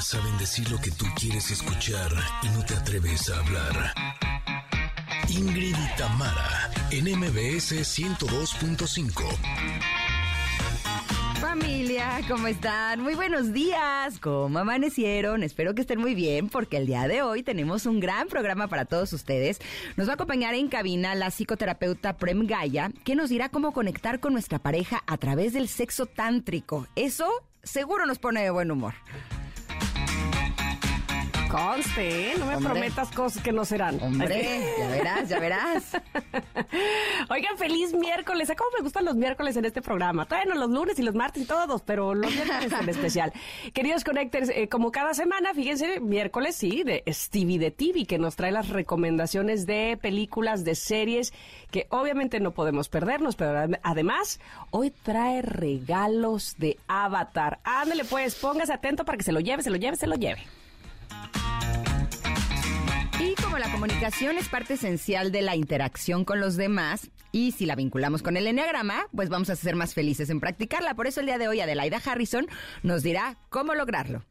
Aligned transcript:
Saben 0.00 0.38
decir 0.38 0.70
lo 0.70 0.78
que 0.78 0.90
tú 0.90 1.04
quieres 1.14 1.50
escuchar 1.50 2.10
y 2.42 2.48
no 2.48 2.64
te 2.64 2.74
atreves 2.74 3.28
a 3.28 3.38
hablar. 3.38 3.92
Ingrid 5.28 5.76
y 5.76 5.96
Tamara, 5.98 6.70
en 6.90 7.04
MBS 7.18 7.72
102.5. 7.72 9.22
Familia, 11.38 12.22
¿cómo 12.28 12.46
están? 12.48 13.02
Muy 13.02 13.14
buenos 13.14 13.52
días. 13.52 14.18
¿Cómo 14.20 14.58
amanecieron? 14.58 15.42
Espero 15.42 15.74
que 15.74 15.82
estén 15.82 16.00
muy 16.00 16.14
bien 16.14 16.48
porque 16.48 16.78
el 16.78 16.86
día 16.86 17.06
de 17.06 17.20
hoy 17.20 17.42
tenemos 17.42 17.84
un 17.84 18.00
gran 18.00 18.26
programa 18.28 18.68
para 18.68 18.86
todos 18.86 19.12
ustedes. 19.12 19.60
Nos 19.96 20.08
va 20.08 20.12
a 20.12 20.14
acompañar 20.14 20.54
en 20.54 20.68
cabina 20.68 21.14
la 21.14 21.30
psicoterapeuta 21.30 22.16
Prem 22.16 22.46
Gaya, 22.46 22.90
que 23.04 23.14
nos 23.14 23.28
dirá 23.28 23.50
cómo 23.50 23.72
conectar 23.72 24.18
con 24.18 24.32
nuestra 24.32 24.58
pareja 24.58 25.02
a 25.06 25.18
través 25.18 25.52
del 25.52 25.68
sexo 25.68 26.06
tántrico. 26.06 26.88
Eso 26.96 27.30
seguro 27.62 28.06
nos 28.06 28.18
pone 28.18 28.42
de 28.42 28.50
buen 28.50 28.70
humor. 28.70 28.94
Conste, 31.50 32.30
¿eh? 32.30 32.34
no 32.38 32.46
me 32.46 32.58
prometas 32.58 33.10
cosas 33.10 33.42
que 33.42 33.50
no 33.50 33.64
serán. 33.64 34.00
Hombre, 34.00 34.60
ya 34.78 34.88
verás, 34.88 35.28
ya 35.28 35.40
verás. 35.40 35.96
Oigan, 37.28 37.58
feliz 37.58 37.92
miércoles. 37.92 38.50
¿A 38.50 38.54
cómo 38.54 38.70
me 38.76 38.82
gustan 38.84 39.04
los 39.04 39.16
miércoles 39.16 39.56
en 39.56 39.64
este 39.64 39.82
programa? 39.82 40.26
Todavía 40.26 40.54
no 40.54 40.60
los 40.60 40.70
lunes 40.70 40.98
y 41.00 41.02
los 41.02 41.16
martes 41.16 41.42
y 41.42 41.46
todos, 41.46 41.82
pero 41.82 42.14
los 42.14 42.32
miércoles 42.32 42.72
en 42.80 42.88
especial. 42.88 43.32
Queridos 43.74 44.04
Connectors, 44.04 44.48
eh, 44.50 44.68
como 44.68 44.92
cada 44.92 45.12
semana, 45.12 45.52
fíjense, 45.52 45.98
miércoles 45.98 46.54
sí, 46.54 46.84
de 46.84 47.02
Stevie 47.08 47.58
de 47.58 47.72
TV, 47.72 48.06
que 48.06 48.18
nos 48.18 48.36
trae 48.36 48.52
las 48.52 48.68
recomendaciones 48.68 49.66
de 49.66 49.98
películas, 50.00 50.62
de 50.62 50.76
series, 50.76 51.32
que 51.72 51.88
obviamente 51.90 52.38
no 52.38 52.52
podemos 52.52 52.88
perdernos, 52.88 53.34
pero 53.34 53.76
además, 53.82 54.38
hoy 54.70 54.92
trae 55.02 55.42
regalos 55.42 56.54
de 56.58 56.78
Avatar. 56.86 57.58
Ándale, 57.64 58.04
pues, 58.04 58.36
póngase 58.36 58.72
atento 58.72 59.04
para 59.04 59.18
que 59.18 59.24
se 59.24 59.32
lo 59.32 59.40
lleve, 59.40 59.64
se 59.64 59.70
lo 59.70 59.76
lleve, 59.76 59.96
se 59.96 60.06
lo 60.06 60.14
lleve. 60.14 60.46
Y 63.18 63.34
como 63.42 63.58
la 63.58 63.70
comunicación 63.70 64.38
es 64.38 64.48
parte 64.48 64.74
esencial 64.74 65.30
de 65.30 65.42
la 65.42 65.56
interacción 65.56 66.24
con 66.24 66.40
los 66.40 66.56
demás, 66.56 67.10
y 67.32 67.52
si 67.52 67.66
la 67.66 67.76
vinculamos 67.76 68.22
con 68.22 68.36
el 68.36 68.46
enneagrama, 68.46 69.06
pues 69.14 69.28
vamos 69.28 69.50
a 69.50 69.56
ser 69.56 69.76
más 69.76 69.94
felices 69.94 70.30
en 70.30 70.40
practicarla. 70.40 70.94
Por 70.94 71.06
eso 71.06 71.20
el 71.20 71.26
día 71.26 71.38
de 71.38 71.48
hoy 71.48 71.60
Adelaida 71.60 72.00
Harrison 72.04 72.46
nos 72.82 73.02
dirá 73.02 73.36
cómo 73.50 73.74
lograrlo. 73.74 74.24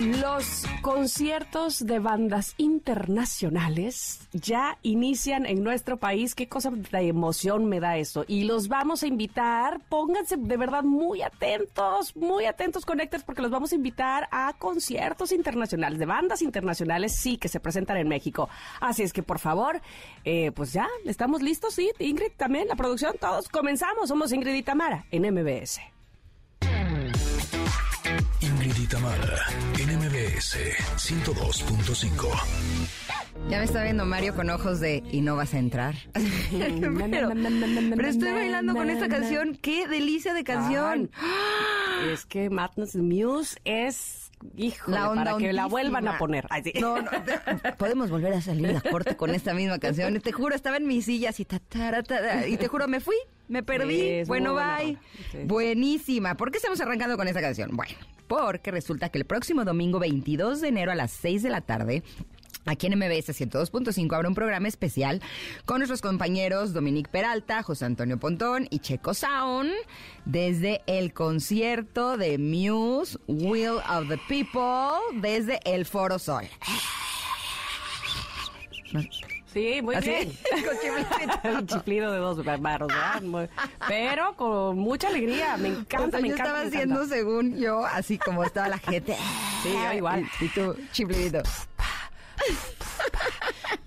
Los 0.00 0.64
conciertos 0.80 1.84
de 1.84 1.98
bandas 1.98 2.54
internacionales 2.56 4.26
ya 4.32 4.78
inician 4.80 5.44
en 5.44 5.62
nuestro 5.62 5.98
país. 5.98 6.34
Qué 6.34 6.48
cosa 6.48 6.70
de 6.70 7.06
emoción 7.06 7.66
me 7.66 7.80
da 7.80 7.98
eso. 7.98 8.24
Y 8.26 8.44
los 8.44 8.68
vamos 8.68 9.02
a 9.02 9.06
invitar. 9.06 9.78
Pónganse 9.90 10.38
de 10.38 10.56
verdad 10.56 10.84
muy 10.84 11.20
atentos, 11.20 12.16
muy 12.16 12.46
atentos, 12.46 12.86
conectores, 12.86 13.24
porque 13.24 13.42
los 13.42 13.50
vamos 13.50 13.72
a 13.72 13.74
invitar 13.74 14.26
a 14.32 14.54
conciertos 14.54 15.32
internacionales, 15.32 15.98
de 15.98 16.06
bandas 16.06 16.40
internacionales, 16.40 17.14
sí, 17.14 17.36
que 17.36 17.48
se 17.48 17.60
presentan 17.60 17.98
en 17.98 18.08
México. 18.08 18.48
Así 18.80 19.02
es 19.02 19.12
que, 19.12 19.22
por 19.22 19.38
favor, 19.38 19.82
eh, 20.24 20.50
pues 20.52 20.72
ya, 20.72 20.88
estamos 21.04 21.42
listos, 21.42 21.74
sí. 21.74 21.90
Ingrid 21.98 22.32
también, 22.38 22.68
la 22.68 22.74
producción, 22.74 23.16
todos 23.20 23.50
comenzamos. 23.50 24.08
Somos 24.08 24.32
Ingrid 24.32 24.54
y 24.54 24.62
Tamara 24.62 25.04
en 25.10 25.30
MBS. 25.30 25.78
Ingrid 28.62 28.82
y 28.82 28.86
Tamara, 28.86 29.38
en 29.78 29.96
MBS 29.96 30.58
102.5. 30.98 32.28
Ya 33.48 33.58
me 33.58 33.64
está 33.64 33.82
viendo 33.82 34.04
Mario 34.04 34.34
con 34.34 34.50
ojos 34.50 34.80
de 34.80 35.02
y 35.10 35.22
no 35.22 35.34
vas 35.34 35.54
a 35.54 35.58
entrar. 35.58 35.94
pero, 37.10 37.30
pero 37.96 38.08
estoy 38.08 38.32
bailando 38.32 38.74
con 38.74 38.90
esta 38.90 39.08
canción. 39.08 39.56
¡Qué 39.56 39.88
delicia 39.88 40.34
de 40.34 40.44
canción! 40.44 41.10
es 42.12 42.26
que 42.26 42.50
Madness 42.50 42.96
Muse 42.96 43.58
es 43.64 44.30
Híjole, 44.58 44.94
la 44.98 45.10
onda 45.10 45.24
para 45.24 45.38
que 45.38 45.54
la 45.54 45.64
vuelvan 45.64 46.06
a 46.06 46.18
poner. 46.18 46.46
No, 46.78 47.00
no, 47.00 47.10
podemos 47.78 48.10
volver 48.10 48.34
a 48.34 48.42
salir 48.42 48.76
a 48.76 48.82
corte 48.82 49.16
con 49.16 49.34
esta 49.34 49.54
misma 49.54 49.78
canción. 49.78 50.20
Te 50.20 50.32
juro, 50.32 50.54
estaba 50.54 50.76
en 50.76 50.86
mis 50.86 51.06
sillas 51.06 51.40
y, 51.40 51.46
y 52.46 52.56
te 52.58 52.68
juro, 52.68 52.88
me 52.88 53.00
fui, 53.00 53.16
me 53.48 53.62
perdí. 53.62 54.24
bueno, 54.24 54.54
bye. 54.54 54.98
Buenísima. 55.46 56.36
¿Por 56.36 56.50
qué 56.50 56.58
estamos 56.58 56.78
arrancando 56.82 57.16
con 57.16 57.26
esta 57.26 57.40
canción? 57.40 57.74
Bueno, 57.74 57.96
porque 58.30 58.70
resulta 58.70 59.08
que 59.08 59.18
el 59.18 59.24
próximo 59.24 59.64
domingo 59.64 59.98
22 59.98 60.60
de 60.60 60.68
enero 60.68 60.92
a 60.92 60.94
las 60.94 61.10
6 61.10 61.42
de 61.42 61.50
la 61.50 61.62
tarde 61.62 62.04
Aquí 62.64 62.86
en 62.86 62.96
MBS 62.96 63.30
102.5 63.30 64.14
habrá 64.14 64.28
un 64.28 64.34
programa 64.34 64.68
especial 64.68 65.20
con 65.64 65.78
nuestros 65.78 66.00
compañeros 66.02 66.72
Dominique 66.72 67.10
Peralta, 67.10 67.62
José 67.64 67.86
Antonio 67.86 68.20
Pontón 68.20 68.68
y 68.70 68.78
Checo 68.78 69.14
Sound 69.14 69.72
desde 70.26 70.82
el 70.86 71.12
concierto 71.12 72.18
de 72.18 72.38
Muse 72.38 73.18
Will 73.26 73.78
of 73.90 74.08
the 74.08 74.18
People 74.28 75.20
desde 75.20 75.58
el 75.64 75.84
Foro 75.86 76.18
Sol. 76.20 76.44
Sí, 79.52 79.82
muy 79.82 79.96
bien. 79.96 80.32
con 81.42 81.66
chiflido 81.66 82.12
de 82.12 82.18
dos 82.18 82.44
barros, 82.60 82.92
Pero 83.88 84.34
con 84.36 84.78
mucha 84.78 85.08
alegría, 85.08 85.56
me 85.56 85.68
encanta, 85.68 86.20
me 86.20 86.28
yo 86.28 86.34
encanta. 86.34 86.50
estaba 86.52 86.60
haciendo 86.68 87.06
según 87.06 87.58
yo, 87.58 87.84
así 87.84 88.16
como 88.18 88.44
estaba 88.44 88.68
la 88.68 88.78
gente. 88.78 89.16
Sí, 89.62 89.72
yo 89.72 89.92
igual. 89.96 90.24
Y, 90.40 90.44
y 90.44 90.48
tú, 90.50 90.76
chiflidito. 90.92 91.42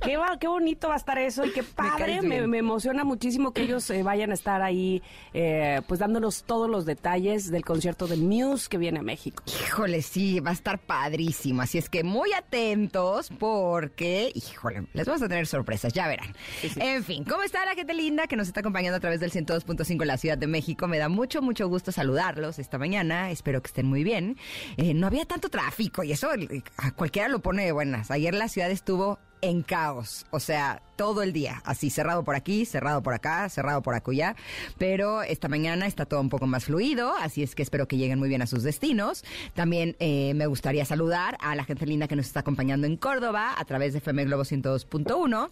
Qué, 0.03 0.17
va, 0.17 0.37
qué 0.39 0.47
bonito 0.47 0.87
va 0.87 0.95
a 0.95 0.97
estar 0.97 1.17
eso 1.17 1.45
y 1.45 1.51
qué 1.51 1.63
padre. 1.75 2.21
Me, 2.21 2.37
emociona 2.57 3.03
muchísimo 3.03 3.53
que 3.53 3.63
ellos 3.63 3.89
eh, 3.89 4.03
vayan 4.03 4.31
a 4.31 4.33
estar 4.33 4.61
ahí, 4.61 5.01
eh, 5.33 5.81
pues 5.87 5.99
dándonos 5.99 6.43
todos 6.43 6.69
los 6.69 6.85
detalles 6.85 7.51
del 7.51 7.65
concierto 7.65 8.07
de 8.07 8.17
Muse 8.17 8.69
que 8.69 8.77
viene 8.77 8.99
a 8.99 9.03
México. 9.03 9.43
Híjole, 9.47 10.01
sí, 10.01 10.39
va 10.39 10.51
a 10.51 10.53
estar 10.53 10.79
padrísimo. 10.79 11.61
Así 11.61 11.77
es 11.77 11.89
que 11.89 12.03
muy 12.03 12.33
atentos 12.33 13.29
porque, 13.39 14.31
híjole, 14.33 14.87
les 14.93 15.07
vamos 15.07 15.21
a 15.21 15.27
tener 15.27 15.47
sorpresas, 15.47 15.93
ya 15.93 16.07
verán. 16.07 16.33
En 16.77 17.03
fin, 17.03 17.23
¿cómo 17.23 17.43
está 17.43 17.65
la 17.65 17.75
gente 17.75 17.93
linda 17.93 18.27
que 18.27 18.35
nos 18.35 18.47
está 18.47 18.61
acompañando 18.61 18.97
a 18.97 18.99
través 18.99 19.19
del 19.19 19.31
102.5 19.31 20.01
en 20.01 20.07
la 20.07 20.17
Ciudad 20.17 20.37
de 20.37 20.47
México? 20.47 20.87
Me 20.87 20.97
da 20.97 21.09
mucho, 21.09 21.41
mucho 21.41 21.67
gusto 21.67 21.91
saludarlos 21.91 22.59
esta 22.59 22.77
mañana. 22.77 23.31
Espero 23.31 23.61
que 23.61 23.67
estén 23.67 23.85
muy 23.85 24.03
bien. 24.03 24.37
Eh, 24.77 24.93
no 24.93 25.07
había 25.07 25.25
tanto 25.25 25.49
tráfico 25.49 26.03
y 26.03 26.11
eso 26.11 26.29
a 26.77 26.91
cualquiera 26.91 27.27
lo 27.27 27.39
pone 27.39 27.65
de 27.65 27.71
buenas. 27.71 28.11
Ayer 28.11 28.33
la 28.33 28.47
ciudad 28.47 28.71
estuvo 28.71 29.19
en 29.43 29.61
caos. 29.61 30.25
O 30.31 30.39
sea, 30.39 30.81
todo 30.95 31.23
el 31.23 31.33
día, 31.33 31.61
así 31.65 31.89
cerrado 31.89 32.23
por 32.23 32.35
aquí, 32.35 32.65
cerrado 32.65 33.01
por 33.01 33.13
acá, 33.13 33.49
cerrado 33.49 33.81
por 33.81 33.95
acullá, 33.95 34.35
pero 34.77 35.23
esta 35.23 35.47
mañana 35.47 35.87
está 35.87 36.05
todo 36.05 36.21
un 36.21 36.29
poco 36.29 36.47
más 36.47 36.65
fluido, 36.65 37.13
así 37.17 37.43
es 37.43 37.55
que 37.55 37.63
espero 37.63 37.87
que 37.87 37.97
lleguen 37.97 38.19
muy 38.19 38.29
bien 38.29 38.41
a 38.41 38.47
sus 38.47 38.63
destinos. 38.63 39.23
También 39.53 39.95
eh, 39.99 40.33
me 40.35 40.47
gustaría 40.47 40.85
saludar 40.85 41.37
a 41.39 41.55
la 41.55 41.63
gente 41.63 41.85
linda 41.85 42.07
que 42.07 42.15
nos 42.15 42.27
está 42.27 42.41
acompañando 42.41 42.87
en 42.87 42.97
Córdoba 42.97 43.55
a 43.57 43.65
través 43.65 43.93
de 43.93 43.99
FM 43.99 44.25
Globo 44.25 44.43
102.1, 44.43 45.49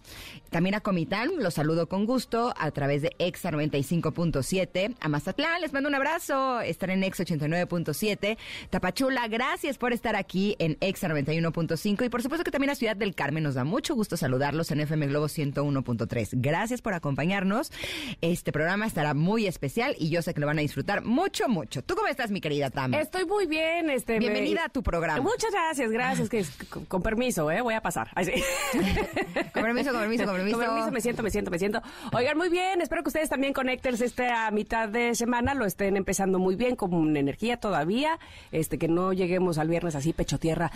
también 0.50 0.74
a 0.74 0.80
Comitán, 0.80 1.30
los 1.38 1.54
saludo 1.54 1.88
con 1.88 2.06
gusto 2.06 2.54
a 2.56 2.70
través 2.70 3.02
de 3.02 3.12
EXA 3.18 3.50
95.7, 3.50 4.96
a 5.00 5.08
Mazatlán, 5.08 5.60
les 5.60 5.72
mando 5.72 5.88
un 5.88 5.94
abrazo, 5.94 6.60
están 6.60 6.90
en 6.90 7.04
EXA 7.04 7.24
89.7, 7.24 8.36
Tapachula, 8.70 9.28
gracias 9.28 9.78
por 9.78 9.92
estar 9.92 10.16
aquí 10.16 10.56
en 10.58 10.76
EXA 10.80 11.08
91.5 11.08 12.06
y 12.06 12.08
por 12.08 12.22
supuesto 12.22 12.44
que 12.44 12.50
también 12.50 12.70
a 12.70 12.74
Ciudad 12.74 12.96
del 12.96 13.14
Carmen 13.14 13.42
nos 13.42 13.54
da 13.54 13.64
mucho 13.64 13.94
gusto 13.94 14.16
saludarlos 14.16 14.70
en 14.70 14.80
FM 14.80 15.06
Globo 15.08 15.28
101.3. 15.36 16.30
Gracias 16.32 16.82
por 16.82 16.94
acompañarnos. 16.94 17.72
Este 18.20 18.52
programa 18.52 18.86
estará 18.86 19.14
muy 19.14 19.46
especial 19.46 19.94
y 19.98 20.10
yo 20.10 20.22
sé 20.22 20.34
que 20.34 20.40
lo 20.40 20.46
van 20.46 20.58
a 20.58 20.62
disfrutar 20.62 21.02
mucho, 21.02 21.48
mucho. 21.48 21.82
¿Tú 21.82 21.94
cómo 21.94 22.08
estás, 22.08 22.30
mi 22.30 22.40
querida 22.40 22.70
Tam? 22.70 22.94
Estoy 22.94 23.24
muy 23.24 23.46
bien. 23.46 23.90
Este, 23.90 24.18
Bienvenida 24.18 24.64
a 24.66 24.68
tu 24.68 24.82
programa. 24.82 25.20
Muchas 25.20 25.50
gracias, 25.52 25.90
gracias. 25.90 26.28
Que, 26.28 26.44
con, 26.88 27.02
permiso, 27.02 27.50
¿eh? 27.50 27.60
voy 27.60 27.74
a 27.74 27.80
pasar. 27.80 28.10
con 29.52 29.62
permiso, 29.62 29.92
con 29.92 30.00
permiso, 30.00 30.24
con 30.24 30.34
permiso. 30.36 30.58
Con 30.58 30.66
permiso, 30.66 30.90
me 30.90 31.00
siento, 31.00 31.22
me 31.22 31.30
siento, 31.30 31.50
me 31.50 31.58
siento. 31.58 31.82
Oigan, 32.12 32.36
muy 32.36 32.48
bien. 32.48 32.80
Espero 32.80 33.02
que 33.02 33.08
ustedes 33.08 33.28
también 33.28 33.52
conecten 33.52 33.94
este 33.94 34.28
a 34.28 34.50
mitad 34.50 34.88
de 34.88 35.14
semana. 35.14 35.54
Lo 35.54 35.64
estén 35.64 35.96
empezando 35.96 36.38
muy 36.38 36.56
bien, 36.56 36.76
con 36.76 37.16
energía 37.16 37.58
todavía. 37.58 38.18
Este, 38.50 38.78
que 38.78 38.88
no 38.88 39.12
lleguemos 39.12 39.58
al 39.58 39.68
viernes 39.68 39.94
así 39.94 40.12
pecho 40.12 40.38
tierra, 40.38 40.70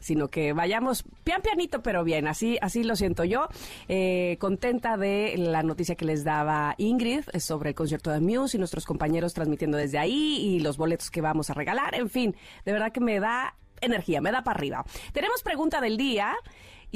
sino 0.00 0.28
que 0.28 0.52
vayamos 0.52 1.04
pian 1.24 1.42
pianito, 1.42 1.82
pero 1.82 2.04
bien. 2.04 2.26
Así, 2.28 2.58
así 2.60 2.84
lo 2.84 2.96
siento 2.96 3.24
yo. 3.24 3.48
Eh, 3.88 4.36
contenta 4.40 4.96
de 4.96 5.34
la 5.36 5.62
noticia 5.62 5.94
que 5.94 6.04
les 6.04 6.24
daba 6.24 6.74
Ingrid 6.78 7.24
sobre 7.38 7.70
el 7.70 7.74
concierto 7.74 8.10
de 8.10 8.20
Muse 8.20 8.56
y 8.56 8.58
nuestros 8.58 8.86
compañeros 8.86 9.34
transmitiendo 9.34 9.76
desde 9.76 9.98
ahí 9.98 10.38
y 10.40 10.60
los 10.60 10.76
boletos 10.76 11.10
que 11.10 11.20
vamos 11.20 11.50
a 11.50 11.54
regalar. 11.54 11.94
En 11.94 12.10
fin, 12.10 12.34
de 12.64 12.72
verdad 12.72 12.92
que 12.92 13.00
me 13.00 13.20
da 13.20 13.54
energía, 13.80 14.20
me 14.20 14.32
da 14.32 14.42
para 14.42 14.58
arriba. 14.58 14.84
Tenemos 15.12 15.42
pregunta 15.42 15.80
del 15.80 15.96
día 15.96 16.34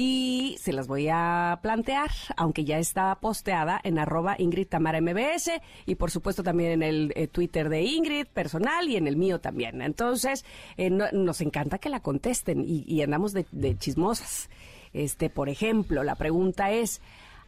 y 0.01 0.55
se 0.59 0.71
las 0.71 0.87
voy 0.87 1.09
a 1.11 1.59
plantear, 1.61 2.09
aunque 2.37 2.63
ya 2.63 2.77
está 2.77 3.19
posteada 3.19 3.81
en 3.83 3.99
arroba 3.99 4.35
Ingrid 4.39 4.67
Tamara 4.67 5.01
MBS 5.01 5.51
y 5.85 5.95
por 5.95 6.09
supuesto 6.09 6.41
también 6.41 6.71
en 6.71 6.83
el 6.83 7.13
eh, 7.15 7.27
Twitter 7.27 7.67
de 7.67 7.81
Ingrid 7.81 8.27
personal 8.27 8.87
y 8.87 8.95
en 8.95 9.07
el 9.07 9.17
mío 9.17 9.41
también. 9.41 9.81
Entonces, 9.81 10.45
eh, 10.77 10.89
nos 10.89 11.41
encanta 11.41 11.79
que 11.79 11.89
la 11.89 11.99
contesten 11.99 12.63
y, 12.65 13.01
andamos 13.01 13.33
de 13.33 13.77
chismosas. 13.77 14.49
Este, 14.93 15.29
por 15.29 15.49
ejemplo, 15.49 16.03
la 16.03 16.15
pregunta 16.15 16.71
es, 16.71 17.01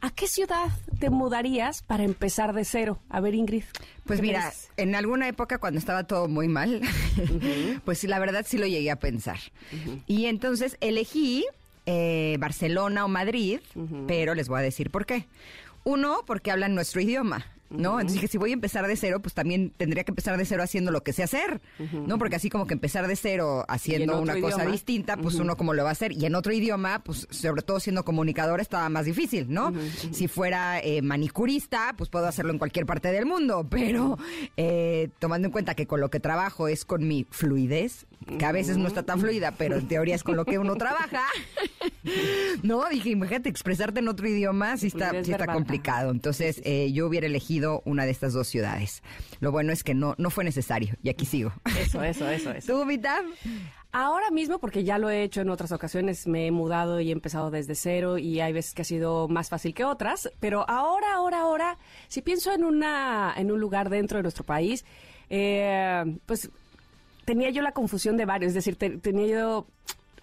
¿A 0.04 0.10
qué 0.10 0.26
ciudad 0.26 0.70
te 1.00 1.12
mudarías 1.12 1.84
para 1.84 2.04
empezar 2.04 2.54
de 2.54 2.66
cero? 2.66 2.98
A 3.08 3.22
ver, 3.22 3.36
Ingrid. 3.36 3.66
Pues 4.04 4.20
¿qué 4.20 4.26
mira, 4.26 4.52
en 4.76 4.96
alguna 4.96 5.28
época 5.28 5.60
cuando 5.60 5.78
estaba 5.78 6.06
todo 6.06 6.28
muy 6.28 6.48
mal, 6.48 6.82
pues 7.86 8.00
sí, 8.00 8.08
la 8.08 8.18
verdad 8.18 8.44
sí 8.48 8.58
lo 8.58 8.66
llegué 8.66 8.90
a 8.90 8.96
pensar. 8.96 9.38
Y 10.08 10.26
entonces 10.26 10.76
elegí 10.82 11.46
eh, 11.86 12.36
Barcelona 12.40 13.06
o 13.06 13.10
Madrid, 13.10 13.60
pero 14.08 14.34
les 14.34 14.48
voy 14.48 14.58
a 14.60 14.64
decir 14.64 14.90
por 14.90 15.06
qué. 15.06 15.28
Uno, 15.84 16.24
porque 16.26 16.50
hablan 16.50 16.74
nuestro 16.74 17.00
idioma. 17.00 17.46
¿No? 17.72 18.00
Entonces 18.00 18.16
dije, 18.16 18.28
si 18.28 18.38
voy 18.38 18.52
a 18.52 18.54
empezar 18.54 18.88
de 18.88 18.96
cero, 18.96 19.22
pues 19.22 19.34
también 19.34 19.72
tendría 19.78 20.04
que 20.04 20.12
empezar 20.12 20.38
de 20.38 20.46
cero 20.46 20.64
haciendo 20.64 20.92
lo 20.92 21.04
que 21.04 21.14
sé 21.14 21.24
hacer, 21.24 21.62
¿no? 22.06 22.18
Porque 22.18 22.36
así 22.36 22.50
como 22.50 22.68
que 22.68 22.74
empezar 22.74 23.08
de 23.08 23.16
cero 23.16 23.66
haciendo 23.68 24.20
una 24.20 24.40
cosa 24.40 24.66
distinta, 24.66 25.18
pues 25.18 25.36
uno 25.36 25.56
como 25.58 25.74
lo 25.74 25.84
va 25.84 25.90
a 25.90 25.94
hacer. 25.94 26.12
Y 26.12 26.26
en 26.26 26.36
otro 26.36 26.54
idioma, 26.54 27.04
pues 27.04 27.28
sobre 27.30 27.62
todo 27.62 27.80
siendo 27.80 28.04
comunicador 28.04 28.62
estaba 28.62 28.90
más 28.90 29.06
difícil, 29.06 29.48
¿no? 29.50 29.74
Si 30.12 30.28
fuera 30.28 30.80
eh, 30.80 31.02
manicurista, 31.02 31.94
pues 31.98 32.10
puedo 32.10 32.28
hacerlo 32.28 32.52
en 32.52 32.60
cualquier 32.60 32.86
parte 32.86 33.12
del 33.12 33.26
mundo, 33.26 33.68
pero 33.70 34.18
eh, 34.58 35.10
tomando 35.20 35.48
en 35.48 35.52
cuenta 35.52 35.76
que 35.76 35.88
con 35.88 36.00
lo 36.00 36.10
que 36.10 36.20
trabajo 36.20 36.68
es 36.68 36.86
con 36.86 37.08
mi 37.08 37.26
fluidez, 37.30 38.06
que 38.38 38.46
a 38.46 38.52
veces 38.52 38.78
no 38.78 38.88
está 38.88 39.04
tan 39.04 39.20
fluida, 39.20 39.52
pero 39.52 39.78
en 39.78 39.88
teoría 39.88 40.16
es 40.16 40.24
con 40.24 40.36
lo 40.36 40.46
que 40.46 40.60
uno 40.60 40.76
trabaja. 40.76 41.24
no, 42.64 42.88
dije, 42.90 43.10
imagínate 43.10 43.50
expresarte 43.50 44.00
en 44.00 44.08
otro 44.08 44.28
idioma, 44.28 44.78
sí 44.78 44.88
está, 44.88 45.10
Fluidez 45.10 45.26
sí 45.26 45.32
está 45.32 45.44
verbal, 45.44 45.56
complicado. 45.56 46.12
Entonces, 46.12 46.62
eh, 46.64 46.92
yo 46.92 47.08
hubiera 47.08 47.28
elegido 47.28 47.82
una 47.86 48.06
de 48.06 48.12
estas 48.12 48.34
dos 48.34 48.48
ciudades. 48.48 49.04
Lo 49.40 49.52
bueno 49.52 49.74
es 49.74 49.84
que 49.84 49.94
no, 49.94 50.16
no 50.18 50.30
fue 50.30 50.44
necesario, 50.44 50.96
y 51.02 51.10
aquí 51.10 51.26
sigo. 51.26 51.52
Eso, 51.80 52.04
eso, 52.04 52.30
eso, 52.30 52.52
eso. 52.52 52.74
¿Tú, 52.74 52.86
Mitab? 52.86 53.26
Ahora 53.94 54.32
mismo, 54.32 54.60
porque 54.60 54.86
ya 54.86 54.98
lo 54.98 55.10
he 55.10 55.24
hecho 55.24 55.42
en 55.42 55.50
otras 55.50 55.74
ocasiones, 55.74 56.26
me 56.26 56.48
he 56.48 56.52
mudado 56.52 57.02
y 57.02 57.10
he 57.10 57.12
empezado 57.12 57.52
desde 57.52 57.76
cero 57.76 58.18
y 58.18 58.40
hay 58.40 58.54
veces 58.54 58.74
que 58.74 58.84
ha 58.84 58.86
sido 58.86 59.28
más 59.28 59.50
fácil 59.50 59.74
que 59.74 59.84
otras, 59.84 60.32
pero 60.40 60.64
ahora, 60.70 61.16
ahora, 61.16 61.42
ahora, 61.42 61.78
si 62.08 62.22
pienso 62.22 62.54
en 62.54 62.64
una, 62.64 63.34
en 63.36 63.52
un 63.52 63.60
lugar 63.60 63.90
dentro 63.90 64.18
de 64.18 64.22
nuestro 64.22 64.46
país, 64.46 64.86
eh, 65.30 66.18
pues 66.26 66.50
tenía 67.26 67.50
yo 67.50 67.62
la 67.62 67.72
confusión 67.72 68.18
de 68.18 68.26
varios, 68.26 68.50
es 68.50 68.56
decir, 68.56 68.76
te- 68.76 68.98
tenía 68.98 69.28
yo, 69.28 69.68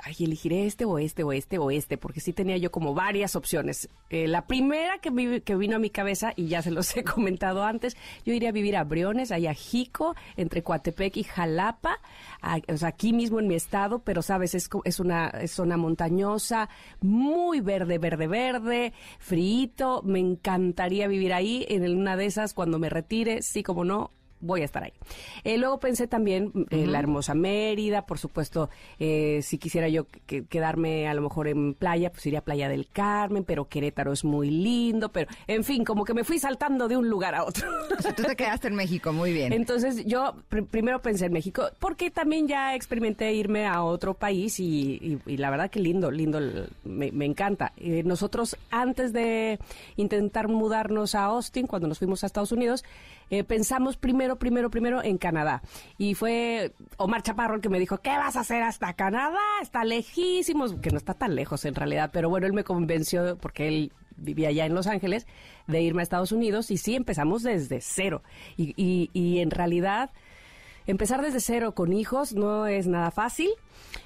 ay, 0.01 0.15
elegiré 0.21 0.65
este 0.67 0.85
o 0.85 0.99
este 0.99 1.25
o 1.25 1.33
este 1.33 1.59
o 1.59 1.71
este, 1.73 1.99
porque 1.99 2.21
sí 2.21 2.33
tenía 2.33 2.57
yo 2.57 2.71
como 2.71 2.95
varias 2.95 3.35
opciones. 3.35 3.89
Eh, 4.11 4.29
la 4.29 4.47
primera 4.47 4.99
que, 4.99 5.43
que 5.45 5.57
vino 5.57 5.75
a 5.77 5.79
mi 5.81 5.91
cabeza, 5.91 6.33
y 6.37 6.47
ya 6.47 6.63
se 6.63 6.71
los 6.71 6.97
he 6.97 7.03
comentado 7.05 7.65
antes, 7.65 7.97
yo 8.25 8.33
iría 8.33 8.51
a 8.51 8.53
vivir 8.53 8.77
a 8.77 8.85
Briones, 8.85 9.33
ahí 9.33 9.47
a 9.49 9.55
Jico, 9.55 10.15
entre 10.37 10.63
Coatepec 10.63 11.17
y 11.17 11.25
Jalapa, 11.25 11.99
a- 12.43 12.61
o 12.73 12.77
sea, 12.77 12.89
aquí 12.91 13.13
mismo 13.13 13.41
en 13.41 13.49
mi 13.49 13.55
estado, 13.57 13.99
pero 14.01 14.23
sabes, 14.23 14.55
es, 14.55 14.71
es 14.85 15.01
una 15.01 15.33
zona 15.49 15.77
montañosa, 15.77 16.69
muy 17.01 17.61
verde, 17.61 17.99
verde, 17.99 18.29
verde, 18.29 18.93
frito, 19.19 20.03
me 20.05 20.21
encantaría 20.21 21.09
vivir 21.09 21.33
ahí, 21.33 21.67
en 21.69 21.89
una 21.97 22.17
de 22.17 22.27
esas, 22.27 22.55
cuando 22.55 22.79
me 22.79 22.89
retire, 22.89 23.43
sí 23.43 23.63
como 23.65 23.85
no, 23.85 24.13
voy 24.41 24.63
a 24.63 24.65
estar 24.65 24.83
ahí. 24.85 24.93
Eh, 25.45 25.59
luego 25.59 25.79
pensé 25.81 26.07
también 26.07 26.53
en 26.71 26.93
la 26.93 26.99
hermosa 26.99 27.35
Mérida, 27.35 28.07
por 28.07 28.19
supuesto, 28.19 28.71
eh, 28.99 29.41
si 29.43 29.59
quisiera 29.59 29.89
yo 29.89 30.07
que- 30.27 30.45
quedarme 30.45 31.09
a 31.09 31.15
lo 31.15 31.23
mejor 31.23 31.49
en 31.49 31.75
playa, 31.75 32.11
pues 32.11 32.25
iría 32.27 32.39
a 32.41 32.43
Playa 32.43 32.69
del 32.69 32.87
Carmen, 32.89 33.45
pero 33.45 33.67
Querétaro 33.69 34.13
es 34.13 34.25
muy 34.25 34.51
lindo, 34.51 35.11
pero 35.11 35.29
en 35.47 35.65
fin, 35.65 35.85
como 35.85 36.05
que 36.05 36.15
me 36.15 36.25
fui 36.25 36.39
saltando 36.39 36.89
de 36.89 36.97
un 36.97 37.09
lugar 37.09 37.35
a 37.35 37.45
otro. 37.45 37.69
O 37.99 38.03
sea, 38.03 38.15
tú 38.15 38.23
te 38.23 38.37
quedaste 38.37 38.69
en 38.69 38.75
México, 38.75 39.13
muy 39.13 39.33
bien. 39.33 39.53
Entonces 39.53 40.05
yo 40.07 40.35
pr- 40.51 40.67
primero 40.67 41.01
pensé 41.03 41.27
en 41.27 41.33
México, 41.33 41.65
porque 41.79 42.11
también 42.11 42.47
ya 42.49 42.75
experimenté 42.75 43.33
irme 43.35 43.67
a 43.67 43.83
otro 43.83 44.15
país 44.15 44.61
y, 44.61 44.99
y- 45.03 45.19
y 45.33 45.37
la 45.37 45.51
verdad 45.51 45.71
que 45.71 45.81
lindo, 45.81 46.11
lindo, 46.11 46.41
me 46.85 47.25
encanta. 47.25 47.73
Eh, 47.77 48.03
nosotros 48.05 48.57
antes 48.71 49.13
de 49.13 49.59
intentar 49.97 50.49
mudarnos 50.49 51.15
a 51.15 51.25
Austin, 51.25 51.67
cuando 51.67 51.89
nos 51.89 51.99
fuimos 51.99 52.23
a 52.23 52.27
Estados 52.27 52.53
Unidos, 52.53 52.85
eh, 53.31 53.45
pensamos 53.45 53.97
primero, 53.97 54.39
primero, 54.39 54.71
primero 54.71 55.03
en 55.03 55.19
Canadá. 55.19 55.63
Y 55.97 56.15
fue 56.15 56.73
Omar 56.97 57.23
Chaparro 57.23 57.61
que 57.61 57.69
me 57.69 57.79
dijo, 57.79 57.99
¿qué 57.99 58.11
vas 58.11 58.37
a 58.37 58.41
hacer 58.41 58.63
hasta 58.63 58.93
Canadá? 58.95 59.39
Está 59.63 59.85
lejísimos, 59.85 60.75
que 60.75 60.91
no 60.91 60.99
está 60.99 61.15
tan 61.15 61.35
lejos 61.35 61.65
en 61.65 61.75
realidad, 61.75 62.11
pero 62.13 62.29
bueno, 62.29 62.47
él 62.47 62.53
me 62.53 62.65
convenció 62.65 63.37
porque 63.37 63.69
él 63.69 63.93
vivía 64.17 64.49
allá 64.49 64.67
en 64.67 64.75
Los 64.75 64.87
Ángeles, 64.87 65.27
de 65.67 65.81
irme 65.81 66.03
a 66.03 66.05
Estados 66.05 66.33
Unidos 66.33 66.71
y 66.71 66.77
sí, 66.77 66.95
empezamos 66.95 67.43
desde 67.43 67.81
cero. 67.81 68.23
Y, 68.57 68.75
y, 68.77 69.11
y 69.13 69.41
en 69.41 69.51
realidad, 69.51 70.11
empezar 70.87 71.23
desde 71.23 71.41
cero 71.41 71.75
con 71.75 71.93
hijos 71.93 72.35
no 72.35 72.67
es 72.67 72.87
nada 72.87 73.11
fácil, 73.11 73.51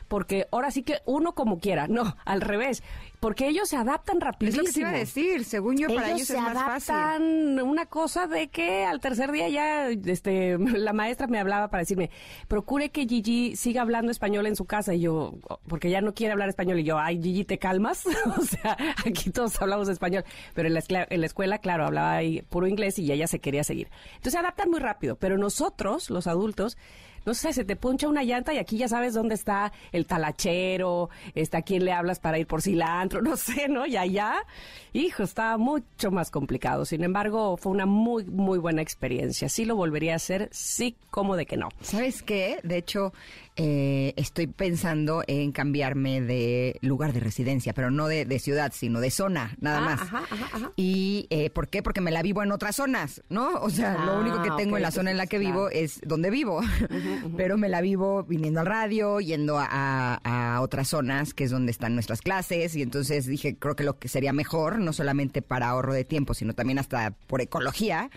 porque 0.08 0.46
ahora 0.50 0.70
sí 0.70 0.82
que 0.82 0.98
uno 1.06 1.34
como 1.34 1.58
quiera, 1.58 1.88
no, 1.88 2.16
al 2.24 2.40
revés, 2.40 2.82
porque 3.18 3.48
ellos 3.48 3.68
se 3.68 3.76
adaptan 3.76 4.16
es 4.16 4.22
rapidísimo. 4.22 4.62
lo 4.62 4.66
que 4.66 4.72
te 4.72 4.80
iba 4.80 4.88
a 4.90 4.92
decir, 4.92 5.44
según 5.44 5.78
yo, 5.78 5.88
para 5.94 6.10
ellos 6.10 6.26
se 6.26 6.36
es 6.36 6.42
más 6.42 6.54
fácil. 6.54 6.94
adaptan 6.94 7.60
una 7.62 7.86
cosa 7.86 8.26
de 8.26 8.48
que 8.48 8.84
al 8.84 9.00
tercer 9.00 9.32
día 9.32 9.48
ya 9.48 9.88
este 9.88 10.58
la 10.58 10.92
maestra 10.92 11.26
me 11.26 11.38
hablaba 11.38 11.68
para 11.68 11.82
decirme 11.82 12.10
procure 12.48 12.90
que 12.90 13.06
Gigi 13.06 13.56
siga 13.56 13.82
hablando 13.82 14.10
español 14.10 14.46
en 14.46 14.56
su 14.56 14.64
casa 14.64 14.94
y 14.94 15.00
yo 15.00 15.34
porque 15.68 15.90
ya 15.90 16.00
no 16.00 16.14
quiere 16.14 16.32
hablar 16.32 16.48
español 16.48 16.80
y 16.80 16.84
yo 16.84 16.98
ay 16.98 17.20
Gigi 17.22 17.44
te 17.44 17.58
calmas 17.58 18.04
o 18.38 18.42
sea 18.42 18.76
aquí 19.06 19.30
todos 19.30 19.60
hablamos 19.60 19.88
español 19.88 20.24
pero 20.54 20.68
en 20.68 20.74
la, 20.74 20.82
en 20.88 21.20
la 21.20 21.26
escuela 21.26 21.58
claro 21.58 21.86
hablaba 21.86 22.12
ahí 22.12 22.42
puro 22.42 22.66
inglés 22.66 22.98
y 22.98 23.10
ella 23.10 23.26
se 23.26 23.38
quería 23.38 23.64
seguir 23.64 23.88
entonces 24.16 24.32
se 24.32 24.38
adaptan 24.38 24.70
muy 24.70 24.80
rápido 24.80 25.16
pero 25.16 25.38
nosotros 25.38 26.10
los 26.10 26.26
adultos 26.26 26.76
no 27.24 27.34
sé, 27.34 27.52
se 27.52 27.64
te 27.64 27.76
puncha 27.76 28.08
una 28.08 28.22
llanta 28.22 28.52
y 28.52 28.58
aquí 28.58 28.76
ya 28.76 28.88
sabes 28.88 29.14
dónde 29.14 29.34
está 29.34 29.72
el 29.92 30.06
talachero, 30.06 31.10
está 31.34 31.58
a 31.58 31.62
quién 31.62 31.84
le 31.84 31.92
hablas 31.92 32.20
para 32.20 32.38
ir 32.38 32.46
por 32.46 32.62
cilantro, 32.62 33.22
no 33.22 33.36
sé, 33.36 33.68
¿no? 33.68 33.86
Y 33.86 33.96
allá, 33.96 34.34
hijo, 34.92 35.22
estaba 35.22 35.56
mucho 35.56 36.10
más 36.10 36.30
complicado. 36.30 36.84
Sin 36.84 37.04
embargo, 37.04 37.56
fue 37.56 37.72
una 37.72 37.86
muy, 37.86 38.24
muy 38.24 38.58
buena 38.58 38.82
experiencia. 38.82 39.48
Sí 39.48 39.64
lo 39.64 39.76
volvería 39.76 40.14
a 40.14 40.16
hacer, 40.16 40.48
sí, 40.52 40.96
como 41.10 41.36
de 41.36 41.46
que 41.46 41.56
no. 41.56 41.68
¿Sabes 41.80 42.22
qué? 42.22 42.58
De 42.62 42.76
hecho, 42.76 43.12
eh, 43.56 44.14
estoy 44.16 44.46
pensando 44.46 45.22
en 45.26 45.52
cambiarme 45.52 46.20
de 46.20 46.78
lugar 46.80 47.12
de 47.12 47.20
residencia, 47.20 47.74
pero 47.74 47.90
no 47.90 48.08
de, 48.08 48.24
de 48.24 48.38
ciudad, 48.38 48.72
sino 48.74 49.00
de 49.00 49.10
zona, 49.10 49.56
nada 49.60 49.78
Ah, 49.78 49.80
más. 49.82 50.00
ajá, 50.02 50.22
ajá, 50.30 50.48
ajá. 50.52 50.72
¿Y 50.76 51.26
eh, 51.30 51.50
por 51.50 51.68
qué? 51.68 51.82
Porque 51.82 52.00
me 52.00 52.10
la 52.10 52.22
vivo 52.22 52.42
en 52.42 52.52
otras 52.52 52.76
zonas, 52.76 53.22
¿no? 53.28 53.50
O 53.60 53.70
sea, 53.70 54.04
lo 54.06 54.12
Ah, 54.12 54.18
único 54.20 54.42
que 54.42 54.50
tengo 54.56 54.76
en 54.76 54.82
la 54.82 54.90
zona 54.90 55.10
en 55.10 55.16
la 55.16 55.26
que 55.26 55.38
vivo 55.38 55.68
es 55.68 56.00
donde 56.06 56.30
vivo, 56.30 56.60
pero 57.36 57.58
me 57.58 57.68
la 57.68 57.80
vivo 57.80 58.22
viniendo 58.24 58.60
al 58.60 58.66
radio, 58.66 59.20
yendo 59.20 59.58
a, 59.58 59.66
a- 59.70 60.54
a 60.56 60.60
otras 60.60 60.88
zonas, 60.88 61.34
que 61.34 61.44
es 61.44 61.50
donde 61.50 61.72
están 61.72 61.94
nuestras 61.94 62.20
clases, 62.22 62.74
y 62.76 62.82
entonces 62.82 63.26
dije, 63.26 63.56
creo 63.56 63.76
que 63.76 63.84
lo 63.84 63.98
que 63.98 64.08
sería 64.08 64.32
mejor, 64.32 64.78
no 64.78 64.92
solamente 64.92 65.42
para 65.42 65.68
ahorro 65.68 65.92
de 65.92 66.04
tiempo, 66.04 66.34
sino 66.34 66.54
también 66.54 66.78
hasta 66.78 67.10
por 67.26 67.40
ecología, 67.40 68.10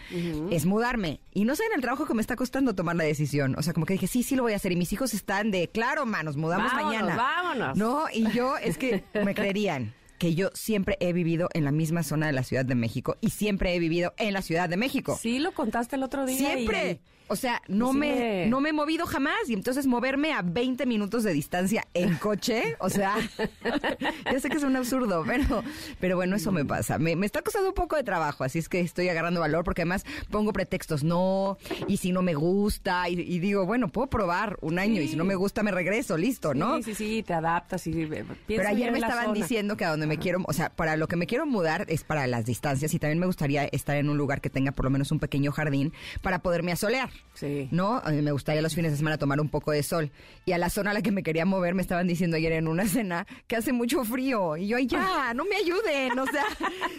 es 0.51 0.65
mudarme. 0.65 1.19
Y 1.33 1.43
no 1.45 1.55
sé 1.55 1.63
en 1.65 1.73
el 1.75 1.81
trabajo 1.81 2.05
que 2.05 2.13
me 2.13 2.21
está 2.21 2.35
costando 2.37 2.73
tomar 2.75 2.95
la 2.95 3.03
decisión. 3.03 3.55
O 3.57 3.61
sea, 3.63 3.73
como 3.73 3.85
que 3.85 3.93
dije, 3.93 4.07
sí, 4.07 4.23
sí 4.23 4.35
lo 4.35 4.43
voy 4.43 4.53
a 4.53 4.55
hacer. 4.55 4.71
Y 4.71 4.77
mis 4.77 4.93
hijos 4.93 5.13
están 5.13 5.24
de, 5.25 5.69
claro, 5.69 6.05
ma, 6.05 6.23
nos 6.23 6.37
mudamos 6.37 6.71
Vámonos, 6.71 6.91
mañana. 7.01 7.15
vámonos. 7.15 7.77
No, 7.77 8.05
y 8.13 8.29
yo, 8.31 8.57
es 8.57 8.77
que 8.77 9.03
me 9.23 9.33
creerían 9.35 9.93
que 10.17 10.33
yo 10.35 10.49
siempre 10.53 10.97
he 11.01 11.11
vivido 11.13 11.49
en 11.53 11.65
la 11.65 11.71
misma 11.71 12.03
zona 12.03 12.27
de 12.27 12.31
la 12.33 12.43
Ciudad 12.43 12.63
de 12.63 12.75
México 12.75 13.17
y 13.21 13.31
siempre 13.31 13.75
he 13.75 13.79
vivido 13.79 14.13
en 14.17 14.33
la 14.33 14.41
Ciudad 14.41 14.69
de 14.69 14.77
México. 14.77 15.17
Sí, 15.21 15.39
lo 15.39 15.51
contaste 15.53 15.95
el 15.97 16.03
otro 16.03 16.25
día. 16.25 16.37
Siempre. 16.37 16.91
y- 16.91 17.14
O 17.27 17.35
sea, 17.35 17.61
no 17.67 17.91
Sí 17.91 17.97
me, 17.97 18.45
no 18.47 18.61
me 18.61 18.69
he 18.69 18.73
movido 18.73 19.05
jamás. 19.05 19.35
Y 19.47 19.53
entonces 19.53 19.87
moverme 19.87 20.33
a 20.33 20.41
20 20.41 20.85
minutos 20.85 21.23
de 21.23 21.33
distancia 21.33 21.83
en 21.93 22.15
coche, 22.15 22.75
o 22.79 22.89
sea, 22.89 23.15
ya 24.31 24.39
sé 24.39 24.49
que 24.49 24.57
es 24.57 24.63
un 24.63 24.75
absurdo, 24.75 25.23
pero, 25.25 25.63
pero 25.99 26.15
bueno, 26.15 26.35
eso 26.35 26.51
me 26.51 26.65
pasa. 26.65 26.97
Me, 26.97 27.15
me 27.15 27.25
está 27.25 27.41
costando 27.41 27.69
un 27.69 27.75
poco 27.75 27.95
de 27.95 28.03
trabajo, 28.03 28.43
así 28.43 28.59
es 28.59 28.69
que 28.69 28.79
estoy 28.79 29.09
agarrando 29.09 29.39
valor 29.39 29.63
porque 29.63 29.81
además 29.81 30.05
pongo 30.29 30.53
pretextos, 30.53 31.03
no, 31.03 31.57
y 31.87 31.97
si 31.97 32.11
no 32.11 32.21
me 32.21 32.33
gusta, 32.33 33.09
y, 33.09 33.19
y 33.19 33.39
digo, 33.39 33.65
bueno, 33.65 33.87
puedo 33.89 34.07
probar 34.07 34.57
un 34.61 34.79
año 34.79 35.01
y 35.01 35.07
si 35.07 35.15
no 35.15 35.23
me 35.25 35.35
gusta 35.35 35.63
me 35.63 35.71
regreso, 35.71 36.17
listo, 36.17 36.53
¿no? 36.53 36.77
Sí, 36.77 36.83
sí, 36.83 36.95
sí, 36.95 37.23
te 37.23 37.33
adaptas 37.33 37.87
y 37.87 38.03
eh, 38.03 38.25
Pero 38.47 38.67
ayer 38.67 38.91
me 38.91 38.99
estaban 38.99 39.25
zona. 39.25 39.33
diciendo 39.33 39.77
que 39.77 39.85
a 39.85 39.89
donde 39.89 40.07
me 40.07 40.17
quiero, 40.17 40.39
o 40.45 40.53
sea, 40.53 40.69
para 40.69 40.95
lo 40.95 41.07
que 41.07 41.15
me 41.15 41.27
quiero 41.27 41.45
mudar 41.45 41.85
es 41.89 42.03
para 42.03 42.27
las 42.27 42.45
distancias 42.45 42.93
y 42.93 42.99
también 42.99 43.19
me 43.19 43.25
gustaría 43.25 43.65
estar 43.65 43.95
en 43.97 44.09
un 44.09 44.17
lugar 44.17 44.41
que 44.41 44.49
tenga 44.49 44.71
por 44.71 44.85
lo 44.85 44.91
menos 44.91 45.11
un 45.11 45.19
pequeño 45.19 45.51
jardín 45.51 45.93
para 46.21 46.39
poderme 46.39 46.71
asolear. 46.71 47.09
Sí. 47.33 47.67
¿No? 47.71 47.97
A 47.97 48.11
mí 48.11 48.21
me 48.21 48.31
gustaría 48.31 48.61
los 48.61 48.73
fines 48.73 48.91
de 48.91 48.97
semana 48.97 49.17
tomar 49.17 49.41
un 49.41 49.49
poco 49.49 49.71
de 49.71 49.83
sol. 49.83 50.09
Y 50.45 50.53
a 50.53 50.57
la 50.57 50.69
zona 50.69 50.91
a 50.91 50.93
la 50.93 51.01
que 51.01 51.11
me 51.11 51.21
quería 51.21 51.43
mover 51.45 51.73
me 51.75 51.81
estaban 51.81 52.07
diciendo 52.07 52.37
ayer 52.37 52.53
en 52.53 52.67
una 52.69 52.85
cena 52.87 53.27
que 53.47 53.57
hace 53.57 53.73
mucho 53.73 54.05
frío. 54.05 54.55
Y 54.55 54.67
yo, 54.67 54.77
ay, 54.77 54.87
ya, 54.87 55.33
no 55.33 55.43
me 55.43 55.57
ayuden. 55.57 56.17
O 56.17 56.25
sea, 56.27 56.45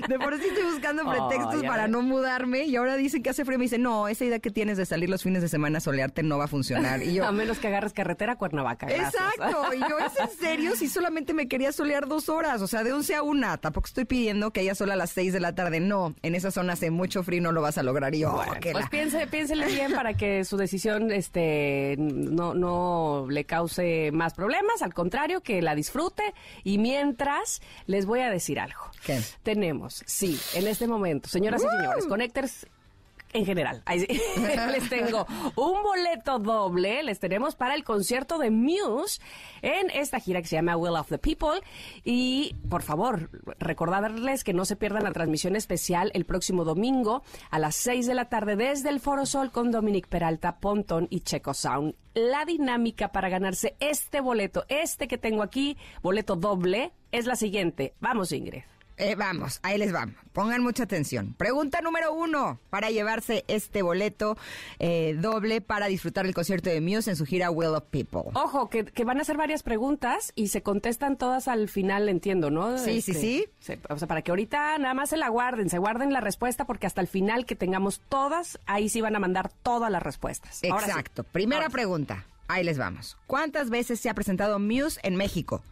de 0.09 0.19
por 0.19 0.37
sí 0.39 0.47
estoy 0.49 0.65
buscando 0.65 1.05
pretextos 1.11 1.63
para 1.65 1.85
ves. 1.85 1.91
no 1.93 2.03
mudarme. 2.03 2.65
Y 2.65 2.77
ahora 2.77 2.97
dicen 2.97 3.23
que 3.23 3.31
hace 3.31 3.47
frío. 3.47 3.57
Me 3.59 3.65
dicen, 3.65 3.81
no, 3.83 4.09
esa 4.09 4.27
idea 4.27 4.39
que 4.39 4.51
tienes 4.51 4.77
de 4.77 4.85
salir 4.85 5.09
los 5.09 5.23
fines 5.23 5.41
de 5.41 5.49
semana 5.49 5.79
a 5.79 5.81
solearte 5.81 6.23
no 6.23 6.37
va 6.37 6.45
a 6.45 6.49
funcionar. 6.49 7.03
Y 7.03 7.15
yo, 7.15 7.25
A 7.25 7.33
menos 7.33 7.59
que 7.59 7.69
agarres 7.69 7.95
carretera 7.95 8.35
a 8.35 8.37
Cuernavaca. 8.37 8.87
gracias. 8.87 9.15
Exacto, 9.15 9.73
y 9.75 9.79
yo, 9.81 9.99
¿es 9.99 10.21
en 10.21 10.39
serio? 10.39 10.77
Si 10.77 10.89
solamente 10.89 11.33
me 11.33 11.49
quería 11.49 11.73
solear 11.73 12.07
dos 12.09 12.29
horas, 12.29 12.61
o 12.61 12.67
sea, 12.67 12.85
¿de 12.85 12.93
11 12.93 13.15
a 13.15 13.23
1. 13.23 13.59
Tampoco 13.61 13.87
estoy 13.87 14.05
pidiendo 14.05 14.51
que 14.53 14.61
haya 14.61 14.75
solo 14.75 14.93
a 14.93 14.97
las 14.97 15.11
6 15.13 15.33
de 15.33 15.41
la 15.41 15.55
tarde. 15.55 15.81
No, 15.81 16.15
en 16.23 16.35
esa 16.35 16.51
zona 16.51 16.75
hace 16.75 16.91
mucho 16.91 17.23
frío 17.23 17.41
no 17.41 17.53
lo 17.53 17.63
vas 17.63 17.79
a 17.79 17.83
lograr. 17.83 18.15
Y 18.15 18.19
yo, 18.21 18.33
Bueno, 18.33 18.53
que 18.61 18.73
pues 18.73 18.85
la- 18.85 19.27
piénsele 19.31 19.67
bien 19.67 19.93
para 19.95 20.06
que 20.15 20.45
su 20.45 20.57
decisión 20.57 21.11
este, 21.11 21.97
no, 21.99 22.55
no 22.55 23.27
le 23.29 23.45
cause 23.45 24.11
más 24.13 24.35
problemas, 24.35 24.83
al 24.83 24.95
contrario, 24.95 25.41
que 25.41 25.63
la 25.63 25.75
disfrute. 25.75 26.23
Y 26.65 26.79
mientras, 26.79 27.61
les 27.87 28.07
voy 28.07 28.21
a 28.21 28.31
decir 28.31 28.61
algo. 28.61 28.91
¿Qué? 29.05 29.21
Tenemos, 29.43 30.03
sí, 30.07 30.39
en 30.55 30.67
este 30.67 30.87
momento, 30.87 31.29
señoras 31.29 31.63
y 31.63 31.69
señores, 31.69 32.07
Connectors 32.07 32.67
en 33.37 33.47
general. 33.47 33.83
Ahí 33.85 34.01
sí. 34.01 34.07
les 34.73 34.89
tengo 34.89 35.27
un 35.55 35.83
boleto 35.83 36.39
doble, 36.39 37.03
les 37.03 37.21
tenemos 37.21 37.55
para 37.55 37.75
el 37.75 37.85
concierto 37.85 38.39
de 38.39 38.51
Muse 38.51 39.21
en 39.63 39.91
esta 39.91 40.21
gira 40.21 40.41
que 40.41 40.49
se 40.49 40.57
llama 40.57 40.77
Will 40.77 40.97
of 40.97 41.09
the 41.09 41.19
People. 41.19 41.61
Y 42.05 42.55
por 42.69 42.83
favor, 42.83 43.31
recordarles 43.59 44.45
que 44.45 44.53
no 44.53 44.65
se 44.65 44.77
pierdan 44.77 45.05
la 45.05 45.13
transmisión 45.13 45.57
especial 45.57 46.11
el 46.15 46.25
próximo 46.25 46.65
domingo 46.65 47.23
a 47.51 47.59
las 47.59 47.77
6 47.77 48.07
de 48.07 48.15
la 48.15 48.29
tarde 48.29 48.57
desde 48.57 48.89
el 48.89 49.01
Foro 49.01 49.27
Sol 49.27 49.51
con 49.51 49.71
Dominic 49.71 50.09
Peralta, 50.09 50.59
Pontón 50.59 51.07
y 51.11 51.21
Checo 51.21 51.55
Sound. 51.55 51.95
La 52.15 52.47
dinámica 52.47 53.09
para 53.13 53.29
ganarse 53.29 53.77
este 53.79 54.21
boleto, 54.21 54.65
este 54.69 55.07
que 55.07 55.19
tengo 55.19 55.43
aquí, 55.43 55.77
boleto 56.03 56.37
doble, 56.37 56.93
es 57.13 57.27
la 57.27 57.37
siguiente. 57.37 57.95
Vamos, 58.01 58.33
Ingrid. 58.33 58.63
Eh, 58.99 59.15
vamos, 59.15 59.61
ahí 59.63 59.77
les 59.77 59.93
vamos. 59.93 60.15
Pongan 60.33 60.63
mucha 60.63 60.85
atención. 60.85 61.35
Pregunta 61.37 61.81
número 61.83 62.15
uno 62.15 62.59
para 62.71 62.91
llevarse 62.91 63.45
este 63.47 63.83
boleto 63.83 64.39
eh, 64.79 65.15
doble 65.21 65.61
para 65.61 65.87
disfrutar 65.87 66.25
el 66.25 66.33
concierto 66.33 66.71
de 66.71 66.81
Muse 66.81 67.11
en 67.11 67.17
su 67.17 67.27
gira 67.27 67.51
Will 67.51 67.69
of 67.75 67.85
People. 67.91 68.23
Ojo, 68.35 68.71
que, 68.71 68.85
que 68.87 69.05
van 69.05 69.19
a 69.19 69.23
hacer 69.23 69.37
varias 69.37 69.63
preguntas 69.63 70.33
y 70.35 70.49
se 70.49 70.63
contestan 70.63 71.17
todas 71.19 71.47
al 71.47 71.69
final, 71.69 72.09
entiendo, 72.09 72.51
¿no? 72.51 72.79
Sí, 72.79 73.03
sí, 73.03 73.13
sí. 73.13 73.47
se- 73.61 73.79
o 73.91 73.99
sea, 73.99 74.09
para 74.09 74.23
que 74.23 74.31
ahorita 74.31 74.79
nada 74.79 74.95
más 74.95 75.11
se 75.11 75.19
la 75.19 75.29
guarden, 75.29 75.69
se 75.69 75.79
guarden 75.79 76.13
la 76.13 76.21
respuesta 76.21 76.65
porque 76.65 76.87
hasta 76.87 77.03
el 77.03 77.09
final 77.09 77.45
que 77.45 77.55
tengamos 77.55 78.01
todas, 78.09 78.59
ahí 78.65 78.89
sí 78.89 79.03
van 79.03 79.15
a 79.15 79.19
mandar 79.19 79.51
todas 79.63 79.91
las 79.91 80.03
respuestas. 80.03 80.57
Sí. 80.57 80.69
Exacto. 80.69 81.23
Primera 81.25 81.63
Ahora 81.63 81.71
pregunta. 81.73 82.25
Ahí 82.49 82.65
les 82.65 82.79
vamos. 82.79 83.19
¿Cuántas 83.27 83.69
veces 83.69 84.01
se 84.01 84.09
ha 84.09 84.15
presentado 84.15 84.59
Muse 84.59 85.01
en 85.03 85.17
México? 85.17 85.63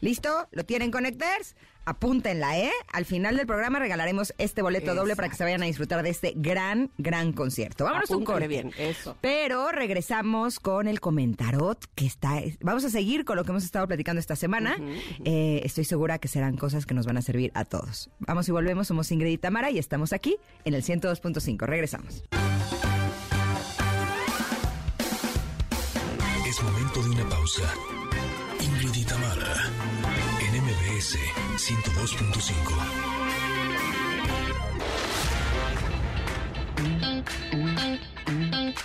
¿Listo? 0.00 0.48
¿Lo 0.52 0.64
tienen 0.64 0.90
Connectors? 0.90 1.54
Apúntenla, 1.84 2.58
¿eh? 2.58 2.70
Al 2.92 3.04
final 3.04 3.36
del 3.36 3.46
programa 3.46 3.78
regalaremos 3.78 4.32
este 4.38 4.62
boleto 4.62 4.94
doble 4.94 5.16
para 5.16 5.28
que 5.28 5.34
se 5.36 5.42
vayan 5.44 5.62
a 5.62 5.66
disfrutar 5.66 6.02
de 6.02 6.10
este 6.10 6.32
gran, 6.36 6.90
gran 6.98 7.32
concierto. 7.32 7.84
Vámonos 7.84 8.10
a 8.10 8.16
un 8.16 8.22
Apúntale 8.22 8.46
corte. 8.46 8.70
bien, 8.78 8.88
eso. 8.90 9.16
Pero 9.20 9.70
regresamos 9.72 10.60
con 10.60 10.86
el 10.86 11.00
comentarot 11.00 11.84
que 11.94 12.06
está. 12.06 12.40
Vamos 12.60 12.84
a 12.84 12.90
seguir 12.90 13.24
con 13.24 13.36
lo 13.36 13.44
que 13.44 13.50
hemos 13.50 13.64
estado 13.64 13.86
platicando 13.88 14.20
esta 14.20 14.36
semana. 14.36 14.76
Eh, 15.24 15.60
estoy 15.64 15.84
segura 15.84 16.18
que 16.18 16.28
serán 16.28 16.56
cosas 16.56 16.86
que 16.86 16.94
nos 16.94 17.06
van 17.06 17.16
a 17.16 17.22
servir 17.22 17.50
a 17.54 17.64
todos. 17.64 18.10
Vamos 18.20 18.48
y 18.48 18.52
volvemos. 18.52 18.86
Somos 18.86 19.10
Ingrid 19.10 19.32
y 19.32 19.38
Tamara 19.38 19.70
y 19.70 19.78
estamos 19.78 20.12
aquí 20.12 20.36
en 20.64 20.74
el 20.74 20.82
102.5. 20.84 21.66
Regresamos. 21.66 22.22
Es 26.46 26.62
momento 26.62 27.02
de 27.02 27.10
una 27.10 27.28
pausa. 27.28 27.62
102.5. 31.62 32.52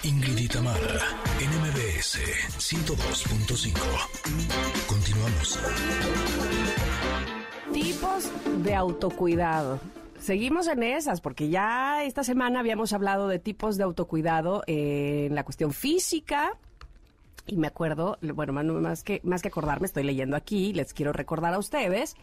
Ingrid 0.03 0.37
y 0.37 0.47
Tamara, 0.47 0.77
en 1.41 1.49
MBS 1.59 2.19
102.5. 2.59 3.79
Continuamos. 4.85 5.59
Tipos 7.73 8.31
de 8.63 8.75
autocuidado. 8.75 9.79
Seguimos 10.19 10.67
en 10.67 10.83
esas, 10.83 11.19
porque 11.19 11.49
ya 11.49 12.03
esta 12.03 12.23
semana 12.23 12.59
habíamos 12.59 12.93
hablado 12.93 13.27
de 13.27 13.39
tipos 13.39 13.77
de 13.77 13.85
autocuidado 13.85 14.61
en 14.67 15.33
la 15.33 15.43
cuestión 15.43 15.73
física. 15.73 16.51
Y 17.47 17.57
me 17.57 17.65
acuerdo, 17.65 18.19
bueno, 18.21 18.53
más 18.53 19.01
que, 19.01 19.19
más 19.23 19.41
que 19.41 19.47
acordarme, 19.47 19.87
estoy 19.87 20.03
leyendo 20.03 20.35
aquí, 20.35 20.73
les 20.73 20.93
quiero 20.93 21.11
recordar 21.11 21.55
a 21.55 21.57
ustedes 21.57 22.15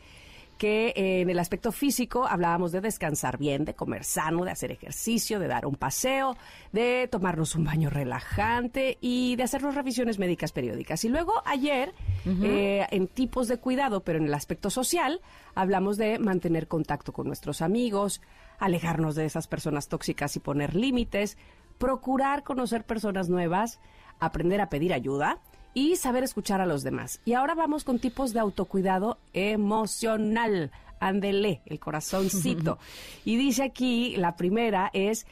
que 0.58 0.88
eh, 0.88 1.20
en 1.20 1.30
el 1.30 1.38
aspecto 1.38 1.72
físico 1.72 2.26
hablábamos 2.26 2.72
de 2.72 2.80
descansar 2.80 3.38
bien, 3.38 3.64
de 3.64 3.74
comer 3.74 4.04
sano, 4.04 4.44
de 4.44 4.50
hacer 4.50 4.70
ejercicio, 4.70 5.38
de 5.38 5.48
dar 5.48 5.66
un 5.66 5.74
paseo, 5.74 6.36
de 6.72 7.08
tomarnos 7.10 7.54
un 7.54 7.64
baño 7.64 7.90
relajante 7.90 8.98
y 9.00 9.36
de 9.36 9.42
hacernos 9.42 9.74
revisiones 9.74 10.18
médicas 10.18 10.52
periódicas. 10.52 11.04
Y 11.04 11.08
luego 11.08 11.42
ayer, 11.44 11.92
eh, 12.26 12.86
en 12.90 13.08
tipos 13.08 13.48
de 13.48 13.58
cuidado, 13.58 14.04
pero 14.04 14.18
en 14.18 14.26
el 14.26 14.34
aspecto 14.34 14.70
social, 14.70 15.20
hablamos 15.54 15.96
de 15.96 16.18
mantener 16.18 16.68
contacto 16.68 17.12
con 17.12 17.26
nuestros 17.26 17.60
amigos, 17.62 18.20
alejarnos 18.58 19.14
de 19.14 19.24
esas 19.24 19.46
personas 19.46 19.88
tóxicas 19.88 20.36
y 20.36 20.40
poner 20.40 20.74
límites, 20.74 21.36
procurar 21.78 22.44
conocer 22.44 22.84
personas 22.84 23.28
nuevas, 23.28 23.80
aprender 24.20 24.60
a 24.60 24.68
pedir 24.68 24.92
ayuda 24.92 25.40
y 25.74 25.96
saber 25.96 26.24
escuchar 26.24 26.60
a 26.60 26.66
los 26.66 26.82
demás. 26.82 27.20
Y 27.24 27.34
ahora 27.34 27.54
vamos 27.54 27.84
con 27.84 27.98
tipos 27.98 28.32
de 28.32 28.40
autocuidado 28.40 29.18
emocional. 29.32 30.70
Ándele, 31.00 31.60
el 31.66 31.80
corazoncito. 31.80 32.78
y 33.24 33.36
dice 33.36 33.64
aquí, 33.64 34.16
la 34.16 34.36
primera 34.36 34.90
es 34.94 35.26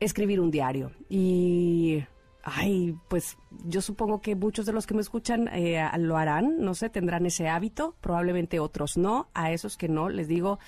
escribir 0.00 0.40
un 0.40 0.50
diario. 0.50 0.90
Y, 1.08 2.02
ay, 2.42 2.96
pues 3.08 3.36
yo 3.66 3.82
supongo 3.82 4.20
que 4.20 4.34
muchos 4.34 4.66
de 4.66 4.72
los 4.72 4.86
que 4.86 4.94
me 4.94 5.02
escuchan 5.02 5.48
eh, 5.52 5.86
lo 5.98 6.16
harán, 6.16 6.60
no 6.60 6.74
sé, 6.74 6.88
tendrán 6.88 7.26
ese 7.26 7.48
hábito, 7.48 7.94
probablemente 8.00 8.58
otros 8.58 8.96
no. 8.96 9.28
A 9.34 9.52
esos 9.52 9.76
que 9.76 9.88
no, 9.88 10.08
les 10.08 10.28
digo, 10.28 10.58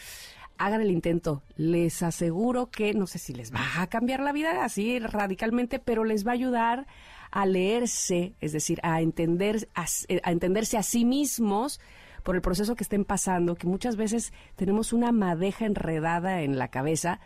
hagan 0.61 0.83
el 0.83 0.91
intento. 0.91 1.43
Les 1.57 2.03
aseguro 2.03 2.71
que, 2.71 2.93
no 2.95 3.07
sé 3.07 3.19
si 3.19 3.33
les 3.33 3.53
va 3.53 3.81
a 3.81 3.87
cambiar 3.89 4.21
la 4.21 4.33
vida 4.33 4.63
así 4.63 4.99
radicalmente, 4.99 5.79
pero 5.79 6.05
les 6.05 6.27
va 6.27 6.33
a 6.33 6.35
ayudar 6.35 6.87
a 7.31 7.47
leerse, 7.47 8.35
es 8.41 8.53
decir, 8.53 8.79
a, 8.83 9.01
entender, 9.01 9.69
a, 9.75 9.87
a 10.23 10.33
entenderse 10.33 10.77
a 10.77 10.83
sí 10.83 11.05
mismos 11.05 11.81
por 12.23 12.35
el 12.35 12.43
proceso 12.43 12.77
que 12.77 12.85
estén 12.85 13.05
pasando, 13.05 13.55
que 13.55 13.67
muchas 13.67 13.97
veces 13.97 14.33
tenemos 14.57 14.93
una 14.93 15.13
madeja 15.13 15.65
enredada 15.65 16.43
en 16.43 16.59
la 16.59 16.69
cabeza 16.69 17.21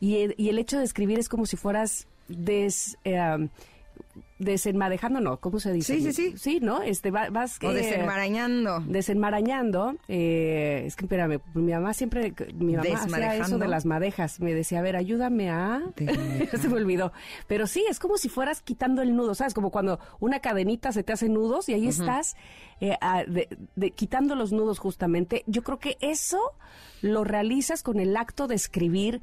y 0.00 0.18
el, 0.18 0.34
y 0.36 0.48
el 0.48 0.58
hecho 0.58 0.78
de 0.78 0.84
escribir 0.84 1.18
es 1.18 1.28
como 1.28 1.46
si 1.46 1.56
fueras 1.56 2.08
des, 2.28 2.98
eh, 3.04 3.48
desenmadejando, 4.38 5.20
no, 5.20 5.38
¿cómo 5.38 5.60
se 5.60 5.72
dice? 5.72 5.94
Sí, 5.96 6.02
sí, 6.02 6.12
sí. 6.12 6.34
Sí, 6.36 6.58
¿no? 6.60 6.82
Este, 6.82 7.10
va- 7.10 7.30
vas... 7.30 7.58
O 7.62 7.70
eh, 7.70 7.74
desenmarañando. 7.74 8.80
desenmarañando, 8.80 9.94
eh, 10.08 10.82
es 10.86 10.96
que 10.96 11.04
espérame, 11.04 11.40
mi 11.54 11.72
mamá 11.72 11.94
siempre, 11.94 12.34
mi 12.54 12.72
mamá 12.76 12.82
hacía 12.96 13.36
eso 13.36 13.58
de 13.58 13.68
las 13.68 13.86
madejas, 13.86 14.40
me 14.40 14.52
decía, 14.52 14.80
a 14.80 14.82
ver, 14.82 14.96
ayúdame 14.96 15.50
a... 15.50 15.82
Se 16.60 16.68
me 16.68 16.74
olvidó. 16.76 17.12
Pero 17.46 17.66
sí, 17.66 17.84
es 17.88 17.98
como 18.00 18.18
si 18.18 18.28
fueras 18.28 18.60
quitando 18.60 19.02
el 19.02 19.14
nudo, 19.14 19.34
¿sabes? 19.34 19.54
Como 19.54 19.70
cuando 19.70 20.00
una 20.20 20.40
cadenita 20.40 20.92
se 20.92 21.04
te 21.04 21.12
hace 21.12 21.28
nudos 21.28 21.68
y 21.68 21.74
ahí 21.74 21.86
estás 21.88 22.34
eh, 22.80 22.96
a- 23.00 23.24
de- 23.24 23.48
de- 23.76 23.90
quitando 23.92 24.34
los 24.34 24.52
nudos 24.52 24.78
justamente. 24.80 25.44
Yo 25.46 25.62
creo 25.62 25.78
que 25.78 25.96
eso 26.00 26.40
lo 27.02 27.22
realizas 27.24 27.82
con 27.82 28.00
el 28.00 28.16
acto 28.16 28.46
de 28.48 28.56
escribir 28.56 29.22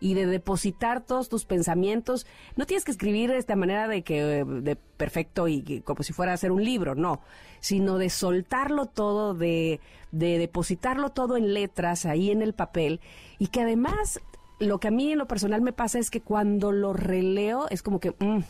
y 0.00 0.14
de 0.14 0.26
depositar 0.26 1.04
todos 1.04 1.28
tus 1.28 1.44
pensamientos. 1.44 2.26
No 2.56 2.66
tienes 2.66 2.84
que 2.84 2.90
escribir 2.90 3.30
de 3.30 3.38
esta 3.38 3.56
manera 3.56 3.88
de 3.88 4.02
que 4.02 4.22
de 4.44 4.76
perfecto 4.76 5.48
y 5.48 5.82
como 5.84 6.02
si 6.02 6.12
fuera 6.12 6.32
a 6.32 6.34
hacer 6.34 6.52
un 6.52 6.64
libro, 6.64 6.94
no, 6.94 7.20
sino 7.60 7.98
de 7.98 8.10
soltarlo 8.10 8.86
todo, 8.86 9.34
de, 9.34 9.80
de 10.12 10.38
depositarlo 10.38 11.10
todo 11.10 11.36
en 11.36 11.54
letras 11.54 12.06
ahí 12.06 12.30
en 12.30 12.42
el 12.42 12.52
papel 12.52 13.00
y 13.38 13.48
que 13.48 13.62
además 13.62 14.20
lo 14.58 14.78
que 14.78 14.88
a 14.88 14.90
mí 14.90 15.12
en 15.12 15.18
lo 15.18 15.26
personal 15.26 15.60
me 15.60 15.72
pasa 15.72 15.98
es 15.98 16.10
que 16.10 16.20
cuando 16.20 16.72
lo 16.72 16.92
releo 16.92 17.66
es 17.70 17.82
como 17.82 18.00
que 18.00 18.12
mm, 18.18 18.40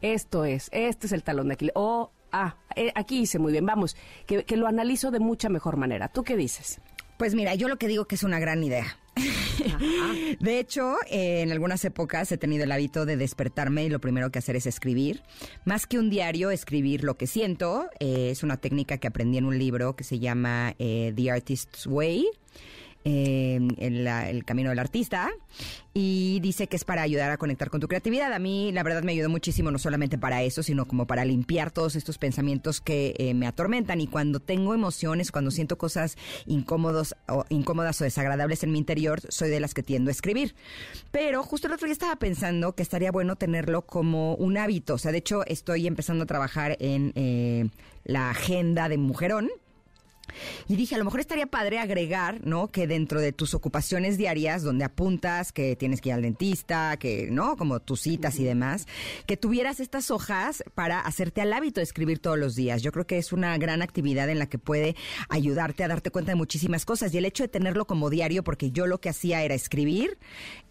esto 0.00 0.44
es, 0.44 0.68
este 0.72 1.06
es 1.06 1.12
el 1.12 1.22
talón 1.22 1.48
de 1.48 1.54
Aquiles. 1.54 1.72
O, 1.76 2.10
ah, 2.32 2.56
eh, 2.74 2.92
aquí 2.94 3.20
hice 3.20 3.38
muy 3.38 3.52
bien, 3.52 3.66
vamos, 3.66 3.96
que, 4.26 4.44
que 4.44 4.56
lo 4.56 4.66
analizo 4.66 5.10
de 5.10 5.20
mucha 5.20 5.48
mejor 5.48 5.76
manera. 5.76 6.08
¿Tú 6.08 6.24
qué 6.24 6.36
dices? 6.36 6.80
Pues 7.22 7.36
mira, 7.36 7.54
yo 7.54 7.68
lo 7.68 7.76
que 7.76 7.86
digo 7.86 8.06
que 8.06 8.16
es 8.16 8.24
una 8.24 8.40
gran 8.40 8.64
idea. 8.64 8.98
De 10.40 10.58
hecho, 10.58 10.96
eh, 11.08 11.42
en 11.42 11.52
algunas 11.52 11.84
épocas 11.84 12.32
he 12.32 12.36
tenido 12.36 12.64
el 12.64 12.72
hábito 12.72 13.06
de 13.06 13.16
despertarme 13.16 13.84
y 13.84 13.88
lo 13.90 14.00
primero 14.00 14.32
que 14.32 14.40
hacer 14.40 14.56
es 14.56 14.66
escribir. 14.66 15.22
Más 15.64 15.86
que 15.86 16.00
un 16.00 16.10
diario, 16.10 16.50
escribir 16.50 17.04
lo 17.04 17.16
que 17.16 17.28
siento. 17.28 17.88
Eh, 18.00 18.30
es 18.32 18.42
una 18.42 18.56
técnica 18.56 18.98
que 18.98 19.06
aprendí 19.06 19.38
en 19.38 19.44
un 19.44 19.56
libro 19.56 19.94
que 19.94 20.02
se 20.02 20.18
llama 20.18 20.74
eh, 20.80 21.12
The 21.14 21.30
Artist's 21.30 21.86
Way. 21.86 22.26
Eh, 23.04 23.60
el 23.78 24.44
camino 24.44 24.70
del 24.70 24.78
artista 24.78 25.30
y 25.94 26.40
dice 26.40 26.68
que 26.68 26.76
es 26.76 26.84
para 26.84 27.02
ayudar 27.02 27.30
a 27.30 27.36
conectar 27.36 27.68
con 27.68 27.80
tu 27.80 27.88
creatividad. 27.88 28.32
A 28.32 28.38
mí 28.38 28.72
la 28.72 28.82
verdad 28.82 29.02
me 29.02 29.12
ayudó 29.12 29.28
muchísimo, 29.28 29.70
no 29.70 29.78
solamente 29.78 30.18
para 30.18 30.42
eso, 30.42 30.62
sino 30.62 30.86
como 30.86 31.06
para 31.06 31.24
limpiar 31.24 31.70
todos 31.70 31.96
estos 31.96 32.18
pensamientos 32.18 32.80
que 32.80 33.14
eh, 33.18 33.34
me 33.34 33.46
atormentan 33.46 34.00
y 34.00 34.06
cuando 34.06 34.40
tengo 34.40 34.74
emociones, 34.74 35.30
cuando 35.30 35.50
siento 35.50 35.76
cosas 35.76 36.16
incómodos 36.46 37.14
o 37.28 37.44
incómodas 37.50 38.00
o 38.00 38.04
desagradables 38.04 38.62
en 38.62 38.72
mi 38.72 38.78
interior, 38.78 39.20
soy 39.28 39.50
de 39.50 39.60
las 39.60 39.74
que 39.74 39.82
tiendo 39.82 40.10
a 40.10 40.12
escribir. 40.12 40.54
Pero 41.10 41.42
justo 41.42 41.66
el 41.66 41.74
otro 41.74 41.86
día 41.86 41.92
estaba 41.92 42.16
pensando 42.16 42.74
que 42.74 42.82
estaría 42.82 43.12
bueno 43.12 43.36
tenerlo 43.36 43.82
como 43.82 44.34
un 44.36 44.56
hábito. 44.56 44.94
O 44.94 44.98
sea, 44.98 45.12
de 45.12 45.18
hecho 45.18 45.44
estoy 45.46 45.86
empezando 45.86 46.24
a 46.24 46.26
trabajar 46.26 46.76
en 46.80 47.12
eh, 47.14 47.68
la 48.04 48.30
agenda 48.30 48.88
de 48.88 48.98
mujerón 48.98 49.50
Y 50.68 50.76
dije, 50.76 50.94
a 50.94 50.98
lo 50.98 51.04
mejor 51.04 51.20
estaría 51.20 51.46
padre 51.46 51.78
agregar, 51.78 52.40
¿no? 52.44 52.68
Que 52.68 52.86
dentro 52.86 53.20
de 53.20 53.32
tus 53.32 53.54
ocupaciones 53.54 54.16
diarias, 54.16 54.62
donde 54.62 54.84
apuntas 54.84 55.52
que 55.52 55.76
tienes 55.76 56.00
que 56.00 56.10
ir 56.10 56.14
al 56.14 56.22
dentista, 56.22 56.96
que, 56.96 57.28
¿no? 57.30 57.56
Como 57.56 57.80
tus 57.80 58.00
citas 58.00 58.38
y 58.38 58.44
demás, 58.44 58.86
que 59.26 59.36
tuvieras 59.36 59.80
estas 59.80 60.10
hojas 60.10 60.64
para 60.74 61.00
hacerte 61.00 61.40
al 61.40 61.52
hábito 61.52 61.80
de 61.80 61.84
escribir 61.84 62.18
todos 62.18 62.38
los 62.38 62.54
días. 62.54 62.82
Yo 62.82 62.92
creo 62.92 63.06
que 63.06 63.18
es 63.18 63.32
una 63.32 63.56
gran 63.58 63.82
actividad 63.82 64.28
en 64.30 64.38
la 64.38 64.46
que 64.46 64.58
puede 64.58 64.96
ayudarte 65.28 65.84
a 65.84 65.88
darte 65.88 66.10
cuenta 66.10 66.32
de 66.32 66.36
muchísimas 66.36 66.84
cosas. 66.84 67.12
Y 67.12 67.18
el 67.18 67.24
hecho 67.24 67.44
de 67.44 67.48
tenerlo 67.48 67.86
como 67.86 68.10
diario, 68.10 68.42
porque 68.44 68.70
yo 68.70 68.86
lo 68.86 69.00
que 69.00 69.08
hacía 69.08 69.42
era 69.42 69.54
escribir, 69.54 70.18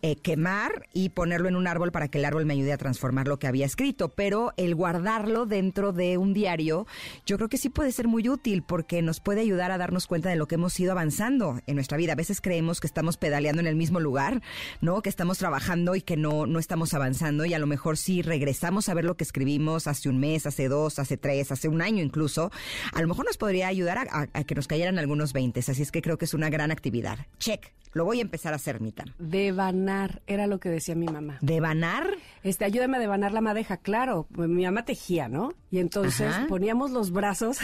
eh, 0.02 0.16
quemar 0.16 0.88
y 0.94 1.10
ponerlo 1.10 1.48
en 1.50 1.56
un 1.56 1.68
árbol 1.68 1.92
para 1.92 2.08
que 2.08 2.18
el 2.18 2.26
árbol 2.26 2.46
me 2.46 2.54
ayude 2.54 2.74
a 2.74 2.78
transformar 2.78 3.28
lo 3.28 3.40
que 3.40 3.48
había 3.48 3.66
escrito. 3.66 4.10
Pero 4.10 4.54
el 4.58 4.76
guardarlo 4.76 5.46
dentro 5.46 5.92
de 5.94 6.18
un 6.18 6.34
diario, 6.34 6.88
yo 7.26 7.38
creo 7.38 7.50
que 7.50 7.58
sí 7.58 7.70
puede 7.70 7.92
ser 7.92 8.08
muy 8.08 8.28
útil 8.30 8.64
porque 8.64 9.02
nos 9.02 9.20
puede 9.20 9.41
ayudar 9.42 9.72
a 9.72 9.78
darnos 9.78 10.08
cuenta 10.08 10.30
de 10.30 10.36
lo 10.36 10.48
que 10.48 10.56
hemos 10.56 10.80
ido 10.80 10.92
avanzando 10.92 11.60
en 11.68 11.76
nuestra 11.76 11.98
vida. 11.98 12.14
A 12.14 12.16
veces 12.16 12.42
creemos 12.42 12.80
que 12.80 12.88
estamos 12.88 13.18
pedaleando 13.18 13.62
en 13.62 13.68
el 13.68 13.76
mismo 13.76 14.00
lugar, 14.00 14.42
¿no? 14.82 15.02
Que 15.02 15.10
estamos 15.10 15.38
trabajando 15.38 15.96
y 15.96 16.02
que 16.02 16.18
no, 16.18 16.46
no 16.46 16.60
estamos 16.60 16.94
avanzando 16.94 17.46
y 17.46 17.54
a 17.54 17.60
lo 17.60 17.68
mejor 17.68 17.98
si 17.98 18.22
regresamos 18.22 18.90
a 18.90 18.94
ver 18.94 19.06
lo 19.06 19.18
que 19.18 19.24
escribimos 19.24 19.88
hace 19.88 20.10
un 20.10 20.20
mes, 20.20 20.46
hace 20.46 20.68
dos, 20.68 21.00
hace 21.00 21.18
tres, 21.18 21.52
hace 21.52 21.68
un 21.68 21.82
año 21.82 22.04
incluso, 22.04 22.52
a 22.94 23.02
lo 23.02 23.08
mejor 23.08 23.26
nos 23.26 23.38
podría 23.38 23.68
ayudar 23.68 23.98
a, 23.98 24.28
a 24.34 24.44
que 24.44 24.56
nos 24.56 24.68
cayeran 24.68 25.00
algunos 25.00 25.34
veintes. 25.34 25.70
Así 25.70 25.82
es 25.82 25.92
que 25.92 26.02
creo 26.02 26.18
que 26.18 26.26
es 26.26 26.34
una 26.34 26.50
gran 26.50 26.72
actividad. 26.72 27.20
Check. 27.40 27.74
Lo 27.94 28.06
voy 28.06 28.20
a 28.20 28.22
empezar 28.22 28.54
a 28.54 28.56
hacer, 28.56 28.80
Mita. 28.80 29.04
Devanar, 29.20 30.22
era 30.26 30.48
lo 30.48 30.62
que 30.62 30.70
decía 30.70 30.96
mi 30.96 31.08
mamá. 31.08 31.40
¿Devanar? 31.42 32.08
Este, 32.42 32.64
ayúdame 32.64 32.96
a 32.96 33.00
devanar 33.02 33.34
la 33.34 33.42
madeja, 33.42 33.76
claro. 33.76 34.28
Mi 34.30 34.64
mamá 34.64 34.86
tejía, 34.86 35.28
¿no? 35.28 35.54
Y 35.72 35.80
entonces 35.80 36.30
Ajá. 36.30 36.48
poníamos 36.48 36.92
los 36.92 37.12
brazos, 37.12 37.58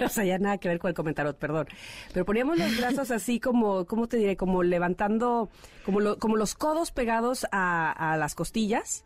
o 0.04 0.08
sea, 0.08 0.24
ya 0.24 0.38
nada 0.38 0.58
que 0.58 0.68
ver 0.68 0.78
con 0.78 0.88
el 0.88 0.94
comentario, 0.94 1.34
perdón. 1.36 1.66
Pero 2.12 2.24
poníamos 2.24 2.58
los 2.58 2.76
brazos 2.76 3.10
así 3.10 3.40
como, 3.40 3.84
¿cómo 3.86 4.08
te 4.08 4.16
diré? 4.16 4.36
Como 4.36 4.62
levantando, 4.62 5.48
como, 5.84 6.00
lo- 6.00 6.18
como 6.18 6.36
los 6.36 6.54
codos 6.54 6.90
pegados 6.92 7.46
a, 7.52 8.12
a 8.12 8.16
las 8.16 8.34
costillas. 8.34 9.04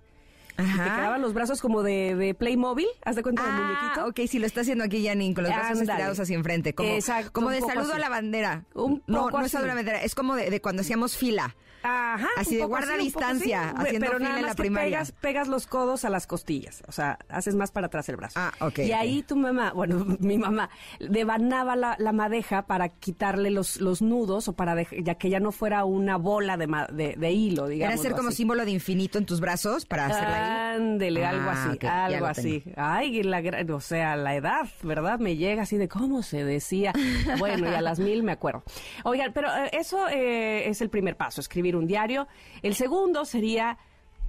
Y 0.57 0.63
te 0.63 0.85
quedaban 0.85 1.21
los 1.21 1.35
brazos 1.35 1.61
como 1.61 1.83
de, 1.83 2.15
de 2.15 2.33
Playmobil, 2.33 2.87
haz 3.05 3.17
de 3.17 3.25
cuenta 3.25 3.43
del 3.43 3.51
Ah, 3.53 3.57
muñequito. 3.97 4.07
ok, 4.23 4.29
si 4.31 4.39
lo 4.39 4.47
está 4.47 4.61
haciendo 4.61 4.85
aquí 4.85 5.05
Janine, 5.05 5.35
con 5.35 5.43
los 5.43 5.53
brazos 5.53 5.81
estirados 5.81 6.21
hacia 6.21 6.37
enfrente, 6.37 6.75
como, 6.77 6.91
Exacto, 6.91 7.33
como 7.33 7.51
de 7.51 7.61
saludo 7.61 7.89
así. 7.89 7.97
a 7.97 7.99
la 7.99 8.09
bandera. 8.09 8.65
Un 8.73 9.03
no, 9.09 9.31
no 9.31 9.41
es 9.45 9.51
saludo 9.51 9.65
a 9.73 9.75
la 9.75 9.75
bandera, 9.75 10.03
es 10.05 10.15
como 10.15 10.37
de, 10.37 10.51
de 10.51 10.61
cuando 10.61 10.83
hacíamos 10.83 11.17
fila. 11.17 11.57
Ajá. 11.87 12.27
Así 12.37 12.51
un 12.53 12.55
de 12.57 12.63
poco 12.63 12.69
guarda 12.71 12.97
distancia, 12.97 13.71
así, 13.71 13.77
haciendo 13.87 14.07
pero 14.07 14.19
fila 14.19 14.29
nada 14.31 14.41
en 14.41 14.47
más 14.47 14.51
la 14.51 14.55
que 14.57 14.63
primaria. 14.63 14.89
Pegas, 14.99 15.13
pegas 15.13 15.49
los 15.49 15.67
codos 15.67 16.05
a 16.05 16.11
las 16.11 16.27
costillas, 16.27 16.83
o 16.89 16.93
sea, 16.93 17.19
haces 17.29 17.55
más 17.55 17.71
para 17.71 17.89
atrás 17.89 18.09
el 18.09 18.17
brazo. 18.17 18.41
Ah, 18.41 18.53
ok, 18.61 18.79
Y 18.81 18.93
ahí 18.93 19.23
tu 19.23 19.37
mamá, 19.37 19.73
bueno, 19.73 20.05
mi 20.21 20.39
mamá, 20.39 20.71
devanaba 20.99 21.77
la, 21.77 21.97
la 21.99 22.13
madeja 22.13 22.63
para 22.67 22.89
quitarle 22.89 23.51
los, 23.51 23.81
los 23.81 24.03
nudos 24.03 24.49
o 24.49 24.55
para 24.55 24.75
dej- 24.75 25.05
ya 25.05 25.15
que 25.17 25.31
ya 25.31 25.41
no 25.41 25.53
fuera 25.53 25.85
una 25.85 26.17
bola 26.17 26.57
de, 26.57 26.67
de, 26.93 27.15
de 27.17 27.33
hilo, 27.33 27.69
digamos. 27.69 27.93
Era 27.95 28.01
hacer 28.01 28.17
como 28.17 28.31
símbolo 28.31 28.65
de 28.65 28.71
infinito 28.71 29.19
en 29.19 29.27
tus 29.27 29.41
brazos 29.41 29.85
para 29.87 30.07
hacerla 30.07 30.71
ahí. 30.73 30.77
Ándele, 30.77 31.25
algo 31.27 31.51
Ah, 31.51 31.65
así, 31.65 31.77
ok, 31.77 31.83
ya 31.83 32.05
algo 32.07 32.27
así. 32.27 32.61
tengo. 32.61 32.77
Ay, 32.79 33.23
la, 33.23 33.43
o 33.75 33.81
sea, 33.81 34.17
la 34.17 34.35
edad, 34.35 34.67
¿verdad? 34.83 35.19
Me 35.19 35.37
llega 35.37 35.63
así 35.63 35.77
de 35.77 35.89
cómo 35.89 36.23
se 36.23 36.45
decía. 36.45 36.93
Bueno, 37.39 37.71
y 37.71 37.75
a 37.75 37.81
las 37.81 37.99
mil 37.99 38.23
me 38.23 38.33
acuerdo. 38.33 38.63
Oigan, 39.05 39.33
pero 39.33 39.49
eh, 39.55 39.71
eso 39.73 40.09
eh, 40.09 40.69
es 40.69 40.81
el 40.81 40.89
primer 40.89 41.17
paso, 41.17 41.41
escribir 41.41 41.74
un 41.75 41.87
diario. 41.87 42.27
El 42.63 42.75
segundo 42.75 43.25
sería 43.25 43.79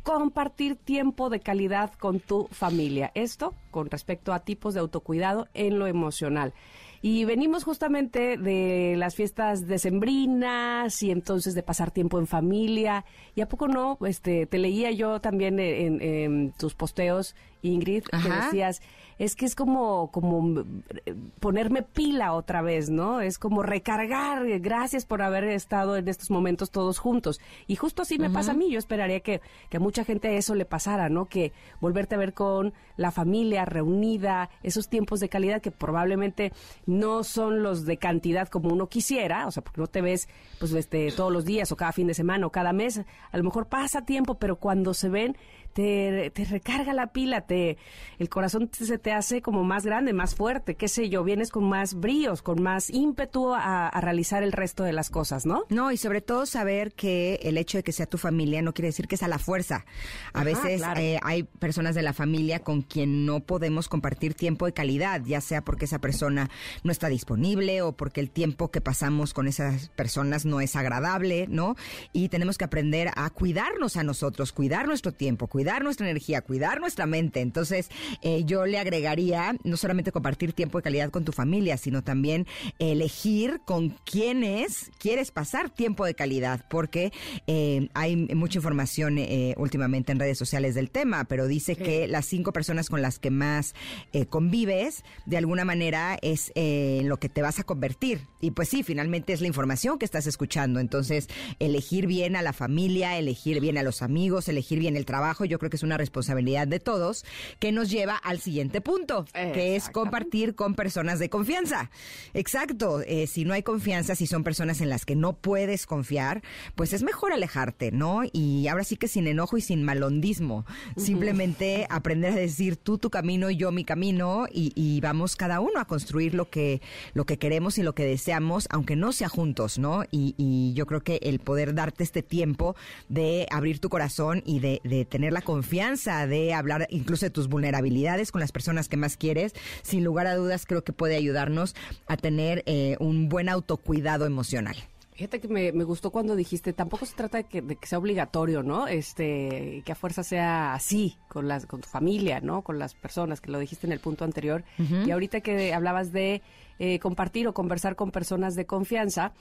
compartir 0.04 0.76
tiempo 0.76 1.30
de 1.30 1.40
calidad 1.40 1.92
con 1.94 2.20
tu 2.20 2.48
familia. 2.52 3.12
Esto 3.16 3.54
con 3.72 3.90
respecto 3.90 4.34
a 4.34 4.40
tipos 4.40 4.76
de 4.76 4.80
autocuidado 4.80 5.48
en 5.56 5.80
lo 5.80 5.88
emocional. 5.88 6.54
Y 7.02 7.26
venimos 7.26 7.64
justamente 7.64 8.38
de 8.38 8.96
las 8.98 9.16
fiestas 9.16 9.68
decembrinas 9.68 11.04
y 11.04 11.12
entonces 11.12 11.54
de 11.54 11.64
pasar 11.64 11.92
tiempo 11.92 12.20
en 12.20 12.28
familia. 12.28 13.06
¿Y 13.36 13.42
a 13.42 13.48
poco 13.48 13.68
no? 13.68 13.98
Este, 14.06 14.46
te 14.46 14.58
leía 14.58 14.92
yo 14.92 15.20
también 15.22 15.60
en, 15.60 16.02
en 16.02 16.52
tus 16.54 16.74
posteos, 16.74 17.36
Ingrid, 17.62 18.04
que 18.04 18.16
Ajá. 18.16 18.46
decías, 18.46 18.82
es 19.18 19.36
que 19.36 19.46
es 19.46 19.56
como, 19.56 20.12
como 20.12 20.62
eh, 21.06 21.16
ponerme 21.40 21.84
pila 21.84 22.34
otra 22.34 22.62
vez, 22.62 22.90
¿no? 22.90 23.22
Es 23.22 23.38
como 23.38 23.64
recargar. 23.64 24.46
eh, 24.46 24.60
Gracias 24.60 25.06
por 25.06 25.22
haber 25.22 25.46
estado 25.46 25.96
en 25.98 26.08
estos 26.08 26.30
momentos 26.30 26.72
todos 26.72 27.00
juntos. 27.00 27.40
Y 27.68 27.76
justo 27.76 28.02
así 28.02 28.20
me 28.20 28.30
pasa 28.30 28.52
a 28.52 28.56
mí. 28.56 28.70
Yo 28.72 28.80
esperaría 28.80 29.20
que, 29.22 29.42
que 29.70 29.78
a 29.78 29.80
mucha 29.80 30.04
gente 30.04 30.36
eso 30.38 30.56
le 30.56 30.66
pasara, 30.66 31.10
¿no? 31.10 31.26
Que 31.26 31.54
volverte 31.80 32.16
a 32.16 32.18
ver 32.18 32.34
con 32.34 32.74
la 32.98 33.12
familia 33.12 33.66
reunida, 33.66 34.50
esos 34.64 34.90
tiempos 34.90 35.20
de 35.20 35.30
calidad 35.30 35.62
que 35.62 35.72
probablemente 35.72 36.52
no 36.86 37.24
son 37.24 37.64
los 37.64 37.86
de 37.86 37.98
cantidad 37.98 38.48
como 38.48 38.70
uno 38.74 38.88
quisiera, 38.88 39.48
o 39.48 39.52
sea, 39.52 39.64
porque 39.64 39.82
no 39.82 39.88
te 39.88 40.02
ves 40.02 40.28
pues 40.60 40.74
este 40.74 41.12
todos 41.12 41.32
los 41.32 41.46
días 41.46 41.72
o 41.72 41.76
cada 41.76 41.92
fin 41.92 42.08
de 42.08 42.14
semana 42.14 42.48
o 42.48 42.52
cada 42.52 42.74
mes, 42.74 43.02
a 43.32 43.38
lo 43.38 43.44
mejor 43.44 43.68
pasa 43.68 44.06
tiempo, 44.06 44.36
pero 44.36 44.58
cuando 44.58 44.94
se 44.94 45.10
ven 45.10 45.38
te, 45.76 46.32
te 46.34 46.46
recarga 46.46 46.94
la 46.94 47.08
pila, 47.08 47.42
te 47.42 47.78
el 48.18 48.30
corazón 48.30 48.70
se 48.72 48.98
te 48.98 49.12
hace 49.12 49.42
como 49.42 49.66
más 49.66 49.86
grande, 49.86 50.14
más 50.14 50.34
fuerte, 50.34 50.76
qué 50.76 50.88
sé 50.88 51.10
yo, 51.10 51.26
vienes 51.26 51.52
con 51.52 51.66
más 51.68 51.96
bríos, 51.96 52.42
con 52.42 52.64
más 52.64 52.90
ímpetu 52.90 53.54
a, 53.54 53.90
a 53.90 54.02
realizar 54.02 54.42
el 54.42 54.54
resto 54.54 54.86
de 54.86 54.94
las 54.94 55.10
cosas, 55.10 55.46
¿no? 55.46 55.66
No, 55.68 55.92
y 55.92 55.98
sobre 55.98 56.22
todo 56.22 56.46
saber 56.46 56.94
que 56.94 57.42
el 57.44 57.58
hecho 57.58 57.78
de 57.78 57.84
que 57.84 57.92
sea 57.92 58.06
tu 58.06 58.18
familia 58.18 58.62
no 58.62 58.74
quiere 58.74 58.88
decir 58.88 59.10
que 59.10 59.16
es 59.16 59.24
a 59.24 59.28
la 59.28 59.38
fuerza. 59.38 59.84
A 60.32 60.40
Ajá, 60.40 60.44
veces 60.46 60.78
claro. 60.78 61.02
eh, 61.02 61.20
hay 61.22 61.44
personas 61.44 61.94
de 61.94 62.04
la 62.04 62.14
familia 62.14 62.60
con 62.60 62.82
quien 62.82 63.26
no 63.26 63.42
podemos 63.42 63.90
compartir 63.90 64.34
tiempo 64.34 64.66
de 64.68 64.72
calidad, 64.72 65.24
ya 65.26 65.42
sea 65.42 65.62
porque 65.62 65.86
esa 65.86 66.00
persona 66.00 66.50
no 66.86 66.92
está 66.94 67.10
disponible 67.10 67.82
o 67.82 67.92
porque 67.92 68.22
el 68.22 68.30
tiempo 68.30 68.72
que 68.72 68.80
pasamos 68.80 69.34
con 69.34 69.50
esas 69.50 69.90
personas 69.90 70.46
no 70.46 70.62
es 70.62 70.78
agradable, 70.78 71.48
¿no? 71.50 71.76
Y 72.14 72.30
tenemos 72.30 72.58
que 72.58 72.64
aprender 72.64 73.10
a 73.18 73.30
cuidarnos 73.30 73.98
a 73.98 74.04
nosotros, 74.04 74.54
cuidar 74.54 74.88
nuestro 74.88 75.12
tiempo, 75.12 75.48
cuidar 75.48 75.65
nuestra 75.84 76.10
energía, 76.10 76.42
cuidar 76.42 76.80
nuestra 76.80 77.06
mente. 77.06 77.42
Entonces, 77.42 77.90
eh, 78.22 78.44
yo 78.46 78.66
le 78.66 78.78
agregaría 78.78 79.56
no 79.64 79.78
solamente 79.78 80.12
compartir 80.12 80.54
tiempo 80.54 80.78
de 80.78 80.84
calidad 80.84 81.10
con 81.10 81.26
tu 81.26 81.32
familia, 81.32 81.78
sino 81.78 82.04
también 82.04 82.48
elegir 82.80 83.62
con 83.66 83.90
quiénes 84.06 84.92
quieres 84.98 85.32
pasar 85.32 85.70
tiempo 85.70 86.06
de 86.06 86.16
calidad, 86.16 86.66
porque 86.70 87.12
eh, 87.48 87.90
hay 87.94 88.16
mucha 88.16 88.58
información 88.58 89.18
eh, 89.18 89.54
últimamente 89.58 90.12
en 90.12 90.20
redes 90.20 90.38
sociales 90.38 90.76
del 90.76 90.90
tema, 90.90 91.26
pero 91.26 91.48
dice 91.48 91.76
que 91.76 92.08
las 92.08 92.26
cinco 92.26 92.54
personas 92.54 92.90
con 92.90 93.02
las 93.02 93.20
que 93.20 93.32
más 93.32 93.74
eh, 94.14 94.26
convives, 94.26 95.04
de 95.26 95.38
alguna 95.38 95.66
manera 95.66 96.18
es 96.22 96.52
en 96.56 97.10
lo 97.10 97.18
que 97.18 97.30
te 97.30 97.42
vas 97.42 97.60
a 97.60 97.64
convertir. 97.64 98.22
Y 98.42 98.52
pues 98.52 98.70
sí, 98.70 98.84
finalmente 98.84 99.34
es 99.34 99.42
la 99.42 99.48
información 99.48 99.98
que 99.98 100.06
estás 100.06 100.28
escuchando. 100.28 100.80
Entonces, 100.80 101.28
elegir 101.60 102.08
bien 102.08 102.36
a 102.36 102.42
la 102.42 102.54
familia, 102.54 103.18
elegir 103.18 103.60
bien 103.60 103.78
a 103.78 103.84
los 103.84 104.02
amigos, 104.02 104.48
elegir 104.48 104.80
bien 104.80 104.96
el 104.96 105.06
trabajo, 105.06 105.46
yo 105.46 105.55
creo 105.60 105.70
que 105.70 105.78
es 105.78 105.84
una 105.84 105.98
responsabilidad 105.98 106.68
de 106.68 106.80
todos 106.80 107.26
que 107.60 107.72
nos 107.72 107.90
lleva 107.90 108.16
al 108.16 108.40
siguiente 108.40 108.82
punto, 108.82 109.26
que 109.34 109.76
es 109.76 109.90
compartir 109.90 110.56
con 110.56 110.76
personas 110.76 111.20
de 111.20 111.30
confianza. 111.30 111.90
Exacto, 112.34 113.02
eh, 113.02 113.28
si 113.28 113.46
no 113.46 113.54
hay 113.54 113.64
confianza, 113.64 114.16
si 114.16 114.28
son 114.28 114.44
personas 114.44 114.82
en 114.82 114.90
las 114.90 115.06
que 115.06 115.16
no 115.16 115.34
puedes 115.34 115.86
confiar, 115.86 116.42
pues 116.76 116.94
es 116.94 117.04
mejor 117.04 117.34
alejarte, 117.34 117.92
¿no? 117.92 118.22
Y 118.32 118.68
ahora 118.68 118.84
sí 118.84 118.98
que 118.98 119.08
sin 119.08 119.28
enojo 119.28 119.58
y 119.58 119.62
sin 119.62 119.84
malondismo, 119.84 120.66
simplemente 120.98 121.88
aprender 121.90 122.34
a 122.34 122.36
decir 122.36 122.78
tú 122.78 122.98
tu 122.98 123.10
camino 123.10 123.50
y 123.50 123.58
yo 123.58 123.72
mi 123.72 123.86
camino 123.86 124.48
y, 124.52 124.72
y 124.76 125.02
vamos 125.02 125.36
cada 125.36 125.60
uno 125.60 125.80
a 125.80 125.86
construir 125.86 126.34
lo 126.34 126.50
que, 126.50 126.82
lo 127.14 127.26
que 127.26 127.38
queremos 127.38 127.78
y 127.78 127.84
lo 127.84 127.96
que 127.96 128.06
deseamos, 128.06 128.68
aunque 128.70 128.96
no 128.96 129.12
sea 129.12 129.30
juntos, 129.30 129.78
¿no? 129.78 130.04
Y, 130.12 130.36
y 130.38 130.74
yo 130.74 130.86
creo 130.86 131.02
que 131.02 131.20
el 131.22 131.40
poder 131.40 131.74
darte 131.74 132.04
este 132.04 132.24
tiempo 132.24 132.76
de 133.10 133.48
abrir 133.52 133.80
tu 133.80 133.90
corazón 133.90 134.42
y 134.46 134.60
de, 134.60 134.82
de 134.84 135.06
tener 135.06 135.34
la 135.36 135.42
confianza 135.42 136.26
de 136.28 136.54
hablar 136.54 136.88
incluso 136.90 137.26
de 137.26 137.30
tus 137.30 137.50
vulnerabilidades 137.50 138.32
con 138.32 138.40
las 138.40 138.54
personas 138.54 138.88
que 138.88 138.96
más 138.96 139.18
quieres, 139.18 139.54
sin 139.84 140.04
lugar 140.04 140.28
a 140.28 140.36
dudas 140.36 140.66
creo 140.66 140.84
que 140.84 140.94
puede 140.94 141.18
ayudarnos 141.18 141.76
a 142.08 142.16
tener 142.16 142.64
eh, 142.66 142.96
un 143.00 143.28
buen 143.28 143.50
autocuidado 143.50 144.26
emocional. 144.26 144.78
Fíjate 145.16 145.40
que 145.40 145.48
me, 145.48 145.72
me 145.72 145.84
gustó 145.86 146.12
cuando 146.12 146.36
dijiste, 146.36 146.74
tampoco 146.74 147.06
se 147.06 147.16
trata 147.16 147.38
de 147.38 147.44
que, 147.46 147.62
de 147.62 147.76
que 147.78 147.88
sea 147.88 148.00
obligatorio, 148.00 148.64
¿no? 148.64 148.88
Este, 148.88 149.82
que 149.86 149.92
a 149.92 149.96
fuerza 149.96 150.24
sea 150.24 150.74
así, 150.74 151.18
con 151.30 151.48
las, 151.48 151.66
con 151.66 151.80
tu 151.80 151.88
familia, 151.88 152.42
¿no? 152.42 152.64
Con 152.64 152.80
las 152.80 152.96
personas, 152.96 153.40
que 153.40 153.50
lo 153.52 153.60
dijiste 153.60 153.88
en 153.88 153.94
el 153.94 154.00
punto 154.00 154.26
anterior. 154.26 154.66
Y 154.78 155.12
ahorita 155.12 155.40
que 155.40 155.74
hablabas 155.74 156.12
de 156.12 156.42
eh, 156.80 157.00
compartir 157.00 157.48
o 157.48 157.54
conversar 157.54 157.96
con 157.96 158.12
personas 158.12 158.56
de 158.56 158.66
confianza, 158.66 159.34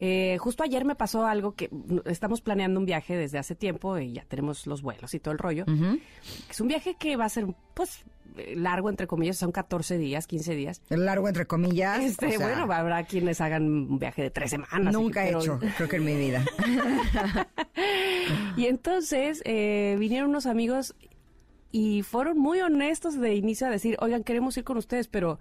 eh, 0.00 0.36
justo 0.38 0.62
ayer 0.64 0.84
me 0.84 0.94
pasó 0.94 1.26
algo 1.26 1.52
que 1.54 1.68
mm, 1.70 1.98
estamos 2.06 2.40
planeando 2.40 2.80
un 2.80 2.86
viaje 2.86 3.16
desde 3.16 3.38
hace 3.38 3.54
tiempo 3.54 3.98
y 3.98 4.12
ya 4.14 4.24
tenemos 4.24 4.66
los 4.66 4.82
vuelos 4.82 5.14
y 5.14 5.20
todo 5.20 5.32
el 5.32 5.38
rollo. 5.38 5.64
Es 6.50 6.60
un 6.60 6.68
viaje 6.68 6.96
que 6.98 7.16
va 7.16 7.24
a 7.26 7.28
ser, 7.28 7.46
pues, 7.74 8.04
eh, 8.36 8.54
largo, 8.56 8.88
entre 8.90 9.06
comillas, 9.06 9.36
son 9.36 9.52
14 9.52 9.98
días, 9.98 10.26
15 10.26 10.54
días. 10.54 10.82
Largo 10.88 11.28
entre 11.28 11.46
comillas. 11.46 12.00
Este, 12.02 12.26
o 12.26 12.30
sea, 12.38 12.48
bueno, 12.64 12.72
habrá 12.72 13.04
quienes 13.04 13.40
hagan 13.40 13.64
un 13.64 13.98
viaje 13.98 14.22
de 14.22 14.30
tres 14.30 14.50
semanas. 14.50 14.92
Nunca 14.92 15.24
he 15.24 15.28
pero- 15.28 15.40
hecho, 15.40 15.60
creo 15.76 15.88
que 15.88 15.96
en 15.96 16.04
mi 16.04 16.16
vida. 16.16 16.44
Y 18.56 18.66
entonces 18.66 19.42
eh, 19.44 19.96
vinieron 19.98 20.30
unos 20.30 20.46
amigos 20.46 20.94
y 21.70 22.02
fueron 22.02 22.38
muy 22.38 22.60
honestos 22.60 23.18
de 23.18 23.34
inicio 23.34 23.66
a 23.66 23.70
decir, 23.70 23.96
oigan, 24.00 24.24
queremos 24.24 24.56
ir 24.56 24.64
con 24.64 24.76
ustedes, 24.76 25.08
pero 25.08 25.38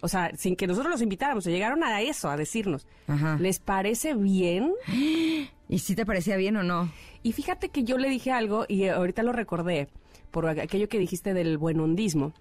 O 0.00 0.08
sea, 0.08 0.30
sin 0.36 0.56
que 0.56 0.66
nosotros 0.66 0.90
los 0.90 1.02
invitáramos, 1.02 1.44
se 1.44 1.50
llegaron 1.50 1.82
a 1.84 2.00
eso, 2.00 2.28
a 2.30 2.36
decirnos. 2.36 2.86
Ajá. 3.06 3.36
¿Les 3.40 3.58
parece 3.58 4.14
bien? 4.14 4.72
¿Y 5.68 5.78
si 5.78 5.94
te 5.94 6.06
parecía 6.06 6.36
bien 6.36 6.56
o 6.56 6.62
no? 6.62 6.90
Y 7.22 7.32
fíjate 7.32 7.68
que 7.68 7.84
yo 7.84 7.98
le 7.98 8.08
dije 8.08 8.32
algo, 8.32 8.64
y 8.66 8.86
ahorita 8.86 9.22
lo 9.22 9.32
recordé, 9.32 9.88
por 10.30 10.48
aquello 10.48 10.88
que 10.88 10.98
dijiste 10.98 11.34
del 11.34 11.58
buen 11.58 11.80
hondismo. 11.80 12.32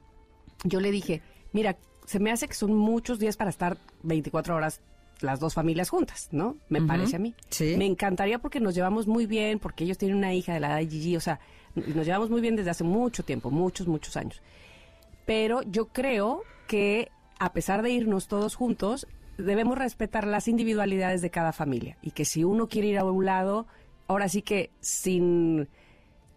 Yo 0.63 0.79
le 0.79 0.91
dije, 0.91 1.21
mira, 1.51 1.77
se 2.05 2.19
me 2.19 2.31
hace 2.31 2.47
que 2.47 2.53
son 2.53 2.73
muchos 2.75 3.19
días 3.19 3.37
para 3.37 3.49
estar 3.49 3.77
24 4.03 4.55
horas 4.55 4.81
las 5.21 5.39
dos 5.39 5.53
familias 5.53 5.89
juntas, 5.89 6.29
¿no? 6.31 6.55
Me 6.69 6.81
parece 6.81 7.17
a 7.17 7.19
mí. 7.19 7.35
Sí. 7.49 7.75
Me 7.77 7.85
encantaría 7.85 8.39
porque 8.39 8.59
nos 8.59 8.73
llevamos 8.73 9.05
muy 9.05 9.25
bien, 9.25 9.59
porque 9.59 9.83
ellos 9.83 9.97
tienen 9.97 10.17
una 10.17 10.33
hija 10.33 10.53
de 10.53 10.59
la 10.59 10.67
edad 10.69 10.77
de 10.77 10.87
Gigi, 10.87 11.17
o 11.17 11.19
sea, 11.19 11.39
nos 11.75 12.05
llevamos 12.05 12.29
muy 12.29 12.41
bien 12.41 12.55
desde 12.55 12.69
hace 12.69 12.83
mucho 12.83 13.23
tiempo, 13.23 13.51
muchos, 13.51 13.87
muchos 13.87 14.15
años. 14.17 14.41
Pero 15.25 15.61
yo 15.63 15.87
creo 15.87 16.43
que 16.67 17.11
a 17.39 17.53
pesar 17.53 17.81
de 17.81 17.91
irnos 17.91 18.27
todos 18.27 18.55
juntos, 18.55 19.07
debemos 19.37 19.77
respetar 19.77 20.27
las 20.27 20.47
individualidades 20.47 21.21
de 21.21 21.29
cada 21.29 21.53
familia. 21.53 21.97
Y 22.01 22.11
que 22.11 22.25
si 22.25 22.43
uno 22.43 22.67
quiere 22.67 22.89
ir 22.89 22.99
a 22.99 23.05
un 23.05 23.25
lado, 23.25 23.65
ahora 24.07 24.27
sí 24.29 24.41
que 24.41 24.71
sin 24.81 25.69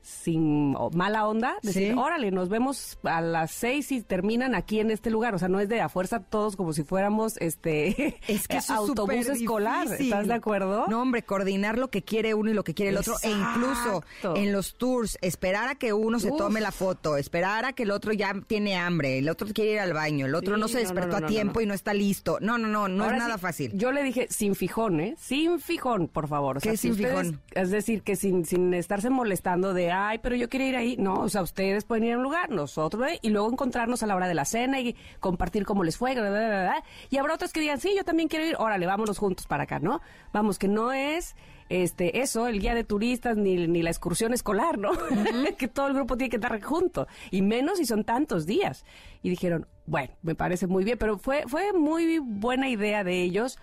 sin 0.03 0.77
mala 0.95 1.27
onda, 1.27 1.57
decir, 1.63 1.93
Sí. 1.93 1.99
órale, 1.99 2.31
nos 2.31 2.49
vemos 2.49 2.99
a 3.05 3.21
las 3.21 3.51
seis 3.53 3.91
y 3.93 4.03
terminan 4.03 4.55
aquí 4.55 4.81
en 4.81 4.91
este 4.91 5.11
lugar. 5.11 5.35
O 5.35 5.39
sea, 5.39 5.49
no 5.49 5.61
es 5.61 5.69
de 5.69 5.81
a 5.81 5.89
fuerza 5.89 6.21
todos 6.21 6.57
como 6.57 6.73
si 6.73 6.83
fuéramos 6.83 7.37
este 7.39 8.19
Es 8.29 8.49
que 8.49 8.59
es 8.59 8.71
autobús 8.71 9.29
escolar. 9.29 9.85
difícil. 9.89 10.07
¿Estás 10.13 10.27
de 10.27 10.35
acuerdo? 10.35 10.87
No, 10.89 11.01
hombre, 11.03 11.23
coordinar 11.23 11.79
lo 11.79 11.89
que 11.91 12.03
quiere 12.03 12.35
uno 12.35 12.51
y 12.51 12.55
lo 12.55 12.65
que 12.65 12.75
quiere 12.75 12.91
el 12.91 12.99
otro. 12.99 13.15
E 13.23 13.31
incluso 13.31 14.03
en 14.37 14.53
los 14.53 14.75
tours, 14.77 15.19
esperar 15.23 15.69
a 15.69 15.75
que 15.77 15.93
uno 15.93 16.19
se 16.19 16.31
Uf. 16.31 16.39
tome 16.39 16.61
la 16.61 16.73
foto, 16.73 17.17
esperar 17.17 17.65
a 17.65 17.73
que 17.73 17.85
el 17.85 17.91
otro 17.91 18.13
ya 18.13 18.35
tiene 18.47 18.77
hambre, 18.77 19.19
el 19.19 19.29
otro 19.29 19.47
quiere 19.55 19.73
ir 19.73 19.81
al 19.81 19.93
baño, 19.93 20.27
el 20.27 20.35
otro 20.35 20.55
Sí, 20.57 20.61
no 20.61 20.69
se 20.69 20.75
no, 20.75 20.81
no, 20.81 20.85
despertó 20.89 21.21
no, 21.21 21.27
a 21.27 21.29
tiempo 21.29 21.61
y 21.61 21.67
no 21.67 21.75
está 21.75 21.95
listo. 21.95 22.39
No, 22.41 22.59
no, 22.59 22.67
no, 22.69 22.89
no 22.89 23.05
Ahora 23.05 23.17
es 23.17 23.23
nada 23.23 23.35
sí, 23.37 23.41
fácil. 23.41 23.73
Yo 23.75 23.93
le 23.93 24.03
dije 24.03 24.27
sin 24.31 24.55
fijón, 24.55 25.01
¿eh? 25.01 25.15
Sin 25.19 25.61
fijón, 25.61 26.09
por 26.09 26.29
favor. 26.29 26.57
O 26.57 26.61
¿Qué 26.61 26.65
sea, 26.65 26.73
es 26.73 26.81
si 26.81 26.89
sin 26.93 27.05
ustedes- 27.07 27.27
fijón? 27.29 27.41
Es 27.53 27.71
decir, 27.71 28.03
que 28.03 28.17
sin, 28.17 28.45
sin 28.45 28.75
estarse 28.75 29.11
molestando 29.11 29.73
de, 29.75 29.92
ay, 29.93 30.19
pero 30.19 30.35
yo 30.37 30.49
quiero 30.49 30.67
ir 30.67 30.77
ahí. 30.77 30.97
No, 30.99 31.21
o 31.21 31.29
sea, 31.29 31.43
ustedes 31.43 31.85
pueden 31.85 32.05
ir 32.05 32.15
a 32.15 32.17
un 32.17 32.23
lugar, 32.23 32.51
nosotros, 32.51 33.07
¿eh? 33.09 33.19
y 33.23 33.31
luego 33.31 33.51
encontrarnos 33.51 34.03
a 34.03 34.07
la 34.07 34.17
hora 34.17 34.29
de 34.29 34.35
la 34.35 34.45
cena 34.45 34.81
y 34.81 34.97
compartir 35.21 35.65
cómo 35.65 35.85
les 35.85 35.97
fue, 35.97 36.13
bla, 36.15 36.31
bla, 36.31 36.31
bla, 36.31 36.49
bla. 36.49 36.85
Y 37.11 37.19
habrá 37.19 37.35
otros 37.35 37.53
que 37.53 37.61
digan, 37.61 37.81
sí, 37.81 37.95
yo 37.97 38.05
también 38.05 38.29
quiero 38.29 38.47
ir, 38.47 38.57
órale, 38.59 38.87
vámonos 38.87 39.19
juntos 39.19 39.47
para 39.47 39.65
acá, 39.65 39.79
¿no? 39.79 40.01
Vamos, 40.33 40.59
que 40.59 40.69
no 40.69 40.93
es 40.93 41.37
este 41.69 42.21
eso, 42.21 42.47
el 42.47 42.61
guía 42.61 42.75
de 42.75 42.85
turistas, 42.85 43.37
ni, 43.37 43.67
ni 43.67 43.83
la 43.83 43.91
excursión 43.91 44.35
escolar, 44.35 44.79
¿no? 44.79 44.93
que 45.59 45.69
todo 45.69 45.87
el 45.87 45.95
grupo 45.95 46.17
tiene 46.17 46.31
que 46.31 46.37
estar 46.37 46.61
junto. 46.63 47.07
Y 47.31 47.43
menos 47.43 47.79
si 47.79 47.87
son 47.87 48.05
tantos 48.05 48.47
días. 48.47 48.85
Y 49.23 49.31
dijeron, 49.31 49.67
bueno, 49.87 50.13
me 50.23 50.35
parece 50.35 50.67
muy 50.67 50.85
bien, 50.85 50.99
pero 50.99 51.19
fue, 51.19 51.45
fue 51.47 51.73
muy 51.73 52.19
buena 52.19 52.69
idea 52.69 53.05
de 53.05 53.23
ellos 53.23 53.59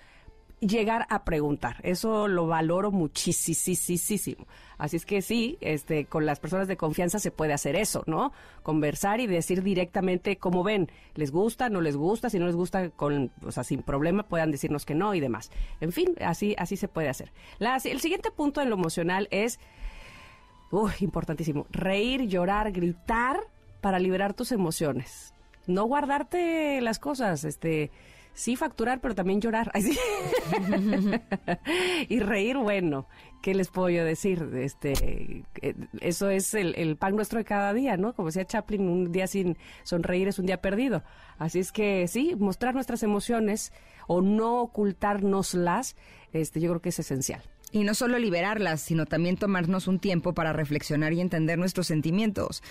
llegar 0.59 1.05
a 1.09 1.23
preguntar. 1.23 1.77
Eso 1.83 2.27
lo 2.27 2.47
valoro 2.47 2.91
muchísimo. 2.91 4.45
Así 4.77 4.95
es 4.95 5.05
que 5.05 5.21
sí, 5.21 5.57
este, 5.59 6.05
con 6.05 6.25
las 6.25 6.39
personas 6.39 6.67
de 6.67 6.77
confianza 6.77 7.19
se 7.19 7.31
puede 7.31 7.53
hacer 7.53 7.75
eso, 7.75 8.03
¿no? 8.07 8.31
Conversar 8.63 9.19
y 9.19 9.27
decir 9.27 9.61
directamente 9.61 10.37
cómo 10.37 10.63
ven, 10.63 10.89
les 11.15 11.31
gusta, 11.31 11.69
no 11.69 11.81
les 11.81 11.97
gusta, 11.97 12.29
si 12.29 12.39
no 12.39 12.45
les 12.45 12.55
gusta, 12.55 12.89
con, 12.89 13.31
o 13.45 13.51
sea, 13.51 13.63
sin 13.63 13.81
problema 13.81 14.23
puedan 14.23 14.51
decirnos 14.51 14.85
que 14.85 14.95
no 14.95 15.13
y 15.13 15.19
demás. 15.19 15.51
En 15.81 15.91
fin, 15.91 16.15
así, 16.21 16.55
así 16.57 16.77
se 16.77 16.87
puede 16.87 17.09
hacer. 17.09 17.31
El 17.59 17.99
siguiente 17.99 18.31
punto 18.31 18.61
en 18.61 18.69
lo 18.69 18.75
emocional 18.75 19.27
es, 19.31 19.59
uy, 20.71 20.91
importantísimo, 21.01 21.67
reír, 21.71 22.27
llorar, 22.27 22.71
gritar 22.71 23.39
para 23.81 23.99
liberar 23.99 24.33
tus 24.33 24.51
emociones. 24.51 25.33
No 25.67 25.85
guardarte 25.85 26.79
las 26.81 26.99
cosas, 26.99 27.43
este, 27.43 27.91
sí 28.39 28.55
facturar, 28.55 29.01
pero 29.01 29.13
también 29.15 29.41
llorar. 29.41 29.71
Y 32.07 32.19
reír, 32.21 32.57
bueno, 32.57 33.07
¿qué 33.41 33.53
les 33.53 33.67
puedo 33.69 33.89
yo 33.89 34.05
decir? 34.05 34.49
Este, 34.55 35.43
eh, 35.61 35.75
eso 35.99 36.29
es 36.29 36.53
el, 36.53 36.73
el 36.75 36.95
pan 36.95 37.15
nuestro 37.15 37.39
de 37.39 37.45
cada 37.45 37.73
día, 37.73 37.97
¿no? 37.97 38.13
Como 38.13 38.29
decía 38.29 38.45
Chaplin, 38.45 38.87
un 38.87 39.11
día 39.11 39.27
sin 39.27 39.57
sonreír 39.83 40.29
es 40.29 40.39
un 40.39 40.45
día 40.45 40.61
perdido. 40.61 41.03
Así 41.37 41.59
es 41.59 41.71
que 41.73 42.07
sí, 42.07 42.35
mostrar 42.37 42.73
nuestras 42.73 43.03
emociones 43.03 43.73
o 44.07 44.21
no 44.21 44.61
ocultárnoslas, 44.61 45.97
este, 46.31 46.61
yo 46.61 46.69
creo 46.69 46.81
que 46.81 46.89
es 46.89 46.99
esencial. 46.99 47.43
Y 47.71 47.83
no 47.83 47.93
solo 47.93 48.17
liberarlas, 48.19 48.81
sino 48.81 49.05
también 49.05 49.37
tomarnos 49.37 49.87
un 49.87 49.99
tiempo 49.99 50.33
para 50.33 50.53
reflexionar 50.53 51.13
y 51.13 51.21
entender 51.21 51.57
nuestros 51.57 51.87
sentimientos. 51.87 52.63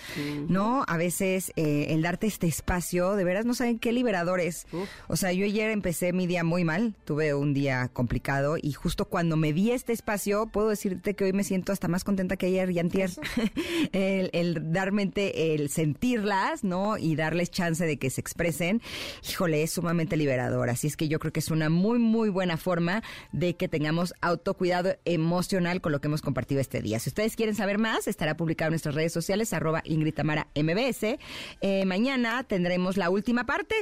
¿No? 0.47 0.83
A 0.87 0.97
veces 0.97 1.51
eh, 1.55 1.87
el 1.89 2.01
darte 2.01 2.27
este 2.27 2.47
espacio, 2.47 3.15
de 3.15 3.23
veras 3.23 3.45
no 3.45 3.53
saben 3.53 3.79
qué 3.79 3.91
liberador 3.91 4.39
es. 4.39 4.67
Uf. 4.71 4.89
O 5.07 5.15
sea, 5.15 5.31
yo 5.31 5.45
ayer 5.45 5.71
empecé 5.71 6.13
mi 6.13 6.27
día 6.27 6.43
muy 6.43 6.63
mal, 6.63 6.95
tuve 7.05 7.33
un 7.33 7.53
día 7.53 7.89
complicado 7.93 8.57
y 8.61 8.73
justo 8.73 9.05
cuando 9.05 9.37
me 9.37 9.53
di 9.53 9.71
este 9.71 9.93
espacio, 9.93 10.47
puedo 10.47 10.69
decirte 10.69 11.13
que 11.13 11.23
hoy 11.23 11.33
me 11.33 11.43
siento 11.43 11.71
hasta 11.71 11.87
más 11.87 12.03
contenta 12.03 12.37
que 12.37 12.47
ayer 12.47 12.69
y 12.71 12.79
antier. 12.79 13.11
el, 13.91 14.29
el 14.33 14.71
darme, 14.71 15.11
el 15.15 15.69
sentirlas, 15.69 16.63
¿no? 16.63 16.97
Y 16.97 17.15
darles 17.15 17.51
chance 17.51 17.85
de 17.85 17.97
que 17.97 18.09
se 18.09 18.21
expresen, 18.21 18.81
híjole, 19.29 19.63
es 19.63 19.71
sumamente 19.71 20.17
liberador. 20.17 20.69
Así 20.69 20.87
es 20.87 20.97
que 20.97 21.07
yo 21.07 21.19
creo 21.19 21.31
que 21.31 21.39
es 21.39 21.51
una 21.51 21.69
muy, 21.69 21.99
muy 21.99 22.29
buena 22.29 22.57
forma 22.57 23.03
de 23.31 23.55
que 23.55 23.67
tengamos 23.67 24.13
autocuidado 24.21 24.88
emocional 25.05 25.81
con 25.81 25.91
lo 25.91 26.01
que 26.01 26.07
hemos 26.07 26.21
compartido 26.21 26.61
este 26.61 26.81
día. 26.81 26.99
Si 26.99 27.09
ustedes 27.09 27.35
quieren 27.35 27.55
saber 27.55 27.77
más, 27.77 28.07
estará 28.07 28.35
publicado 28.37 28.69
en 28.69 28.73
nuestras 28.73 28.95
redes 28.95 29.13
sociales, 29.13 29.53
arroba 29.53 29.81
Ingrid 29.85 30.13
Tamara 30.13 30.47
MBS. 30.55 31.17
Eh, 31.61 31.85
mañana 31.85 32.43
tendremos 32.43 32.97
la 32.97 33.09
última 33.09 33.45
parte. 33.45 33.75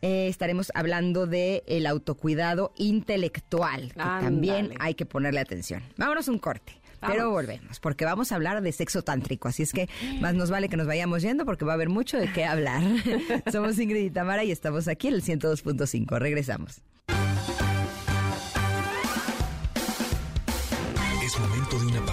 Eh, 0.00 0.28
estaremos 0.28 0.72
hablando 0.74 1.26
de 1.26 1.62
el 1.66 1.86
autocuidado 1.86 2.72
intelectual, 2.76 3.88
que 3.92 3.98
también 3.98 4.74
hay 4.78 4.94
que 4.94 5.06
ponerle 5.06 5.40
atención. 5.40 5.82
Vámonos 5.96 6.28
un 6.28 6.38
corte. 6.38 6.82
Pero 7.06 7.30
volvemos, 7.30 7.80
porque 7.80 8.04
vamos 8.04 8.30
a 8.30 8.36
hablar 8.36 8.62
de 8.62 8.70
sexo 8.70 9.02
tántrico. 9.02 9.48
Así 9.48 9.62
es 9.62 9.72
que 9.72 9.88
más 10.20 10.34
nos 10.34 10.50
vale 10.50 10.68
que 10.68 10.76
nos 10.76 10.86
vayamos 10.86 11.22
yendo 11.22 11.44
porque 11.44 11.64
va 11.64 11.72
a 11.72 11.74
haber 11.74 11.88
mucho 11.88 12.16
de 12.16 12.32
qué 12.32 12.44
hablar. 12.44 12.82
Somos 13.52 13.78
Ingrid 13.78 14.04
y 14.04 14.10
Tamara 14.10 14.44
y 14.44 14.52
estamos 14.52 14.86
aquí 14.88 15.08
en 15.08 15.14
el 15.14 15.22
102.5. 15.22 16.18
Regresamos. 16.18 16.82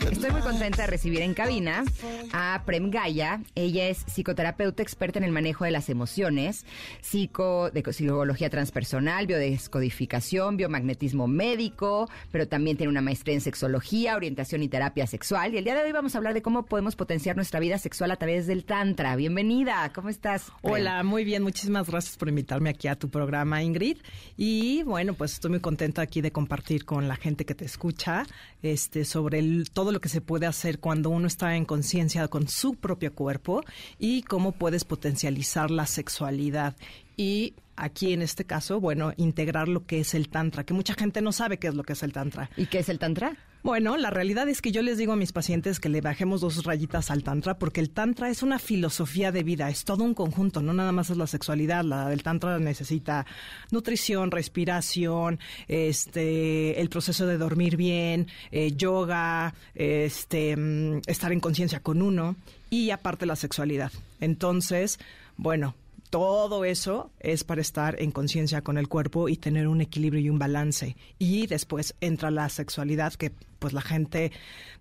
Estoy 0.00 0.30
muy 0.30 0.40
contenta 0.40 0.82
de 0.82 0.86
recibir 0.88 1.20
en 1.20 1.34
cabina 1.34 1.84
a 2.32 2.62
Prem 2.64 2.90
Gaya. 2.90 3.42
Ella 3.54 3.88
es 3.88 3.98
psicoterapeuta 4.06 4.82
experta 4.82 5.18
en 5.18 5.24
el 5.24 5.32
manejo 5.32 5.64
de 5.64 5.70
las 5.70 5.88
emociones, 5.88 6.64
psico, 7.00 7.70
de 7.70 7.82
psicología 7.92 8.48
transpersonal, 8.50 9.26
biodescodificación, 9.26 10.56
biomagnetismo 10.56 11.26
médico, 11.26 12.08
pero 12.30 12.48
también 12.48 12.76
tiene 12.76 12.90
una 12.90 13.00
maestría 13.02 13.34
en 13.34 13.40
sexología, 13.40 14.16
orientación 14.16 14.62
y 14.62 14.68
terapia 14.68 15.06
sexual. 15.06 15.54
Y 15.54 15.58
el 15.58 15.64
día 15.64 15.74
de 15.74 15.82
hoy 15.82 15.92
vamos 15.92 16.14
a 16.14 16.18
hablar 16.18 16.34
de 16.34 16.42
cómo 16.42 16.64
podemos 16.64 16.96
potenciar 16.96 17.36
nuestra 17.36 17.60
vida 17.60 17.78
sexual 17.78 18.10
a 18.12 18.16
través 18.16 18.46
del 18.46 18.64
Tantra. 18.64 19.16
Bienvenida, 19.16 19.90
¿cómo 19.94 20.08
estás? 20.08 20.52
Hola, 20.62 21.02
muy 21.02 21.24
bien, 21.24 21.42
muchísimas 21.42 21.88
gracias 21.88 22.16
por 22.16 22.28
invitarme 22.28 22.70
aquí 22.70 22.88
a 22.88 22.96
tu 22.96 23.10
programa, 23.10 23.62
Ingrid. 23.62 23.98
Y 24.36 24.82
bueno, 24.84 25.14
pues 25.14 25.32
estoy 25.34 25.50
muy 25.50 25.60
contenta 25.60 26.02
aquí 26.02 26.20
de 26.20 26.32
compartir 26.32 26.84
con 26.84 27.08
la 27.08 27.16
gente 27.16 27.44
que 27.44 27.54
te 27.54 27.64
escucha 27.64 28.24
este, 28.62 29.04
sobre 29.04 29.38
el- 29.40 29.70
todo 29.72 29.81
lo 29.90 30.00
que 30.00 30.08
se 30.08 30.20
puede 30.20 30.46
hacer 30.46 30.78
cuando 30.78 31.10
uno 31.10 31.26
está 31.26 31.56
en 31.56 31.64
conciencia 31.64 32.28
con 32.28 32.46
su 32.46 32.74
propio 32.74 33.14
cuerpo 33.14 33.62
y 33.98 34.22
cómo 34.22 34.52
puedes 34.52 34.84
potencializar 34.84 35.70
la 35.70 35.86
sexualidad. 35.86 36.76
Y 37.16 37.54
aquí 37.82 38.12
en 38.12 38.22
este 38.22 38.44
caso, 38.44 38.80
bueno, 38.80 39.12
integrar 39.16 39.68
lo 39.68 39.84
que 39.84 40.00
es 40.00 40.14
el 40.14 40.28
Tantra, 40.28 40.64
que 40.64 40.72
mucha 40.72 40.94
gente 40.94 41.20
no 41.20 41.32
sabe 41.32 41.58
qué 41.58 41.66
es 41.66 41.74
lo 41.74 41.82
que 41.82 41.94
es 41.94 42.02
el 42.04 42.12
Tantra. 42.12 42.48
¿Y 42.56 42.66
qué 42.66 42.78
es 42.78 42.88
el 42.88 43.00
Tantra? 43.00 43.36
Bueno, 43.64 43.96
la 43.96 44.10
realidad 44.10 44.48
es 44.48 44.60
que 44.60 44.72
yo 44.72 44.82
les 44.82 44.98
digo 44.98 45.12
a 45.12 45.16
mis 45.16 45.32
pacientes 45.32 45.78
que 45.78 45.88
le 45.88 46.00
bajemos 46.00 46.40
dos 46.40 46.64
rayitas 46.64 47.12
al 47.12 47.22
tantra 47.22 47.58
porque 47.58 47.80
el 47.80 47.90
tantra 47.90 48.28
es 48.28 48.42
una 48.42 48.58
filosofía 48.58 49.30
de 49.30 49.44
vida, 49.44 49.70
es 49.70 49.84
todo 49.84 50.02
un 50.02 50.14
conjunto, 50.14 50.62
no 50.62 50.74
nada 50.74 50.90
más 50.90 51.10
es 51.10 51.16
la 51.16 51.28
sexualidad, 51.28 51.84
la 51.84 52.12
el 52.12 52.24
tantra 52.24 52.58
necesita 52.58 53.24
nutrición, 53.70 54.32
respiración, 54.32 55.38
este, 55.68 56.80
el 56.80 56.88
proceso 56.88 57.24
de 57.24 57.38
dormir 57.38 57.76
bien, 57.76 58.26
eh, 58.50 58.72
yoga, 58.72 59.54
este, 59.76 60.56
mm, 60.56 61.02
estar 61.06 61.30
en 61.30 61.38
conciencia 61.38 61.78
con 61.78 62.02
uno 62.02 62.34
y 62.68 62.90
aparte 62.90 63.26
la 63.26 63.36
sexualidad. 63.36 63.92
Entonces, 64.18 64.98
bueno, 65.36 65.76
todo 66.12 66.66
eso 66.66 67.10
es 67.20 67.42
para 67.42 67.62
estar 67.62 67.96
en 67.98 68.10
conciencia 68.10 68.60
con 68.60 68.76
el 68.76 68.86
cuerpo 68.86 69.30
y 69.30 69.38
tener 69.38 69.66
un 69.66 69.80
equilibrio 69.80 70.20
y 70.20 70.28
un 70.28 70.38
balance. 70.38 70.94
Y 71.18 71.46
después 71.46 71.94
entra 72.02 72.30
la 72.30 72.50
sexualidad, 72.50 73.14
que 73.14 73.32
pues 73.58 73.72
la 73.72 73.80
gente, 73.80 74.30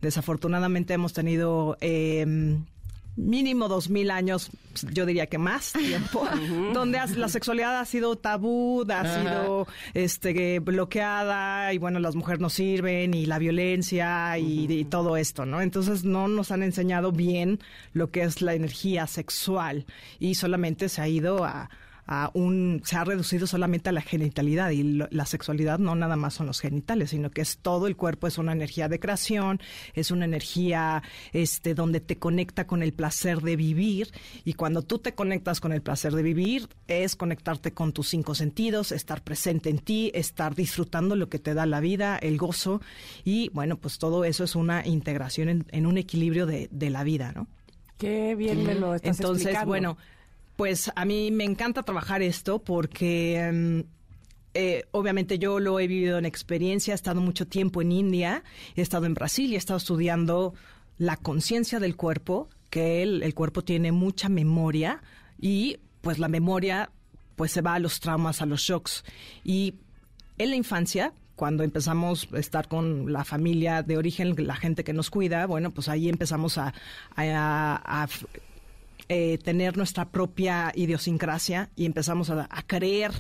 desafortunadamente 0.02 0.94
hemos 0.94 1.14
tenido 1.14 1.78
eh, 1.80 2.60
mínimo 3.16 3.68
dos 3.68 3.90
mil 3.90 4.12
años, 4.12 4.50
yo 4.92 5.06
diría 5.06 5.28
que 5.28 5.38
más 5.38 5.74
tiempo, 5.74 6.28
donde 6.74 7.00
la 7.16 7.28
sexualidad 7.28 7.80
ha 7.80 7.86
sido 7.86 8.16
tabú, 8.18 8.86
ha 8.90 9.20
sido 9.20 9.68
este 9.94 10.60
bloqueada 10.60 11.74
y 11.74 11.78
bueno, 11.78 12.00
las 12.00 12.16
mujeres 12.16 12.40
no 12.40 12.50
sirven 12.50 13.14
y 13.14 13.26
la 13.26 13.40
violencia 13.40 14.38
y, 14.38 14.86
todo 14.86 15.16
esto, 15.16 15.46
¿no? 15.46 15.62
Entonces 15.62 16.04
no 16.04 16.28
nos 16.28 16.52
han 16.52 16.64
enseñado 16.64 17.12
bien 17.12 17.60
lo 17.94 18.12
que 18.12 18.24
es 18.24 18.42
la 18.42 18.54
energía 18.54 19.08
sexual 19.08 19.86
y 20.20 20.36
solamente 20.36 20.90
se 20.90 21.02
ha 21.02 21.08
ido 21.08 21.44
a 21.44 21.70
un, 22.34 22.82
se 22.84 22.98
ha 22.98 23.04
reducido 23.04 23.48
solamente 23.48 23.90
a 23.90 23.94
la 23.94 24.02
genitalidad 24.02 24.72
y 24.72 24.84
la 24.84 25.26
sexualidad 25.26 25.80
no 25.80 25.96
nada 25.96 26.16
más 26.16 26.34
son 26.34 26.48
los 26.48 26.60
genitales, 26.60 27.12
sino 27.12 27.30
que 27.30 27.42
es 27.42 27.58
todo 27.58 27.88
el 27.88 27.96
cuerpo, 27.96 28.28
es 28.28 28.38
una 28.38 28.52
energía 28.52 28.90
de 28.90 29.00
creación, 29.00 29.62
es 29.94 30.12
una 30.12 30.26
energía 30.26 31.04
este, 31.32 31.74
donde 31.74 32.02
te 32.02 32.18
conecta 32.18 32.68
con 32.68 32.84
el 32.84 32.94
placer 32.94 33.42
de 33.42 33.56
vivir. 33.56 34.12
Y 34.44 34.54
cuando 34.54 34.82
tú 34.82 35.00
te 35.00 35.14
conectas 35.14 35.62
con 35.62 35.72
el 35.72 35.82
placer 35.82 36.14
de 36.14 36.24
vivir 36.24 36.68
es 36.88 37.16
conectarte 37.16 37.72
con 37.74 37.94
tus 37.94 38.10
cinco 38.10 38.36
sentidos, 38.36 38.92
estar 38.92 39.24
presente 39.24 39.70
en 39.70 39.80
ti, 39.80 40.12
estar 40.14 40.54
disfrutando 40.54 41.16
lo 41.16 41.30
que 41.30 41.40
te 41.40 41.54
da 41.54 41.66
la 41.66 41.80
vida, 41.80 42.18
el 42.18 42.38
gozo. 42.38 42.82
Y 43.24 43.50
bueno, 43.50 43.78
pues 43.78 44.00
todo 44.00 44.26
eso 44.26 44.44
es 44.44 44.56
una 44.56 44.86
integración 44.86 45.66
en, 45.70 45.86
un 45.86 45.98
equilibrio 45.98 46.46
de, 46.46 46.68
de 46.72 46.90
la 46.90 47.04
vida, 47.04 47.32
¿no? 47.34 47.48
Qué 47.98 48.36
bien 48.36 48.66
me 48.66 48.76
lo 48.76 48.96
estás 48.96 49.20
Entonces, 49.20 49.56
bueno, 49.66 49.96
pues 50.56 50.92
a 50.96 51.06
mí 51.06 51.32
me 51.32 51.44
encanta 51.44 51.84
trabajar 51.84 52.22
esto 52.22 52.60
porque... 52.60 53.38
Em, 53.40 53.84
eh, 54.54 54.84
obviamente 54.92 55.40
yo 55.40 55.62
lo 55.62 55.80
he 55.80 55.88
vivido 55.88 56.18
en 56.18 56.26
experiencia, 56.26 56.94
he 56.94 56.96
estado 56.96 57.22
mucho 57.22 57.48
tiempo 57.48 57.82
en 57.82 57.94
India, 57.94 58.44
he 58.76 58.82
estado 58.82 59.06
en 59.06 59.14
Brasil 59.14 59.50
y 59.50 59.56
he 59.56 59.58
estado 59.58 59.78
estudiando 59.78 60.54
la 60.98 61.16
conciencia 61.16 61.80
del 61.80 61.96
cuerpo, 61.96 62.50
que 62.70 63.02
el, 63.02 63.24
el, 63.24 63.34
cuerpo 63.34 63.64
tiene 63.64 63.94
mucha 63.94 64.28
memoria 64.28 65.02
y 65.40 65.78
pues 66.02 66.20
la 66.20 66.28
memoria 66.28 66.90
pues 67.38 67.52
se 67.52 67.62
va 67.62 67.76
a 67.76 67.80
los 67.80 68.02
traumas, 68.02 68.42
a 68.42 68.46
los 68.46 68.62
shocks. 68.62 69.06
Y 69.44 69.76
en 70.38 70.50
la 70.50 70.56
infancia, 70.58 71.14
cuando 71.36 71.64
empezamos 71.64 72.28
a 72.34 72.38
estar 72.40 72.68
con 72.68 73.12
la 73.12 73.24
familia 73.24 73.84
de 73.84 73.98
origen, 73.98 74.36
la 74.46 74.56
gente 74.56 74.84
que 74.84 74.94
nos 74.94 75.10
cuida, 75.10 75.48
bueno, 75.48 75.72
pues 75.72 75.88
ahí 75.88 76.10
empezamos 76.10 76.58
a, 76.58 76.74
a 77.16 78.08
eh, 79.14 79.38
tener 79.40 79.76
nuestra 79.76 80.10
propia 80.10 80.72
idiosincrasia 80.74 81.70
y 81.76 81.86
empezamos 81.86 82.30
a, 82.30 82.48
creer 82.66 83.12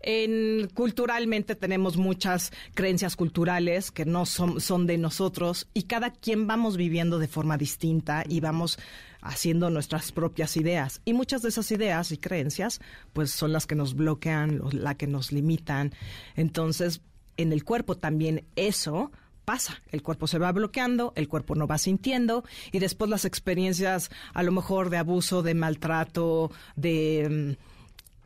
en 0.00 0.68
culturalmente 0.74 1.56
tenemos 1.56 1.96
muchas 1.96 2.52
creencias 2.74 3.16
culturales 3.16 3.90
que 3.90 4.04
no 4.04 4.26
son, 4.26 4.60
son 4.60 4.86
de 4.86 4.96
nosotros 4.96 5.66
y 5.74 5.82
cada 5.82 6.12
quien 6.12 6.46
vamos 6.46 6.76
viviendo 6.76 7.18
de 7.18 7.26
forma 7.26 7.58
distinta 7.58 8.22
y 8.28 8.38
vamos 8.38 8.78
haciendo 9.22 9.70
nuestras 9.70 10.12
propias 10.12 10.56
ideas. 10.56 11.00
Y 11.04 11.14
muchas 11.14 11.42
de 11.42 11.48
esas 11.48 11.68
ideas 11.72 12.12
y 12.12 12.18
creencias, 12.18 12.80
pues 13.12 13.32
son 13.32 13.52
las 13.52 13.66
que 13.66 13.74
nos 13.74 13.94
bloquean, 13.94 14.60
las 14.70 14.94
que 14.94 15.08
nos 15.08 15.32
limitan. 15.32 15.92
Entonces, 16.36 17.00
en 17.36 17.52
el 17.52 17.64
cuerpo 17.64 17.96
también 17.96 18.44
eso 18.54 19.10
pasa. 19.50 19.82
El 19.90 20.04
cuerpo 20.04 20.28
se 20.28 20.38
va 20.38 20.52
bloqueando, 20.52 21.12
el 21.16 21.26
cuerpo 21.26 21.56
no 21.56 21.66
va 21.66 21.76
sintiendo 21.76 22.44
y 22.70 22.78
después 22.78 23.10
las 23.10 23.24
experiencias 23.24 24.08
a 24.32 24.44
lo 24.44 24.52
mejor 24.52 24.90
de 24.90 24.98
abuso, 24.98 25.42
de 25.42 25.54
maltrato, 25.54 26.52
de... 26.76 27.56
Mm, 27.58 27.70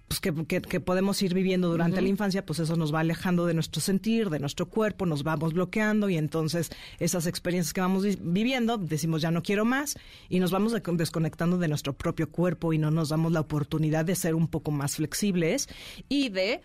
pues 0.07 0.21
que, 0.21 0.81
podemos 0.81 1.23
ir 1.23 1.33
viviendo 1.33 1.71
durante 1.71 2.03
la 2.03 2.09
infancia, 2.09 2.45
pues 2.45 2.59
eso 2.59 2.77
nos 2.77 2.95
va 2.95 3.01
alejando 3.01 3.47
de 3.47 3.55
nuestro 3.55 3.81
sentir, 3.81 4.29
de 4.29 4.39
nuestro 4.39 4.69
cuerpo, 4.69 5.07
nos 5.07 5.23
vamos 5.23 5.55
bloqueando 5.55 6.11
y 6.11 6.19
entonces 6.19 6.71
esas 7.01 7.27
experiencias 7.27 7.73
que 7.73 7.81
vamos 7.81 8.05
viviendo, 8.21 8.77
decimos 8.77 9.23
ya 9.23 9.31
no 9.31 9.43
quiero 9.43 9.65
más 9.65 9.97
y 10.29 10.41
nos 10.41 10.51
vamos 10.51 10.75
desconectando 10.75 11.57
de 11.57 11.69
nuestro 11.69 11.95
propio 11.95 12.29
cuerpo 12.29 12.75
y 12.75 12.79
no 12.79 12.91
nos 12.91 13.09
damos 13.09 13.33
la 13.33 13.41
oportunidad 13.41 14.05
de 14.05 14.15
ser 14.15 14.35
un 14.35 14.47
poco 14.47 14.71
más 14.71 14.97
flexibles 14.97 15.71
y 16.11 16.29
de 16.29 16.61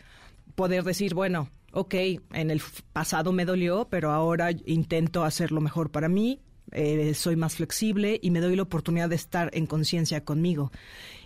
poder 0.56 0.84
decir, 0.84 1.14
bueno, 1.14 1.50
ok, 1.72 1.94
en 2.34 2.52
el 2.52 2.62
pasado 2.94 3.32
me 3.32 3.46
dolió, 3.46 3.88
pero 3.90 4.12
ahora 4.12 4.52
intento 4.66 5.24
hacerlo 5.24 5.62
mejor 5.62 5.92
para 5.92 6.10
mí, 6.10 6.40
eh, 6.72 7.14
soy 7.16 7.36
más 7.36 7.56
flexible 7.56 8.20
y 8.22 8.32
me 8.32 8.42
doy 8.42 8.56
la 8.56 8.64
oportunidad 8.64 9.10
de 9.10 9.16
estar 9.16 9.50
en 9.54 9.66
conciencia 9.66 10.24
conmigo. 10.24 10.72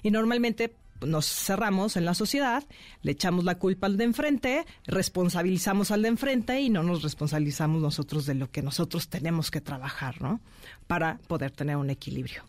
Y 0.01 0.11
normalmente 0.11 0.75
nos 1.05 1.25
cerramos 1.25 1.97
en 1.97 2.05
la 2.05 2.13
sociedad, 2.13 2.63
le 3.01 3.11
echamos 3.11 3.43
la 3.43 3.55
culpa 3.55 3.87
al 3.87 3.97
de 3.97 4.05
enfrente, 4.05 4.65
responsabilizamos 4.85 5.91
al 5.91 6.01
de 6.01 6.09
enfrente 6.09 6.61
y 6.61 6.69
no 6.69 6.83
nos 6.83 7.03
responsabilizamos 7.03 7.81
nosotros 7.81 8.25
de 8.25 8.35
lo 8.35 8.51
que 8.51 8.61
nosotros 8.61 9.09
tenemos 9.09 9.51
que 9.51 9.61
trabajar, 9.61 10.21
¿no? 10.21 10.39
Para 10.87 11.17
poder 11.27 11.51
tener 11.51 11.75
un 11.75 11.89
equilibrio. 11.89 12.43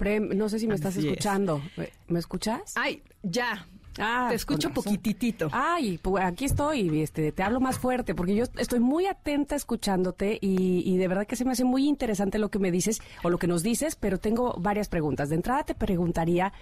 no 0.00 0.48
sé 0.48 0.58
si 0.58 0.66
me 0.66 0.74
estás 0.74 0.96
escuchando. 0.96 1.62
¿Me 2.08 2.18
escuchas? 2.18 2.72
Ay, 2.74 3.02
ya. 3.22 3.66
Ah, 3.98 4.26
te 4.30 4.36
escucho 4.36 4.70
poquitito. 4.70 5.48
Ay, 5.52 5.98
pues 5.98 6.24
aquí 6.24 6.46
estoy, 6.46 7.02
este, 7.02 7.32
te 7.32 7.42
hablo 7.42 7.60
más 7.60 7.78
fuerte, 7.78 8.14
porque 8.14 8.34
yo 8.34 8.44
estoy 8.56 8.80
muy 8.80 9.06
atenta 9.06 9.54
escuchándote 9.54 10.38
y, 10.40 10.82
y, 10.86 10.96
de 10.96 11.08
verdad 11.08 11.26
que 11.26 11.36
se 11.36 11.44
me 11.44 11.52
hace 11.52 11.64
muy 11.64 11.86
interesante 11.86 12.38
lo 12.38 12.50
que 12.50 12.58
me 12.58 12.70
dices 12.70 13.02
o 13.22 13.30
lo 13.30 13.38
que 13.38 13.46
nos 13.46 13.62
dices, 13.62 13.96
pero 13.96 14.18
tengo 14.18 14.54
varias 14.58 14.88
preguntas. 14.88 15.28
De 15.28 15.36
entrada 15.36 15.64
te 15.64 15.74
preguntaría, 15.74 16.52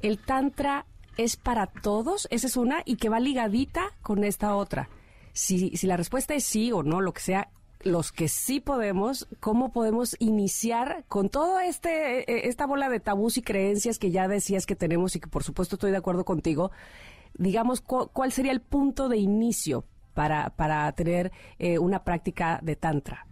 ¿el 0.00 0.18
tantra 0.18 0.86
es 1.16 1.36
para 1.36 1.66
todos? 1.66 2.28
Esa 2.30 2.46
es 2.46 2.56
una 2.56 2.82
y 2.84 2.96
que 2.96 3.08
va 3.08 3.20
ligadita 3.20 3.92
con 4.02 4.24
esta 4.24 4.54
otra. 4.54 4.88
Si, 5.32 5.76
si 5.76 5.86
la 5.86 5.96
respuesta 5.96 6.34
es 6.34 6.44
sí 6.44 6.70
o 6.70 6.82
no, 6.82 7.00
lo 7.00 7.12
que 7.12 7.20
sea, 7.20 7.48
los 7.84 8.12
que 8.12 8.28
sí 8.28 8.60
podemos, 8.60 9.28
cómo 9.40 9.72
podemos 9.72 10.16
iniciar 10.18 11.04
con 11.08 11.28
todo 11.28 11.60
este 11.60 12.20
eh, 12.30 12.48
esta 12.48 12.66
bola 12.66 12.88
de 12.88 13.00
tabús 13.00 13.36
y 13.36 13.42
creencias 13.42 13.98
que 13.98 14.10
ya 14.10 14.26
decías 14.28 14.66
que 14.66 14.76
tenemos 14.76 15.14
y 15.16 15.20
que 15.20 15.28
por 15.28 15.44
supuesto 15.44 15.76
estoy 15.76 15.90
de 15.90 15.98
acuerdo 15.98 16.24
contigo. 16.24 16.70
Digamos, 17.36 17.80
¿cuál 17.80 18.32
sería 18.32 18.52
el 18.52 18.60
punto 18.60 19.08
de 19.08 19.16
inicio 19.16 19.84
para, 20.14 20.50
para 20.50 20.90
tener 20.92 21.32
eh, 21.58 21.78
una 21.78 22.04
práctica 22.04 22.60
de 22.62 22.76
tantra? 22.76 23.26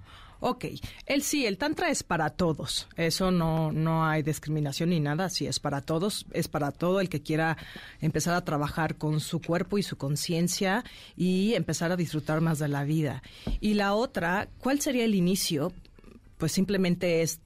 Ok, 0.44 0.64
el 1.06 1.22
sí, 1.22 1.46
el 1.46 1.56
tantra 1.56 1.88
es 1.90 2.02
para 2.02 2.30
todos. 2.30 2.88
Eso 2.96 3.30
no, 3.30 3.70
no 3.70 4.04
hay 4.04 4.24
discriminación 4.24 4.90
ni 4.90 4.98
nada. 4.98 5.30
Sí, 5.30 5.46
es 5.46 5.60
para 5.60 5.82
todos. 5.82 6.26
Es 6.32 6.48
para 6.48 6.72
todo 6.72 7.00
el 7.00 7.08
que 7.08 7.22
quiera 7.22 7.56
empezar 8.00 8.34
a 8.34 8.44
trabajar 8.44 8.96
con 8.96 9.20
su 9.20 9.40
cuerpo 9.40 9.78
y 9.78 9.84
su 9.84 9.96
conciencia 9.96 10.82
y 11.16 11.54
empezar 11.54 11.92
a 11.92 11.96
disfrutar 11.96 12.40
más 12.40 12.58
de 12.58 12.66
la 12.66 12.82
vida. 12.82 13.22
Y 13.60 13.74
la 13.74 13.94
otra, 13.94 14.48
¿cuál 14.58 14.80
sería 14.80 15.04
el 15.04 15.14
inicio? 15.14 15.72
Pues 16.38 16.50
simplemente 16.50 17.22
es 17.22 17.40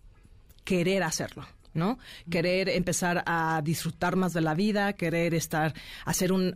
querer 0.65 1.03
hacerlo. 1.03 1.47
¿no? 1.75 1.99
Querer 2.31 2.71
empezar 2.71 3.23
a 3.27 3.61
disfrutar 3.63 4.17
más 4.17 4.33
de 4.33 4.41
la 4.41 4.55
vida, 4.55 4.95
querer 4.95 5.35
estar, 5.35 5.75
hacer 6.07 6.33
un, 6.33 6.55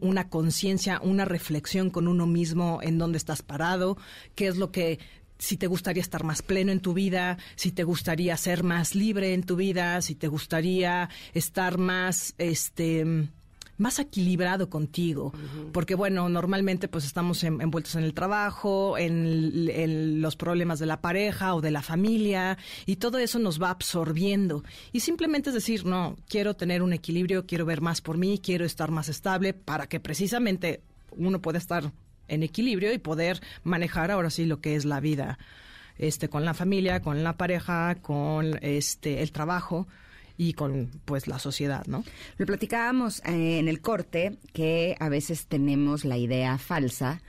una 0.00 0.28
conciencia, 0.28 1.00
una 1.00 1.24
reflexión 1.24 1.90
con 1.90 2.08
uno 2.08 2.26
mismo 2.26 2.80
en 2.82 2.98
dónde 2.98 3.18
estás 3.18 3.42
parado, 3.42 3.96
qué 4.34 4.48
es 4.48 4.56
lo 4.56 4.72
que 4.72 4.98
si 5.38 5.56
te 5.56 5.66
gustaría 5.66 6.02
estar 6.02 6.24
más 6.24 6.42
pleno 6.42 6.72
en 6.72 6.80
tu 6.80 6.94
vida, 6.94 7.38
si 7.54 7.72
te 7.72 7.84
gustaría 7.84 8.36
ser 8.36 8.64
más 8.64 8.94
libre 8.94 9.34
en 9.34 9.44
tu 9.44 9.56
vida, 9.56 10.02
si 10.02 10.14
te 10.14 10.28
gustaría 10.28 11.08
estar 11.32 11.78
más, 11.78 12.34
este, 12.38 13.28
más 13.78 13.98
equilibrado 14.00 14.68
contigo, 14.68 15.32
porque 15.72 15.94
bueno, 15.94 16.28
normalmente 16.28 16.88
pues 16.88 17.04
estamos 17.04 17.44
envueltos 17.44 17.94
en 17.94 18.02
el 18.02 18.12
trabajo, 18.12 18.98
en, 18.98 19.68
en, 19.70 20.20
los 20.20 20.36
problemas 20.36 20.80
de 20.80 20.86
la 20.86 21.00
pareja 21.00 21.54
o 21.54 21.60
de 21.60 21.70
la 21.70 21.82
familia 21.82 22.58
y 22.84 22.96
todo 22.96 23.18
eso 23.18 23.38
nos 23.38 23.62
va 23.62 23.70
absorbiendo. 23.70 24.64
Y 24.92 25.00
simplemente 25.00 25.50
es 25.50 25.54
decir, 25.54 25.86
no, 25.86 26.16
quiero 26.28 26.54
tener 26.54 26.82
un 26.82 26.92
equilibrio, 26.92 27.46
quiero 27.46 27.64
ver 27.64 27.80
más 27.80 28.00
por 28.00 28.18
mí, 28.18 28.40
quiero 28.42 28.64
estar 28.64 28.90
más 28.90 29.08
estable 29.08 29.54
para 29.54 29.86
que 29.86 30.00
precisamente 30.00 30.82
uno 31.16 31.40
pueda 31.40 31.58
estar 31.58 31.92
en 32.28 32.42
equilibrio 32.42 32.92
y 32.92 32.98
poder 32.98 33.40
manejar 33.64 34.10
ahora 34.10 34.30
sí 34.30 34.44
lo 34.44 34.60
que 34.60 34.76
es 34.76 34.84
la 34.84 35.00
vida 35.00 35.38
este 35.98 36.28
con 36.28 36.44
la 36.44 36.54
familia, 36.54 37.00
con 37.00 37.24
la 37.24 37.36
pareja, 37.36 37.96
con 37.96 38.58
este 38.62 39.20
el 39.22 39.32
trabajo 39.32 39.88
y 40.36 40.52
con 40.52 40.88
pues 41.04 41.26
la 41.26 41.40
sociedad, 41.40 41.84
¿no? 41.86 42.04
Lo 42.36 42.46
platicábamos 42.46 43.20
eh, 43.24 43.58
en 43.58 43.66
el 43.66 43.80
corte 43.80 44.38
que 44.52 44.96
a 45.00 45.08
veces 45.08 45.46
tenemos 45.46 46.04
la 46.04 46.16
idea 46.16 46.56
falsa 46.58 47.20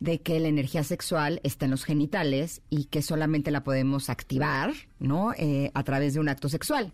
de 0.00 0.20
que 0.20 0.38
la 0.38 0.48
energía 0.48 0.84
sexual 0.84 1.40
está 1.42 1.64
en 1.64 1.72
los 1.72 1.84
genitales 1.84 2.62
y 2.70 2.84
que 2.84 3.02
solamente 3.02 3.50
la 3.50 3.64
podemos 3.64 4.10
activar, 4.10 4.72
¿no? 5.00 5.32
Eh, 5.36 5.70
a 5.74 5.82
través 5.82 6.14
de 6.14 6.20
un 6.20 6.28
acto 6.28 6.48
sexual. 6.48 6.92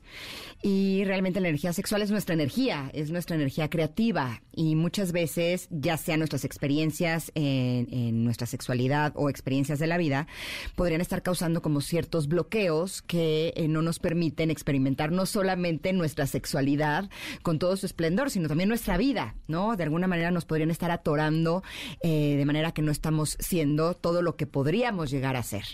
Y 0.62 1.04
realmente 1.04 1.40
la 1.40 1.48
energía 1.48 1.72
sexual 1.72 2.02
es 2.02 2.10
nuestra 2.10 2.34
energía, 2.34 2.90
es 2.94 3.10
nuestra 3.10 3.36
energía 3.36 3.68
creativa 3.68 4.42
y 4.52 4.74
muchas 4.74 5.12
veces, 5.12 5.68
ya 5.70 5.96
sean 5.96 6.20
nuestras 6.20 6.44
experiencias 6.44 7.30
en, 7.34 8.24
nuestra 8.24 8.46
sexualidad 8.46 9.12
o 9.16 9.28
experiencias 9.28 9.78
de 9.78 9.86
la 9.86 9.98
vida, 9.98 10.26
podrían 10.74 11.00
estar 11.00 11.22
causando 11.22 11.60
como 11.60 11.80
ciertos 11.80 12.28
bloqueos 12.28 13.02
que 13.02 13.52
eh, 13.56 13.68
no 13.68 13.82
nos 13.82 13.98
permiten 13.98 14.50
experimentar 14.50 15.12
no 15.12 15.26
solamente 15.26 15.92
nuestra 15.92 16.26
sexualidad 16.26 17.10
con 17.42 17.58
todo 17.58 17.76
su 17.76 17.86
esplendor, 17.86 18.30
sino 18.30 18.48
también 18.48 18.68
nuestra 18.68 18.96
vida, 18.96 19.34
¿no? 19.48 19.76
De 19.76 19.82
alguna 19.82 20.06
manera 20.06 20.30
nos 20.30 20.44
podrían 20.44 20.70
estar 20.70 20.90
atorando 20.90 21.62
eh, 22.02 22.36
de 22.36 22.44
manera 22.44 22.72
que 22.72 22.82
no 22.82 22.93
estamos 22.94 23.36
siendo 23.40 23.94
todo 23.94 24.22
lo 24.22 24.36
que 24.36 24.46
podríamos 24.46 25.10
llegar 25.10 25.36
a 25.36 25.42
ser. 25.42 25.64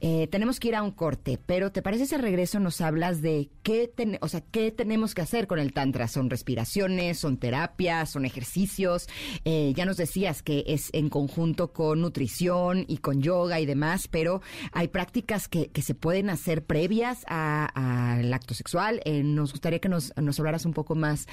Eh, 0.00 0.26
tenemos 0.30 0.58
que 0.58 0.68
ir 0.68 0.74
a 0.74 0.82
un 0.82 0.90
corte, 0.90 1.38
pero 1.44 1.70
¿te 1.70 1.82
parece 1.82 2.04
ese 2.04 2.18
regreso 2.18 2.58
nos 2.58 2.80
hablas 2.80 3.22
de 3.22 3.50
qué, 3.62 3.92
o 4.20 4.28
sea, 4.28 4.40
qué 4.40 4.70
tenemos 4.70 5.14
que 5.14 5.22
hacer 5.22 5.46
con 5.46 5.58
el 5.58 5.72
Tantra? 5.72 6.08
¿Son 6.08 6.30
respiraciones, 6.30 7.18
son 7.18 7.36
terapias, 7.36 8.10
son 8.10 8.24
ejercicios? 8.24 9.08
Eh, 9.44 9.72
ya 9.76 9.84
nos 9.84 9.96
decías 9.96 10.42
que 10.42 10.64
es 10.66 10.90
en 10.92 11.08
conjunto 11.08 11.72
con 11.72 12.00
nutrición 12.00 12.84
y 12.88 12.98
con 12.98 13.22
yoga 13.22 13.60
y 13.60 13.66
demás, 13.66 14.08
pero 14.08 14.40
hay 14.72 14.88
prácticas 14.88 15.48
que, 15.48 15.68
que 15.68 15.82
se 15.82 15.94
pueden 15.94 16.30
hacer 16.30 16.64
previas 16.64 17.24
al 17.26 18.32
acto 18.32 18.54
sexual. 18.54 19.00
Eh, 19.04 19.22
nos 19.22 19.52
gustaría 19.52 19.78
que 19.78 19.88
nos, 19.88 20.12
nos 20.16 20.38
hablaras 20.38 20.64
un 20.64 20.72
poco 20.72 20.94
más 20.94 21.26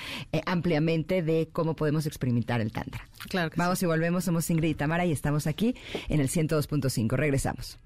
ampliamente 0.45 1.21
de 1.23 1.49
cómo 1.51 1.75
podemos 1.75 2.05
experimentar 2.05 2.61
el 2.61 2.71
Tantra. 2.71 3.07
Claro 3.29 3.51
Vamos 3.55 3.81
y 3.83 3.85
volvemos. 3.85 4.23
Somos 4.23 4.49
Ingrid 4.49 4.69
y 4.69 4.75
Tamara 4.75 5.05
y 5.05 5.11
estamos 5.21 5.45
aquí 5.45 5.75
en 6.09 6.19
el 6.19 6.29
102.5. 6.29 7.15
Regresamos. 7.15 7.77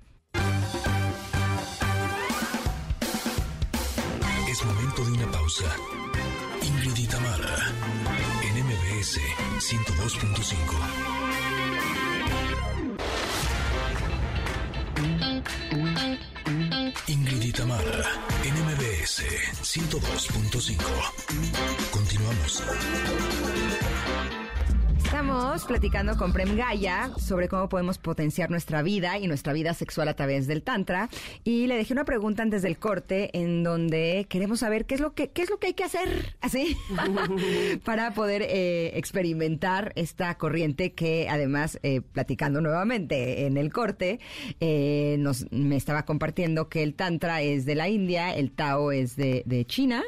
Es 4.50 4.66
momento 4.66 5.04
de 5.04 5.12
una 5.12 5.30
pausa. 5.32 5.66
Ingrid 6.64 7.10
en 8.42 8.56
MBS 8.64 9.20
102.5. 9.60 10.56
Ingrid 17.08 17.54
Tamara, 17.54 18.04
NMBS 18.46 19.24
102.5. 19.62 20.80
Continuamos. 21.92 22.64
Estamos 25.06 25.64
platicando 25.66 26.18
con 26.18 26.34
Prem 26.34 26.58
Gaya 26.58 27.12
sobre 27.18 27.48
cómo 27.48 27.70
podemos 27.70 28.00
potenciar 28.00 28.50
nuestra 28.50 28.82
vida 28.82 29.18
y 29.20 29.28
nuestra 29.28 29.54
vida 29.54 29.74
sexual 29.74 30.10
a 30.10 30.16
través 30.16 30.48
del 30.48 30.64
tantra 30.64 31.10
y 31.44 31.68
le 31.68 31.78
dejé 31.78 31.94
una 31.94 32.06
pregunta 32.06 32.42
antes 32.42 32.64
del 32.64 32.78
corte 32.78 33.30
en 33.38 33.64
donde 33.64 34.26
queremos 34.28 34.60
saber 34.60 34.86
qué 34.86 34.96
es 34.96 35.02
lo 35.02 35.14
que 35.14 35.30
qué 35.30 35.44
es 35.44 35.50
lo 35.50 35.60
que 35.60 35.68
hay 35.68 35.74
que 35.74 35.84
hacer 35.84 36.36
así 36.42 36.76
para 37.86 38.14
poder 38.14 38.42
eh, 38.42 38.92
experimentar 38.96 39.94
esta 39.96 40.36
corriente 40.38 40.94
que 40.94 41.30
además 41.30 41.80
eh, 41.84 42.02
platicando 42.02 42.60
nuevamente 42.60 43.46
en 43.46 43.58
el 43.58 43.72
corte 43.72 44.20
eh, 44.60 45.18
nos 45.20 45.50
me 45.52 45.78
estaba 45.78 46.04
compartiendo 46.04 46.68
que 46.68 46.84
el 46.84 46.96
tantra 46.96 47.42
es 47.42 47.66
de 47.66 47.76
la 47.76 47.88
India, 47.90 48.36
el 48.36 48.52
Tao 48.52 48.92
es 48.92 49.16
de, 49.16 49.44
de 49.46 49.66
China, 49.66 50.04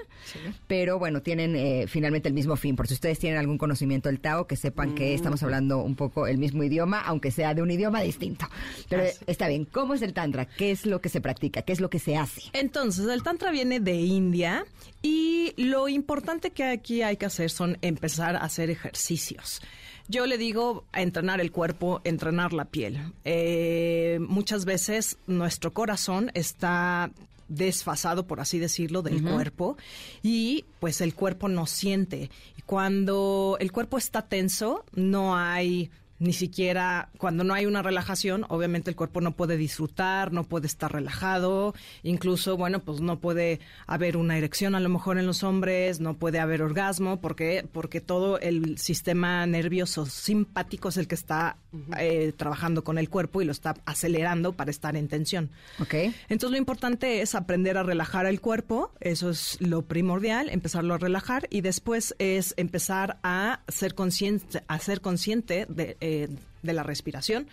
pero 0.68 0.98
bueno 1.00 1.22
tienen 1.22 1.88
finalmente 1.88 2.28
el 2.28 2.34
mismo 2.34 2.56
fin. 2.56 2.76
Por 2.76 2.88
si 2.88 2.96
ustedes 2.96 3.20
tienen 3.20 3.40
algún 3.40 3.58
conocimiento 3.58 4.10
del 4.10 4.20
Tao 4.20 4.48
que 4.48 4.56
sepan 4.56 4.87
que 4.96 5.14
estamos 5.14 5.44
hablando 5.44 5.80
un 5.80 5.96
poco 5.96 6.28
el 6.28 6.38
mismo 6.38 6.64
idioma, 6.64 7.02
aunque 7.02 7.32
sea 7.32 7.54
de 7.54 7.62
un 7.62 7.72
idioma 7.72 8.02
distinto. 8.02 8.48
Pero 8.90 9.04
está 9.26 9.48
bien, 9.48 9.66
¿cómo 9.66 9.94
es 9.94 10.02
el 10.02 10.14
Tantra? 10.14 10.46
¿Qué 10.46 10.72
es 10.72 10.86
lo 10.86 11.02
que 11.02 11.10
se 11.10 11.22
practica? 11.22 11.62
¿Qué 11.62 11.74
es 11.74 11.80
lo 11.80 11.90
que 11.90 12.00
se 12.00 12.18
hace? 12.18 12.42
Entonces, 12.54 13.08
el 13.08 13.24
Tantra 13.24 13.52
viene 13.52 13.80
de 13.80 13.96
India 13.96 14.66
y 15.02 15.54
lo 15.58 15.88
importante 15.90 16.52
que 16.52 16.64
aquí 16.64 17.02
hay 17.02 17.18
que 17.18 17.26
hacer 17.26 17.50
son 17.50 17.78
empezar 17.82 18.36
a 18.36 18.40
hacer 18.40 18.70
ejercicios. 18.70 19.62
Yo 20.10 20.26
le 20.26 20.38
digo 20.38 20.86
a 20.94 21.02
entrenar 21.02 21.42
el 21.42 21.52
cuerpo, 21.52 22.02
entrenar 22.06 22.54
la 22.54 22.66
piel. 22.66 23.14
Eh, 23.26 24.20
muchas 24.22 24.64
veces 24.64 25.18
nuestro 25.28 25.74
corazón 25.74 26.32
está 26.34 27.12
desfasado, 27.50 28.28
por 28.28 28.40
así 28.40 28.60
decirlo, 28.60 29.02
del 29.02 29.24
cuerpo 29.24 29.78
y 30.22 30.66
pues 30.80 31.02
el 31.02 31.14
cuerpo 31.14 31.50
no 31.50 31.66
siente. 31.66 32.30
Cuando 32.68 33.56
el 33.62 33.72
cuerpo 33.72 33.98
está 33.98 34.24
tenso, 34.24 34.84
no 34.92 35.38
hay 35.38 35.90
ni 36.20 36.34
siquiera 36.34 37.10
cuando 37.18 37.44
no 37.44 37.54
hay 37.54 37.66
una 37.66 37.82
relajación, 37.82 38.46
obviamente 38.50 38.90
el 38.90 38.96
cuerpo 38.96 39.22
no 39.22 39.36
puede 39.36 39.58
disfrutar, 39.58 40.32
no 40.34 40.44
puede 40.44 40.68
estar 40.68 40.92
relajado, 40.92 41.74
incluso, 42.04 42.58
bueno, 42.58 42.80
pues 42.84 43.02
no 43.02 43.20
puede 43.20 43.60
haber 43.86 44.18
una 44.18 44.38
erección 44.38 44.76
a 44.76 44.80
lo 44.80 44.90
mejor 44.90 45.18
en 45.18 45.28
los 45.28 45.44
hombres, 45.44 46.00
no 46.00 46.16
puede 46.16 46.40
haber 46.40 46.62
orgasmo, 46.62 47.22
porque 47.22 47.68
porque 47.72 48.02
todo 48.02 48.40
el 48.40 48.78
sistema 48.78 49.46
nervioso 49.46 50.06
simpático 50.06 50.90
es 50.90 50.98
el 50.98 51.08
que 51.08 51.16
está 51.16 51.58
eh, 51.98 52.34
trabajando 52.36 52.84
con 52.84 52.98
el 52.98 53.10
cuerpo 53.10 53.42
y 53.42 53.46
lo 53.46 53.52
está 53.52 53.76
acelerando 53.86 54.54
para 54.54 54.72
estar 54.72 54.96
en 54.96 55.08
tensión. 55.08 55.52
Okay. 55.80 56.14
Entonces 56.30 56.52
lo 56.52 56.58
importante 56.58 57.22
es 57.22 57.36
aprender 57.36 57.78
a 57.78 57.84
relajar 57.84 58.26
el 58.26 58.42
cuerpo, 58.42 58.92
eso 59.00 59.30
es 59.30 59.58
lo 59.60 59.84
primordial, 59.84 60.50
empezarlo 60.50 60.94
a 60.94 60.98
relajar 60.98 61.48
y 61.50 61.62
después 61.62 62.16
es 62.20 62.54
empezar 62.58 63.20
a 63.24 63.62
ser 63.68 63.96
consciente, 63.96 64.64
a 64.68 64.80
ser 64.80 65.02
consciente 65.02 65.66
de 65.70 65.98
eh, 66.08 66.30
de 66.64 66.74
la 66.74 66.84
respiración. 66.84 67.48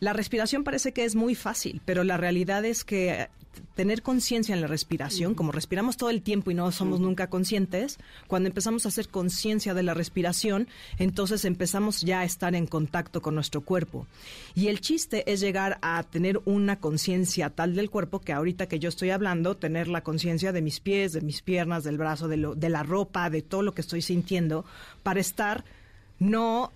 La 0.00 0.12
respiración 0.12 0.64
parece 0.64 0.92
que 0.92 1.04
es 1.04 1.14
muy 1.14 1.34
fácil, 1.34 1.82
pero 1.84 2.04
la 2.04 2.16
realidad 2.16 2.64
es 2.64 2.84
que 2.84 3.28
tener 3.74 4.02
conciencia 4.02 4.54
en 4.54 4.60
la 4.60 4.66
respiración, 4.66 5.34
como 5.34 5.52
respiramos 5.52 5.96
todo 5.96 6.10
el 6.10 6.22
tiempo 6.22 6.50
y 6.50 6.54
no 6.54 6.70
somos 6.72 7.00
nunca 7.00 7.28
conscientes, 7.28 7.98
cuando 8.26 8.48
empezamos 8.48 8.84
a 8.84 8.88
hacer 8.88 9.08
conciencia 9.08 9.74
de 9.74 9.82
la 9.82 9.94
respiración, 9.94 10.68
entonces 10.98 11.44
empezamos 11.44 12.00
ya 12.00 12.20
a 12.20 12.24
estar 12.24 12.54
en 12.54 12.66
contacto 12.66 13.20
con 13.20 13.34
nuestro 13.34 13.60
cuerpo. 13.60 14.06
Y 14.54 14.68
el 14.68 14.80
chiste 14.80 15.30
es 15.30 15.40
llegar 15.40 15.78
a 15.82 16.02
tener 16.02 16.40
una 16.44 16.78
conciencia 16.80 17.50
tal 17.50 17.74
del 17.74 17.90
cuerpo 17.90 18.20
que 18.20 18.32
ahorita 18.32 18.66
que 18.66 18.78
yo 18.78 18.88
estoy 18.88 19.10
hablando, 19.10 19.56
tener 19.56 19.88
la 19.88 20.02
conciencia 20.02 20.52
de 20.52 20.62
mis 20.62 20.80
pies, 20.80 21.12
de 21.12 21.20
mis 21.20 21.42
piernas, 21.42 21.84
del 21.84 21.98
brazo, 21.98 22.28
de, 22.28 22.36
lo, 22.36 22.54
de 22.54 22.70
la 22.70 22.82
ropa, 22.82 23.30
de 23.30 23.42
todo 23.42 23.62
lo 23.62 23.72
que 23.72 23.82
estoy 23.82 24.02
sintiendo, 24.02 24.64
para 25.02 25.20
estar 25.20 25.64
no 26.18 26.72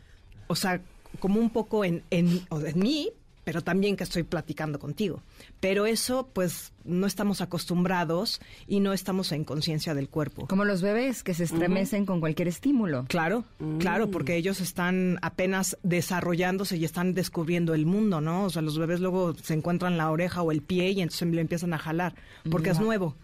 o 0.47 0.55
sea, 0.55 0.81
como 1.21 1.41
un 1.41 1.51
poco 1.51 1.85
en, 1.85 2.03
en, 2.11 2.41
en 2.51 2.79
mí, 2.79 3.11
pero 3.45 3.63
también 3.63 3.97
que 3.97 4.05
estoy 4.05 4.23
platicando 4.23 4.79
contigo. 4.79 5.23
Pero 5.61 5.87
eso, 5.87 6.29
pues, 6.33 6.73
no 6.85 7.07
estamos 7.07 7.41
acostumbrados 7.41 8.41
y 8.67 8.81
no 8.81 8.93
estamos 8.93 9.33
en 9.33 9.45
conciencia 9.45 9.95
del 9.95 10.09
cuerpo. 10.09 10.47
Como 10.47 10.65
los 10.65 10.83
bebés 10.83 11.23
que 11.23 11.35
se 11.35 11.45
estremecen 11.45 12.07
con 12.07 12.21
cualquier 12.21 12.49
estímulo. 12.49 13.05
Claro, 13.09 13.45
claro, 13.79 14.11
porque 14.11 14.37
ellos 14.37 14.61
están 14.61 15.19
apenas 15.23 15.77
desarrollándose 15.83 16.77
y 16.79 16.85
están 16.85 17.15
descubriendo 17.15 17.75
el 17.75 17.87
mundo, 17.87 18.21
¿no? 18.21 18.45
O 18.45 18.51
sea, 18.51 18.63
los 18.63 18.79
bebés 18.79 19.01
luego 19.01 19.35
se 19.35 19.55
encuentran 19.55 19.99
la 19.99 20.11
oreja 20.11 20.43
o 20.43 20.51
el 20.51 20.63
pie 20.63 20.91
y 20.91 21.03
entonces 21.03 21.29
le 21.29 21.41
empiezan 21.41 21.75
a 21.75 21.79
jalar, 21.79 22.15
porque 22.51 22.71
es 22.71 22.81
nuevo. 22.81 23.15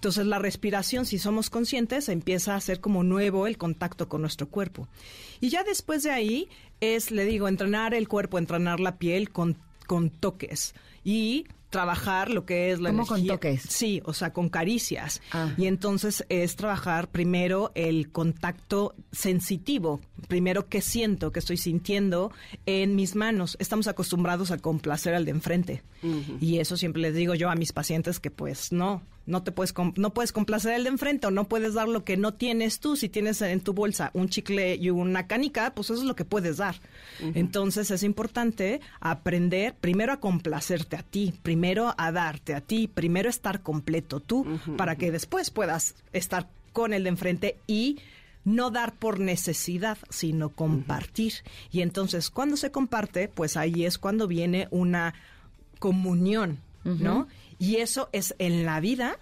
Entonces 0.00 0.24
la 0.24 0.38
respiración, 0.38 1.04
si 1.04 1.18
somos 1.18 1.50
conscientes, 1.50 2.08
empieza 2.08 2.54
a 2.54 2.60
ser 2.62 2.80
como 2.80 3.04
nuevo 3.04 3.46
el 3.46 3.58
contacto 3.58 4.08
con 4.08 4.22
nuestro 4.22 4.48
cuerpo. 4.48 4.88
Y 5.40 5.50
ya 5.50 5.62
después 5.62 6.02
de 6.04 6.10
ahí 6.10 6.48
es, 6.80 7.10
le 7.10 7.26
digo, 7.26 7.48
entrenar 7.48 7.92
el 7.92 8.08
cuerpo, 8.08 8.38
entrenar 8.38 8.80
la 8.80 8.96
piel 8.96 9.28
con, 9.28 9.58
con 9.86 10.08
toques 10.08 10.74
y 11.04 11.44
trabajar 11.68 12.30
lo 12.30 12.46
que 12.46 12.72
es 12.72 12.80
la 12.80 12.90
¿Cómo 12.92 13.04
con 13.04 13.26
toques? 13.26 13.60
Sí, 13.68 14.00
o 14.06 14.14
sea, 14.14 14.32
con 14.32 14.48
caricias. 14.48 15.20
Ah. 15.32 15.52
Y 15.58 15.66
entonces 15.66 16.24
es 16.30 16.56
trabajar 16.56 17.10
primero 17.10 17.70
el 17.74 18.10
contacto 18.10 18.94
sensitivo, 19.12 20.00
primero 20.28 20.66
qué 20.68 20.80
siento, 20.80 21.30
qué 21.30 21.40
estoy 21.40 21.58
sintiendo 21.58 22.32
en 22.64 22.96
mis 22.96 23.16
manos. 23.16 23.58
Estamos 23.60 23.86
acostumbrados 23.86 24.50
a 24.50 24.56
complacer 24.56 25.14
al 25.14 25.26
de 25.26 25.30
enfrente. 25.32 25.82
Y 26.40 26.60
eso 26.60 26.78
siempre 26.78 27.02
les 27.02 27.14
digo 27.14 27.34
yo 27.34 27.50
a 27.50 27.54
mis 27.54 27.72
pacientes 27.72 28.20
que 28.20 28.30
pues 28.30 28.72
no, 28.72 29.02
no 29.30 29.42
te 29.42 29.52
puedes 29.52 29.72
no 29.96 30.10
puedes 30.10 30.32
complacer 30.32 30.74
al 30.74 30.84
de 30.84 30.90
enfrente 30.90 31.26
o 31.26 31.30
no 31.30 31.44
puedes 31.44 31.74
dar 31.74 31.88
lo 31.88 32.04
que 32.04 32.16
no 32.16 32.34
tienes 32.34 32.80
tú. 32.80 32.96
Si 32.96 33.08
tienes 33.08 33.40
en 33.42 33.60
tu 33.60 33.72
bolsa 33.72 34.10
un 34.12 34.28
chicle 34.28 34.74
y 34.74 34.90
una 34.90 35.26
canica, 35.26 35.72
pues 35.74 35.90
eso 35.90 36.00
es 36.00 36.06
lo 36.06 36.16
que 36.16 36.24
puedes 36.24 36.58
dar. 36.58 36.76
Entonces 37.20 37.90
es 37.90 38.02
importante 38.02 38.80
aprender 39.00 39.74
primero 39.80 40.12
a 40.12 40.20
complacerte 40.20 40.96
a 40.96 41.02
ti, 41.02 41.32
primero 41.42 41.94
a 41.96 42.12
darte 42.12 42.54
a 42.54 42.60
ti, 42.60 42.88
primero 42.88 43.30
estar 43.30 43.62
completo 43.62 44.20
tú 44.20 44.46
para 44.76 44.96
que 44.96 45.10
después 45.10 45.50
puedas 45.50 45.94
estar 46.12 46.48
con 46.72 46.92
el 46.92 47.04
de 47.04 47.08
enfrente 47.10 47.56
y 47.66 47.98
no 48.44 48.70
dar 48.70 48.94
por 48.94 49.20
necesidad, 49.20 49.98
sino 50.08 50.50
compartir. 50.50 51.34
Y 51.70 51.82
entonces 51.82 52.30
cuando 52.30 52.56
se 52.56 52.70
comparte, 52.70 53.28
pues 53.28 53.56
ahí 53.56 53.84
es 53.84 53.98
cuando 53.98 54.26
viene 54.26 54.68
una 54.70 55.14
comunión, 55.78 56.58
¿no? 56.84 57.28
Y 57.60 57.76
eso 57.76 58.08
es 58.12 58.34
en 58.38 58.64
la 58.64 58.80
vida 58.80 59.18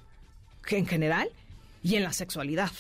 en 0.70 0.86
general 0.86 1.28
y 1.82 1.96
en 1.96 2.04
la 2.04 2.12
sexualidad. 2.12 2.70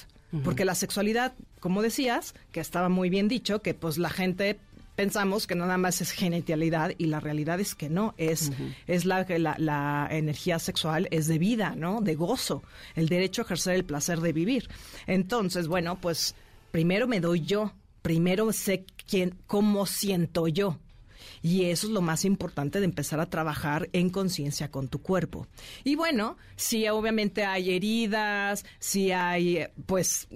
Porque 0.44 0.66
la 0.66 0.74
sexualidad, 0.74 1.32
como 1.58 1.80
decías, 1.80 2.34
que 2.52 2.60
estaba 2.60 2.90
muy 2.90 3.08
bien 3.08 3.28
dicho, 3.28 3.62
que 3.62 3.72
pues 3.72 3.96
la 3.96 4.10
gente 4.10 4.58
pensamos 4.94 5.46
que 5.46 5.54
nada 5.54 5.78
más 5.78 6.02
es 6.02 6.10
genitalidad 6.10 6.92
y 6.98 7.06
la 7.06 7.18
realidad 7.18 7.60
es 7.60 7.74
que 7.74 7.88
no, 7.88 8.14
es, 8.18 8.50
es 8.86 9.06
la, 9.06 9.24
la, 9.28 9.54
la, 9.58 10.08
energía 10.10 10.58
sexual 10.58 11.08
es 11.12 11.28
de 11.28 11.38
vida, 11.38 11.74
¿no? 11.76 12.02
De 12.02 12.14
gozo, 12.14 12.62
el 12.94 13.08
derecho 13.08 13.40
a 13.40 13.44
ejercer 13.46 13.76
el 13.76 13.84
placer 13.84 14.20
de 14.20 14.32
vivir. 14.32 14.68
Entonces, 15.06 15.66
bueno, 15.66 15.98
pues 15.98 16.34
primero 16.72 17.06
me 17.06 17.20
doy 17.20 17.40
yo, 17.40 17.72
primero 18.02 18.52
sé 18.52 18.84
quién, 19.08 19.34
cómo 19.46 19.86
siento 19.86 20.46
yo. 20.46 20.78
Y 21.42 21.64
eso 21.64 21.86
es 21.86 21.92
lo 21.92 22.00
más 22.00 22.24
importante 22.24 22.78
de 22.78 22.84
empezar 22.84 23.20
a 23.20 23.30
trabajar 23.30 23.88
en 23.92 24.10
conciencia 24.10 24.70
con 24.70 24.88
tu 24.88 25.00
cuerpo. 25.00 25.46
Y 25.84 25.94
bueno, 25.94 26.36
si 26.56 26.88
obviamente 26.88 27.44
hay 27.44 27.74
heridas, 27.74 28.64
si 28.78 29.12
hay 29.12 29.66
pues 29.86 30.28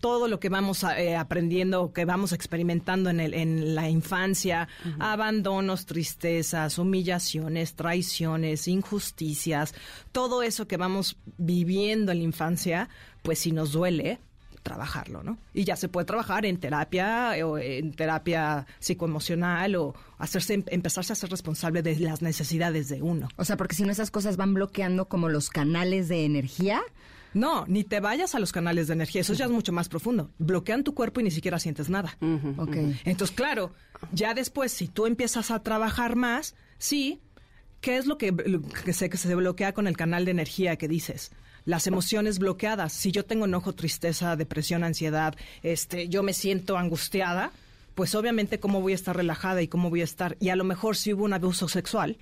todo 0.00 0.28
lo 0.28 0.40
que 0.40 0.48
vamos 0.48 0.84
eh, 0.84 1.16
aprendiendo, 1.16 1.92
que 1.92 2.04
vamos 2.04 2.32
experimentando 2.32 3.10
en, 3.10 3.20
el, 3.20 3.34
en 3.34 3.74
la 3.74 3.88
infancia, 3.88 4.68
abandonos, 4.98 5.86
tristezas, 5.86 6.78
humillaciones, 6.78 7.74
traiciones, 7.74 8.68
injusticias, 8.68 9.74
todo 10.12 10.42
eso 10.42 10.66
que 10.66 10.76
vamos 10.76 11.16
viviendo 11.38 12.12
en 12.12 12.18
la 12.18 12.24
infancia, 12.24 12.88
pues 13.22 13.40
si 13.40 13.52
nos 13.52 13.72
duele, 13.72 14.20
trabajarlo, 14.66 15.22
¿no? 15.22 15.38
Y 15.54 15.62
ya 15.62 15.76
se 15.76 15.88
puede 15.88 16.06
trabajar 16.06 16.44
en 16.44 16.56
terapia 16.58 17.34
o 17.46 17.56
en 17.56 17.92
terapia 17.92 18.66
psicoemocional 18.80 19.76
o 19.76 19.94
hacerse 20.18 20.54
em, 20.54 20.64
empezarse 20.66 21.12
a 21.12 21.16
ser 21.16 21.30
responsable 21.30 21.82
de 21.82 21.94
las 22.00 22.20
necesidades 22.20 22.88
de 22.88 23.00
uno. 23.00 23.28
O 23.36 23.44
sea, 23.44 23.56
porque 23.56 23.76
si 23.76 23.84
no 23.84 23.92
esas 23.92 24.10
cosas 24.10 24.36
van 24.36 24.54
bloqueando 24.54 25.08
como 25.08 25.28
los 25.28 25.50
canales 25.50 26.08
de 26.08 26.24
energía. 26.24 26.82
No, 27.32 27.64
ni 27.68 27.84
te 27.84 28.00
vayas 28.00 28.34
a 28.34 28.40
los 28.40 28.50
canales 28.50 28.88
de 28.88 28.94
energía, 28.94 29.20
eso 29.20 29.34
ya 29.34 29.44
es 29.44 29.50
mucho 29.52 29.70
más 29.70 29.88
profundo. 29.88 30.30
Bloquean 30.38 30.82
tu 30.82 30.94
cuerpo 30.94 31.20
y 31.20 31.24
ni 31.24 31.30
siquiera 31.30 31.60
sientes 31.60 31.88
nada. 31.88 32.16
Entonces, 33.04 33.36
claro, 33.36 33.72
ya 34.10 34.34
después, 34.34 34.72
si 34.72 34.88
tú 34.88 35.06
empiezas 35.06 35.52
a 35.52 35.62
trabajar 35.62 36.16
más, 36.16 36.56
sí, 36.78 37.20
¿qué 37.80 37.98
es 37.98 38.06
lo 38.06 38.18
que, 38.18 38.34
que, 38.84 38.92
se, 38.92 39.10
que 39.10 39.16
se 39.16 39.32
bloquea 39.34 39.74
con 39.74 39.86
el 39.86 39.96
canal 39.96 40.24
de 40.24 40.32
energía 40.32 40.76
que 40.76 40.88
dices? 40.88 41.30
Las 41.66 41.86
emociones 41.86 42.38
bloqueadas. 42.38 42.94
Si 42.94 43.12
yo 43.12 43.26
tengo 43.26 43.44
enojo, 43.44 43.74
tristeza, 43.74 44.36
depresión, 44.36 44.84
ansiedad, 44.84 45.34
este, 45.62 46.08
yo 46.08 46.22
me 46.22 46.32
siento 46.32 46.78
angustiada, 46.78 47.50
pues 47.94 48.14
obviamente 48.14 48.58
cómo 48.58 48.80
voy 48.80 48.92
a 48.92 48.94
estar 48.94 49.16
relajada 49.16 49.60
y 49.60 49.68
cómo 49.68 49.90
voy 49.90 50.00
a 50.00 50.04
estar. 50.04 50.36
Y 50.40 50.48
a 50.48 50.56
lo 50.56 50.64
mejor 50.64 50.96
si 50.96 51.12
hubo 51.12 51.24
un 51.24 51.34
abuso 51.34 51.68
sexual, 51.68 52.16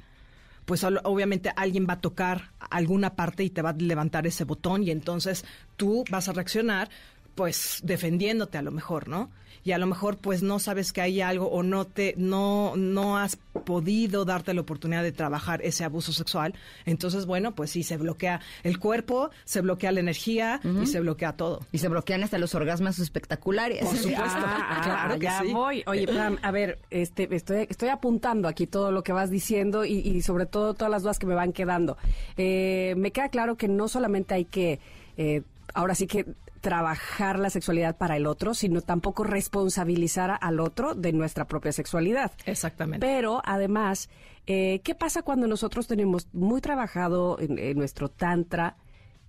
pues 0.64 0.82
obviamente 0.82 1.52
alguien 1.56 1.86
va 1.88 1.94
a 1.94 2.00
tocar 2.00 2.52
alguna 2.70 3.14
parte 3.14 3.44
y 3.44 3.50
te 3.50 3.62
va 3.62 3.70
a 3.70 3.74
levantar 3.74 4.26
ese 4.26 4.44
botón 4.44 4.82
y 4.82 4.90
entonces 4.90 5.44
tú 5.76 6.04
vas 6.10 6.28
a 6.28 6.32
reaccionar 6.32 6.88
pues 7.34 7.80
defendiéndote 7.82 8.58
a 8.58 8.62
lo 8.62 8.70
mejor, 8.70 9.08
¿no? 9.08 9.30
y 9.64 9.72
a 9.72 9.78
lo 9.78 9.86
mejor 9.86 10.18
pues 10.18 10.42
no 10.42 10.58
sabes 10.58 10.92
que 10.92 11.00
hay 11.00 11.22
algo 11.22 11.46
o 11.46 11.62
no 11.62 11.86
te 11.86 12.14
no 12.18 12.74
no 12.76 13.16
has 13.16 13.36
podido 13.64 14.26
darte 14.26 14.52
la 14.52 14.60
oportunidad 14.60 15.02
de 15.02 15.10
trabajar 15.10 15.62
ese 15.62 15.84
abuso 15.84 16.12
sexual, 16.12 16.54
entonces 16.84 17.24
bueno, 17.24 17.54
pues 17.54 17.70
sí 17.70 17.82
se 17.82 17.96
bloquea 17.96 18.40
el 18.62 18.78
cuerpo, 18.78 19.30
se 19.44 19.62
bloquea 19.62 19.90
la 19.90 20.00
energía 20.00 20.60
y 20.82 20.86
se 20.86 21.00
bloquea 21.00 21.32
todo. 21.32 21.60
Y 21.72 21.78
se 21.78 21.88
bloquean 21.88 22.22
hasta 22.22 22.36
los 22.36 22.54
orgasmos 22.54 22.98
espectaculares. 22.98 23.84
Por 23.84 23.96
supuesto. 23.96 24.24
Ah, 24.66 24.80
claro 24.82 25.18
que 25.18 25.24
ya 25.24 25.42
voy. 25.52 25.82
Oye, 25.86 26.06
a 26.42 26.50
ver, 26.50 26.78
este 26.90 27.28
estoy 27.34 27.66
estoy 27.68 27.88
apuntando 27.88 28.48
aquí 28.48 28.66
todo 28.66 28.90
lo 28.90 29.02
que 29.02 29.12
vas 29.12 29.30
diciendo 29.30 29.84
y, 29.84 30.20
sobre 30.22 30.46
todo 30.46 30.74
todas 30.74 30.90
las 30.90 31.02
dudas 31.02 31.18
que 31.18 31.26
me 31.26 31.34
van 31.34 31.52
quedando. 31.52 31.96
Eh, 32.36 32.94
me 32.96 33.10
queda 33.12 33.28
claro 33.28 33.56
que 33.56 33.68
no 33.68 33.88
solamente 33.88 34.34
hay 34.34 34.44
que 34.44 34.80
eh, 35.16 35.42
ahora 35.72 35.94
sí 35.94 36.06
que 36.06 36.26
trabajar 36.64 37.38
la 37.38 37.50
sexualidad 37.50 37.98
para 37.98 38.16
el 38.16 38.26
otro, 38.26 38.54
sino 38.54 38.80
tampoco 38.80 39.22
responsabilizar 39.22 40.38
al 40.40 40.60
otro 40.60 40.94
de 40.94 41.12
nuestra 41.12 41.46
propia 41.46 41.72
sexualidad. 41.72 42.32
Exactamente. 42.46 43.06
Pero 43.06 43.42
además, 43.44 44.08
eh, 44.46 44.80
¿qué 44.82 44.94
pasa 44.94 45.20
cuando 45.20 45.46
nosotros 45.46 45.86
tenemos 45.86 46.26
muy 46.32 46.62
trabajado 46.62 47.36
en, 47.38 47.76
nuestro 47.76 48.08
tantra 48.08 48.78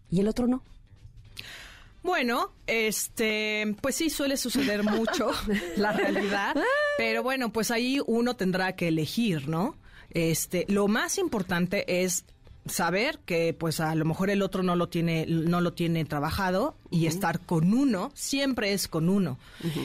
y 0.09 0.21
el 0.21 0.29
otro 0.29 0.47
no? 0.47 0.63
Bueno, 2.03 2.53
este, 2.67 3.75
pues 3.81 3.95
sí 3.95 4.09
suele 4.09 4.38
suceder 4.38 4.83
mucho, 4.83 5.31
la 5.75 5.91
realidad, 5.91 6.55
pero 6.97 7.21
bueno, 7.21 7.51
pues 7.51 7.69
ahí 7.69 7.99
uno 8.07 8.38
tendrá 8.38 8.77
que 8.77 8.88
elegir, 8.88 9.49
¿no? 9.49 9.75
Este, 10.11 10.65
lo 10.69 10.88
más 10.88 11.17
importante 11.17 12.01
es 12.01 12.23
saber 12.65 13.19
que 13.25 13.53
pues 13.53 13.79
a 13.79 13.93
lo 13.95 14.05
mejor 14.05 14.29
el 14.29 14.41
otro 14.41 14.63
no 14.63 14.75
lo 14.75 14.89
tiene 14.89 15.25
no 15.27 15.61
lo 15.61 15.73
tiene 15.73 16.03
trabajado 16.05 16.75
y 16.89 17.07
estar 17.07 17.39
con 17.39 17.73
uno 17.73 18.11
siempre 18.13 18.73
es 18.73 18.88
con 18.88 19.09
uno. 19.09 19.38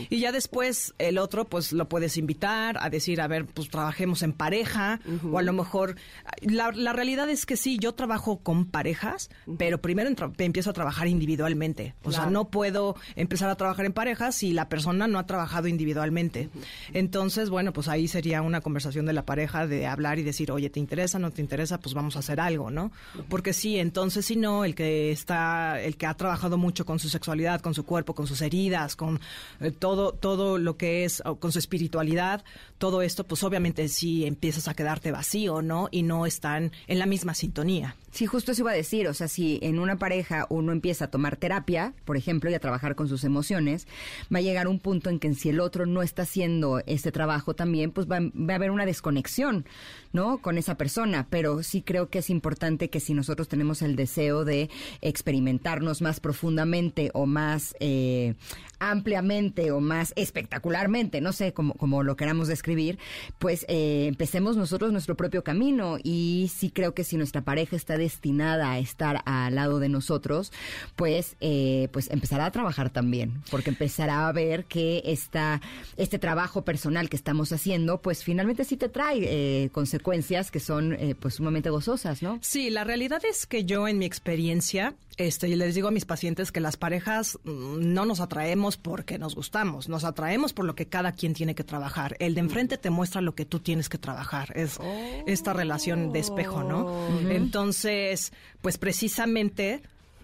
Y 0.09 0.21
ya 0.21 0.33
después 0.33 0.95
el 0.99 1.19
otro 1.19 1.47
pues 1.47 1.73
lo 1.73 1.89
puedes 1.89 2.17
invitar 2.17 2.79
a 2.81 2.91
decir 2.91 3.21
a 3.21 3.29
ver 3.29 3.47
pues 3.47 3.69
trabajemos 3.69 4.23
en 4.23 4.33
pareja 4.33 5.01
o 5.31 5.39
a 5.39 5.43
lo 5.43 5.53
mejor 5.53 5.97
la, 6.43 6.73
la, 6.73 6.93
realidad 6.93 7.29
es 7.31 7.47
que 7.47 7.57
sí 7.57 7.79
yo 7.79 7.93
trabajo 7.93 8.39
con 8.39 8.67
parejas 8.67 9.31
pero 9.59 9.81
primero 9.81 10.11
empiezo 10.39 10.71
a 10.71 10.73
trabajar 10.73 11.09
individualmente. 11.09 11.95
O 12.03 12.13
sea 12.13 12.27
no 12.27 12.51
puedo 12.51 12.97
empezar 13.17 13.51
a 13.51 13.57
trabajar 13.57 13.87
en 13.87 13.93
parejas 13.93 14.35
si 14.35 14.53
la 14.53 14.69
persona 14.69 15.07
no 15.07 15.19
ha 15.19 15.27
trabajado 15.27 15.69
individualmente. 15.69 16.51
Entonces 16.93 17.51
bueno 17.51 17.73
pues 17.73 17.89
ahí 17.89 18.09
sería 18.09 18.43
una 18.43 18.61
conversación 18.61 19.07
de 19.07 19.13
la 19.13 19.25
pareja 19.25 19.67
de 19.67 19.87
hablar 19.87 20.19
y 20.19 20.23
decir 20.23 20.53
oye 20.53 20.71
te 20.71 20.81
interesa 20.81 21.19
no 21.19 21.31
te 21.31 21.41
interesa 21.41 21.79
pues 21.81 21.95
vamos 21.95 22.17
a 22.17 22.21
hacer 22.21 22.41
algo 22.41 22.71
¿no? 22.71 22.93
Porque 23.29 23.53
sí, 23.53 23.79
entonces 23.79 24.27
si 24.27 24.37
no, 24.37 24.65
el 24.65 24.75
que 24.75 25.13
está, 25.13 25.81
el 25.81 25.97
que 25.97 26.07
ha 26.07 26.15
trabajado 26.15 26.59
mucho 26.59 26.85
con 26.91 26.99
su 26.99 27.09
sexualidad, 27.09 27.61
con 27.61 27.73
su 27.73 27.85
cuerpo, 27.85 28.17
con 28.17 28.27
sus 28.27 28.43
heridas, 28.43 28.97
con 28.97 29.21
eh, 29.61 29.71
todo, 29.71 30.11
todo 30.11 30.59
lo 30.59 30.77
que 30.77 31.05
es, 31.05 31.23
con 31.39 31.53
su 31.53 31.61
espiritualidad, 31.61 32.43
todo 32.79 33.01
esto, 33.01 33.23
pues 33.23 33.45
obviamente 33.45 33.87
sí 33.87 34.27
empiezas 34.27 34.67
a 34.67 34.75
quedarte 34.75 35.13
vacío, 35.13 35.63
¿no? 35.63 35.87
Y 35.93 36.03
no 36.03 36.27
están 36.27 36.73
en 36.89 36.99
la 36.99 37.07
misma 37.07 37.35
sintonía. 37.35 37.95
Sí, 38.11 38.27
justo 38.27 38.51
eso 38.53 38.63
iba 38.63 38.73
a 38.73 38.75
decir, 38.75 39.07
o 39.07 39.15
sea, 39.15 39.29
si 39.29 39.61
en 39.63 39.79
una 39.79 39.97
pareja 39.97 40.47
uno 40.51 40.73
empieza 40.73 41.05
a 41.05 41.11
tomar 41.11 41.37
terapia, 41.37 41.95
por 42.05 42.17
ejemplo, 42.17 42.51
y 42.51 42.55
a 42.55 42.61
trabajar 42.61 42.97
con 42.97 43.09
sus 43.09 43.23
emociones, 43.23 43.87
va 44.35 44.39
a 44.39 44.43
llegar 44.43 44.67
un 44.67 44.81
punto 44.81 45.11
en 45.11 45.21
que 45.21 45.33
si 45.35 45.51
el 45.51 45.61
otro 45.61 45.87
no 45.87 46.03
está 46.03 46.23
haciendo 46.23 46.83
este 46.87 47.13
trabajo 47.13 47.55
también, 47.55 47.93
pues 47.93 48.09
va, 48.09 48.19
va 48.21 48.55
a 48.55 48.57
haber 48.57 48.73
una 48.73 48.85
desconexión, 48.85 49.65
¿no? 50.13 50.39
Con 50.39 50.59
esa 50.59 50.77
persona, 50.77 51.29
pero 51.31 51.63
sí 51.63 51.83
creo 51.83 52.11
que 52.11 52.19
es 52.19 52.31
importante 52.31 52.91
que 52.91 52.99
si 52.99 53.15
nosotros 53.15 53.49
tenemos 53.49 53.81
el 53.81 53.95
deseo 53.95 54.45
de 54.45 54.71
experimentarnos 55.03 56.03
más 56.03 56.19
profundamente 56.19 57.11
o 57.15 57.27
más 57.27 57.77
eh, 57.79 58.35
ampliamente 58.81 59.71
o 59.71 59.81
más 59.81 60.13
espectacularmente, 60.17 61.21
no 61.21 61.33
sé, 61.33 61.53
como, 61.53 61.75
como 61.75 62.03
lo 62.03 62.17
queramos 62.17 62.49
describir, 62.49 62.99
pues 63.39 63.65
eh, 63.69 64.07
empecemos 64.09 64.57
nosotros 64.57 64.91
nuestro 64.93 65.17
propio 65.17 65.45
camino 65.45 65.99
y 66.03 66.51
sí 66.55 66.71
creo 66.71 66.95
que 66.95 67.05
si 67.05 67.17
nuestra 67.17 67.43
pareja 67.43 67.77
está 67.77 67.97
destinada 67.97 68.73
a 68.73 68.79
estar 68.79 69.23
al 69.25 69.55
lado 69.55 69.79
de 69.79 69.89
nosotros, 69.89 70.53
pues, 70.97 71.37
eh, 71.41 71.89
pues 71.93 72.11
empezará 72.11 72.47
a 72.47 72.51
trabajar 72.51 72.91
también, 72.91 73.43
porque 73.51 73.71
empezará 73.71 74.29
a 74.29 74.33
ver 74.33 74.65
que 74.65 75.03
esta, 75.05 75.61
este 75.97 76.19
trabajo 76.19 76.65
personal 76.65 77.09
que 77.09 77.17
estamos 77.17 77.53
haciendo, 77.53 78.01
pues 78.01 78.25
finalmente 78.25 78.65
sí 78.65 78.77
te 78.77 78.89
trae 78.89 79.19
eh, 79.23 79.71
consecuencias 79.71 80.51
que 80.51 80.61
son 80.61 80.95
eh, 80.95 81.15
pues 81.19 81.35
sumamente 81.35 81.71
gozosas, 81.71 82.23
¿no? 82.23 82.39
Sí, 82.43 82.71
la 82.71 82.85
realidad 82.85 83.23
es 83.25 83.47
que 83.47 83.65
yo 83.65 83.89
en 83.89 83.99
mi 83.99 84.07
experiencia, 84.07 84.95
este, 85.17 85.49
les 85.49 85.75
digo 85.75 85.89
a 85.89 85.91
mis 85.91 86.05
pacientes 86.05 86.53
que 86.53 86.61
las 86.61 86.77
parejas 86.77 87.39
mm, 87.45 87.93
no 87.93 88.07
nos 88.07 88.21
atraemos 88.21 88.70
porque 88.77 89.19
nos 89.19 89.35
gustamos, 89.35 89.89
nos 89.89 90.05
atraemos 90.05 90.53
por 90.53 90.65
lo 90.65 90.75
que 90.75 90.87
cada 90.87 91.13
quien 91.13 91.35
tiene 91.35 91.55
que 91.55 91.65
trabajar. 91.65 92.17
El 92.19 92.35
de 92.35 92.41
enfrente 92.41 92.79
te 92.79 92.91
muestra 92.91 93.21
lo 93.21 93.35
que 93.35 93.45
tú 93.45 93.61
tienes 93.61 93.89
que 93.89 93.99
trabajar, 93.99 94.53
es 94.57 94.79
esta 95.27 95.53
relación 95.53 96.13
de 96.13 96.19
espejo, 96.19 96.63
¿no? 96.63 97.09
Entonces, 97.31 97.61
entonces, 97.71 98.33
pues 98.63 98.79
precisamente, 98.79 99.83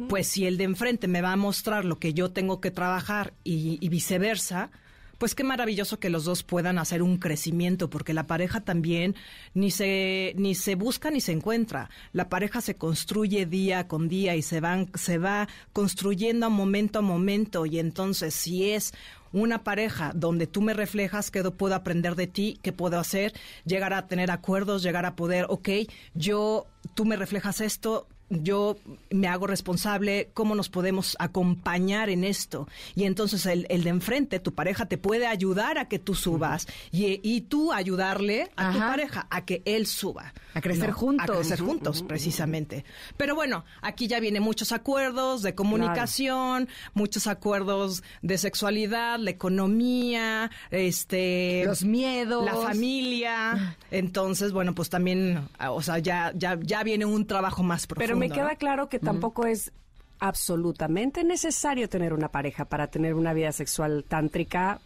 pues 0.09 0.27
si 0.27 0.47
el 0.47 0.57
de 0.57 0.65
enfrente 0.65 1.07
me 1.07 1.23
va 1.23 1.33
a 1.33 1.37
mostrar 1.37 1.85
lo 1.85 1.99
que 1.99 2.15
yo 2.15 2.31
tengo 2.31 2.61
que 2.61 2.71
trabajar 2.71 3.35
y, 3.45 3.89
viceversa, 3.89 4.71
pues 5.19 5.35
qué 5.35 5.45
maravilloso 5.45 5.99
que 5.99 6.11
los 6.11 6.25
dos 6.25 6.43
puedan 6.43 6.79
hacer 6.79 7.03
un 7.03 7.19
crecimiento, 7.19 7.89
porque 7.91 8.15
la 8.15 8.27
pareja 8.27 8.61
también 8.61 9.15
ni 9.55 9.71
se, 9.71 10.35
ni 10.37 10.55
se 10.55 10.75
busca 10.75 11.11
ni 11.11 11.21
se 11.21 11.33
encuentra. 11.33 11.91
La 12.13 12.29
pareja 12.29 12.61
se 12.61 12.75
construye 12.75 13.47
día 13.47 13.89
con 13.89 14.09
día 14.09 14.37
y 14.37 14.43
se 14.43 14.61
van, 14.61 14.91
se 14.95 15.19
va 15.19 15.49
construyendo 15.73 16.51
momento 16.51 16.99
a 16.99 17.03
momento. 17.03 17.67
Y 17.67 17.79
entonces, 17.79 18.35
si 18.35 18.71
es 18.71 18.93
una 19.33 19.65
pareja 19.65 20.13
donde 20.15 20.47
tú 20.47 20.63
me 20.63 20.75
reflejas 20.75 21.31
qué 21.31 21.43
puedo 21.51 21.75
aprender 21.75 22.15
de 22.15 22.27
ti, 22.27 22.59
qué 22.63 22.73
puedo 22.73 22.99
hacer, 22.99 23.33
llegar 23.65 23.93
a 23.93 24.07
tener 24.07 24.31
acuerdos, 24.31 24.83
llegar 24.83 25.07
a 25.07 25.17
poder, 25.17 25.47
ok, 25.49 25.69
yo, 26.15 26.67
tú 26.95 27.05
me 27.05 27.17
reflejas 27.17 27.61
esto, 27.61 28.09
yo 28.29 28.77
me 29.11 29.29
hago 29.29 29.47
responsable, 29.47 30.31
cómo 30.35 30.55
nos 30.55 30.69
podemos 30.69 31.17
acompañar 31.21 32.11
en 32.11 32.25
esto. 32.25 32.69
Y 32.95 33.05
entonces 33.05 33.47
el, 33.47 33.67
de 33.67 33.91
enfrente, 33.91 34.41
tu 34.41 34.53
pareja, 34.55 34.87
te 34.87 34.99
puede 34.99 35.27
ayudar 35.27 35.79
a 35.79 35.89
que 35.89 35.99
tú 35.99 36.15
subas 36.15 36.67
y, 36.91 37.41
tú 37.43 37.73
ayudarle 37.73 38.51
a 38.57 38.73
tu 38.73 38.79
pareja 38.79 39.27
a 39.31 39.45
que 39.45 39.63
él 39.65 39.87
suba. 39.87 40.33
A 40.55 40.61
crecer 40.61 40.91
juntos. 40.91 41.29
A 41.29 41.33
crecer 41.33 41.61
juntos, 41.61 42.03
precisamente. 42.03 42.85
Pero 43.17 43.35
bueno, 43.35 43.65
aquí 43.83 44.09
ya 44.09 44.21
vienen 44.21 44.43
muchos 44.43 44.73
acuerdos 44.73 45.43
de 45.43 45.55
comunicación, 45.55 46.69
muchos 46.95 47.27
acuerdos 47.27 48.03
de 48.23 48.39
sexualidad, 48.39 49.19
la 49.19 49.31
economía, 49.31 50.51
este... 50.71 51.63
Los 51.67 51.85
miedos. 51.85 52.45
La 52.45 52.57
familia. 52.57 53.77
Entonces, 53.91 54.53
bueno, 54.53 54.75
pues 54.75 54.89
también, 54.89 55.49
o 55.69 55.83
sea, 55.83 55.99
ya, 55.99 56.33
ya, 56.35 56.59
ya 56.61 56.83
viene 56.83 57.05
un 57.05 57.27
trabajo 57.27 57.63
más 57.63 57.87
profundo 57.87 58.16
me 58.17 58.31
queda 58.31 58.57
claro 58.57 58.89
que 58.89 58.99
tampoco 58.99 59.47
es 59.47 59.73
absolutamente 60.19 61.25
necesario 61.25 61.89
tener 61.89 62.13
una 62.13 62.29
pareja 62.29 62.65
para 62.65 62.87
tener 62.89 63.15
una 63.15 63.33
vida 63.33 63.53
sexual 63.53 64.05
tántrica 64.09 64.81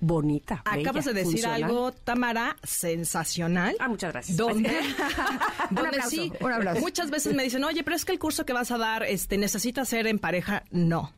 bonita. 0.00 0.62
Acabas 0.64 1.04
bella, 1.04 1.12
de 1.12 1.12
decir 1.14 1.40
funcional. 1.40 1.62
algo, 1.64 1.92
Tamara, 1.92 2.56
sensacional. 2.62 3.76
Ah, 3.80 3.88
muchas 3.88 4.12
gracias. 4.12 4.36
Donde, 4.36 4.68
Un 5.70 5.74
donde 5.74 5.88
aplauso, 5.88 6.10
sí, 6.10 6.32
un 6.40 6.52
aplauso. 6.52 6.80
muchas 6.80 7.10
veces 7.10 7.34
me 7.34 7.42
dicen, 7.42 7.64
oye, 7.64 7.82
pero 7.82 7.96
es 7.96 8.04
que 8.04 8.12
el 8.12 8.18
curso 8.18 8.46
que 8.46 8.52
vas 8.52 8.70
a 8.70 8.78
dar 8.78 9.02
este, 9.02 9.36
necesita 9.36 9.84
ser 9.84 10.06
en 10.06 10.18
pareja. 10.18 10.62
No. 10.70 11.12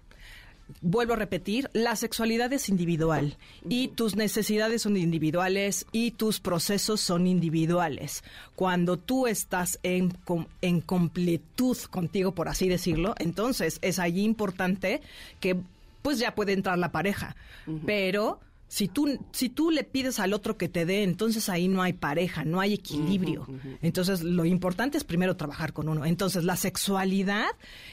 Vuelvo 0.81 1.13
a 1.13 1.17
repetir, 1.17 1.71
la 1.73 1.95
sexualidad 1.95 2.53
es 2.53 2.69
individual 2.69 3.37
y 3.69 3.89
tus 3.89 4.17
necesidades 4.17 4.83
son 4.83 4.97
individuales 4.97 5.87
y 5.93 6.11
tus 6.13 6.41
procesos 6.41 7.01
son 7.01 7.27
individuales. 7.27 8.25
Cuando 8.57 8.97
tú 8.97 9.29
estás 9.29 9.79
en, 9.85 10.17
en 10.63 10.81
completud 10.81 11.77
contigo, 11.91 12.33
por 12.33 12.49
así 12.49 12.69
decirlo, 12.69 13.15
entonces 13.19 13.79
es 13.81 13.99
allí 14.01 14.25
importante 14.25 15.03
que 15.39 15.57
pues 16.03 16.19
ya 16.19 16.35
puede 16.35 16.53
entrar 16.53 16.79
la 16.79 16.93
pareja. 16.93 17.37
Pero 17.85 18.41
si 18.69 18.89
tú, 18.89 19.19
si 19.33 19.49
tú 19.49 19.71
le 19.71 19.85
pides 19.85 20.19
al 20.19 20.33
otro 20.33 20.57
que 20.57 20.69
te 20.69 20.85
dé, 20.87 21.05
entonces 21.05 21.49
ahí 21.49 21.69
no 21.69 21.83
hay 21.83 21.93
pareja, 21.93 22.45
no 22.45 22.61
hay 22.61 22.75
equilibrio. 22.75 23.47
Entonces 23.81 24.23
lo 24.23 24.45
importante 24.45 24.99
es 24.99 25.05
primero 25.05 25.37
trabajar 25.37 25.73
con 25.73 25.89
uno. 25.89 26.05
Entonces 26.05 26.43
la 26.43 26.57
sexualidad, 26.57 27.47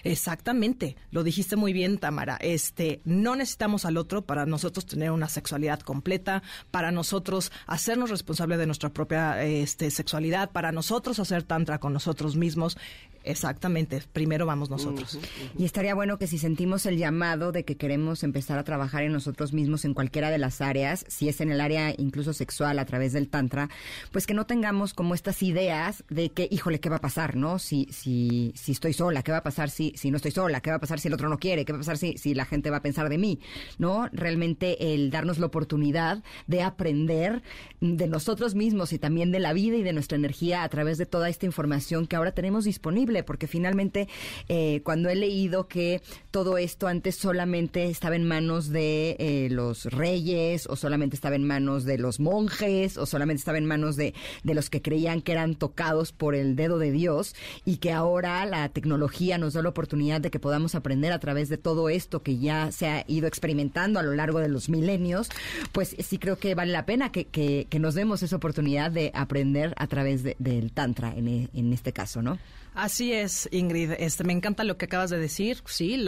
exactamente, 0.04 0.96
lo 1.12 1.24
dijiste 1.24 1.56
muy 1.56 1.74
bien, 1.74 2.00
Tamara. 2.00 2.38
Este, 2.38 3.02
no 3.06 3.36
necesitamos 3.36 3.86
al 3.86 3.98
otro 3.98 4.24
para 4.24 4.46
nosotros 4.46 4.86
tener 4.86 5.12
una 5.12 5.30
sexualidad 5.30 5.80
completa, 5.82 6.42
para 6.72 6.92
nosotros 6.92 7.52
hacernos 7.68 8.10
responsable 8.10 8.58
de 8.58 8.66
nuestra 8.66 8.90
propia 8.90 9.44
este, 9.44 9.92
sexualidad, 9.92 10.52
para 10.52 10.72
nosotros 10.72 11.20
hacer 11.20 11.44
tantra 11.44 11.80
con 11.80 11.94
nosotros 11.94 12.36
mismos. 12.36 12.78
Exactamente, 13.24 14.04
primero 14.12 14.46
vamos 14.46 14.70
nosotros. 14.70 15.18
Y 15.58 15.64
estaría 15.66 15.96
bueno 15.96 16.18
que 16.18 16.28
si 16.28 16.38
sentimos 16.38 16.86
el 16.86 16.98
llamado 16.98 17.52
de 17.52 17.64
que 17.64 17.78
queremos 17.78 18.24
empezar 18.24 18.60
a 18.60 18.64
trabajar 18.64 19.04
en 19.04 19.14
nosotros 19.14 19.54
mismos 19.54 19.86
en 19.86 19.94
cualquiera 19.94 20.30
de 20.30 20.40
las 20.40 20.62
áreas, 20.64 21.06
si 21.08 21.30
es 21.30 21.42
en 21.42 21.52
el 21.52 21.62
área 21.62 21.94
incluso 21.98 22.34
sexual 22.34 22.80
a 22.80 22.86
través 22.86 23.14
del 23.14 23.30
tantra, 23.30 23.70
pues 24.12 24.26
que 24.26 24.34
no 24.34 24.46
tengamos 24.46 24.94
como 24.94 25.14
estas 25.14 25.44
ideas 25.44 26.04
de 26.10 26.30
que, 26.30 26.48
híjole, 26.50 26.80
¿qué 26.80 26.90
va 26.90 26.98
a 26.98 27.02
pasar, 27.02 27.36
no? 27.36 27.60
Si 27.60 27.88
si 27.92 28.54
si 28.56 28.72
estoy 28.72 28.94
sola, 28.94 29.24
¿qué 29.24 29.32
va 29.32 29.40
a 29.40 29.44
pasar 29.44 29.70
si 29.70 29.94
si 29.96 30.12
no 30.12 30.18
estoy 30.18 30.32
sola? 30.32 30.62
¿Qué 30.62 30.70
va 30.70 30.78
a 30.78 30.80
pasar 30.80 31.00
si 31.00 31.08
el 31.08 31.14
otro 31.14 31.30
no 31.30 31.38
quiere? 31.38 31.66
¿Qué 31.66 31.74
va 31.74 31.78
a 31.78 31.82
pasar 31.82 31.98
si 31.98 32.18
si 32.18 32.34
la 32.34 32.46
gente 32.46 32.70
va 32.70 32.78
a 32.78 32.82
pensar 32.82 33.10
de 33.10 33.18
mí? 33.18 33.40
¿No? 33.78 34.08
Realmente 34.12 34.94
el 34.94 35.12
darnos 35.12 35.40
la 35.40 35.48
oportunidad 35.48 36.24
de 36.48 36.62
aprender 36.62 37.44
de 37.82 38.08
nosotros 38.08 38.56
mismos 38.56 38.94
y 38.94 39.00
también 39.00 39.32
de 39.32 39.40
la 39.40 39.54
vida 39.54 39.76
y 39.76 39.84
de 39.84 39.94
nuestra 39.94 40.18
energía 40.18 40.64
a 40.64 40.70
través 40.70 40.98
de 40.98 41.06
toda 41.06 41.30
esta 41.30 41.46
información 41.46 42.08
que 42.08 42.16
ahora 42.16 42.32
tenemos 42.32 42.66
disponible, 42.66 43.24
porque 43.24 43.48
finalmente 43.48 44.08
eh, 44.48 44.82
cuando 44.84 45.10
he 45.10 45.16
leído 45.16 45.68
que 45.68 46.02
todo 46.32 46.58
esto 46.58 46.88
antes 46.88 47.16
solamente 47.16 47.86
estaba 47.86 48.16
en 48.16 48.28
manos 48.28 48.70
de 48.70 49.16
eh, 49.20 49.48
los 49.52 49.86
reyes 49.86 50.53
o 50.68 50.76
solamente 50.76 51.16
estaba 51.16 51.36
en 51.36 51.46
manos 51.46 51.84
de 51.84 51.98
los 51.98 52.20
monjes 52.20 52.98
o 52.98 53.06
solamente 53.06 53.40
estaba 53.40 53.58
en 53.58 53.66
manos 53.66 53.96
de, 53.96 54.14
de 54.44 54.54
los 54.54 54.70
que 54.70 54.82
creían 54.82 55.22
que 55.22 55.32
eran 55.32 55.56
tocados 55.56 56.12
por 56.12 56.36
el 56.36 56.56
dedo 56.56 56.78
de 56.80 56.92
Dios 56.92 57.36
y 57.66 57.78
que 57.78 57.92
ahora 57.92 58.46
la 58.46 58.70
tecnología 58.70 59.38
nos 59.38 59.54
da 59.54 59.62
la 59.62 59.70
oportunidad 59.70 60.22
de 60.22 60.32
que 60.32 60.40
podamos 60.40 60.76
aprender 60.76 61.12
a 61.12 61.20
través 61.20 61.50
de 61.50 61.58
todo 61.58 61.90
esto 61.90 62.22
que 62.24 62.38
ya 62.38 62.72
se 62.72 62.88
ha 62.88 63.04
ido 63.08 63.28
experimentando 63.28 64.00
a 64.00 64.04
lo 64.04 64.14
largo 64.14 64.40
de 64.40 64.50
los 64.50 64.70
milenios, 64.70 65.30
pues 65.72 65.96
sí 66.00 66.18
creo 66.18 66.38
que 66.38 66.56
vale 66.56 66.72
la 66.72 66.86
pena 66.86 67.12
que, 67.12 67.26
que- 67.26 67.68
que 67.70 67.80
nos 67.80 67.96
demos 67.96 68.24
esa 68.24 68.36
oportunidad 68.36 68.92
de 68.92 69.12
aprender 69.14 69.74
a 69.78 69.88
través 69.88 70.24
de- 70.24 70.36
del 70.40 70.72
Tantra 70.72 71.14
en, 71.16 71.28
e- 71.28 71.50
en 71.54 71.74
este 71.74 71.94
caso, 71.94 72.22
¿no? 72.22 72.38
Así 72.76 73.14
es, 73.14 73.48
Ingrid. 73.52 73.92
Este, 74.00 74.24
me 74.24 74.34
encanta 74.34 74.64
lo 74.64 74.78
que 74.78 74.86
acabas 74.86 75.12
de 75.12 75.20
decir. 75.20 75.62
Sí, 75.66 76.04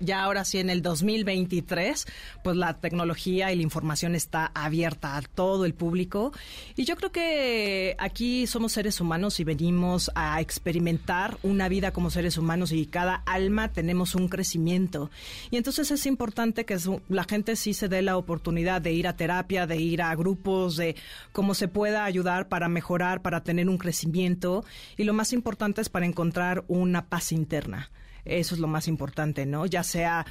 ya 0.00 0.22
ahora 0.22 0.44
sí 0.44 0.58
en 0.58 0.68
el 0.68 0.82
2023, 0.82 2.06
pues 2.44 2.56
la 2.56 2.74
tecnología 2.74 3.52
y 3.52 3.56
la 3.56 3.62
información 3.62 4.14
está 4.14 4.50
abierta 4.54 5.16
a 5.16 5.22
todo 5.22 5.64
el 5.64 5.72
público. 5.72 6.32
Y 6.76 6.84
yo 6.84 6.94
creo 6.96 7.10
que 7.10 7.96
aquí 7.98 8.46
somos 8.46 8.72
seres 8.72 9.00
humanos 9.00 9.40
y 9.40 9.44
venimos 9.44 10.10
a 10.14 10.40
experimentar 10.42 11.38
una 11.42 11.68
vida 11.68 11.92
como 11.92 12.10
seres 12.10 12.36
humanos 12.36 12.72
y 12.72 12.84
cada 12.86 13.22
alma 13.24 13.72
tenemos 13.72 14.14
un 14.14 14.28
crecimiento. 14.28 15.10
Y 15.50 15.56
entonces 15.56 15.90
es 15.90 16.04
importante 16.04 16.66
que 16.66 16.76
la 17.08 17.24
gente 17.24 17.56
sí 17.56 17.72
se 17.72 17.88
dé 17.88 18.02
la 18.02 18.18
oportunidad 18.18 18.82
de 18.82 18.92
ir 18.92 19.08
a 19.08 19.16
terapia, 19.16 19.66
de 19.66 19.76
ir 19.78 20.02
a 20.02 20.14
grupos, 20.14 20.76
de 20.76 20.96
cómo 21.32 21.54
se 21.54 21.68
pueda 21.68 22.04
ayudar 22.04 22.48
para 22.48 22.68
mejorar, 22.68 23.22
para 23.22 23.42
tener 23.42 23.70
un 23.70 23.78
crecimiento. 23.78 24.64
Y 24.98 25.04
lo 25.04 25.14
más 25.14 25.32
importante 25.32 25.77
para 25.88 26.06
encontrar 26.06 26.64
una 26.66 27.06
paz 27.06 27.32
interna. 27.32 27.90
Eso 28.24 28.54
es 28.54 28.60
lo 28.60 28.66
más 28.66 28.88
importante, 28.88 29.46
¿no? 29.46 29.64
Ya 29.66 29.82
sea 29.82 30.26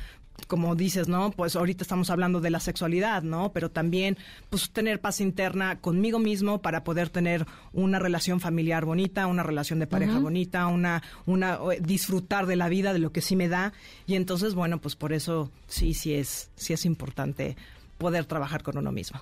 como 0.46 0.76
dices, 0.76 1.08
¿no? 1.08 1.32
Pues 1.32 1.56
ahorita 1.56 1.84
estamos 1.84 2.10
hablando 2.10 2.40
de 2.40 2.50
la 2.52 2.60
sexualidad, 2.60 3.24
¿no? 3.24 3.52
Pero 3.54 3.72
también, 3.72 4.18
pues, 4.50 4.70
tener 4.70 5.02
paz 5.02 5.20
interna 5.20 5.80
conmigo 5.80 6.20
mismo 6.20 6.62
para 6.62 6.84
poder 6.84 7.10
tener 7.10 7.46
una 7.74 8.00
relación 8.00 8.40
familiar 8.40 8.86
bonita, 8.86 9.28
una 9.28 9.44
relación 9.44 9.80
de 9.80 9.88
pareja 9.88 10.20
bonita, 10.20 10.68
una, 10.68 11.02
una, 11.26 11.60
eh, 11.74 11.80
disfrutar 11.82 12.46
de 12.46 12.56
la 12.56 12.70
vida, 12.70 12.94
de 12.94 13.00
lo 13.00 13.12
que 13.12 13.22
sí 13.22 13.36
me 13.36 13.50
da. 13.50 13.74
Y 14.06 14.16
entonces, 14.16 14.54
bueno, 14.54 14.80
pues 14.80 14.96
por 14.96 15.12
eso 15.12 15.52
sí, 15.66 15.94
sí 15.94 16.14
es, 16.14 16.52
sí 16.56 16.74
es 16.74 16.86
importante 16.86 17.58
poder 17.98 18.26
trabajar 18.26 18.64
con 18.64 18.78
uno 18.78 18.92
mismo. 18.92 19.20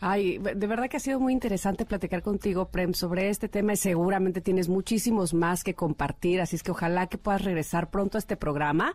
Ay, 0.00 0.38
de 0.38 0.66
verdad 0.66 0.88
que 0.88 0.96
ha 0.96 1.00
sido 1.00 1.20
muy 1.20 1.32
interesante 1.32 1.84
platicar 1.84 2.22
contigo, 2.22 2.66
Prem, 2.66 2.94
sobre 2.94 3.28
este 3.28 3.48
tema 3.48 3.72
y 3.72 3.76
seguramente 3.76 4.40
tienes 4.40 4.68
muchísimos 4.68 5.34
más 5.34 5.64
que 5.64 5.74
compartir, 5.74 6.40
así 6.40 6.56
es 6.56 6.62
que 6.62 6.70
ojalá 6.70 7.06
que 7.08 7.18
puedas 7.18 7.42
regresar 7.42 7.90
pronto 7.90 8.18
a 8.18 8.20
este 8.20 8.36
programa. 8.36 8.94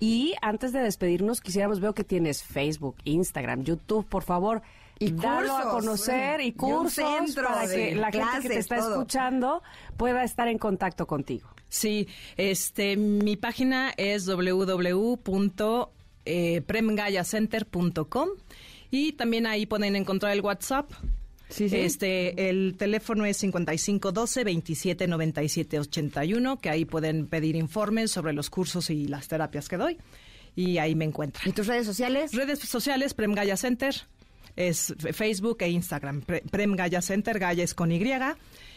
Y 0.00 0.34
antes 0.42 0.72
de 0.72 0.80
despedirnos, 0.80 1.40
quisiéramos, 1.40 1.80
veo 1.80 1.94
que 1.94 2.04
tienes 2.04 2.42
Facebook, 2.42 2.96
Instagram, 3.04 3.64
YouTube, 3.64 4.06
por 4.06 4.22
favor. 4.22 4.62
Y 4.98 5.10
dalo 5.10 5.56
a 5.56 5.62
cursos, 5.62 5.80
conocer 5.80 6.40
y 6.40 6.52
cursos 6.52 6.92
centro 6.94 7.48
para 7.48 7.68
que 7.68 7.96
la 7.96 8.12
gente 8.12 8.26
que 8.26 8.42
te 8.42 8.48
clases, 8.48 8.56
está 8.56 8.76
todo. 8.76 8.92
escuchando 8.92 9.62
pueda 9.96 10.22
estar 10.22 10.46
en 10.46 10.58
contacto 10.58 11.06
contigo. 11.06 11.48
Sí, 11.68 12.06
este, 12.36 12.96
mi 12.96 13.36
página 13.36 13.92
es 13.96 14.26
www.premgayacenter.com 16.26 18.28
y 18.90 19.12
también 19.12 19.46
ahí 19.46 19.66
pueden 19.66 19.96
encontrar 19.96 20.32
el 20.32 20.40
WhatsApp. 20.40 20.90
Sí, 21.48 21.68
sí. 21.68 21.76
Este, 21.76 22.48
el 22.48 22.74
teléfono 22.78 23.24
es 23.26 23.36
5512 23.36 24.44
27 24.44 25.06
97 25.06 25.78
81, 25.80 26.58
que 26.58 26.70
ahí 26.70 26.84
pueden 26.84 27.26
pedir 27.26 27.54
informes 27.56 28.10
sobre 28.10 28.32
los 28.32 28.50
cursos 28.50 28.90
y 28.90 29.06
las 29.06 29.28
terapias 29.28 29.68
que 29.68 29.76
doy. 29.76 29.98
Y 30.56 30.78
ahí 30.78 30.94
me 30.94 31.04
encuentran. 31.04 31.48
¿Y 31.48 31.52
tus 31.52 31.66
redes 31.66 31.86
sociales? 31.86 32.32
Redes 32.32 32.60
sociales, 32.60 33.12
Prem 33.14 33.32
Gaya 33.34 33.56
Center, 33.56 33.94
es 34.56 34.94
Facebook 35.12 35.58
e 35.60 35.68
Instagram. 35.70 36.22
Pre- 36.22 36.42
Prem 36.50 36.74
Gaya 36.76 37.02
Center, 37.02 37.38
Gaya 37.38 37.64
es 37.64 37.74
con 37.74 37.92
Y 37.92 37.98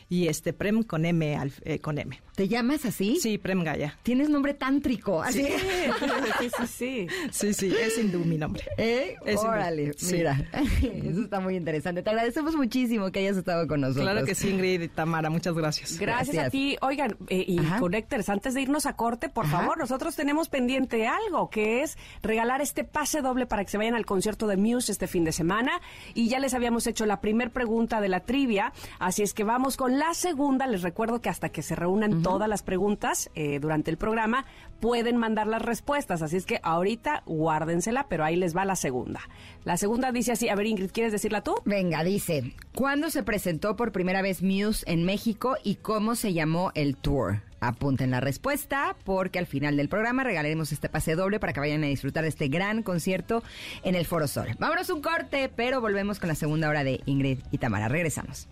y 0.09 0.27
este 0.27 0.53
Prem 0.53 0.83
con 0.83 1.05
M, 1.05 1.35
al- 1.35 1.51
eh, 1.63 1.79
con 1.79 1.97
M. 1.97 2.19
¿Te 2.35 2.47
llamas 2.47 2.85
así? 2.85 3.17
Sí, 3.19 3.37
Prem 3.37 3.63
Gaya. 3.63 3.97
Tienes 4.03 4.29
nombre 4.29 4.53
tántrico, 4.53 5.21
así. 5.21 5.43
sí, 5.43 6.49
sí, 6.57 6.67
sí. 6.67 7.07
Sí, 7.31 7.53
sí, 7.53 7.73
es 7.81 7.97
hindú 7.97 8.19
mi 8.19 8.37
nombre. 8.37 8.63
¿Eh? 8.77 9.15
Es 9.25 9.35
hindú. 9.41 9.47
Órale, 9.47 9.93
Sí. 9.97 10.15
mira, 10.15 10.37
eso 10.81 11.21
está 11.21 11.39
muy 11.39 11.55
interesante. 11.55 12.03
Te 12.03 12.09
agradecemos 12.09 12.55
muchísimo 12.55 13.11
que 13.11 13.19
hayas 13.19 13.37
estado 13.37 13.67
con 13.67 13.81
nosotros. 13.81 14.05
Claro 14.05 14.25
que 14.25 14.35
sí, 14.35 14.49
Ingrid 14.49 14.81
y 14.81 14.87
Tamara, 14.87 15.29
muchas 15.29 15.53
gracias. 15.55 15.97
Gracias, 15.97 16.27
Gracias. 16.35 16.47
a 16.47 16.49
ti. 16.51 16.77
Oigan, 16.81 17.17
eh, 17.29 17.43
y 17.47 17.59
Ajá. 17.59 17.79
Connectors, 17.79 18.29
antes 18.29 18.53
de 18.53 18.61
irnos 18.61 18.85
a 18.85 18.95
corte, 18.95 19.29
por 19.29 19.45
Ajá. 19.45 19.59
favor, 19.59 19.77
nosotros 19.77 20.15
tenemos 20.15 20.47
pendiente 20.49 21.07
algo, 21.07 21.49
que 21.49 21.81
es 21.81 21.97
regalar 22.21 22.61
este 22.61 22.83
pase 22.83 23.21
doble 23.21 23.45
para 23.47 23.63
que 23.65 23.71
se 23.71 23.77
vayan 23.77 23.95
al 23.95 24.05
concierto 24.05 24.47
de 24.47 24.57
Muse 24.57 24.91
este 24.91 25.07
fin 25.07 25.23
de 25.23 25.31
semana. 25.31 25.71
Y 26.13 26.29
ya 26.29 26.39
les 26.39 26.53
habíamos 26.53 26.85
hecho 26.87 27.05
la 27.05 27.19
primer 27.19 27.51
pregunta 27.51 27.99
de 27.99 28.09
la 28.09 28.21
trivia, 28.21 28.73
así 28.99 29.23
es 29.23 29.33
que 29.33 29.43
vamos 29.43 29.75
con 29.75 29.96
la 29.97 30.13
segunda. 30.13 30.67
Les 30.67 30.81
recuerdo 30.81 31.21
que 31.21 31.29
hasta 31.29 31.49
que 31.49 31.61
se 31.61 31.75
reúnan 31.75 32.21
todas 32.21 32.47
las 32.47 32.63
preguntas 32.63 33.29
eh, 33.35 33.59
durante 33.59 33.91
el 33.91 33.97
programa, 33.97 34.45
pueden 34.79 35.17
mandar 35.17 35.47
las 35.47 35.61
respuestas. 35.61 36.21
Así 36.21 36.37
es 36.37 36.45
que 36.45 36.59
ahorita 36.63 37.23
guárdensela, 37.25 38.07
pero 38.07 38.23
ahí 38.23 38.35
les 38.35 38.55
va 38.55 38.65
la 38.65 38.75
segunda. 38.75 39.21
La 39.63 39.77
segunda 39.77 40.11
dice 40.11 40.33
así, 40.33 40.49
a 40.49 40.55
ver 40.55 40.67
Ingrid, 40.67 40.91
¿quieres 40.91 41.11
decirla 41.11 41.41
tú? 41.41 41.55
Venga, 41.65 42.03
dice, 42.03 42.55
¿cuándo 42.73 43.09
se 43.09 43.23
presentó 43.23 43.75
por 43.75 43.91
primera 43.91 44.21
vez 44.21 44.43
Muse 44.43 44.83
en 44.87 45.03
México 45.03 45.55
y 45.63 45.75
cómo 45.75 46.15
se 46.15 46.33
llamó 46.33 46.71
el 46.75 46.95
tour? 46.95 47.41
Apunten 47.59 48.11
la 48.11 48.19
respuesta 48.19 48.95
porque 49.03 49.39
al 49.39 49.47
final 49.47 49.77
del 49.77 49.89
programa 49.89 50.23
regalaremos 50.23 50.71
este 50.71 50.89
pase 50.89 51.15
doble 51.15 51.39
para 51.39 51.53
que 51.53 51.59
vayan 51.59 51.83
a 51.83 51.87
disfrutar 51.87 52.21
de 52.21 52.29
este 52.29 52.49
gran 52.49 52.83
concierto 52.83 53.41
en 53.83 53.95
el 53.95 54.05
Foro 54.05 54.27
Sol. 54.27 54.49
Vámonos 54.59 54.91
un 54.91 55.01
corte, 55.01 55.49
pero 55.55 55.81
volvemos 55.81 56.19
con 56.19 56.29
la 56.29 56.35
segunda 56.35 56.69
hora 56.69 56.83
de 56.83 57.01
Ingrid 57.05 57.39
y 57.49 57.57
Tamara. 57.57 57.87
Regresamos. 57.87 58.47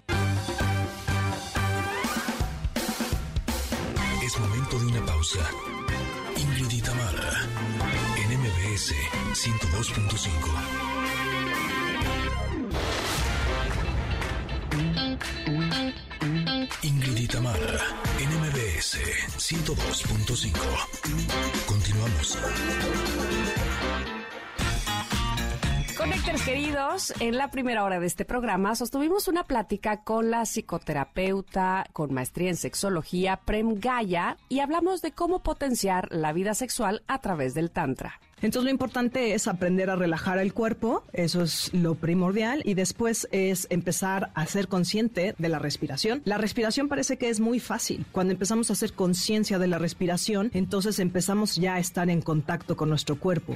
Pausa. 5.25 5.49
Ingrid 6.37 6.71
y 6.71 6.81
Tamara, 6.81 7.47
en 8.17 8.39
MBS 8.39 8.93
102.5. 9.33 10.29
Ingrid 16.83 17.17
y 17.17 17.27
Tamara, 17.27 17.79
en 18.19 18.29
MBS 18.39 18.99
102.5. 19.37 20.53
Continuamos. 21.65 22.37
Conectores 26.05 26.43
queridos, 26.43 27.13
en 27.19 27.35
la 27.35 27.49
primera 27.49 27.83
hora 27.83 27.99
de 27.99 28.05
este 28.05 28.25
programa 28.25 28.75
sostuvimos 28.75 29.27
una 29.27 29.43
plática 29.43 30.03
con 30.03 30.29
la 30.29 30.45
psicoterapeuta 30.45 31.87
con 31.93 32.13
maestría 32.13 32.51
en 32.51 32.57
sexología 32.57 33.37
Prem 33.37 33.79
Gaya 33.79 34.37
y 34.47 34.59
hablamos 34.59 35.01
de 35.01 35.13
cómo 35.13 35.41
potenciar 35.41 36.09
la 36.11 36.31
vida 36.31 36.53
sexual 36.53 37.01
a 37.07 37.21
través 37.21 37.55
del 37.55 37.71
tantra. 37.71 38.19
Entonces 38.39 38.65
lo 38.65 38.69
importante 38.69 39.33
es 39.33 39.47
aprender 39.47 39.89
a 39.89 39.95
relajar 39.95 40.37
el 40.37 40.53
cuerpo, 40.53 41.03
eso 41.11 41.41
es 41.41 41.73
lo 41.73 41.95
primordial, 41.95 42.61
y 42.65 42.75
después 42.75 43.27
es 43.31 43.65
empezar 43.71 44.29
a 44.35 44.45
ser 44.45 44.67
consciente 44.67 45.33
de 45.39 45.49
la 45.49 45.57
respiración. 45.57 46.21
La 46.23 46.37
respiración 46.37 46.87
parece 46.87 47.17
que 47.17 47.29
es 47.29 47.39
muy 47.39 47.59
fácil. 47.59 48.05
Cuando 48.11 48.31
empezamos 48.31 48.69
a 48.69 48.73
hacer 48.73 48.93
conciencia 48.93 49.57
de 49.57 49.65
la 49.65 49.79
respiración, 49.79 50.51
entonces 50.53 50.99
empezamos 50.99 51.55
ya 51.55 51.73
a 51.73 51.79
estar 51.79 52.11
en 52.11 52.21
contacto 52.21 52.77
con 52.77 52.89
nuestro 52.89 53.17
cuerpo. 53.17 53.55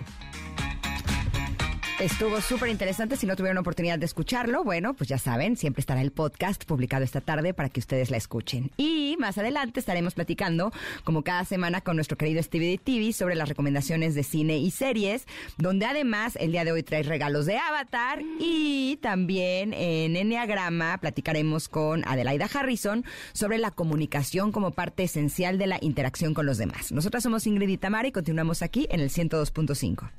Estuvo 2.00 2.40
súper 2.40 2.70
interesante. 2.70 3.18
Si 3.18 3.26
no 3.26 3.36
tuvieron 3.36 3.58
oportunidad 3.58 4.00
de 4.00 4.06
escucharlo, 4.06 4.64
bueno, 4.64 4.94
pues 4.94 5.10
ya 5.10 5.18
saben, 5.18 5.58
siempre 5.58 5.82
estará 5.82 6.02
el 6.02 6.12
podcast 6.12 6.64
publicado 6.64 7.04
esta 7.04 7.20
tarde 7.20 7.54
para 7.54 7.68
que 7.68 7.82
ustedes 7.82 8.10
la 8.10 8.16
escuchen. 8.16 8.72
Y 8.78 9.18
más 9.20 9.38
adelante 9.38 9.82
estaremos 9.82 10.14
platicando, 10.14 10.72
como 11.04 11.24
cada 11.24 11.44
semana, 11.44 11.82
con 11.82 11.98
nuestro 11.98 12.18
querido 12.18 12.42
Stevie 12.42 12.72
de 12.72 12.78
TV 12.78 13.12
sobre 13.12 13.36
las 13.36 13.50
recomendaciones 13.50 14.16
de 14.16 14.24
cine 14.24 14.60
y 14.60 14.72
series, 14.72 15.28
donde 15.58 15.88
además 15.88 16.38
el 16.40 16.54
día 16.54 16.64
de 16.64 16.72
hoy 16.72 16.84
trae 16.84 17.04
regalos 17.04 17.46
de 17.46 17.58
Avatar 17.58 18.22
y 18.40 18.98
también 19.02 19.74
en 19.74 20.16
Enneagrama 20.16 21.00
platicaremos 21.00 21.68
con 21.68 22.08
Adelaida 22.08 22.46
Harrison 22.46 23.04
sobre 23.34 23.58
la 23.58 23.72
comunicación 23.72 24.54
como 24.54 24.72
parte 24.72 25.04
esencial 25.04 25.58
de 25.58 25.68
la 25.68 25.78
interacción 25.82 26.34
con 26.34 26.46
los 26.46 26.58
demás. 26.58 26.94
Nosotras 26.94 27.24
somos 27.24 27.46
Ingrid 27.46 27.68
y 27.68 27.78
Tamara 27.78 28.08
y 28.08 28.14
continuamos 28.14 28.62
aquí 28.62 28.88
en 28.90 29.02
el 29.02 29.10
102.5. 29.10 30.12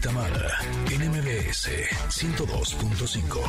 Tamara, 0.00 0.58
NMBS 0.86 1.68
102.5. 2.08 3.40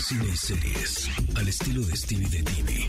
Cine 0.00 0.26
y 0.32 0.36
series, 0.36 1.08
al 1.36 1.48
estilo 1.48 1.82
de 1.82 1.96
Stevie 1.96 2.28
de 2.28 2.42
TV. 2.44 2.86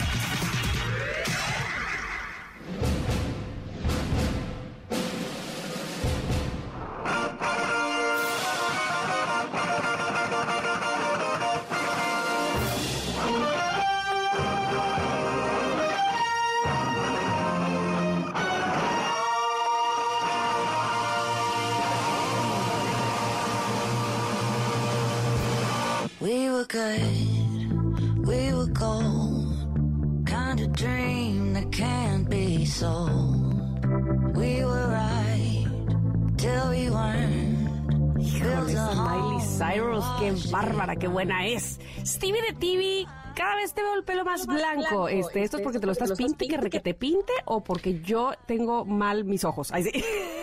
Bárbara, 40.52 40.96
qué 40.96 41.08
buena 41.08 41.46
es. 41.48 41.80
Stevie 42.06 42.42
de 42.42 42.54
TV 42.54 43.06
cada 43.36 43.56
vez 43.56 43.74
te 43.74 43.82
veo 43.82 43.94
el 43.96 44.04
pelo 44.04 44.24
más 44.24 44.48
blanco. 44.48 45.08
Este, 45.08 45.44
¿Esto 45.44 45.58
es 45.58 45.64
porque 45.64 45.80
te 45.80 45.86
lo 45.86 45.92
estás 45.92 46.14
pinte, 46.14 46.48
que 46.48 46.80
te 46.80 46.94
pinte 46.94 47.34
o 47.46 47.64
porque 47.64 48.02
yo 48.02 48.32
tengo 48.46 48.86
mal 48.86 49.26
mis 49.26 49.44
ojos? 49.44 49.72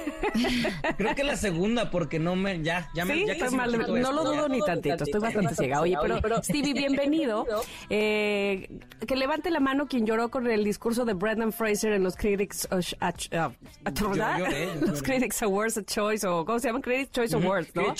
Creo 0.96 1.14
que 1.14 1.24
la 1.24 1.36
segunda, 1.36 1.90
porque 1.90 2.18
no 2.18 2.36
me, 2.36 2.62
ya, 2.62 2.88
ya 2.94 3.04
me, 3.04 3.26
ya 3.26 3.50
mal, 3.50 3.72
no 3.72 4.12
lo 4.12 4.24
dudo 4.24 4.48
ni 4.48 4.60
tantito, 4.60 5.04
estoy 5.04 5.20
bastante 5.20 5.54
ciega. 5.54 5.80
Oye, 5.80 5.96
pero 6.02 6.42
Stevie, 6.42 6.74
bienvenido. 6.86 7.46
Eh, 7.90 8.68
que 9.06 9.16
levante 9.16 9.50
la 9.50 9.60
mano 9.60 9.86
quien 9.86 10.06
lloró 10.06 10.30
con 10.30 10.46
el 10.46 10.64
discurso 10.64 11.04
de 11.04 11.14
Brendan 11.14 11.52
Fraser 11.52 11.92
en 11.92 12.02
los 12.02 12.16
Critics, 12.16 12.68
uh, 12.70 12.76
los 14.86 15.02
Critics 15.02 15.42
Awards 15.42 15.78
a 15.78 15.84
Choice, 15.84 16.26
o 16.26 16.44
¿cómo 16.44 16.58
se 16.58 16.68
llaman? 16.68 16.82
Critics 16.82 17.12
Choice 17.12 17.36
Awards, 17.36 17.74
¿no? 17.74 17.94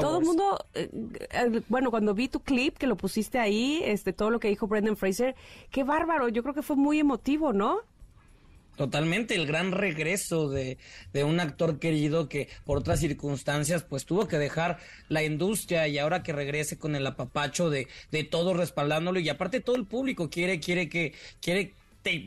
Todo 0.00 0.18
el 0.18 0.24
mundo, 0.24 0.64
eh, 0.74 0.88
eh, 1.30 1.62
bueno, 1.68 1.90
cuando 1.90 2.14
vi 2.14 2.28
tu 2.28 2.40
clip 2.40 2.76
que 2.76 2.86
lo 2.86 2.96
pusiste 2.96 3.38
ahí, 3.38 3.82
este, 3.84 4.12
todo 4.12 4.30
lo 4.30 4.40
que 4.40 4.48
dijo 4.48 4.66
Brendan 4.66 4.96
Fraser. 4.96 5.34
Qué 5.70 5.84
bárbaro, 5.84 6.28
yo 6.28 6.42
creo 6.42 6.54
que 6.54 6.62
fue 6.62 6.76
muy 6.76 6.98
emotivo, 6.98 7.52
¿no? 7.52 7.80
Totalmente, 8.76 9.34
el 9.34 9.46
gran 9.46 9.70
regreso 9.70 10.48
de, 10.48 10.78
de, 11.12 11.24
un 11.24 11.40
actor 11.40 11.78
querido 11.78 12.28
que 12.28 12.48
por 12.64 12.78
otras 12.78 13.00
circunstancias 13.00 13.82
pues 13.82 14.06
tuvo 14.06 14.26
que 14.28 14.38
dejar 14.38 14.78
la 15.08 15.22
industria 15.22 15.88
y 15.88 15.98
ahora 15.98 16.22
que 16.22 16.32
regrese 16.32 16.78
con 16.78 16.96
el 16.96 17.06
apapacho 17.06 17.68
de, 17.68 17.88
de 18.10 18.24
todo 18.24 18.54
respaldándolo 18.54 19.20
y 19.20 19.28
aparte 19.28 19.60
todo 19.60 19.76
el 19.76 19.84
público 19.84 20.30
quiere, 20.30 20.58
quiere 20.58 20.88
que, 20.88 21.12
quiere 21.42 21.74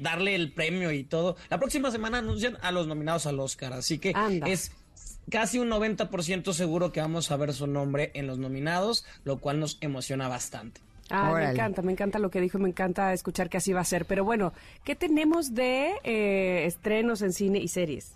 darle 0.02 0.36
el 0.36 0.52
premio 0.52 0.92
y 0.92 1.04
todo. 1.04 1.36
La 1.50 1.58
próxima 1.58 1.92
semana 1.92 2.20
anuncian 2.20 2.58
a 2.62 2.72
los 2.72 2.88
nominados 2.88 3.26
al 3.26 3.40
Oscar, 3.40 3.74
así 3.74 3.98
que 3.98 4.14
es 4.46 4.72
casi 5.30 5.60
un 5.60 5.70
90% 5.70 6.54
seguro 6.54 6.92
que 6.92 7.02
vamos 7.02 7.32
a 7.32 7.38
ver 7.38 7.54
su 7.54 7.68
nombre 7.68 8.12
en 8.14 8.28
los 8.28 8.38
nominados, 8.38 9.06
lo 9.24 9.40
cual 9.40 9.60
nos 9.60 9.78
emociona 9.82 10.28
bastante. 10.28 10.85
Ah, 11.10 11.34
me 11.36 11.52
encanta, 11.52 11.82
me 11.82 11.92
encanta 11.92 12.20
lo 12.20 12.32
que 12.32 12.42
dijo, 12.42 12.58
me 12.58 12.70
encanta 12.70 13.14
escuchar 13.14 13.50
que 13.50 13.58
así 13.58 13.74
va 13.74 13.82
a 13.82 13.86
ser. 13.86 14.06
Pero 14.06 14.26
bueno, 14.26 14.54
¿qué 14.84 14.96
tenemos 14.96 15.54
de 15.54 15.94
eh, 16.04 16.66
estrenos 16.66 17.22
en 17.22 17.34
cine 17.34 17.60
y 17.60 17.68
series? 17.68 18.14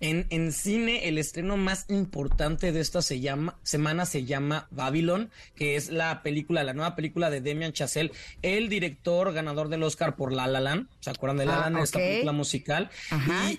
En, 0.00 0.26
en, 0.30 0.52
cine, 0.52 1.08
el 1.08 1.18
estreno 1.18 1.56
más 1.56 1.86
importante 1.88 2.72
de 2.72 2.80
esta 2.80 3.00
se 3.00 3.20
llama, 3.20 3.56
semana 3.62 4.04
se 4.04 4.24
llama 4.24 4.66
Babylon, 4.70 5.30
que 5.54 5.76
es 5.76 5.88
la 5.88 6.22
película, 6.22 6.64
la 6.64 6.74
nueva 6.74 6.94
película 6.94 7.30
de 7.30 7.40
Demian 7.40 7.72
Chazelle, 7.72 8.12
el 8.42 8.68
director 8.68 9.32
ganador 9.32 9.68
del 9.68 9.82
Oscar 9.82 10.16
por 10.16 10.32
La 10.32 10.46
La 10.46 10.60
Land. 10.60 10.88
¿Se 11.00 11.10
acuerdan 11.10 11.38
de 11.38 11.46
La 11.46 11.52
La 11.58 11.70
Land? 11.70 11.84
Esta 11.84 11.98
película 12.00 12.32
musical. 12.32 12.90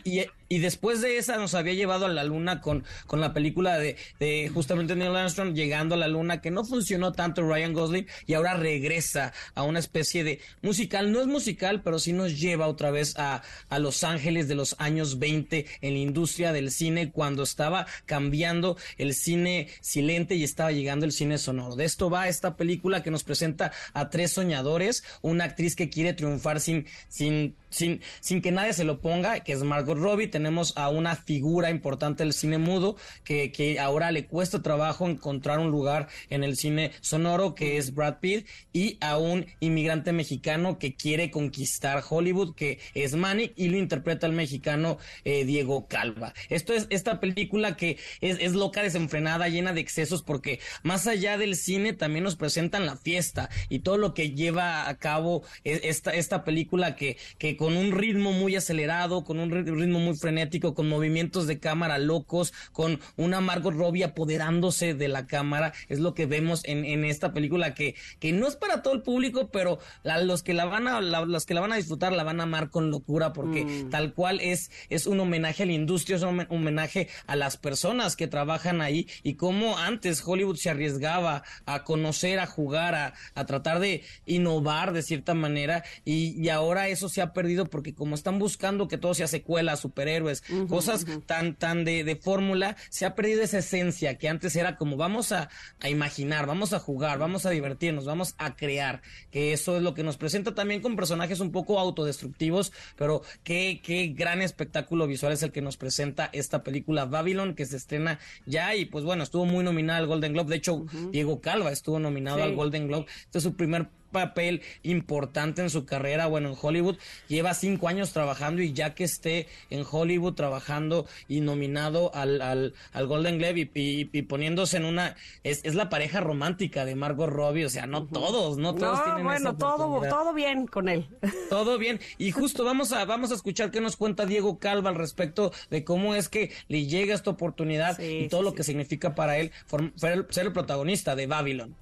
y, 0.03 0.20
y 0.20 0.26
después 0.50 1.02
de 1.02 1.18
esa 1.18 1.38
nos 1.38 1.54
había 1.56 1.74
llevado 1.74 2.06
a 2.06 2.10
la 2.10 2.24
luna 2.24 2.62
con, 2.62 2.84
con 3.08 3.22
la 3.22 3.34
película 3.34 3.78
de, 3.78 3.98
de 4.20 4.50
justamente 4.54 4.96
Neil 4.96 5.16
Armstrong 5.16 5.54
llegando 5.54 5.96
a 5.96 5.98
la 5.98 6.08
luna, 6.08 6.41
que 6.41 6.52
no 6.52 6.66
funcionó 6.66 7.12
tanto 7.12 7.41
Ryan 7.41 7.74
Gosling 7.74 8.08
y 8.26 8.34
ahora 8.34 8.56
regresa 8.56 9.34
a 9.54 9.64
una 9.64 9.80
especie 9.80 10.24
de 10.24 10.39
musical. 10.62 11.12
No 11.12 11.22
es 11.22 11.28
musical, 11.28 11.82
pero 11.82 12.00
sí 12.00 12.14
nos 12.14 12.39
lleva 12.39 12.68
otra 12.68 12.91
vez 12.91 13.18
a, 13.18 13.43
a 13.70 13.80
Los 13.80 14.04
Ángeles 14.04 14.48
de 14.48 14.56
los 14.56 14.76
años 14.80 15.20
20 15.20 15.66
en 15.82 15.93
la 15.93 16.00
industria 16.00 16.52
del 16.52 16.72
cine 16.72 17.12
cuando 17.12 17.43
estaba 17.43 17.88
cambiando 18.06 18.78
el 18.98 19.14
cine 19.14 19.70
silente 19.82 20.36
y 20.36 20.43
estaba 20.43 20.72
llegando 20.72 21.06
el 21.06 21.12
cine 21.12 21.38
sonoro. 21.38 21.76
De 21.76 21.86
esto 21.86 22.10
va 22.10 22.28
esta 22.28 22.56
película 22.56 23.04
que 23.04 23.12
nos 23.12 23.24
presenta 23.24 23.72
a 23.93 24.10
tres 24.10 24.32
soñadores, 24.32 25.04
una 25.22 25.46
actriz 25.46 25.76
que 25.76 25.89
quiere 25.89 26.14
triunfar 26.14 26.60
sin, 26.60 26.86
sin 27.08 27.56
sin, 27.76 28.01
sin 28.21 28.41
que 28.41 28.51
nadie 28.51 28.73
se 28.73 28.86
lo 28.86 29.01
ponga, 29.01 29.41
que 29.41 29.51
es 29.51 29.63
Margot 29.63 29.97
Robbie. 29.97 30.28
Tenemos 30.28 30.73
a 30.78 30.89
una 30.89 31.15
figura 31.15 31.69
importante 31.69 32.23
del 32.23 32.34
cine 32.34 32.57
mudo 32.57 32.95
que, 33.23 33.51
que 33.51 33.80
ahora 33.80 34.11
le 34.11 34.26
cuesta 34.26 34.61
trabajo 34.61 35.07
encontrar 35.07 35.59
un 35.59 35.71
lugar 35.71 36.07
en 36.30 36.43
el 36.43 36.55
cine 36.55 36.91
sonoro, 37.01 37.53
que 37.53 37.78
es 37.78 37.93
Brad 37.93 38.19
Pitt, 38.19 38.47
y 38.71 38.97
a 39.01 39.17
un 39.17 39.45
inmigrante 39.59 40.13
mexicano 40.13 40.80
que 40.80 40.95
quiere 40.95 41.32
conquistar 41.32 42.03
Hollywood, 42.07 42.55
que 42.55 42.80
es 42.93 43.15
Manny, 43.15 43.51
y 43.55 43.67
lo 43.67 43.78
interpreta 43.78 44.26
el 44.26 44.34
mexicano 44.34 44.97
eh, 45.26 45.43
Diego 45.43 45.88
Calva. 45.88 46.34
Esto 46.49 46.73
es 46.73 46.88
esta 46.89 47.19
película 47.19 47.76
que 47.76 47.97
es, 48.21 48.38
es 48.39 48.53
loca, 48.53 48.84
desenfrenada, 48.84 49.49
llena 49.49 49.73
de 49.73 49.82
excesos, 49.82 50.23
porque 50.23 50.59
más 50.84 51.07
allá 51.07 51.38
del 51.38 51.55
cine 51.55 51.93
también 51.93 52.23
nos 52.23 52.38
presentan 52.38 52.86
la 52.86 52.95
fiesta 52.95 53.49
y 53.67 53.80
todo 53.80 53.97
lo 53.97 54.13
que 54.13 54.32
lleva 54.32 54.88
a 54.88 54.97
cabo 54.97 55.43
e, 55.63 55.82
esta, 55.84 56.11
esta 56.11 56.43
película 56.43 56.95
que, 56.95 57.17
que 57.38 57.57
con 57.66 57.78
un 57.78 57.93
ritmo 57.93 58.32
muy 58.32 58.55
acelerado, 58.55 59.24
con 59.24 59.39
un 59.39 59.49
ritmo 59.49 59.97
muy 59.97 60.16
frenético, 60.16 60.76
con 60.76 60.88
movimientos 60.88 61.47
de 61.47 61.57
cámara 61.57 61.97
locos, 61.97 62.53
con 62.72 62.99
una 63.18 63.41
Margot 63.41 63.74
Robbie 63.74 64.03
apoderándose 64.03 64.93
de 64.93 65.07
la 65.07 65.26
cámara. 65.26 65.74
Es 65.89 65.97
lo 65.97 66.13
que 66.13 66.28
vemos 66.28 66.61
en, 66.66 66.86
en 66.86 67.05
esta 67.05 67.34
película 67.34 67.74
que, 67.74 67.95
que 68.20 68.34
no 68.34 68.47
es 68.47 68.55
para 68.55 68.84
todo 68.84 68.93
el 68.93 69.01
público, 69.01 69.49
pero 69.49 69.80
los 70.03 70.43
que 70.43 70.53
la 70.53 70.66
van 70.66 70.88
a, 70.88 71.01
los 71.01 71.47
que 71.47 71.55
la 71.55 71.61
van 71.61 71.74
a 71.74 71.78
disfrutar 71.78 72.13
la 72.13 72.24
van 72.24 72.39
a 72.39 72.43
amar 72.43 72.70
con 72.70 72.91
locura 72.91 73.34
porque 73.34 73.66
mm. 73.66 73.89
tal 73.89 74.13
cual 74.13 74.41
es, 74.41 74.70
es 74.89 75.07
un 75.07 75.20
homenaje 75.20 75.63
a 75.63 75.66
la 75.66 75.74
industria, 75.74 76.18
es 76.18 76.22
un 76.22 76.45
homenaje 76.47 77.07
a 77.26 77.36
las 77.36 77.57
personas 77.57 78.16
que 78.16 78.28
trabajan 78.28 78.80
ahí 78.82 79.07
y 79.24 79.38
cómo 79.38 79.80
antes 79.80 80.22
Hollywood 80.24 80.57
se 80.57 80.70
arriesgaba 80.70 81.41
a 81.66 81.84
conocer, 81.84 82.38
a 82.38 82.45
jugar, 82.45 82.93
a, 82.93 83.13
a 83.34 83.45
tratar 83.47 83.80
de 83.80 84.03
innovar 84.28 84.93
de 84.93 85.01
cierta 85.01 85.34
manera 85.34 85.84
y, 86.03 86.39
y 86.39 86.49
ahora 86.49 86.89
eso 86.89 87.09
se 87.09 87.24
ha 87.24 87.34
perdido 87.34 87.55
porque 87.64 87.95
como 87.95 88.16
están 88.16 88.39
buscando 88.39 88.89
que 88.89 88.97
todo 88.97 89.14
sea 89.14 89.28
secuela, 89.28 89.78
superhéroes, 89.78 90.43
cosas 90.68 91.06
tan, 91.26 91.56
tan 91.56 91.86
de, 91.86 92.03
de 92.03 92.16
fórmula, 92.18 92.76
se 92.89 93.06
ha 93.06 93.16
perdido 93.16 93.41
esa 93.41 93.60
esencia 93.60 94.18
que 94.18 94.28
antes 94.28 94.56
era 94.56 94.76
como 94.76 94.97
vamos 94.97 95.32
a, 95.32 95.49
a 95.80 95.89
imaginar, 95.89 96.45
vamos 96.45 96.74
a 96.74 96.80
jugar, 96.80 97.18
vamos 97.20 97.45
a 97.45 97.51
divertirnos, 97.51 98.06
vamos 98.06 98.36
a 98.38 98.56
crear, 98.56 99.01
que 99.32 99.53
eso 99.53 99.78
es 99.78 99.84
lo 99.84 99.93
que 99.93 100.03
nos 100.03 100.18
presenta 100.18 100.53
también 100.53 100.82
con 100.82 100.95
personajes 100.95 101.39
un 101.39 101.51
poco 101.51 101.80
autodestructivos, 101.80 102.74
pero 102.97 103.22
qué, 103.43 103.82
qué 103.84 104.08
gran 104.08 104.41
espectáculo 104.41 105.08
visual 105.08 105.34
es 105.34 105.43
el 105.43 105.51
que 105.51 105.62
nos 105.62 105.78
presenta 105.78 106.30
esta 106.34 106.64
película 106.64 107.06
Babylon, 107.06 107.56
que 107.56 107.66
se 107.66 107.78
estrena 107.78 108.20
ya 108.45 108.76
y 108.76 108.86
pues 108.86 109.06
bueno, 109.06 109.24
estuvo 109.24 109.45
muy 109.45 109.64
nominada 109.64 109.99
al 109.99 110.08
Golden 110.08 110.34
Globe, 110.34 110.49
de 110.49 110.58
hecho 110.58 110.86
Diego 111.12 111.41
Calva 111.41 111.72
estuvo 111.72 111.99
nominado 111.99 112.43
al 112.43 112.56
Golden 112.56 112.88
Globe, 112.88 113.06
este 113.26 113.38
es 113.38 113.43
su 113.43 113.56
primer 113.56 113.88
papel 114.16 114.61
importante 114.84 115.61
en 115.61 115.70
su 115.70 115.86
carrera, 115.86 116.28
bueno, 116.28 116.49
en 116.49 116.55
Hollywood. 116.59 116.95
Lleva 117.28 117.53
cinco 117.53 117.89
años 117.89 118.13
trabajando 118.13 118.61
y 118.61 118.72
ya 118.72 118.95
que 118.95 119.03
esté 119.03 119.47
en 119.70 119.84
Hollywood 119.89 120.36
trabajando 120.36 121.05
y 121.28 121.41
nominado 121.41 122.16
al, 122.16 122.41
al, 122.41 122.74
al 122.93 123.07
Golden 123.07 123.38
Globe 123.38 123.70
y, 123.74 124.22
poniéndose 124.22 124.78
en 124.78 124.86
una... 124.86 125.18
Es, 125.43 125.66
es, 125.66 125.76
la 125.76 125.89
pareja 125.89 126.22
romántica 126.22 126.86
de 126.86 126.95
Margot 126.95 127.30
Robbie, 127.30 127.66
o 127.66 127.70
sea, 127.70 127.88
no 127.88 128.05
todos, 128.05 128.57
no 128.57 128.74
todos 128.74 129.03
tienen 129.03 129.26
bueno, 129.26 129.57
todo, 129.57 130.01
todo 130.07 130.34
bien 130.34 130.66
con 130.66 130.88
él. 130.88 131.05
Todo 131.49 131.78
bien. 131.78 131.99
Y 132.18 132.32
justo 132.32 132.63
vamos 132.63 132.91
a, 132.93 133.03
vamos 133.05 133.32
a 133.32 133.36
escuchar 133.36 133.70
qué 133.70 133.82
nos 133.82 133.97
cuenta 133.97 134.26
Diego 134.26 134.59
Calva 134.59 134.89
al 134.89 134.95
respecto 134.95 135.51
de 135.70 135.84
cómo 135.84 136.16
es 136.16 136.30
que 136.30 136.51
le 136.70 136.86
llega 136.86 137.13
esta 137.13 137.32
oportunidad 137.32 137.99
y 137.99 138.30
todo 138.30 138.41
lo 138.41 138.53
que 138.53 138.63
significa 138.63 139.13
para 139.16 139.38
él 139.38 139.51
ser 139.97 140.45
el 140.45 140.53
protagonista 140.53 141.16
de 141.16 141.28
Babylon. 141.28 141.76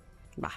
Va 0.43 0.51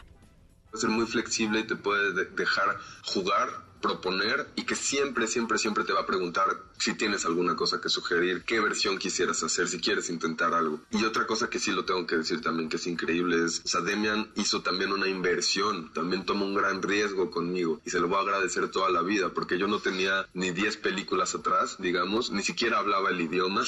ser 0.76 0.90
muy 0.90 1.06
flexible 1.06 1.60
y 1.60 1.66
te 1.66 1.76
puede 1.76 2.12
dejar 2.32 2.78
jugar 3.04 3.65
proponer 3.86 4.48
y 4.56 4.64
que 4.64 4.74
siempre, 4.74 5.28
siempre, 5.28 5.58
siempre 5.58 5.84
te 5.84 5.92
va 5.92 6.00
a 6.00 6.06
preguntar 6.06 6.48
si 6.76 6.94
tienes 6.94 7.24
alguna 7.24 7.54
cosa 7.54 7.80
que 7.80 7.88
sugerir, 7.88 8.42
qué 8.42 8.58
versión 8.58 8.98
quisieras 8.98 9.44
hacer, 9.44 9.68
si 9.68 9.78
quieres 9.78 10.10
intentar 10.10 10.54
algo. 10.54 10.80
Y 10.90 11.04
otra 11.04 11.24
cosa 11.24 11.48
que 11.48 11.60
sí 11.60 11.70
lo 11.70 11.84
tengo 11.84 12.04
que 12.04 12.16
decir 12.16 12.40
también 12.40 12.68
que 12.68 12.78
es 12.78 12.86
increíble 12.88 13.44
es, 13.44 13.62
o 13.72 13.80
Demian 13.82 14.28
hizo 14.34 14.62
también 14.62 14.90
una 14.90 15.06
inversión, 15.06 15.92
también 15.92 16.24
tomó 16.24 16.46
un 16.46 16.54
gran 16.54 16.82
riesgo 16.82 17.30
conmigo 17.30 17.80
y 17.86 17.90
se 17.90 18.00
lo 18.00 18.08
voy 18.08 18.18
a 18.18 18.22
agradecer 18.22 18.72
toda 18.72 18.90
la 18.90 19.02
vida 19.02 19.32
porque 19.32 19.56
yo 19.56 19.68
no 19.68 19.78
tenía 19.78 20.26
ni 20.34 20.50
10 20.50 20.78
películas 20.78 21.36
atrás, 21.36 21.76
digamos, 21.78 22.32
ni 22.32 22.42
siquiera 22.42 22.78
hablaba 22.78 23.10
el 23.10 23.20
idioma. 23.20 23.62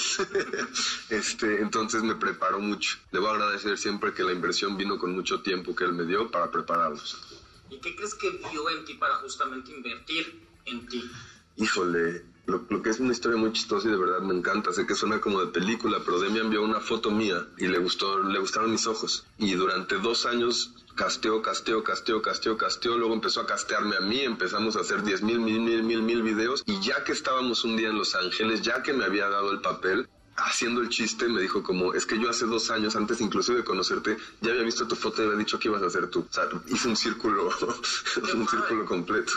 este, 1.11 1.61
entonces 1.63 2.03
me 2.03 2.17
preparó 2.17 2.59
mucho. 2.59 2.99
Le 3.13 3.21
voy 3.21 3.29
a 3.29 3.35
agradecer 3.35 3.79
siempre 3.79 4.13
que 4.13 4.25
la 4.25 4.33
inversión 4.33 4.77
vino 4.77 4.99
con 4.99 5.15
mucho 5.15 5.43
tiempo 5.43 5.77
que 5.77 5.85
él 5.85 5.93
me 5.93 6.05
dio 6.05 6.29
para 6.29 6.51
prepararlos. 6.51 7.28
¿Y 7.71 7.79
qué 7.79 7.95
crees 7.95 8.15
que 8.15 8.31
vio 8.31 8.71
en 8.71 8.85
ti 8.85 8.95
para 8.95 9.17
justamente 9.17 9.71
invertir 9.73 10.41
en 10.67 10.87
ti? 10.87 11.11
Híjole, 11.57 12.25
lo, 12.47 12.83
que 12.83 12.91
es 12.91 13.01
una 13.01 13.13
historia 13.13 13.37
muy 13.37 13.53
chistosa 13.53 13.89
y 13.89 13.91
de 13.91 13.97
verdad 13.97 14.21
me 14.21 14.35
encanta. 14.35 14.73
Sé 14.73 14.87
que 14.87 14.95
suena 14.95 15.21
como 15.21 15.41
de 15.41 15.49
película, 15.49 15.99
pero 16.05 16.19
Demi 16.19 16.39
envió 16.39 16.63
una 16.63 16.81
foto 16.81 17.11
mía 17.11 17.47
y 17.59 17.67
le 17.67 17.79
gustó, 17.79 18.21
le 18.21 18.39
gustaron 18.39 18.71
mis 18.71 18.87
ojos. 18.87 19.27
Y 19.39 19.55
durante 19.55 19.99
dos 19.99 20.25
años 20.25 20.75
casteó, 20.95 21.43
casteó, 21.43 21.85
casteó, 21.85 22.23
casteó, 22.23 22.57
casteó. 22.57 22.97
Luego 22.97 23.13
empezó 23.13 23.41
a 23.41 23.47
castearme 23.47 23.97
a 23.97 24.01
mí. 24.01 24.21
Empezamos 24.21 24.77
a 24.77 24.81
hacer 24.81 25.03
diez 25.03 25.21
mil, 25.23 25.41
mil, 25.41 25.61
mil, 25.61 25.83
mil, 25.83 26.03
mil 26.03 26.23
videos. 26.23 26.63
Y 26.65 26.81
ya 26.81 27.05
que 27.05 27.13
estábamos 27.13 27.65
un 27.65 27.77
día 27.77 27.89
en 27.89 27.99
Los 27.99 28.15
Ángeles, 28.15 28.63
ya 28.63 28.83
que 28.83 28.95
me 28.95 29.05
había 29.05 29.29
dado 29.29 29.51
el 29.51 29.61
papel, 29.61 30.09
haciendo 30.47 30.81
el 30.81 30.89
chiste 30.89 31.29
me 31.29 31.41
dijo 31.41 31.63
como, 31.63 31.95
es 31.95 32.07
que 32.07 32.19
yo 32.19 32.31
hace 32.31 32.47
dos 32.47 32.71
años, 32.71 32.97
antes 32.97 33.21
inclusive 33.21 33.59
de 33.59 33.65
conocerte, 33.65 34.17
ya 34.41 34.51
había 34.51 34.63
visto 34.63 34.87
tu 34.87 34.97
foto 34.97 35.23
y 35.23 35.27
había 35.27 35.39
dicho 35.39 35.59
que 35.59 35.69
ibas 35.69 35.83
a 35.83 35.87
hacer 35.87 36.09
tú. 36.09 36.27
O 36.29 36.33
sea, 36.33 36.45
hice 36.69 36.89
un 36.89 36.97
círculo, 36.97 37.49
un 38.35 38.49
círculo 38.49 38.85
completo. 38.85 39.33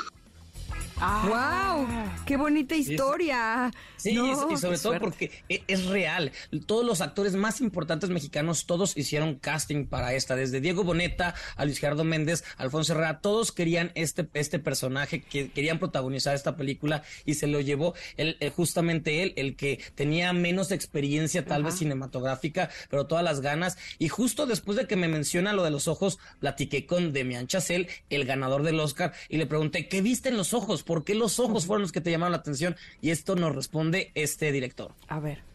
¡Wow! 1.02 1.88
¡Qué 2.28 2.38
bonita 2.38 2.76
historia! 2.76 3.72
Sí, 3.98 4.12
y 4.12 4.58
sobre 4.58 4.78
todo 4.78 5.00
porque 5.00 5.32
e, 5.50 5.64
es 5.68 5.88
real. 5.88 6.32
Todos 6.68 6.86
los 6.86 7.02
actores 7.02 7.36
más 7.36 7.60
importantes 7.60 8.12
mexicanos, 8.12 8.68
todos 8.68 8.96
hicieron 8.96 9.36
casting 9.36 9.86
para 9.86 10.14
esta. 10.14 10.36
Desde 10.36 10.62
Diego 10.62 10.84
Boneta 10.84 11.34
a 11.56 11.66
Luis 11.66 11.80
Gerardo 11.80 12.04
Méndez, 12.04 12.44
Alfonso 12.58 12.94
Herrera, 12.94 13.20
todos 13.20 13.52
querían 13.52 13.92
este, 13.96 14.30
este 14.36 14.60
personaje, 14.60 15.22
que 15.24 15.50
querían 15.50 15.80
protagonizar 15.80 16.36
esta 16.36 16.56
película 16.56 17.02
y 17.26 17.34
se 17.34 17.48
lo 17.48 17.62
llevó 17.62 17.96
él, 18.18 18.38
eh, 18.40 18.52
justamente 18.56 19.24
él, 19.24 19.34
el 19.38 19.56
que 19.56 19.80
tenía 19.96 20.34
menos 20.34 20.72
experiencia 20.72 21.46
tal 21.46 21.64
vez 21.64 21.80
cinematográfica, 21.80 22.70
pero 22.92 23.08
todas 23.08 23.24
las 23.24 23.42
ganas. 23.42 23.78
Y 23.98 24.08
justo 24.10 24.46
después 24.46 24.78
de 24.78 24.86
que 24.86 24.98
me 24.98 25.08
menciona 25.08 25.54
lo 25.54 25.64
de 25.64 25.72
los 25.72 25.88
ojos, 25.88 26.20
platiqué 26.40 26.86
con 26.86 27.12
Demian 27.12 27.48
Chazelle, 27.48 27.88
el 28.12 28.26
ganador 28.26 28.62
del 28.62 28.80
Oscar, 28.80 29.14
y 29.30 29.38
le 29.38 29.48
pregunté, 29.48 29.88
¿qué 29.88 30.02
viste 30.02 30.30
en 30.30 30.38
los 30.38 30.54
ojos? 30.54 30.84
¿Por 30.92 31.06
qué 31.06 31.16
los 31.16 31.40
ojos 31.40 31.68
fueron 31.68 31.84
los 31.84 31.94
que 31.94 32.02
te 32.02 32.12
llamaron 32.12 32.34
la 32.34 32.40
atención? 32.40 32.76
Y 33.00 33.12
esto 33.12 33.38
nos 33.38 33.56
responde 33.56 34.12
este 34.14 34.52
director. 34.52 34.94
A 35.08 35.22
ver. 35.22 35.51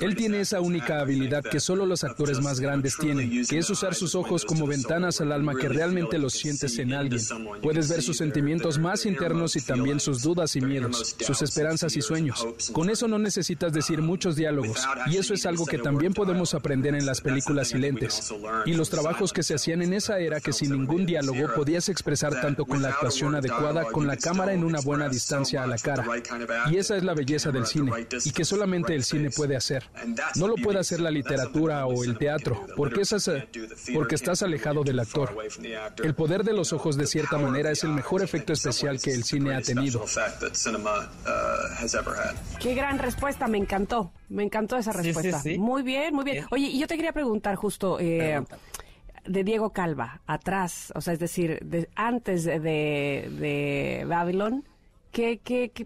Él 0.00 0.16
tiene 0.16 0.40
esa 0.40 0.60
única 0.60 1.00
habilidad 1.00 1.42
que 1.42 1.60
solo 1.60 1.86
los 1.86 2.04
actores 2.04 2.40
más 2.40 2.60
grandes 2.60 2.96
tienen, 2.96 3.46
que 3.46 3.58
es 3.58 3.70
usar 3.70 3.94
sus 3.94 4.14
ojos 4.14 4.44
como 4.44 4.66
ventanas 4.66 5.20
al 5.20 5.32
alma 5.32 5.54
que 5.54 5.68
realmente 5.68 6.18
los 6.18 6.34
sientes 6.34 6.78
en 6.78 6.92
alguien. 6.92 7.20
Puedes 7.62 7.88
ver 7.88 8.02
sus 8.02 8.16
sentimientos 8.16 8.78
más 8.78 9.06
internos 9.06 9.56
y 9.56 9.60
también 9.60 10.00
sus 10.00 10.22
dudas 10.22 10.56
y 10.56 10.60
miedos, 10.60 11.16
sus 11.20 11.42
esperanzas 11.42 11.96
y 11.96 12.02
sueños. 12.02 12.46
Con 12.72 12.90
eso 12.90 13.08
no 13.08 13.18
necesitas 13.18 13.72
decir 13.72 14.02
muchos 14.02 14.36
diálogos, 14.36 14.86
y 15.06 15.16
eso 15.16 15.34
es 15.34 15.46
algo 15.46 15.66
que 15.66 15.78
también 15.78 16.12
podemos 16.14 16.54
aprender 16.54 16.94
en 16.94 17.06
las 17.06 17.20
películas 17.20 17.68
silentes. 17.68 18.32
Y 18.64 18.74
los 18.74 18.90
trabajos 18.90 19.32
que 19.32 19.42
se 19.42 19.54
hacían 19.54 19.82
en 19.82 19.92
esa 19.92 20.18
era 20.18 20.40
que 20.40 20.52
sin 20.52 20.72
ningún 20.72 21.06
diálogo 21.06 21.54
podías 21.54 21.88
expresar 21.88 22.40
tanto 22.40 22.64
con 22.64 22.82
la 22.82 22.88
actuación 22.88 23.34
adecuada, 23.34 23.84
con 23.84 24.06
la 24.06 24.16
cámara 24.16 24.52
en 24.52 24.64
una 24.64 24.80
buena 24.80 25.08
distancia 25.08 25.62
a 25.62 25.66
la 25.66 25.78
cara. 25.78 26.04
Y 26.70 26.76
esa 26.86 26.96
es 26.96 27.02
la 27.02 27.14
belleza 27.14 27.50
del 27.50 27.66
cine 27.66 28.06
y 28.24 28.30
que 28.30 28.44
solamente 28.44 28.94
el 28.94 29.02
cine 29.02 29.30
puede 29.30 29.56
hacer. 29.56 29.90
No 30.36 30.46
lo 30.46 30.54
puede 30.54 30.78
hacer 30.78 31.00
la 31.00 31.10
literatura 31.10 31.84
o 31.86 32.04
el 32.04 32.16
teatro, 32.16 32.64
porque, 32.76 33.00
esas, 33.00 33.28
porque 33.92 34.14
estás 34.14 34.42
alejado 34.42 34.84
del 34.84 35.00
actor. 35.00 35.36
El 36.02 36.14
poder 36.14 36.44
de 36.44 36.52
los 36.52 36.72
ojos 36.72 36.96
de 36.96 37.06
cierta 37.06 37.38
manera 37.38 37.72
es 37.72 37.82
el 37.82 37.90
mejor 37.90 38.22
efecto 38.22 38.52
especial 38.52 39.00
que 39.00 39.12
el 39.12 39.24
cine 39.24 39.54
ha 39.54 39.60
tenido. 39.60 40.04
Qué 42.60 42.74
gran 42.74 42.98
respuesta, 42.98 43.48
me 43.48 43.58
encantó. 43.58 44.12
Me 44.28 44.44
encantó 44.44 44.76
esa 44.76 44.92
respuesta. 44.92 45.42
Muy 45.58 45.82
bien, 45.82 46.14
muy 46.14 46.24
bien. 46.24 46.44
Oye, 46.50 46.66
y 46.66 46.78
yo 46.78 46.86
te 46.86 46.96
quería 46.96 47.12
preguntar 47.12 47.56
justo... 47.56 47.98
Eh, 47.98 48.40
de 49.26 49.42
Diego 49.42 49.70
Calva, 49.70 50.20
atrás, 50.28 50.92
o 50.94 51.00
sea, 51.00 51.12
es 51.12 51.18
decir, 51.18 51.58
antes 51.96 52.44
de, 52.44 52.60
de 52.60 54.04
Babylon, 54.06 54.62
¿qué, 55.10 55.40
qué, 55.42 55.72
qué, 55.74 55.84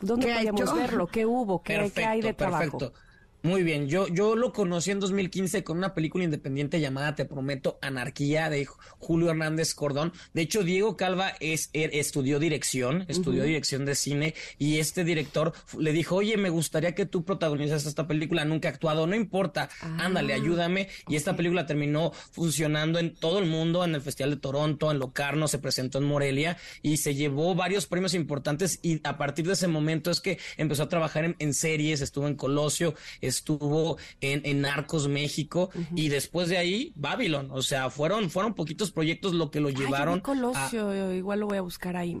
¿Dónde 0.00 0.32
podíamos 0.32 0.74
verlo? 0.74 1.06
¿Qué 1.06 1.26
hubo? 1.26 1.62
¿Qué, 1.62 1.90
¿qué 1.94 2.04
hay 2.04 2.20
de 2.20 2.34
trabajo? 2.34 2.78
Perfecto. 2.78 3.07
Muy 3.48 3.62
bien, 3.62 3.88
yo, 3.88 4.08
yo 4.08 4.36
lo 4.36 4.52
conocí 4.52 4.90
en 4.90 5.00
2015 5.00 5.64
con 5.64 5.78
una 5.78 5.94
película 5.94 6.22
independiente 6.22 6.80
llamada 6.80 7.14
Te 7.14 7.24
Prometo 7.24 7.78
Anarquía 7.80 8.50
de 8.50 8.66
Julio 8.66 9.30
Hernández 9.30 9.74
Cordón. 9.74 10.12
De 10.34 10.42
hecho, 10.42 10.64
Diego 10.64 10.98
Calva 10.98 11.32
es, 11.40 11.70
er, 11.72 11.88
estudió 11.94 12.40
dirección, 12.40 13.06
estudió 13.08 13.44
dirección 13.44 13.86
de 13.86 13.94
cine 13.94 14.34
y 14.58 14.80
este 14.80 15.02
director 15.02 15.54
le 15.78 15.94
dijo, 15.94 16.16
oye, 16.16 16.36
me 16.36 16.50
gustaría 16.50 16.94
que 16.94 17.06
tú 17.06 17.24
protagonizas 17.24 17.86
esta 17.86 18.06
película, 18.06 18.44
nunca 18.44 18.68
he 18.68 18.70
actuado, 18.70 19.06
no 19.06 19.16
importa, 19.16 19.70
ándale, 19.80 20.34
ah, 20.34 20.36
ayúdame. 20.36 20.90
Y 21.08 21.16
esta 21.16 21.34
película 21.34 21.64
terminó 21.64 22.12
funcionando 22.12 22.98
en 22.98 23.14
todo 23.14 23.38
el 23.38 23.46
mundo, 23.46 23.82
en 23.82 23.94
el 23.94 24.02
Festival 24.02 24.32
de 24.32 24.40
Toronto, 24.40 24.90
en 24.90 24.98
Locarno, 24.98 25.48
se 25.48 25.58
presentó 25.58 25.96
en 25.96 26.04
Morelia 26.04 26.58
y 26.82 26.98
se 26.98 27.14
llevó 27.14 27.54
varios 27.54 27.86
premios 27.86 28.12
importantes 28.12 28.78
y 28.82 29.00
a 29.04 29.16
partir 29.16 29.46
de 29.46 29.54
ese 29.54 29.68
momento 29.68 30.10
es 30.10 30.20
que 30.20 30.38
empezó 30.58 30.82
a 30.82 30.90
trabajar 30.90 31.34
en, 31.38 31.54
series, 31.54 32.02
estuvo 32.02 32.28
en 32.28 32.34
Colosio, 32.34 32.94
estuvo 33.38 33.98
en, 34.20 34.42
en 34.44 34.60
Narcos 34.60 35.08
México 35.08 35.70
y 35.94 36.08
después 36.08 36.48
de 36.48 36.58
ahí 36.58 36.92
Babylon, 36.96 37.48
o 37.50 37.62
sea, 37.62 37.90
fueron 37.90 38.30
fueron 38.30 38.54
poquitos 38.54 38.90
proyectos 38.90 39.34
lo 39.34 39.50
que 39.50 39.60
lo 39.60 39.70
llevaron. 39.70 40.20
Colosio, 40.20 41.12
igual 41.12 41.40
lo 41.40 41.46
voy 41.46 41.58
a 41.58 41.62
buscar 41.62 41.96
ahí. 41.96 42.16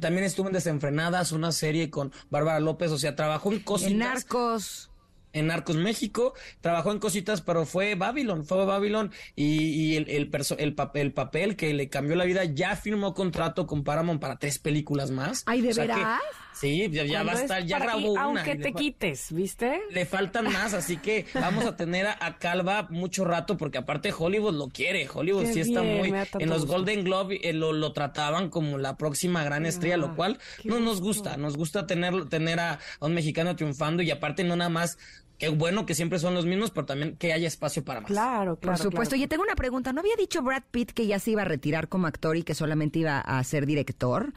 también 0.00 0.24
estuvo 0.24 0.48
en 0.48 0.54
Desenfrenadas, 0.54 1.32
una 1.32 1.52
serie 1.52 1.90
con 1.90 2.12
Bárbara 2.30 2.60
López, 2.60 2.90
o 2.90 2.98
sea, 2.98 3.14
trabajó 3.14 3.52
en 3.52 3.60
cositas. 3.60 3.92
En 3.92 3.98
Narcos 3.98 4.90
en 5.32 5.46
Narcos 5.46 5.76
México, 5.76 6.34
trabajó 6.60 6.92
en 6.92 6.98
cositas, 6.98 7.42
pero 7.42 7.66
fue 7.66 7.94
Babylon, 7.94 8.44
fue 8.44 8.64
Babylon 8.64 9.12
y, 9.36 9.96
el, 9.96 10.08
el, 10.08 10.30
el, 10.58 10.74
papel, 10.74 11.12
papel 11.12 11.56
que 11.56 11.74
le 11.74 11.88
cambió 11.88 12.16
la 12.16 12.24
vida, 12.24 12.44
ya 12.44 12.76
firmó 12.76 13.14
contrato 13.14 13.66
con 13.66 13.84
Paramount 13.84 14.20
para 14.20 14.38
tres 14.38 14.58
películas 14.58 15.10
más. 15.10 15.42
Ay, 15.46 15.60
¿de 15.60 15.74
veras? 15.74 16.20
Sí, 16.58 16.90
ya, 16.90 17.22
va 17.22 17.32
a 17.32 17.42
estar, 17.42 17.64
ya 17.64 17.78
grabó 17.78 18.12
una. 18.12 18.22
Aunque 18.22 18.56
te 18.56 18.72
quites, 18.72 19.32
¿viste? 19.32 19.80
Le 19.90 20.06
faltan 20.06 20.46
más, 20.46 20.74
así 20.74 20.96
que 20.96 21.26
vamos 21.34 21.64
a 21.64 21.76
tener 21.76 22.06
a, 22.06 22.38
Calva 22.38 22.86
mucho 22.90 23.24
rato, 23.24 23.56
porque 23.56 23.78
aparte 23.78 24.12
Hollywood 24.16 24.54
lo 24.54 24.68
quiere. 24.68 25.08
Hollywood 25.12 25.46
sí 25.46 25.60
está 25.60 25.82
muy. 25.82 26.12
En 26.38 26.48
los 26.48 26.66
Golden 26.66 27.04
Globe 27.04 27.40
eh, 27.48 27.52
lo, 27.52 27.92
trataban 27.92 28.50
como 28.50 28.78
la 28.78 28.96
próxima 28.96 29.44
gran 29.44 29.66
estrella, 29.66 29.96
lo 29.96 30.16
cual 30.16 30.38
no 30.64 30.80
nos 30.80 31.00
gusta. 31.00 31.36
Nos 31.36 31.56
gusta 31.56 31.86
tener, 31.86 32.28
tener 32.28 32.58
a, 32.60 32.78
un 33.00 33.14
mexicano 33.14 33.54
triunfando 33.54 34.02
y 34.02 34.10
aparte 34.10 34.44
no 34.44 34.56
nada 34.56 34.70
más 34.70 34.98
qué 35.38 35.48
bueno 35.50 35.86
que 35.86 35.94
siempre 35.94 36.18
son 36.18 36.34
los 36.34 36.44
mismos, 36.44 36.72
pero 36.72 36.86
también 36.86 37.16
que 37.16 37.32
haya 37.32 37.46
espacio 37.46 37.84
para 37.84 38.00
más. 38.00 38.10
Claro, 38.10 38.56
claro. 38.56 38.76
Por 38.76 38.78
supuesto. 38.78 39.14
Oye, 39.14 39.28
tengo 39.28 39.44
una 39.44 39.54
pregunta. 39.54 39.92
¿No 39.92 40.00
había 40.00 40.16
dicho 40.16 40.42
Brad 40.42 40.64
Pitt 40.70 40.90
que 40.90 41.06
ya 41.06 41.18
se 41.18 41.30
iba 41.30 41.42
a 41.42 41.44
retirar 41.44 41.88
como 41.88 42.08
actor 42.08 42.36
y 42.36 42.42
que 42.42 42.54
solamente 42.54 42.98
iba 42.98 43.20
a 43.20 43.42
ser 43.44 43.64
director? 43.64 44.32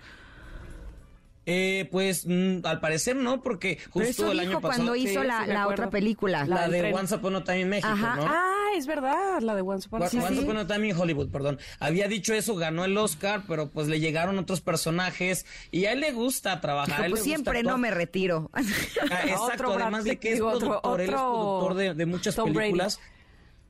Eh, 1.48 1.88
pues 1.92 2.26
mm, 2.28 2.60
al 2.64 2.80
parecer 2.80 3.16
no, 3.16 3.42
porque 3.42 3.80
justo 3.90 4.32
el 4.32 4.40
año 4.40 4.62
pasado. 4.62 4.84
cuando 4.84 4.96
hizo 4.96 5.24
la, 5.24 5.68
otra 5.68 5.90
película. 5.90 6.46
La, 6.46 6.70
de 6.70 6.94
Once 6.94 7.16
Upon 7.16 7.36
a 7.36 7.44
Time 7.44 7.62
en 7.62 7.70
México, 7.70 7.96
¿no? 7.96 8.26
Ah, 8.28 8.68
es 8.76 8.86
verdad, 8.86 9.42
la 9.42 9.56
de 9.56 9.62
Once 9.62 9.88
Upon 9.88 10.04
a 10.04 10.10
Time. 10.10 10.24
Once 10.24 10.42
Upon 10.44 10.58
a 10.58 10.68
Time 10.68 10.90
en 10.90 10.98
Hollywood, 10.98 11.30
perdón. 11.30 11.60
Había 11.80 12.08
dicho 12.08 12.36
eso, 12.36 12.56
ganó 12.56 12.86
el 12.86 12.96
Oscar, 12.96 13.44
pero 13.48 13.70
pues 13.70 13.88
le 13.88 14.00
llegaron 14.00 14.38
otros 14.38 14.62
personajes 14.62 15.48
y 15.72 15.86
a 15.86 15.94
él 15.94 16.02
le 16.02 16.12
gusta 16.12 16.62
trabajar. 16.62 17.10
pues 17.10 17.24
siempre 17.24 17.64
no 17.64 17.78
me 17.78 17.90
retiro. 17.90 18.52
Ah, 18.54 19.24
exacto, 19.26 19.74
además 19.74 20.04
de 20.04 20.18
que 20.18 20.34
es 20.34 20.40
productor, 20.40 21.02
él 21.02 21.10
es 21.10 21.16
productor 21.16 21.74
de, 21.96 22.06
muchas 22.06 22.36
películas. 22.36 23.00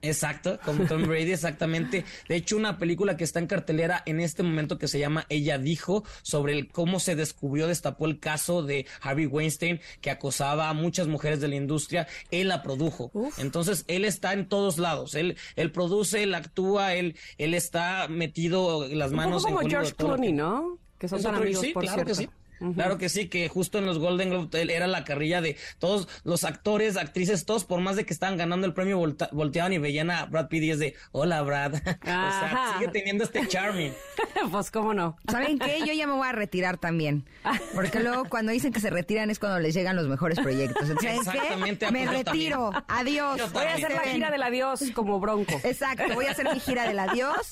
Exacto, 0.02 0.60
como 0.66 0.86
Tom 0.86 1.04
Brady, 1.08 1.32
exactamente. 1.32 2.06
De 2.28 2.36
hecho, 2.36 2.58
una 2.58 2.78
película 2.78 3.18
que 3.18 3.24
está 3.24 3.40
en 3.40 3.48
cartelera 3.48 4.02
en 4.06 4.20
este 4.20 4.44
momento 4.44 4.78
que 4.78 4.88
se 4.88 5.00
llama 5.00 5.26
Ella 5.30 5.58
dijo 5.58 6.04
sobre 6.24 6.54
el 6.54 6.70
cómo 6.70 7.00
se 7.00 7.16
descubrió, 7.16 7.68
destapó 7.68 8.08
el 8.08 8.20
caso 8.20 8.64
de 8.64 8.86
Harvey 9.02 9.28
Weinstein 9.28 9.80
que 10.02 10.10
acosaba 10.10 10.70
a 10.70 10.74
muchas 10.74 11.08
mujeres 11.08 11.40
de 11.40 11.48
la 11.48 11.56
industria. 11.56 12.08
Él 12.32 12.48
la 12.48 12.64
produjo. 12.64 13.12
Entonces, 13.38 13.86
él 13.88 14.06
está 14.06 14.34
en 14.34 14.48
todos 14.48 14.78
lados. 14.78 15.16
Él, 15.16 15.38
él 15.56 15.72
produce, 15.72 16.24
él 16.24 16.34
actúa, 16.34 16.96
él, 16.96 17.16
él 17.38 17.54
está 17.54 18.08
metido 18.10 18.88
las 18.88 19.12
manos 19.12 19.44
Un 19.44 19.52
poco 19.52 19.60
como 19.60 19.70
George 19.70 19.94
Clooney, 19.94 20.34
¿no? 20.34 20.80
Que 20.98 21.08
son 21.08 21.22
tan 21.22 21.36
amigos, 21.36 21.66
por 21.74 21.84
claro 21.84 22.06
Que 22.06 22.16
sí. 22.16 22.30
Claro 22.76 22.98
que 22.98 23.10
sí, 23.10 23.28
que 23.28 23.50
justo 23.50 23.78
en 23.78 23.86
los 23.86 24.00
Golden 24.00 24.30
Globe 24.30 24.74
era 24.74 24.88
la 24.88 25.04
carrilla 25.04 25.42
de 25.42 25.58
todos 25.80 26.08
los 26.24 26.44
actores, 26.44 26.98
actrices, 26.98 27.46
todos, 27.46 27.66
por 27.66 27.82
más 27.82 27.96
de 27.96 28.06
que 28.06 28.14
estaban 28.14 28.38
ganando 28.38 28.68
el 28.68 28.74
premio, 28.74 29.00
volteaban 29.32 29.74
y 29.74 29.78
veían 29.78 30.12
a 30.12 30.26
Brad 30.26 30.48
Pitt 30.48 30.64
y 30.64 30.72
es 30.72 30.80
de, 30.80 30.96
hola 31.12 31.42
Brad. 31.42 31.74
o 31.76 32.06
sea, 32.06 32.76
sigue 32.78 32.92
teniendo 32.92 33.24
este 33.24 33.48
charming. 33.48 33.94
pues 34.52 34.72
cómo 34.72 34.94
no. 34.94 35.18
¿Saben 35.30 35.60
qué? 35.60 35.80
Yo 35.86 35.94
ya 35.94 36.08
me 36.08 36.14
voy 36.14 36.28
a 36.28 36.32
retirar 36.32 36.78
también. 36.78 37.26
Porque 37.74 38.00
luego 38.00 38.26
cuando 38.26 38.52
dicen 38.52 38.72
que 38.74 38.80
se 38.80 38.90
retiran 38.90 39.30
es 39.30 39.40
cuando 39.40 39.60
les 39.60 39.74
llegan 39.74 39.96
los 39.96 40.08
mejores 40.08 40.40
proyectos. 40.40 40.90
Exactamente. 40.90 41.92
Me 41.92 42.06
retiro. 42.06 42.72
Adiós. 42.88 43.52
Voy 43.54 43.66
a 43.66 43.74
hacer 43.74 43.94
la 43.94 44.02
gira 44.02 44.32
del 44.32 44.44
adiós 44.44 44.84
como 44.94 45.20
bronco. 45.20 45.60
Exacto. 45.64 46.14
Voy 46.14 46.26
a 46.26 46.32
hacer 46.32 46.48
mi 46.52 46.60
gira 46.60 46.88
del 46.88 47.00
adiós 47.00 47.52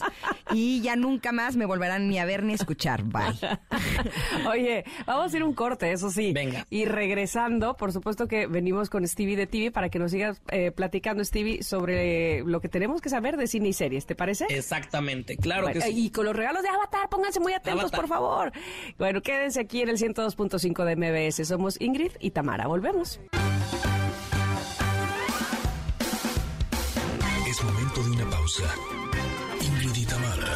y 0.52 0.82
ya 0.82 0.96
nunca 0.96 1.32
más 1.32 1.56
me 1.56 1.66
volverán 1.66 2.08
ni 2.08 2.20
a 2.20 2.26
ver 2.26 2.44
ni 2.44 2.54
a 2.54 2.56
escuchar. 2.56 3.04
Bye. 3.04 3.40
Oye, 4.48 4.86
Vamos 5.06 5.34
a 5.34 5.38
ir 5.38 5.44
un 5.44 5.54
corte, 5.54 5.92
eso 5.92 6.10
sí. 6.10 6.32
Venga. 6.34 6.66
Y 6.70 6.86
regresando, 6.86 7.76
por 7.76 7.92
supuesto 7.92 8.28
que 8.28 8.48
venimos 8.48 8.90
con 8.90 9.08
Stevie 9.08 9.36
de 9.36 9.48
TV 9.48 9.72
para 9.72 9.90
que 9.90 10.00
nos 10.00 10.12
sigas 10.12 10.42
eh, 10.50 10.72
platicando, 10.72 11.24
Stevie, 11.24 11.64
sobre 11.64 12.44
lo 12.44 12.62
que 12.62 12.70
tenemos 12.70 13.02
que 13.02 13.10
saber 13.10 13.38
de 13.38 13.48
cine 13.48 13.70
y 13.70 13.74
series, 13.74 14.06
¿te 14.06 14.16
parece? 14.16 14.46
Exactamente, 14.50 15.38
claro 15.38 15.68
que 15.68 15.82
sí. 15.82 16.06
Y 16.06 16.10
con 16.12 16.26
los 16.26 16.36
regalos 16.36 16.64
de 16.64 16.70
Avatar, 16.70 17.10
pónganse 17.10 17.40
muy 17.40 17.54
atentos, 17.54 17.92
por 17.92 18.08
favor. 18.08 18.52
Bueno, 18.98 19.22
quédense 19.22 19.60
aquí 19.60 19.82
en 19.82 19.90
el 19.90 19.98
102.5 19.98 20.86
de 20.86 20.96
MBS. 20.96 21.48
Somos 21.48 21.80
Ingrid 21.80 22.12
y 22.20 22.32
Tamara. 22.32 22.68
Volvemos. 22.68 23.20
Es 27.48 27.64
momento 27.64 28.04
de 28.04 28.12
una 28.12 28.30
pausa. 28.30 28.64
Ingrid 29.62 29.96
y 29.96 30.06
Tamara 30.06 30.56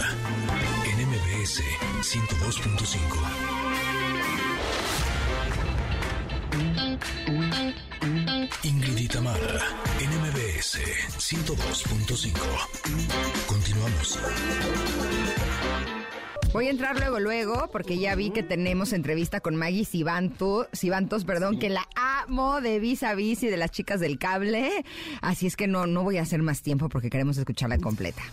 en 0.85 1.09
MBS 1.09 1.61
102.5. 2.01 4.02
Ingrid 8.65 8.97
y 8.97 9.07
NMBS 9.07 10.79
102.5. 11.17 12.33
Continuamos. 13.45 14.17
Voy 16.53 16.67
a 16.67 16.69
entrar 16.69 16.97
luego, 16.97 17.19
luego, 17.19 17.69
porque 17.73 17.97
ya 17.97 18.15
vi 18.15 18.29
que 18.29 18.41
tenemos 18.41 18.93
entrevista 18.93 19.41
con 19.41 19.57
Maggie 19.57 19.83
Sibantos, 19.83 21.25
perdón, 21.25 21.59
que 21.59 21.69
la 21.69 21.85
amo 21.95 22.61
de 22.61 22.79
Vis 22.79 23.03
a 23.03 23.15
Vis 23.15 23.43
y 23.43 23.47
de 23.47 23.57
las 23.57 23.71
chicas 23.71 23.99
del 23.99 24.17
cable. 24.17 24.85
Así 25.21 25.45
es 25.45 25.57
que 25.57 25.67
no, 25.67 25.85
no 25.85 26.03
voy 26.03 26.17
a 26.17 26.21
hacer 26.21 26.41
más 26.41 26.61
tiempo 26.61 26.87
porque 26.87 27.09
queremos 27.09 27.37
escucharla 27.37 27.79
completa. 27.79 28.23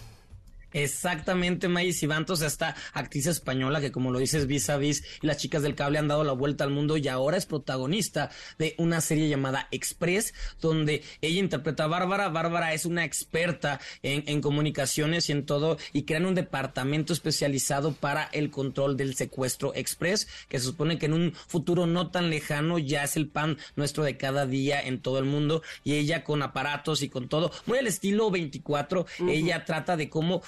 Exactamente, 0.73 1.69
Maggie 1.69 1.93
Sibantos, 1.93 2.43
esta 2.43 2.77
actriz 2.93 3.27
española 3.27 3.81
que 3.81 3.91
como 3.91 4.11
lo 4.11 4.19
dices 4.19 4.47
vis 4.47 4.71
a 4.71 4.77
vis 4.77 5.03
y 5.21 5.27
las 5.27 5.39
chicas 5.39 5.63
del 5.63 5.75
cable 5.75 5.99
han 5.99 6.09
dado 6.09 6.25
la 6.25 6.33
vuelta 6.33 6.65
al 6.65 6.71
mundo 6.71 6.97
y 6.97 7.09
ahora 7.09 7.37
es 7.37 7.47
protagonista 7.47 8.31
de 8.59 8.75
una 8.79 9.01
serie 9.01 9.29
llamada 9.29 9.69
Express, 9.71 10.35
donde 10.61 11.03
ella 11.21 11.41
interpreta 11.41 11.85
a 11.85 11.89
Bárbara. 11.89 12.29
Bárbara 12.29 12.73
es 12.73 12.85
una 12.85 13.05
experta 13.05 13.81
en, 14.03 14.25
en 14.27 14.41
comunicaciones 14.41 15.29
y 15.29 15.33
en 15.33 15.47
todo 15.47 15.79
y 15.93 16.03
crean 16.03 16.27
un 16.27 16.35
departamento 16.35 17.13
especializado 17.13 17.93
para 17.93 18.25
el 18.33 18.51
control 18.51 18.97
del 18.97 19.15
secuestro 19.15 19.75
Express, 19.75 20.29
que 20.49 20.59
se 20.59 20.67
supone 20.67 20.99
que 20.99 21.07
en 21.07 21.15
un 21.15 21.33
futuro 21.33 21.87
no 21.87 22.11
tan 22.11 22.31
lejano 22.31 22.79
ya 22.79 23.05
es 23.05 23.17
el 23.17 23.29
pan 23.29 23.59
nuestro 23.77 24.05
de 24.05 24.17
cada 24.17 24.47
día 24.47 24.81
en 24.81 25.01
todo 25.01 25.19
el 25.19 25.25
mundo 25.25 25.63
y 25.85 25.95
ella 25.95 26.25
con 26.25 26.43
aparatos 26.43 27.03
y 27.03 27.09
con 27.09 27.29
todo, 27.29 27.51
muy 27.67 27.79
al 27.79 27.87
estilo 27.87 28.31
24, 28.31 29.07
ella 29.29 29.65
trata 29.65 29.97
de 29.97 30.09
cómo 30.09 30.43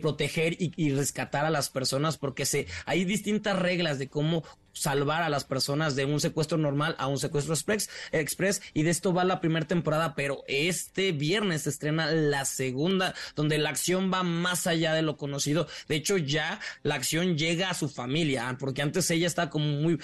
proteger 0.00 0.54
y, 0.60 0.72
y, 0.76 0.90
rescatar 0.90 1.44
a 1.46 1.50
las 1.50 1.70
personas 1.70 2.18
porque 2.18 2.44
se, 2.44 2.66
hay 2.84 3.04
distintas 3.04 3.58
reglas 3.58 3.98
de 3.98 4.08
cómo 4.08 4.44
salvar 4.76 5.22
a 5.22 5.28
las 5.28 5.44
personas 5.44 5.96
de 5.96 6.04
un 6.04 6.20
secuestro 6.20 6.58
normal 6.58 6.94
a 6.98 7.06
un 7.06 7.18
secuestro 7.18 7.54
express, 7.54 7.88
express 8.12 8.62
y 8.74 8.82
de 8.82 8.90
esto 8.90 9.12
va 9.12 9.24
la 9.24 9.40
primera 9.40 9.66
temporada, 9.66 10.14
pero 10.14 10.44
este 10.46 11.12
viernes 11.12 11.62
se 11.62 11.70
estrena 11.70 12.10
la 12.12 12.44
segunda, 12.44 13.14
donde 13.34 13.58
la 13.58 13.70
acción 13.70 14.12
va 14.12 14.22
más 14.22 14.66
allá 14.66 14.92
de 14.94 15.02
lo 15.02 15.16
conocido. 15.16 15.66
De 15.88 15.96
hecho, 15.96 16.16
ya 16.16 16.60
la 16.82 16.96
acción 16.96 17.38
llega 17.38 17.70
a 17.70 17.74
su 17.74 17.88
familia, 17.88 18.56
porque 18.58 18.82
antes 18.82 19.10
ella 19.10 19.26
estaba 19.26 19.50
como 19.50 19.66
muy 19.66 19.98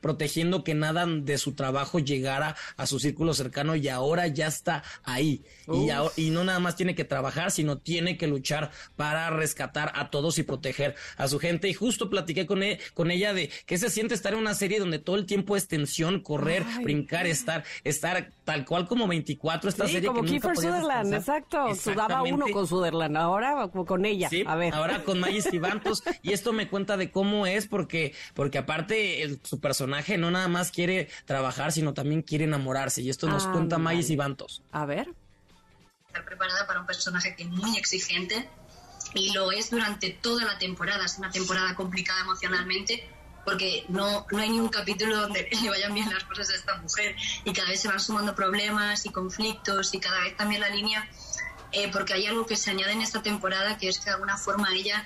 protegiendo 0.00 0.64
que 0.64 0.74
nada 0.74 1.06
de 1.06 1.38
su 1.38 1.52
trabajo 1.52 1.98
llegara 1.98 2.56
a 2.76 2.86
su 2.86 3.00
círculo 3.00 3.34
cercano 3.34 3.74
y 3.76 3.88
ahora 3.88 4.26
ya 4.26 4.46
está 4.46 4.82
ahí. 5.02 5.42
Y, 5.72 5.88
y 6.16 6.30
no 6.30 6.44
nada 6.44 6.58
más 6.58 6.76
tiene 6.76 6.94
que 6.94 7.04
trabajar, 7.04 7.50
sino 7.50 7.78
tiene 7.78 8.16
que 8.16 8.26
luchar 8.26 8.70
para 8.96 9.30
rescatar 9.30 9.92
a 9.94 10.10
todos 10.10 10.38
y 10.38 10.42
proteger 10.42 10.94
a 11.16 11.28
su 11.28 11.38
gente. 11.38 11.68
Y 11.68 11.74
justo 11.74 12.10
platiqué 12.10 12.46
con, 12.46 12.62
e, 12.62 12.78
con 12.94 13.10
ella 13.10 13.32
de 13.32 13.50
que 13.66 13.78
se 13.78 13.90
siente 13.90 14.09
estar 14.14 14.32
en 14.32 14.38
una 14.38 14.54
serie 14.54 14.78
donde 14.78 14.98
todo 14.98 15.16
el 15.16 15.26
tiempo 15.26 15.56
es 15.56 15.68
tensión, 15.68 16.20
correr, 16.20 16.64
brincar, 16.82 17.26
estar, 17.26 17.64
estar 17.84 18.30
tal 18.44 18.64
cual 18.64 18.86
como 18.86 19.06
24 19.06 19.70
esta 19.70 19.86
serie 19.86 20.08
como 20.08 20.22
que 20.22 20.28
Kiefer 20.28 20.56
Sutherland, 20.56 21.14
exacto. 21.14 21.74
Sudaba 21.74 22.22
uno 22.22 22.46
con 22.52 22.66
Sutherland, 22.66 23.16
ahora 23.16 23.68
con 23.68 24.04
ella. 24.04 24.28
Sí, 24.28 24.44
a 24.46 24.56
ver. 24.56 24.74
ahora 24.74 25.04
con 25.04 25.20
Maggie 25.20 25.42
Stivantos. 25.42 26.02
y 26.22 26.32
esto 26.32 26.52
me 26.52 26.68
cuenta 26.68 26.96
de 26.96 27.10
cómo 27.10 27.46
es, 27.46 27.66
porque, 27.66 28.14
porque 28.34 28.58
aparte 28.58 29.38
su 29.42 29.60
personaje 29.60 30.18
no 30.18 30.30
nada 30.30 30.48
más 30.48 30.70
quiere 30.70 31.08
trabajar, 31.24 31.72
sino 31.72 31.94
también 31.94 32.22
quiere 32.22 32.44
enamorarse. 32.44 33.02
Y 33.02 33.10
esto 33.10 33.28
nos 33.28 33.46
cuenta 33.46 33.78
Maggie 33.78 34.02
Stivantos. 34.02 34.62
A 34.72 34.86
ver. 34.86 35.12
Estar 36.06 36.24
preparada 36.24 36.66
para 36.66 36.80
un 36.80 36.86
personaje 36.86 37.36
que 37.36 37.44
es 37.44 37.48
muy 37.48 37.76
exigente 37.76 38.48
y 39.14 39.32
lo 39.32 39.52
es 39.52 39.70
durante 39.70 40.10
toda 40.10 40.44
la 40.44 40.58
temporada. 40.58 41.04
Es 41.04 41.18
una 41.18 41.30
temporada 41.30 41.74
complicada 41.74 42.20
emocionalmente 42.20 43.08
porque 43.50 43.84
no, 43.88 44.24
no 44.30 44.38
hay 44.38 44.48
ni 44.48 44.60
un 44.60 44.68
capítulo 44.68 45.22
donde 45.22 45.48
le 45.62 45.68
vayan 45.68 45.92
bien 45.92 46.08
las 46.08 46.22
cosas 46.22 46.50
a 46.50 46.54
esta 46.54 46.76
mujer 46.76 47.16
y 47.44 47.52
cada 47.52 47.68
vez 47.68 47.80
se 47.80 47.88
van 47.88 47.98
sumando 47.98 48.32
problemas 48.32 49.04
y 49.06 49.10
conflictos 49.10 49.92
y 49.92 49.98
cada 49.98 50.20
vez 50.20 50.36
también 50.36 50.60
la 50.60 50.70
línea, 50.70 51.08
eh, 51.72 51.90
porque 51.92 52.12
hay 52.12 52.26
algo 52.26 52.46
que 52.46 52.54
se 52.54 52.70
añade 52.70 52.92
en 52.92 53.02
esta 53.02 53.22
temporada 53.22 53.76
que 53.76 53.88
es 53.88 53.98
que 53.98 54.04
de 54.04 54.12
alguna 54.12 54.36
forma 54.36 54.72
ella 54.72 55.04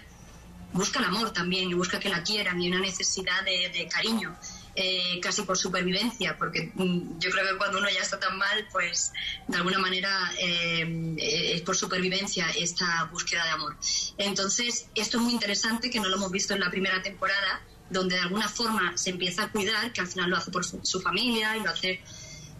busca 0.74 0.98
el 0.98 1.06
amor 1.06 1.32
también 1.32 1.70
y 1.70 1.74
busca 1.74 1.98
que 1.98 2.10
la 2.10 2.22
quieran 2.22 2.60
y 2.60 2.68
una 2.68 2.80
necesidad 2.80 3.42
de, 3.44 3.88
cariño. 3.90 4.36
Eh, 4.76 5.20
casi 5.22 5.42
por 5.42 5.56
supervivencia, 5.56 6.36
porque 6.36 6.72
mm, 6.74 7.20
yo 7.20 7.30
creo 7.30 7.48
que 7.48 7.56
cuando 7.56 7.78
uno 7.78 7.88
ya 7.88 8.00
está 8.00 8.18
tan 8.18 8.36
mal, 8.36 8.66
pues 8.72 9.12
de 9.46 9.56
alguna 9.56 9.78
manera 9.78 10.32
eh, 10.36 11.14
es 11.54 11.60
por 11.60 11.76
supervivencia 11.76 12.50
esta 12.58 13.04
búsqueda 13.04 13.44
de 13.44 13.50
amor. 13.50 13.76
Entonces, 14.18 14.88
esto 14.96 15.18
es 15.18 15.22
muy 15.22 15.32
interesante, 15.32 15.90
que 15.90 16.00
no 16.00 16.08
lo 16.08 16.16
hemos 16.16 16.32
visto 16.32 16.54
en 16.54 16.60
la 16.60 16.70
primera 16.70 17.00
temporada, 17.04 17.62
donde 17.94 18.16
de 18.16 18.20
alguna 18.20 18.48
forma 18.48 18.96
se 18.96 19.10
empieza 19.10 19.44
a 19.44 19.48
cuidar, 19.50 19.92
que 19.92 20.02
al 20.02 20.06
final 20.06 20.28
lo 20.28 20.36
hace 20.36 20.50
por 20.50 20.64
su, 20.64 21.00
familia 21.00 21.56
y 21.56 21.60
lo 21.60 21.70
hace 21.70 22.02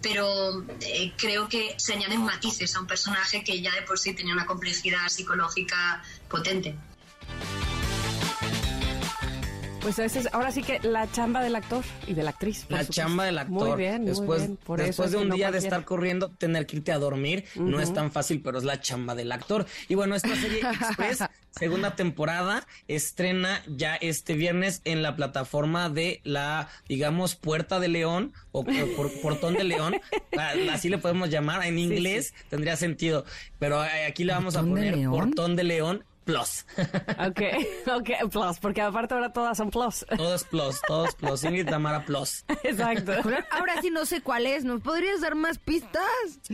pero 0.00 0.62
eh, 0.80 1.12
creo 1.16 1.48
que 1.48 1.74
se 1.78 1.94
añaden 1.94 2.22
matices 2.22 2.76
a 2.76 2.80
un 2.80 2.86
personaje 2.86 3.42
que 3.42 3.62
ya 3.62 3.74
de 3.74 3.82
por 3.82 3.98
sí 3.98 4.12
tenía 4.12 4.34
una 4.34 4.44
complejidad 4.44 5.08
psicológica 5.08 6.02
potente. 6.28 6.74
Pues 9.84 9.98
ese 9.98 10.20
es, 10.20 10.28
ahora 10.32 10.50
sí 10.50 10.62
que 10.62 10.80
la 10.82 11.10
chamba 11.12 11.42
del 11.42 11.54
actor 11.54 11.84
y 12.06 12.14
de 12.14 12.22
la 12.22 12.30
actriz. 12.30 12.64
La 12.70 12.84
chamba 12.86 13.24
del 13.26 13.36
actor. 13.38 13.68
Muy 13.68 13.76
bien, 13.78 14.04
después, 14.06 14.40
muy 14.40 14.46
bien. 14.48 14.56
Por 14.64 14.80
después 14.82 15.10
de 15.12 15.18
un 15.18 15.28
no 15.28 15.34
día 15.34 15.50
de 15.52 15.58
estar 15.58 15.84
corriendo, 15.84 16.30
tener 16.30 16.66
que 16.66 16.76
irte 16.78 16.90
a 16.90 16.98
dormir, 16.98 17.44
no 17.54 17.78
es 17.80 17.92
tan 17.92 18.10
fácil, 18.10 18.40
pero 18.42 18.56
es 18.58 18.64
la 18.64 18.80
chamba 18.80 19.14
del 19.14 19.30
actor. 19.30 19.66
Y 19.88 19.94
bueno, 19.94 20.14
esta 20.14 20.34
serie 20.36 20.60
Express, 20.80 21.24
segunda 21.50 21.94
temporada, 21.96 22.66
estrena 22.88 23.62
ya 23.68 23.94
este 23.96 24.32
viernes 24.34 24.80
en 24.86 25.02
la 25.02 25.16
plataforma 25.16 25.90
de 25.90 26.22
la, 26.24 26.68
digamos, 26.88 27.36
Puerta 27.36 27.78
de 27.78 27.88
León 27.88 28.32
o, 28.52 28.64
por- 28.64 28.96
por- 28.96 29.20
Portón 29.20 29.52
de 29.54 29.64
León, 29.64 30.00
así 30.72 30.88
le 30.88 30.96
podemos 30.96 31.28
llamar, 31.28 31.62
en 31.66 31.78
inglés 31.78 32.32
tendría 32.48 32.76
sentido, 32.76 33.26
pero 33.58 33.84
eh, 33.84 34.06
aquí 34.08 34.24
le 34.24 34.32
vamos 34.32 34.56
a 34.56 34.60
¿Portón 34.60 34.80
de 34.80 34.90
poner? 34.92 35.08
Portón 35.10 35.56
de 35.56 35.64
León 35.64 36.04
Plus. 36.24 36.64
Ok, 37.26 37.40
ok, 37.86 38.30
plus, 38.30 38.58
porque 38.60 38.80
aparte 38.80 39.14
ahora 39.14 39.32
todas 39.32 39.56
son 39.56 39.70
plus. 39.70 40.04
Todo 40.16 40.34
es 40.34 40.44
Plus, 40.44 40.80
todo 40.86 41.06
es 41.06 41.14
Plus, 41.14 41.44
Ingrid 41.44 41.68
Tamara 41.68 42.04
Plus. 42.04 42.44
Exacto. 42.62 43.12
Ahora 43.50 43.80
sí 43.80 43.90
no 43.90 44.04
sé 44.04 44.20
cuál 44.20 44.46
es, 44.46 44.64
¿nos 44.64 44.80
podrías 44.80 45.20
dar 45.20 45.34
más 45.34 45.58
pistas? 45.58 46.02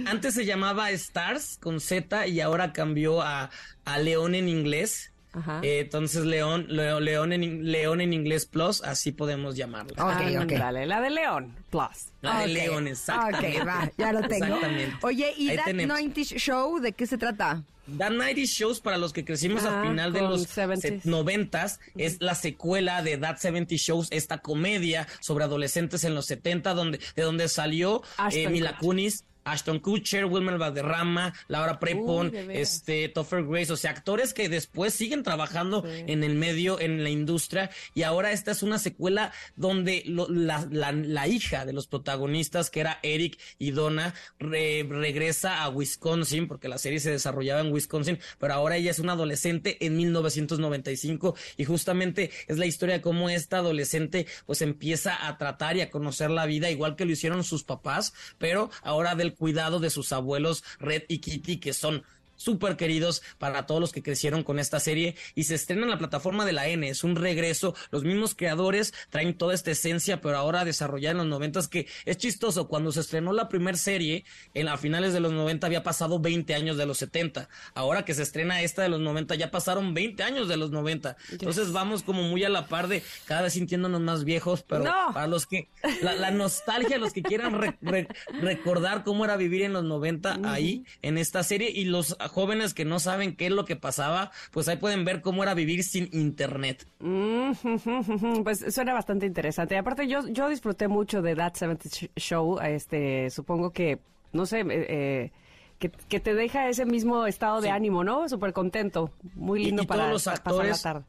Antes 0.06 0.34
se 0.34 0.44
llamaba 0.44 0.90
Stars 0.90 1.58
con 1.58 1.80
Z 1.80 2.26
y 2.26 2.40
ahora 2.40 2.72
cambió 2.72 3.22
a, 3.22 3.50
a 3.84 3.98
León 3.98 4.34
en 4.34 4.48
inglés. 4.48 5.12
Ajá. 5.32 5.60
Eh, 5.62 5.80
entonces 5.80 6.24
León, 6.24 6.66
León, 6.68 7.32
en, 7.32 7.70
León 7.70 8.00
en 8.00 8.12
inglés 8.12 8.46
plus, 8.46 8.82
así 8.82 9.12
podemos 9.12 9.56
llamarlo. 9.56 9.92
Ok, 9.92 10.20
ok. 10.42 10.52
Ándale, 10.52 10.86
la 10.86 11.00
de 11.00 11.10
León, 11.10 11.54
plus. 11.70 12.08
La 12.20 12.40
de. 12.40 12.48
León, 12.48 12.88
exactamente. 12.88 13.60
Ok, 13.60 13.66
va, 13.66 13.92
ya 13.96 14.12
lo 14.12 14.20
tengo. 14.28 14.46
Exactamente. 14.46 14.96
Oye, 15.02 15.32
¿y 15.36 15.50
Ahí 15.50 15.56
That 15.56 15.64
tenemos. 15.66 15.96
90 16.00 16.20
Show 16.38 16.80
de 16.80 16.92
qué 16.92 17.06
se 17.06 17.16
trata? 17.18 17.62
That 17.98 18.10
90 18.10 18.42
Shows, 18.44 18.80
para 18.80 18.98
los 18.98 19.12
que 19.12 19.24
crecimos 19.24 19.64
Ah, 19.64 19.80
al 19.80 19.88
final 19.88 20.12
de 20.12 20.20
los 20.20 20.46
70s. 20.46 20.80
set- 20.80 21.04
90s, 21.04 21.78
es 21.96 22.20
la 22.20 22.34
secuela 22.36 23.02
de 23.02 23.16
That 23.18 23.38
70 23.38 23.74
Shows, 23.76 24.08
esta 24.12 24.38
comedia 24.38 25.08
sobre 25.20 25.44
adolescentes 25.44 26.04
en 26.04 26.14
los 26.14 26.26
70, 26.26 26.74
donde, 26.74 27.00
de 27.16 27.22
donde 27.22 27.48
salió 27.48 28.02
eh, 28.32 28.48
Mila. 28.48 28.78
Kunis. 28.78 29.24
Ashton 29.52 29.78
Kutcher, 29.80 30.24
Wilmer 30.26 30.58
Valderrama, 30.58 31.32
Laura 31.48 31.78
Prepon, 31.78 32.28
Uy, 32.28 32.32
este, 32.60 33.08
Topher 33.08 33.44
Grace, 33.44 33.72
o 33.72 33.76
sea, 33.76 33.90
actores 33.90 34.32
que 34.34 34.48
después 34.48 34.94
siguen 34.94 35.22
trabajando 35.22 35.82
en 36.10 36.24
el 36.24 36.34
medio, 36.34 36.80
en 36.80 37.02
la 37.02 37.10
industria, 37.10 37.70
y 37.94 38.02
ahora 38.02 38.32
esta 38.32 38.50
es 38.52 38.62
una 38.62 38.78
secuela 38.78 39.32
donde 39.56 40.02
lo- 40.06 40.28
la, 40.28 40.66
la- 40.70 40.92
la 40.92 41.28
hija 41.28 41.64
de 41.64 41.72
los 41.72 41.86
protagonistas, 41.86 42.70
que 42.70 42.80
era 42.80 42.98
Eric 43.02 43.38
y 43.58 43.70
Donna, 43.72 44.14
re- 44.38 44.86
regresa 44.88 45.62
a 45.62 45.68
Wisconsin, 45.68 46.46
porque 46.48 46.68
la 46.68 46.78
serie 46.78 47.00
se 47.00 47.10
desarrollaba 47.10 47.60
en 47.60 47.72
Wisconsin, 47.72 48.18
pero 48.38 48.54
ahora 48.54 48.76
ella 48.76 48.90
es 48.90 48.98
una 48.98 49.12
adolescente 49.12 49.84
en 49.84 49.96
1995, 49.96 51.34
y 51.56 51.64
justamente 51.64 52.30
es 52.48 52.58
la 52.58 52.66
historia 52.66 52.96
de 52.96 53.00
cómo 53.00 53.28
esta 53.30 53.58
adolescente 53.58 54.26
pues 54.46 54.62
empieza 54.62 55.26
a 55.28 55.38
tratar 55.38 55.76
y 55.76 55.80
a 55.80 55.90
conocer 55.90 56.30
la 56.30 56.46
vida, 56.46 56.70
igual 56.70 56.96
que 56.96 57.04
lo 57.04 57.12
hicieron 57.12 57.44
sus 57.44 57.64
papás, 57.64 58.12
pero 58.38 58.70
ahora 58.82 59.14
del 59.14 59.34
cuidado 59.40 59.80
de 59.80 59.88
sus 59.88 60.12
abuelos 60.12 60.62
Red 60.78 61.04
y 61.08 61.18
Kitty, 61.20 61.60
que 61.60 61.72
son 61.72 62.04
súper 62.40 62.76
queridos 62.76 63.22
para 63.38 63.66
todos 63.66 63.80
los 63.82 63.92
que 63.92 64.02
crecieron 64.02 64.42
con 64.42 64.58
esta 64.58 64.80
serie 64.80 65.14
y 65.34 65.44
se 65.44 65.54
estrena 65.54 65.82
en 65.82 65.90
la 65.90 65.98
plataforma 65.98 66.46
de 66.46 66.52
la 66.52 66.66
N, 66.68 66.88
es 66.88 67.04
un 67.04 67.16
regreso, 67.16 67.74
los 67.90 68.02
mismos 68.02 68.34
creadores 68.34 68.94
traen 69.10 69.36
toda 69.36 69.52
esta 69.52 69.70
esencia 69.72 70.20
pero 70.22 70.38
ahora 70.38 70.64
desarrollada 70.64 71.12
en 71.12 71.18
los 71.18 71.26
noventas 71.26 71.68
que 71.68 71.86
es 72.06 72.16
chistoso, 72.16 72.66
cuando 72.66 72.92
se 72.92 73.00
estrenó 73.00 73.32
la 73.34 73.48
primera 73.50 73.76
serie 73.76 74.24
en 74.54 74.68
a 74.68 74.78
finales 74.78 75.12
de 75.12 75.20
los 75.20 75.32
90 75.32 75.66
había 75.66 75.82
pasado 75.82 76.18
20 76.18 76.54
años 76.54 76.78
de 76.78 76.86
los 76.86 76.96
70, 76.98 77.48
ahora 77.74 78.04
que 78.06 78.14
se 78.14 78.22
estrena 78.22 78.62
esta 78.62 78.82
de 78.82 78.88
los 78.88 79.00
90 79.00 79.34
ya 79.34 79.50
pasaron 79.50 79.92
20 79.92 80.22
años 80.22 80.48
de 80.48 80.56
los 80.56 80.70
90, 80.70 81.16
entonces 81.32 81.72
vamos 81.72 82.02
como 82.02 82.22
muy 82.22 82.42
a 82.44 82.48
la 82.48 82.66
par 82.68 82.88
de 82.88 83.02
cada 83.26 83.42
vez 83.42 83.52
sintiéndonos 83.52 84.00
más 84.00 84.24
viejos, 84.24 84.62
pero 84.66 84.84
No. 84.84 85.12
para 85.12 85.26
los 85.26 85.44
que 85.46 85.68
la, 86.02 86.14
la 86.14 86.30
nostalgia, 86.30 86.96
los 86.98 87.12
que 87.12 87.22
quieran 87.22 87.60
re- 87.60 87.76
re- 87.82 88.08
recordar 88.40 89.04
cómo 89.04 89.24
era 89.24 89.36
vivir 89.36 89.62
en 89.62 89.72
los 89.72 89.84
90 89.84 90.38
ahí 90.44 90.84
en 91.02 91.18
esta 91.18 91.42
serie 91.42 91.70
y 91.70 91.84
los 91.84 92.16
jóvenes 92.30 92.72
que 92.74 92.84
no 92.84 92.98
saben 93.00 93.36
qué 93.36 93.46
es 93.46 93.52
lo 93.52 93.64
que 93.64 93.76
pasaba, 93.76 94.30
pues 94.50 94.68
ahí 94.68 94.76
pueden 94.76 95.04
ver 95.04 95.20
cómo 95.20 95.42
era 95.42 95.54
vivir 95.54 95.82
sin 95.84 96.08
internet. 96.12 96.86
Mm, 97.00 97.50
Pues 98.44 98.64
suena 98.74 98.92
bastante 98.94 99.26
interesante. 99.26 99.76
Aparte, 99.76 100.06
yo, 100.08 100.26
yo 100.28 100.48
disfruté 100.48 100.88
mucho 100.88 101.20
de 101.22 101.34
That 101.36 101.54
70 101.54 101.88
Sh- 101.88 102.10
Show. 102.16 102.58
Este, 102.60 103.28
supongo 103.30 103.70
que, 103.70 103.98
no 104.32 104.46
sé, 104.46 104.60
eh, 104.60 104.66
eh, 104.70 105.32
que, 105.78 105.90
que 105.90 106.20
te 106.20 106.34
deja 106.34 106.68
ese 106.68 106.84
mismo 106.86 107.26
estado 107.26 107.60
de 107.60 107.70
ánimo, 107.70 108.04
¿no? 108.04 108.28
Súper 108.28 108.52
contento. 108.52 109.10
Muy 109.34 109.64
lindo 109.64 109.82
y 109.82 109.86
para 109.86 110.02
todos 110.02 110.12
los 110.12 110.24
pa- 110.24 110.30
pasar 110.32 110.44
la 110.44 110.50
actores 110.60 110.82
tarde. 110.82 111.04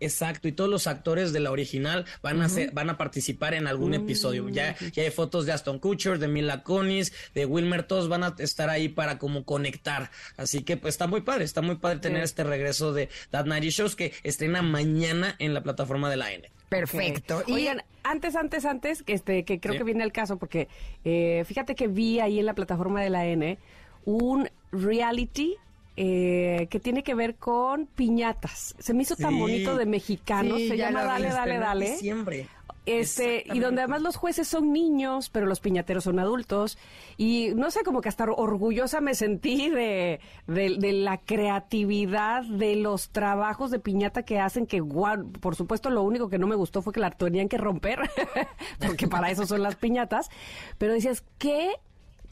Exacto, 0.00 0.48
y 0.48 0.52
todos 0.52 0.68
los 0.70 0.86
actores 0.86 1.32
de 1.32 1.40
la 1.40 1.50
original 1.50 2.04
van 2.22 2.42
a 2.42 2.48
ser, 2.48 2.72
van 2.72 2.90
a 2.90 2.98
participar 2.98 3.54
en 3.54 3.66
algún 3.66 3.94
episodio. 3.94 4.48
Ya, 4.48 4.76
ya 4.92 5.02
hay 5.02 5.10
fotos 5.10 5.46
de 5.46 5.52
Aston 5.52 5.78
Kutcher, 5.78 6.18
de 6.18 6.28
Mila 6.28 6.62
Kunis, 6.62 7.12
de 7.34 7.46
Wilmer, 7.46 7.84
todos 7.84 8.08
van 8.08 8.24
a 8.24 8.34
estar 8.38 8.68
ahí 8.70 8.88
para 8.88 9.18
como 9.18 9.44
conectar. 9.44 10.10
Así 10.36 10.62
que 10.62 10.76
pues 10.76 10.94
está 10.94 11.06
muy 11.06 11.20
padre, 11.22 11.44
está 11.44 11.62
muy 11.62 11.76
padre 11.76 11.98
tener 12.00 12.18
Sí. 12.20 12.24
este 12.24 12.44
regreso 12.44 12.92
de 12.92 13.08
That 13.30 13.46
Night 13.46 13.64
Shows 13.64 13.96
que 13.96 14.12
estrena 14.22 14.62
mañana 14.62 15.36
en 15.38 15.54
la 15.54 15.62
plataforma 15.62 16.10
de 16.10 16.16
la 16.16 16.32
N. 16.32 16.50
Perfecto. 16.68 17.38
Ok. 17.38 17.48
Y 17.48 17.52
Oigan, 17.52 17.82
antes, 18.02 18.34
antes, 18.36 18.64
antes, 18.64 19.02
que 19.02 19.12
este, 19.12 19.44
que 19.44 19.60
creo 19.60 19.74
Sí. 19.74 19.78
que 19.78 19.84
viene 19.84 20.02
el 20.04 20.12
caso, 20.12 20.38
porque 20.38 20.68
eh, 21.04 21.44
fíjate 21.46 21.74
que 21.74 21.86
vi 21.86 22.20
ahí 22.20 22.38
en 22.40 22.46
la 22.46 22.54
plataforma 22.54 23.02
de 23.02 23.10
la 23.10 23.26
N 23.26 23.58
un 24.04 24.48
reality 24.72 25.56
eh, 25.96 26.66
que 26.70 26.80
tiene 26.80 27.02
que 27.02 27.14
ver 27.14 27.36
con 27.36 27.86
piñatas. 27.86 28.74
Se 28.78 28.94
me 28.94 29.02
hizo 29.02 29.16
tan 29.16 29.38
bonito 29.38 29.76
de 29.76 29.86
mexicano. 29.86 30.56
Sí, 30.56 30.68
Se 30.68 30.76
llama. 30.76 31.04
Dale, 31.04 31.28
Dale, 31.28 31.58
Dale. 31.58 31.90
diciembre. 31.92 32.48
Este, 32.86 33.44
y 33.46 33.60
donde 33.60 33.80
además 33.80 34.02
los 34.02 34.16
jueces 34.16 34.46
son 34.46 34.70
niños, 34.70 35.30
pero 35.30 35.46
los 35.46 35.60
piñateros 35.60 36.04
son 36.04 36.18
adultos. 36.18 36.76
Y 37.16 37.52
no 37.56 37.70
sé, 37.70 37.82
como 37.82 38.02
que 38.02 38.10
hasta 38.10 38.24
orgullosa 38.24 39.00
me 39.00 39.14
sentí 39.14 39.70
de, 39.70 40.20
de, 40.46 40.76
de 40.78 40.92
la 40.92 41.16
creatividad, 41.18 42.42
de 42.42 42.76
los 42.76 43.08
trabajos 43.08 43.70
de 43.70 43.78
piñata 43.78 44.24
que 44.24 44.38
hacen, 44.38 44.66
que 44.66 44.82
por 44.82 45.56
supuesto 45.56 45.88
lo 45.88 46.02
único 46.02 46.28
que 46.28 46.38
no 46.38 46.46
me 46.46 46.56
gustó 46.56 46.82
fue 46.82 46.92
que 46.92 47.00
la 47.00 47.10
tenían 47.10 47.48
que 47.48 47.56
romper, 47.56 48.00
porque 48.86 49.08
para 49.08 49.30
eso 49.30 49.46
son 49.46 49.62
las 49.62 49.76
piñatas. 49.76 50.28
Pero 50.76 50.92
decías, 50.92 51.24
qué, 51.38 51.70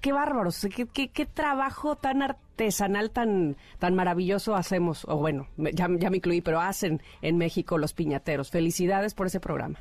qué 0.02 0.12
bárbaros, 0.12 0.66
qué, 0.74 0.86
qué, 0.86 1.08
qué 1.08 1.24
trabajo 1.24 1.96
tan 1.96 2.20
artesanal, 2.52 3.10
tan, 3.10 3.56
tan 3.78 3.94
maravilloso 3.94 4.54
hacemos, 4.54 5.04
o 5.08 5.16
bueno, 5.16 5.48
ya, 5.56 5.88
ya 5.98 6.10
me 6.10 6.18
incluí, 6.18 6.40
pero 6.40 6.60
hacen 6.60 7.00
en 7.22 7.38
México 7.38 7.78
los 7.78 7.94
piñateros. 7.94 8.50
Felicidades 8.50 9.14
por 9.14 9.26
ese 9.26 9.40
programa. 9.40 9.78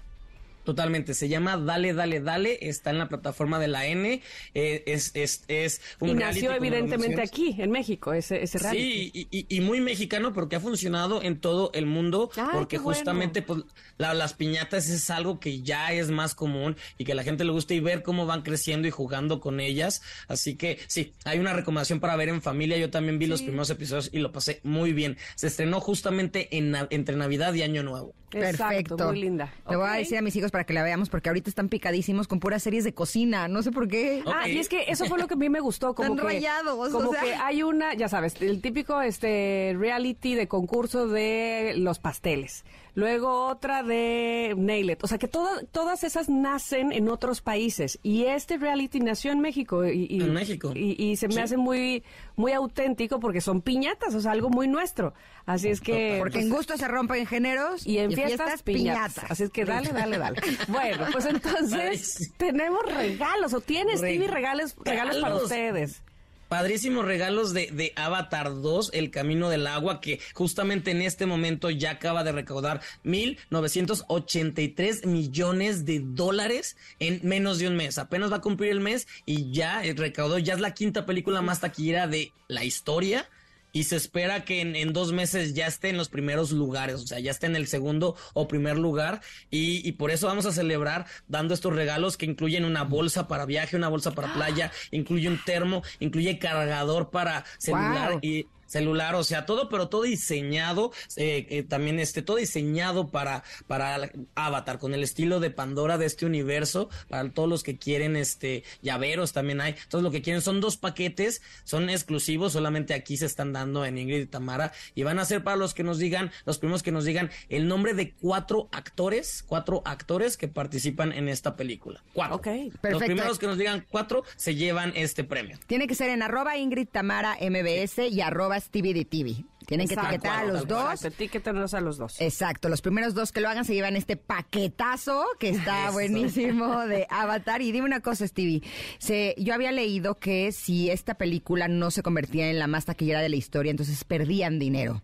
Totalmente, 0.63 1.13
se 1.15 1.27
llama 1.27 1.57
Dale, 1.57 1.93
Dale, 1.93 2.19
Dale, 2.19 2.57
está 2.61 2.91
en 2.91 2.99
la 2.99 3.09
plataforma 3.09 3.57
de 3.59 3.67
la 3.67 3.87
N, 3.87 4.21
eh, 4.53 4.83
es, 4.85 5.11
es, 5.15 5.43
es 5.47 5.81
un 5.99 6.09
y 6.09 6.13
reality, 6.13 6.41
nació 6.41 6.55
evidentemente 6.55 7.21
aquí, 7.21 7.55
en 7.57 7.71
México, 7.71 8.13
ese, 8.13 8.43
ese 8.43 8.59
reality. 8.59 8.81
Sí, 8.83 9.11
y, 9.31 9.37
y- 9.39 9.45
y 9.57 9.61
muy 9.61 9.81
mexicano 9.81 10.33
porque 10.33 10.57
ha 10.57 10.59
funcionado 10.59 11.23
en 11.23 11.39
todo 11.39 11.71
el 11.73 11.85
mundo, 11.87 12.29
Ay, 12.35 12.45
porque 12.53 12.77
bueno. 12.77 12.95
justamente 12.95 13.41
pues, 13.41 13.63
la- 13.97 14.13
las 14.13 14.33
piñatas 14.33 14.87
es 14.89 15.09
algo 15.09 15.39
que 15.39 15.61
ya 15.61 15.93
es 15.93 16.09
más 16.11 16.35
común 16.35 16.75
y 16.97 17.05
que 17.05 17.13
a 17.13 17.15
la 17.15 17.23
gente 17.23 17.43
le 17.43 17.51
gusta 17.51 17.73
y 17.73 17.79
ver 17.79 18.03
cómo 18.03 18.25
van 18.25 18.41
creciendo 18.43 18.87
y 18.87 18.91
jugando 18.91 19.39
con 19.39 19.59
ellas. 19.59 20.01
Así 20.27 20.55
que 20.55 20.77
sí, 20.87 21.13
hay 21.25 21.39
una 21.39 21.53
recomendación 21.53 21.99
para 21.99 22.15
ver 22.15 22.29
en 22.29 22.41
familia. 22.41 22.77
Yo 22.77 22.89
también 22.91 23.17
vi 23.17 23.25
los 23.25 23.41
primeros 23.41 23.69
episodios 23.69 24.09
y 24.13 24.19
lo 24.19 24.31
pasé 24.31 24.59
muy 24.63 24.93
bien. 24.93 25.17
Se 25.35 25.47
estrenó 25.47 25.79
justamente 25.81 26.55
en, 26.55 26.75
entre 26.91 27.15
Navidad 27.15 27.53
y 27.55 27.63
Año 27.63 27.81
Nuevo. 27.83 28.13
Exacto, 28.33 28.67
Perfecto. 28.67 29.07
muy 29.07 29.21
linda. 29.21 29.53
Le 29.69 29.75
voy 29.75 29.87
a 29.87 29.93
decir 29.93 30.17
a 30.17 30.21
mis 30.21 30.35
hijos 30.35 30.51
para 30.51 30.63
que 30.63 30.73
la 30.73 30.83
veamos 30.83 31.09
porque 31.09 31.29
ahorita 31.29 31.49
están 31.49 31.69
picadísimos 31.69 32.27
con 32.27 32.39
puras 32.39 32.63
series 32.63 32.83
de 32.83 32.93
cocina. 32.93 33.47
No 33.47 33.61
sé 33.63 33.71
por 33.71 33.87
qué. 33.87 34.23
Ah, 34.25 34.47
y 34.47 34.57
es 34.57 34.69
que 34.69 34.85
eso 34.87 35.05
fue 35.05 35.19
lo 35.19 35.27
que 35.27 35.33
a 35.33 35.37
mí 35.37 35.49
me 35.49 35.59
gustó, 35.59 35.93
como 35.93 36.15
que 36.15 36.21
rayados, 36.23 36.91
como 36.91 37.09
o 37.09 37.13
sea. 37.13 37.23
que 37.23 37.33
hay 37.33 37.63
una, 37.63 37.93
ya 37.93 38.07
sabes, 38.07 38.41
el 38.41 38.61
típico 38.61 39.01
este 39.01 39.75
reality 39.77 40.35
de 40.35 40.47
concurso 40.47 41.07
de 41.07 41.73
los 41.77 41.99
pasteles. 41.99 42.63
Luego 42.93 43.45
otra 43.47 43.83
de 43.83 44.53
Nail 44.57 44.91
It. 44.91 45.03
O 45.03 45.07
sea 45.07 45.17
que 45.17 45.27
toda- 45.29 45.63
todas 45.71 46.03
esas 46.03 46.27
nacen 46.27 46.91
en 46.91 47.07
otros 47.07 47.39
países. 47.41 47.97
Y 48.03 48.23
este 48.25 48.57
reality 48.57 48.99
nació 48.99 49.31
en 49.31 49.39
México. 49.39 49.85
Y, 49.85 50.07
y- 50.09 50.21
En 50.21 50.33
México. 50.33 50.73
Y, 50.75 51.01
y 51.01 51.15
se 51.15 51.27
me 51.29 51.35
Sí. 51.35 51.39
hace 51.39 51.57
muy, 51.57 52.03
muy 52.35 52.51
auténtico 52.51 53.19
porque 53.19 53.39
son 53.39 53.61
piñatas, 53.61 54.13
o 54.13 54.19
sea, 54.19 54.31
algo 54.33 54.49
muy 54.49 54.67
nuestro. 54.67 55.13
Así 55.45 55.69
es 55.69 55.79
que. 55.81 56.17
Porque 56.19 56.39
en 56.39 56.49
gusto 56.49 56.75
se 56.77 56.87
rompen 56.87 57.25
géneros 57.25 57.87
Y 57.87 57.97
en 57.97 58.11
fiestas, 58.11 58.61
piñatas. 58.61 59.31
Así 59.31 59.43
es 59.43 59.49
que 59.49 59.63
dale, 59.65 59.89
dale, 59.89 60.17
dale. 60.17 60.41
Bueno, 60.67 61.05
pues 61.11 61.25
entonces 61.25 62.31
tenemos 62.37 62.81
regalos, 62.93 63.53
o 63.53 63.61
tiene 63.61 63.97
Stevie 63.97 64.27
regalos, 64.27 64.75
regalos 64.83 65.17
para 65.17 65.35
ustedes. 65.35 66.03
Padrísimos 66.51 67.05
regalos 67.05 67.53
de, 67.53 67.71
de 67.71 67.93
Avatar 67.95 68.61
2, 68.61 68.91
El 68.93 69.09
Camino 69.09 69.49
del 69.49 69.67
Agua, 69.67 70.01
que 70.01 70.19
justamente 70.33 70.91
en 70.91 71.01
este 71.01 71.25
momento 71.25 71.69
ya 71.69 71.91
acaba 71.91 72.25
de 72.25 72.33
recaudar 72.33 72.81
1.983 73.05 75.05
millones 75.05 75.85
de 75.85 76.01
dólares 76.03 76.75
en 76.99 77.21
menos 77.23 77.57
de 77.57 77.69
un 77.69 77.77
mes. 77.77 77.97
Apenas 77.97 78.33
va 78.33 78.35
a 78.35 78.41
cumplir 78.41 78.71
el 78.71 78.81
mes 78.81 79.07
y 79.25 79.53
ya 79.53 79.81
eh, 79.85 79.93
recaudó, 79.93 80.39
ya 80.39 80.53
es 80.53 80.59
la 80.59 80.73
quinta 80.73 81.05
película 81.05 81.41
más 81.41 81.61
taquillera 81.61 82.07
de 82.07 82.33
la 82.49 82.65
historia. 82.65 83.29
Y 83.71 83.83
se 83.83 83.95
espera 83.95 84.43
que 84.45 84.61
en, 84.61 84.93
dos 84.93 85.11
meses 85.13 85.53
ya 85.53 85.67
esté 85.67 85.89
en 85.89 85.97
los 85.97 86.09
primeros 86.09 86.51
lugares, 86.51 86.95
o 86.95 87.07
sea, 87.07 87.19
ya 87.19 87.31
esté 87.31 87.47
en 87.47 87.55
el 87.55 87.67
segundo 87.67 88.15
o 88.33 88.47
primer 88.47 88.77
lugar 88.77 89.21
y, 89.49 89.87
y, 89.87 89.93
por 89.93 90.11
eso 90.11 90.27
vamos 90.27 90.45
a 90.45 90.51
celebrar 90.51 91.05
dando 91.27 91.53
estos 91.53 91.73
regalos 91.73 92.17
que 92.17 92.25
incluyen 92.25 92.65
una 92.65 92.83
bolsa 92.83 93.27
para 93.27 93.45
viaje, 93.45 93.77
una 93.77 93.89
bolsa 93.89 94.11
para 94.11 94.33
playa, 94.33 94.71
incluye 94.91 95.27
un 95.27 95.39
termo, 95.43 95.83
incluye 95.99 96.39
cargador 96.39 97.09
para 97.09 97.45
celular 97.57 98.19
y 98.21 98.47
celular, 98.71 99.15
o 99.15 99.23
sea, 99.23 99.45
todo, 99.45 99.67
pero 99.69 99.89
todo 99.89 100.03
diseñado, 100.03 100.91
eh, 101.17 101.45
eh, 101.49 101.63
también 101.63 101.99
este, 101.99 102.21
todo 102.21 102.37
diseñado 102.37 103.09
para, 103.09 103.43
para 103.67 104.09
Avatar, 104.35 104.79
con 104.79 104.93
el 104.93 105.03
estilo 105.03 105.39
de 105.39 105.49
Pandora 105.49 105.97
de 105.97 106.05
este 106.05 106.25
universo, 106.25 106.89
para 107.09 107.29
todos 107.29 107.49
los 107.49 107.63
que 107.63 107.77
quieren, 107.77 108.15
este, 108.15 108.63
llaveros 108.81 109.33
también 109.33 109.59
hay, 109.59 109.75
todos 109.89 110.03
lo 110.03 110.11
que 110.11 110.21
quieren 110.21 110.41
son 110.41 110.61
dos 110.61 110.77
paquetes, 110.77 111.41
son 111.65 111.89
exclusivos, 111.89 112.53
solamente 112.53 112.93
aquí 112.93 113.17
se 113.17 113.25
están 113.25 113.51
dando 113.51 113.85
en 113.85 113.97
Ingrid 113.97 114.21
y 114.21 114.25
Tamara, 114.25 114.71
y 114.95 115.03
van 115.03 115.19
a 115.19 115.25
ser 115.25 115.43
para 115.43 115.57
los 115.57 115.73
que 115.73 115.83
nos 115.83 115.97
digan, 115.97 116.31
los 116.45 116.57
primeros 116.57 116.81
que 116.81 116.91
nos 116.91 117.03
digan 117.03 117.29
el 117.49 117.67
nombre 117.67 117.93
de 117.93 118.13
cuatro 118.13 118.69
actores, 118.71 119.43
cuatro 119.45 119.81
actores 119.83 120.37
que 120.37 120.47
participan 120.47 121.11
en 121.11 121.27
esta 121.27 121.57
película. 121.57 122.01
Cuatro. 122.13 122.37
Ok, 122.37 122.43
perfecto. 122.43 122.89
Los 122.91 123.03
primeros 123.03 123.39
que 123.39 123.47
nos 123.47 123.57
digan 123.57 123.85
cuatro 123.89 124.23
se 124.37 124.55
llevan 124.55 124.93
este 124.95 125.25
premio. 125.25 125.57
Tiene 125.67 125.87
que 125.87 125.95
ser 125.95 126.09
en 126.09 126.21
arroba 126.21 126.57
Ingrid 126.57 126.87
Tamara 126.87 127.37
MBS 127.41 127.99
y 128.09 128.21
arroba 128.21 128.60
TV 128.69 128.93
de 128.93 129.05
TV. 129.05 129.45
Tienen 129.65 129.87
que 129.87 129.93
etiquetar 129.93 130.43
a 130.43 130.45
los 130.45 130.67
dos. 130.67 131.05
Etiquétanos 131.05 131.73
a 131.73 131.81
los 131.81 131.97
dos. 131.97 132.19
Exacto, 132.19 132.67
los 132.67 132.81
primeros 132.81 133.13
dos 133.13 133.31
que 133.31 133.41
lo 133.41 133.49
hagan 133.49 133.63
se 133.63 133.73
llevan 133.73 133.95
este 133.95 134.17
paquetazo 134.17 135.25
que 135.39 135.49
está 135.49 135.91
buenísimo 135.91 136.85
de 136.87 137.07
Avatar. 137.09 137.61
Y 137.61 137.71
dime 137.71 137.85
una 137.85 138.01
cosa, 138.01 138.27
Stevie. 138.27 138.61
Se, 138.97 139.35
yo 139.37 139.53
había 139.53 139.71
leído 139.71 140.19
que 140.19 140.51
si 140.51 140.89
esta 140.89 141.15
película 141.15 141.67
no 141.67 141.91
se 141.91 142.03
convertía 142.03 142.49
en 142.49 142.59
la 142.59 142.67
más 142.67 142.85
taquillera 142.85 143.21
de 143.21 143.29
la 143.29 143.35
historia, 143.35 143.71
entonces 143.71 144.03
perdían 144.03 144.59
dinero. 144.59 145.01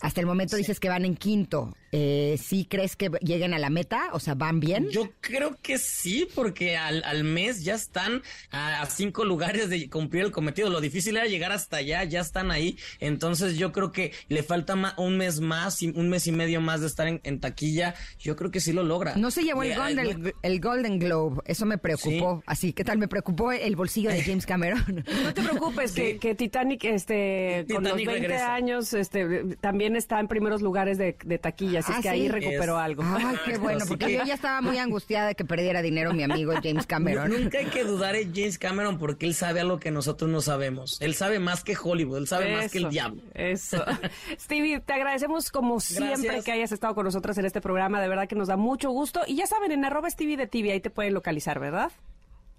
Hasta 0.00 0.20
el 0.20 0.26
momento 0.26 0.56
dices 0.56 0.78
que 0.78 0.88
van 0.88 1.04
en 1.04 1.16
quinto. 1.16 1.74
Eh, 1.92 2.38
¿Sí 2.42 2.66
crees 2.66 2.96
que 2.96 3.10
lleguen 3.20 3.54
a 3.54 3.58
la 3.58 3.70
meta? 3.70 4.10
O 4.12 4.20
sea, 4.20 4.34
¿van 4.34 4.60
bien? 4.60 4.90
Yo 4.90 5.10
creo 5.20 5.56
que 5.62 5.78
sí, 5.78 6.28
porque 6.34 6.76
al, 6.76 7.02
al 7.04 7.24
mes 7.24 7.64
ya 7.64 7.74
están 7.74 8.22
a, 8.50 8.86
cinco 8.86 9.24
lugares 9.24 9.68
de 9.70 9.88
cumplir 9.88 10.24
el 10.24 10.30
cometido. 10.30 10.70
Lo 10.70 10.80
difícil 10.80 11.16
era 11.16 11.26
llegar 11.26 11.52
hasta 11.52 11.78
allá, 11.78 12.04
ya 12.04 12.20
están 12.20 12.50
ahí. 12.50 12.76
Entonces 13.00 13.56
yo 13.56 13.72
creo 13.72 13.92
que 13.92 14.12
le 14.28 14.42
falta 14.42 14.74
un 14.96 15.16
mes 15.16 15.40
más, 15.40 15.82
un 15.82 16.08
mes 16.08 16.26
y 16.26 16.32
medio 16.32 16.60
más 16.60 16.80
de 16.80 16.86
estar 16.86 17.06
en, 17.08 17.40
taquilla. 17.40 17.94
Yo 18.18 18.36
creo 18.36 18.50
que 18.50 18.60
sí 18.60 18.72
lo 18.72 18.82
logra. 18.82 19.14
No 19.16 19.30
se 19.30 19.42
llevó 19.42 19.62
el, 19.62 19.76
Golden, 19.76 20.34
el 20.42 20.60
Golden 20.60 20.98
Globe, 20.98 21.42
eso 21.44 21.66
me 21.66 21.78
preocupó. 21.78 22.42
Así, 22.46 22.72
¿qué 22.72 22.84
tal? 22.84 22.98
Me 22.98 23.08
preocupó 23.08 23.52
el 23.52 23.76
bolsillo 23.76 24.10
de 24.10 24.22
James 24.24 24.46
Cameron. 24.46 25.04
no 25.22 25.34
te 25.34 25.42
preocupes, 25.42 25.92
que, 25.92 26.34
Titanic, 26.34 26.84
este, 26.84 27.66
con 27.72 27.84
los 27.84 27.96
20 27.96 28.34
años, 28.34 28.92
este, 28.94 29.56
también 29.60 29.96
está 29.96 30.20
en 30.20 30.28
primeros 30.28 30.62
lugares 30.62 30.98
de, 30.98 31.12
taquilla, 31.38 31.77
así 31.78 31.92
es 31.92 31.98
ah, 31.98 32.02
que 32.02 32.08
ahí 32.08 32.28
recuperó 32.28 32.78
algo. 32.78 33.02
Ay, 33.04 33.36
qué 33.44 33.58
bueno, 33.58 33.84
porque 33.86 34.12
yo 34.12 34.24
ya 34.24 34.34
estaba 34.34 34.60
muy 34.60 34.78
angustiada 34.78 35.28
de 35.28 35.34
que 35.34 35.44
perdiera 35.44 35.82
dinero 35.82 36.12
mi 36.12 36.22
amigo 36.22 36.52
James 36.62 36.86
Cameron. 36.88 37.30
Nunca 37.30 37.58
hay 37.58 37.66
que 37.66 37.84
dudar 37.84 38.16
en 38.16 38.34
James 38.34 38.58
Cameron 38.58 38.98
porque 38.98 39.26
él 39.26 39.34
sabe 39.34 39.60
algo 39.60 39.78
que 39.78 39.90
nosotros 39.90 40.30
no 40.30 40.40
sabemos. 40.40 41.00
Él 41.00 41.14
sabe 41.14 41.38
más 41.38 41.64
que 41.64 41.76
Hollywood, 41.80 42.18
él 42.18 42.26
sabe 42.26 42.54
más 42.54 42.70
que 42.70 42.78
el 42.78 42.90
diablo. 42.90 43.22
Eso. 43.34 43.84
Stevie, 44.38 44.80
te 44.80 44.92
agradecemos 44.92 45.50
como 45.50 45.80
siempre 45.80 46.42
que 46.42 46.52
hayas 46.52 46.72
estado 46.72 46.94
con 46.94 47.04
nosotros 47.04 47.36
en 47.38 47.44
este 47.44 47.60
programa, 47.60 48.00
de 48.00 48.08
verdad 48.08 48.28
que 48.28 48.34
nos 48.34 48.48
da 48.48 48.56
mucho 48.56 48.90
gusto. 48.90 49.20
Y 49.26 49.36
ya 49.36 49.46
saben, 49.46 49.72
en 49.72 49.84
arroba 49.84 50.10
Stevie 50.10 50.36
de 50.36 50.46
TV, 50.46 50.72
ahí 50.72 50.80
te 50.80 50.90
pueden 50.90 51.14
localizar, 51.14 51.58
¿verdad? 51.60 51.90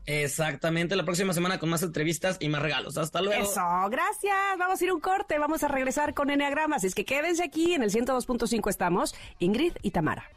Exactamente, 0.10 0.95
la 0.95 1.05
próxima 1.05 1.34
semana 1.34 1.60
con 1.60 1.70
más 1.70 1.84
entrevistas 1.84 2.38
y 2.39 2.49
más 2.49 2.64
regalos. 2.64 2.97
Hasta 2.97 3.22
luego. 3.22 3.43
Eso, 3.43 3.62
gracias. 3.91 4.36
Vamos 4.57 4.82
a 4.82 4.84
ir 4.84 4.91
un 4.91 4.99
corte, 4.99 5.38
vamos 5.38 5.64
a 5.64 5.68
regresar 5.68 6.16
con 6.16 6.32
Enneagramas. 6.32 6.84
Es 6.84 6.95
que 6.95 7.05
quédense 7.05 7.43
aquí, 7.43 7.76
en 7.76 7.84
el 7.84 7.91
102.5 7.91 8.70
estamos, 8.72 9.14
Ingrid 9.38 9.74
y 9.84 9.91
Tamara. 9.91 10.28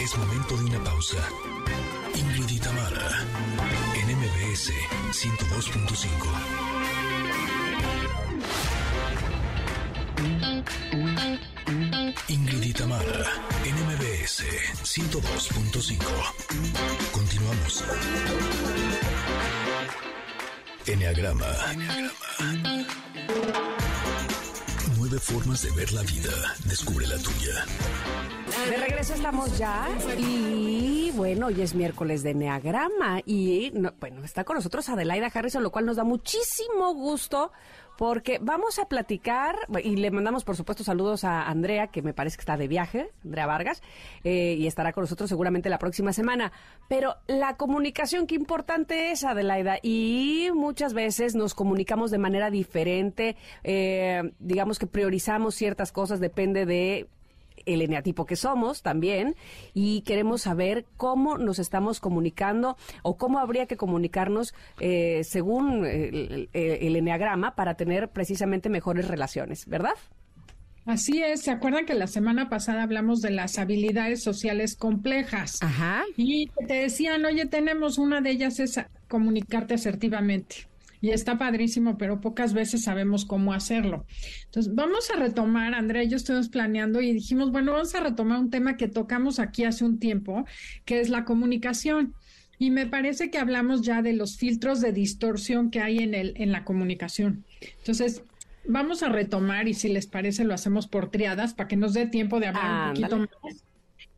Es 0.00 0.16
momento 0.16 0.56
de 0.58 0.64
una 0.64 0.84
pausa. 0.84 1.18
Ingrid 2.14 2.48
y 2.50 2.60
Tamara, 2.60 3.24
en 3.96 4.16
MBS 4.16 4.72
102.5. 5.10 6.67
Ingrid 12.28 12.62
y 12.62 12.72
Tamara, 12.72 13.24
NMBS 13.64 14.44
102.5. 14.82 15.98
Continuamos. 17.12 17.84
Enneagrama. 20.86 21.46
Nueve 24.96 25.18
formas 25.18 25.62
de 25.62 25.70
ver 25.72 25.92
la 25.92 26.02
vida. 26.02 26.54
Descubre 26.64 27.06
la 27.06 27.18
tuya. 27.18 27.66
De 28.70 28.76
regreso 28.76 29.14
estamos 29.14 29.56
ya 29.58 29.88
y 30.18 31.10
bueno, 31.14 31.46
hoy 31.46 31.60
es 31.62 31.74
miércoles 31.74 32.22
de 32.22 32.30
Enneagrama 32.30 33.20
y 33.24 33.70
bueno, 34.00 34.24
está 34.24 34.44
con 34.44 34.56
nosotros 34.56 34.88
Adelaida 34.88 35.30
Harrison, 35.32 35.62
lo 35.62 35.70
cual 35.70 35.86
nos 35.86 35.96
da 35.96 36.04
muchísimo 36.04 36.94
gusto 36.94 37.52
porque 37.98 38.38
vamos 38.40 38.78
a 38.78 38.86
platicar, 38.86 39.56
y 39.82 39.96
le 39.96 40.12
mandamos 40.12 40.44
por 40.44 40.54
supuesto 40.54 40.84
saludos 40.84 41.24
a 41.24 41.48
Andrea, 41.48 41.88
que 41.88 42.00
me 42.00 42.14
parece 42.14 42.36
que 42.36 42.42
está 42.42 42.56
de 42.56 42.68
viaje, 42.68 43.10
Andrea 43.24 43.46
Vargas, 43.46 43.82
eh, 44.22 44.54
y 44.56 44.68
estará 44.68 44.92
con 44.92 45.02
nosotros 45.02 45.28
seguramente 45.28 45.68
la 45.68 45.80
próxima 45.80 46.12
semana. 46.12 46.52
Pero 46.88 47.16
la 47.26 47.56
comunicación, 47.56 48.28
qué 48.28 48.36
importante 48.36 49.10
es, 49.10 49.24
Adelaida, 49.24 49.78
y 49.82 50.48
muchas 50.54 50.94
veces 50.94 51.34
nos 51.34 51.54
comunicamos 51.54 52.12
de 52.12 52.18
manera 52.18 52.52
diferente, 52.52 53.36
eh, 53.64 54.30
digamos 54.38 54.78
que 54.78 54.86
priorizamos 54.86 55.56
ciertas 55.56 55.90
cosas, 55.90 56.20
depende 56.20 56.66
de 56.66 57.08
el 57.66 57.82
eneatipo 57.82 58.26
que 58.26 58.36
somos 58.36 58.82
también 58.82 59.36
y 59.74 60.02
queremos 60.02 60.42
saber 60.42 60.86
cómo 60.96 61.38
nos 61.38 61.58
estamos 61.58 62.00
comunicando 62.00 62.76
o 63.02 63.16
cómo 63.16 63.38
habría 63.38 63.66
que 63.66 63.76
comunicarnos 63.76 64.54
eh, 64.80 65.22
según 65.24 65.84
el, 65.84 66.48
el, 66.52 66.96
eneagrama 66.96 67.54
para 67.54 67.74
tener 67.74 68.10
precisamente 68.10 68.68
mejores 68.68 69.08
relaciones, 69.08 69.66
¿verdad? 69.66 69.94
Así 70.86 71.22
es, 71.22 71.42
¿se 71.42 71.50
acuerdan 71.50 71.84
que 71.84 71.92
la 71.92 72.06
semana 72.06 72.48
pasada 72.48 72.82
hablamos 72.82 73.20
de 73.20 73.30
las 73.30 73.58
habilidades 73.58 74.22
sociales 74.22 74.74
complejas? 74.74 75.58
Ajá. 75.62 76.04
Y 76.16 76.48
te 76.66 76.74
decían, 76.74 77.26
oye, 77.26 77.44
tenemos 77.44 77.98
una 77.98 78.22
de 78.22 78.30
ellas 78.30 78.58
es 78.58 78.80
comunicarte 79.06 79.74
asertivamente 79.74 80.67
y 81.00 81.10
está 81.10 81.38
padrísimo, 81.38 81.98
pero 81.98 82.20
pocas 82.20 82.52
veces 82.52 82.84
sabemos 82.84 83.24
cómo 83.24 83.52
hacerlo. 83.52 84.06
Entonces, 84.46 84.74
vamos 84.74 85.10
a 85.10 85.16
retomar, 85.16 85.74
Andrea 85.74 86.02
y 86.02 86.08
yo 86.08 86.16
estuvimos 86.16 86.48
planeando 86.48 87.00
y 87.00 87.12
dijimos, 87.12 87.52
bueno, 87.52 87.72
vamos 87.72 87.94
a 87.94 88.00
retomar 88.00 88.40
un 88.40 88.50
tema 88.50 88.76
que 88.76 88.88
tocamos 88.88 89.38
aquí 89.38 89.64
hace 89.64 89.84
un 89.84 89.98
tiempo, 89.98 90.44
que 90.84 91.00
es 91.00 91.08
la 91.08 91.24
comunicación. 91.24 92.14
Y 92.58 92.70
me 92.70 92.86
parece 92.86 93.30
que 93.30 93.38
hablamos 93.38 93.82
ya 93.82 94.02
de 94.02 94.12
los 94.12 94.36
filtros 94.36 94.80
de 94.80 94.92
distorsión 94.92 95.70
que 95.70 95.80
hay 95.80 95.98
en, 95.98 96.14
el, 96.14 96.34
en 96.36 96.50
la 96.50 96.64
comunicación. 96.64 97.44
Entonces, 97.78 98.22
vamos 98.66 99.02
a 99.02 99.08
retomar 99.08 99.68
y 99.68 99.74
si 99.74 99.88
les 99.88 100.08
parece 100.08 100.44
lo 100.44 100.54
hacemos 100.54 100.88
por 100.88 101.10
triadas 101.10 101.54
para 101.54 101.68
que 101.68 101.76
nos 101.76 101.94
dé 101.94 102.06
tiempo 102.06 102.40
de 102.40 102.48
hablar 102.48 102.88
un 102.88 102.94
poquito 102.94 103.18
más 103.18 103.64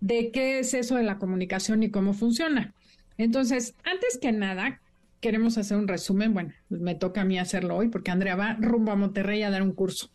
de 0.00 0.30
qué 0.30 0.58
es 0.58 0.74
eso 0.74 0.96
de 0.96 1.02
la 1.02 1.18
comunicación 1.18 1.82
y 1.82 1.90
cómo 1.90 2.14
funciona. 2.14 2.74
Entonces, 3.18 3.74
antes 3.84 4.18
que 4.18 4.32
nada, 4.32 4.80
queremos 5.20 5.58
hacer 5.58 5.76
un 5.76 5.88
resumen. 5.88 6.34
Bueno, 6.34 6.52
me 6.68 6.94
toca 6.94 7.22
a 7.22 7.24
mí 7.24 7.38
hacerlo 7.38 7.76
hoy 7.76 7.88
porque 7.88 8.10
Andrea 8.10 8.36
va 8.36 8.56
rumbo 8.58 8.92
a 8.92 8.96
Monterrey 8.96 9.42
a 9.42 9.50
dar 9.50 9.62
un 9.62 9.72
curso. 9.72 10.10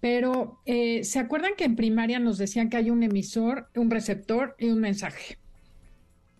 Pero, 0.00 0.60
eh, 0.66 1.04
¿se 1.04 1.18
acuerdan 1.18 1.52
que 1.56 1.64
en 1.64 1.76
primaria 1.76 2.18
nos 2.18 2.38
decían 2.38 2.70
que 2.70 2.76
hay 2.76 2.90
un 2.90 3.02
emisor, 3.02 3.68
un 3.74 3.90
receptor 3.90 4.54
y 4.58 4.68
un 4.68 4.80
mensaje? 4.80 5.38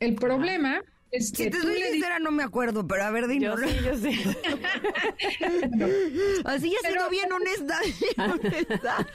El 0.01 0.15
problema 0.15 0.83
es 1.11 1.31
que. 1.31 1.45
Si 1.45 1.51
te 1.51 1.61
soy 1.61 1.81
sincera, 1.81 2.19
no 2.19 2.31
me 2.31 2.43
acuerdo, 2.43 2.87
pero 2.87 3.05
a 3.05 3.11
ver, 3.11 3.29
dime. 3.29 3.47
Yo 3.47 3.57
sí, 3.57 3.69
yo 3.85 3.97
sí. 3.97 4.11
Así 6.45 6.73
ya 6.73 6.89
sido 6.89 7.09
bien 7.09 7.33
honesta. 7.33 7.79
Bien 8.01 8.31
honesta. 8.33 9.07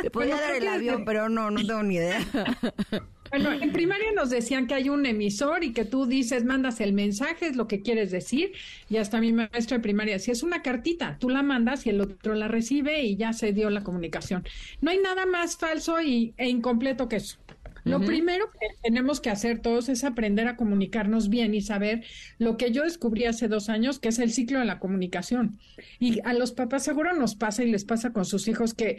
Te 0.00 0.10
podía 0.10 0.40
dar 0.40 0.54
el 0.54 0.68
avión, 0.68 1.04
pero 1.04 1.28
no, 1.28 1.50
no 1.50 1.66
tengo 1.66 1.82
ni 1.82 1.96
idea. 1.96 2.24
Bueno, 3.30 3.52
en 3.52 3.72
primaria 3.72 4.12
nos 4.14 4.30
decían 4.30 4.66
que 4.66 4.74
hay 4.74 4.88
un 4.88 5.04
emisor 5.06 5.64
y 5.64 5.72
que 5.72 5.84
tú 5.84 6.06
dices, 6.06 6.44
mandas 6.44 6.80
el 6.80 6.92
mensaje, 6.92 7.46
es 7.46 7.56
lo 7.56 7.68
que 7.68 7.82
quieres 7.82 8.10
decir. 8.10 8.52
Y 8.88 8.96
hasta 8.96 9.20
mi 9.20 9.32
maestra 9.32 9.76
de 9.76 9.82
primaria, 9.82 10.18
si 10.18 10.30
es 10.30 10.42
una 10.42 10.62
cartita, 10.62 11.16
tú 11.18 11.28
la 11.28 11.42
mandas 11.42 11.86
y 11.86 11.90
el 11.90 12.00
otro 12.00 12.34
la 12.34 12.48
recibe 12.48 13.02
y 13.02 13.16
ya 13.16 13.32
se 13.32 13.52
dio 13.52 13.70
la 13.70 13.82
comunicación. 13.82 14.44
No 14.80 14.90
hay 14.90 14.98
nada 14.98 15.26
más 15.26 15.56
falso 15.56 16.00
y, 16.00 16.34
e 16.36 16.48
incompleto 16.48 17.08
que 17.08 17.16
eso. 17.16 17.38
Lo 17.84 18.00
primero 18.00 18.50
que 18.50 18.66
tenemos 18.82 19.20
que 19.20 19.30
hacer 19.30 19.60
todos 19.60 19.88
es 19.88 20.04
aprender 20.04 20.46
a 20.46 20.56
comunicarnos 20.56 21.30
bien 21.30 21.54
y 21.54 21.62
saber 21.62 22.04
lo 22.38 22.56
que 22.56 22.70
yo 22.70 22.82
descubrí 22.82 23.24
hace 23.24 23.48
dos 23.48 23.70
años, 23.70 23.98
que 23.98 24.08
es 24.08 24.18
el 24.18 24.30
ciclo 24.30 24.58
de 24.58 24.66
la 24.66 24.78
comunicación. 24.78 25.58
Y 25.98 26.20
a 26.24 26.34
los 26.34 26.52
papás 26.52 26.84
seguro 26.84 27.14
nos 27.14 27.34
pasa 27.34 27.64
y 27.64 27.70
les 27.70 27.84
pasa 27.84 28.12
con 28.12 28.26
sus 28.26 28.46
hijos 28.48 28.74
que 28.74 28.98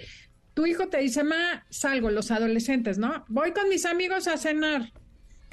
tu 0.54 0.66
hijo 0.66 0.88
te 0.89 0.97
dice, 0.97 1.24
ma, 1.24 1.66
salgo, 1.70 2.10
los 2.10 2.32
adolescentes, 2.32 2.97
¿no? 2.97 3.26
Voy 3.28 3.52
con 3.54 3.70
mis 3.70 3.86
amigos 3.86 4.28
a 4.28 4.38
cenar. 4.38 4.91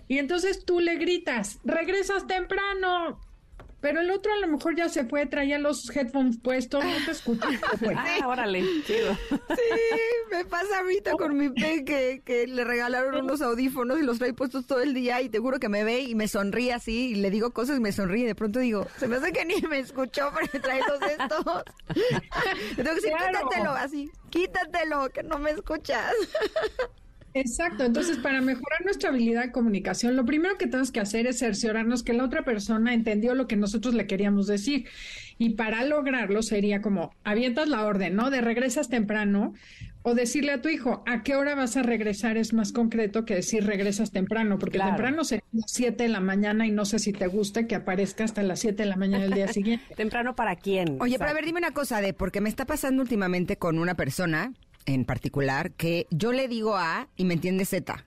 Y 0.08 0.18
entonces 0.18 0.64
tú 0.64 0.80
le 0.80 0.96
gritas, 0.96 1.58
regresas 1.64 2.26
temprano. 2.26 3.20
Pero 3.80 4.00
el 4.00 4.10
otro 4.10 4.32
a 4.32 4.38
lo 4.38 4.48
mejor 4.48 4.74
ya 4.76 4.88
se 4.88 5.04
fue, 5.04 5.26
traía 5.26 5.58
los 5.58 5.94
headphones 5.94 6.38
puestos, 6.38 6.84
no 6.84 7.04
te 7.04 7.10
escucha. 7.10 7.48
ah, 7.96 8.26
órale, 8.26 8.62
chido. 8.84 9.14
Sí, 9.30 9.78
me 10.30 10.44
pasa 10.44 10.78
ahorita 10.80 11.12
con 11.12 11.36
mi 11.36 11.50
pe 11.50 11.84
que, 11.84 12.46
le 12.46 12.64
regalaron 12.64 13.24
unos 13.24 13.42
audífonos 13.42 13.98
y 13.98 14.02
los 14.02 14.18
trae 14.18 14.32
puestos 14.32 14.66
todo 14.66 14.80
el 14.80 14.94
día 14.94 15.20
y 15.20 15.28
te 15.28 15.38
juro 15.38 15.58
que 15.58 15.68
me 15.68 15.84
ve 15.84 16.00
y 16.00 16.14
me 16.14 16.28
sonríe 16.28 16.72
así 16.72 17.10
y 17.10 17.14
le 17.16 17.30
digo 17.30 17.50
cosas 17.50 17.76
y 17.76 17.80
me 17.80 17.92
sonríe 17.92 18.24
y 18.24 18.26
de 18.26 18.34
pronto 18.34 18.58
digo, 18.60 18.86
se 18.98 19.08
me 19.08 19.16
hace 19.16 19.32
que 19.32 19.44
ni 19.44 19.60
me 19.62 19.78
escuchó 19.78 20.30
porque 20.32 20.58
trae 20.58 20.80
los 20.80 21.00
estos. 21.02 21.64
tengo 22.76 22.90
que 22.90 22.94
decir, 22.94 23.12
quítatelo 23.12 23.70
así, 23.72 24.10
quítatelo, 24.30 25.10
que 25.10 25.22
no 25.22 25.38
me 25.38 25.50
escuchas. 25.50 26.12
Exacto, 27.36 27.84
entonces 27.84 28.16
para 28.16 28.40
mejorar 28.40 28.82
nuestra 28.82 29.10
habilidad 29.10 29.42
de 29.42 29.52
comunicación, 29.52 30.16
lo 30.16 30.24
primero 30.24 30.56
que 30.56 30.66
tenemos 30.66 30.90
que 30.90 31.00
hacer 31.00 31.26
es 31.26 31.38
cerciorarnos 31.38 32.02
que 32.02 32.14
la 32.14 32.24
otra 32.24 32.44
persona 32.44 32.94
entendió 32.94 33.34
lo 33.34 33.46
que 33.46 33.56
nosotros 33.56 33.92
le 33.92 34.06
queríamos 34.06 34.46
decir. 34.46 34.86
Y 35.36 35.50
para 35.50 35.84
lograrlo 35.84 36.42
sería 36.42 36.80
como, 36.80 37.10
avientas 37.24 37.68
la 37.68 37.84
orden, 37.84 38.16
¿no? 38.16 38.30
De 38.30 38.40
regresas 38.40 38.88
temprano 38.88 39.52
o 40.00 40.14
decirle 40.14 40.52
a 40.52 40.62
tu 40.62 40.70
hijo, 40.70 41.02
¿a 41.04 41.22
qué 41.22 41.34
hora 41.36 41.54
vas 41.54 41.76
a 41.76 41.82
regresar? 41.82 42.38
Es 42.38 42.54
más 42.54 42.72
concreto 42.72 43.26
que 43.26 43.34
decir 43.34 43.66
regresas 43.66 44.12
temprano, 44.12 44.56
porque 44.58 44.78
temprano 44.78 45.24
sería 45.24 45.44
las 45.52 45.72
7 45.72 46.04
de 46.04 46.08
la 46.08 46.20
mañana 46.20 46.66
y 46.66 46.70
no 46.70 46.86
sé 46.86 47.00
si 47.00 47.12
te 47.12 47.26
gusta 47.26 47.66
que 47.66 47.74
aparezca 47.74 48.24
hasta 48.24 48.42
las 48.44 48.60
7 48.60 48.84
de 48.84 48.88
la 48.88 48.96
mañana 48.96 49.24
del 49.24 49.34
día 49.34 49.48
siguiente. 49.52 49.94
¿Temprano 49.94 50.34
para 50.34 50.56
quién? 50.56 50.96
Oye, 51.00 51.18
pero 51.18 51.32
a 51.32 51.34
ver, 51.34 51.44
dime 51.44 51.58
una 51.58 51.72
cosa, 51.72 52.00
de 52.00 52.14
porque 52.14 52.40
me 52.40 52.48
está 52.48 52.64
pasando 52.64 53.02
últimamente 53.02 53.58
con 53.58 53.78
una 53.78 53.94
persona 53.94 54.52
en 54.86 55.04
particular 55.04 55.72
que 55.72 56.06
yo 56.10 56.32
le 56.32 56.48
digo 56.48 56.76
A 56.76 57.08
y 57.16 57.24
me 57.24 57.34
entiende 57.34 57.64
Z. 57.64 58.04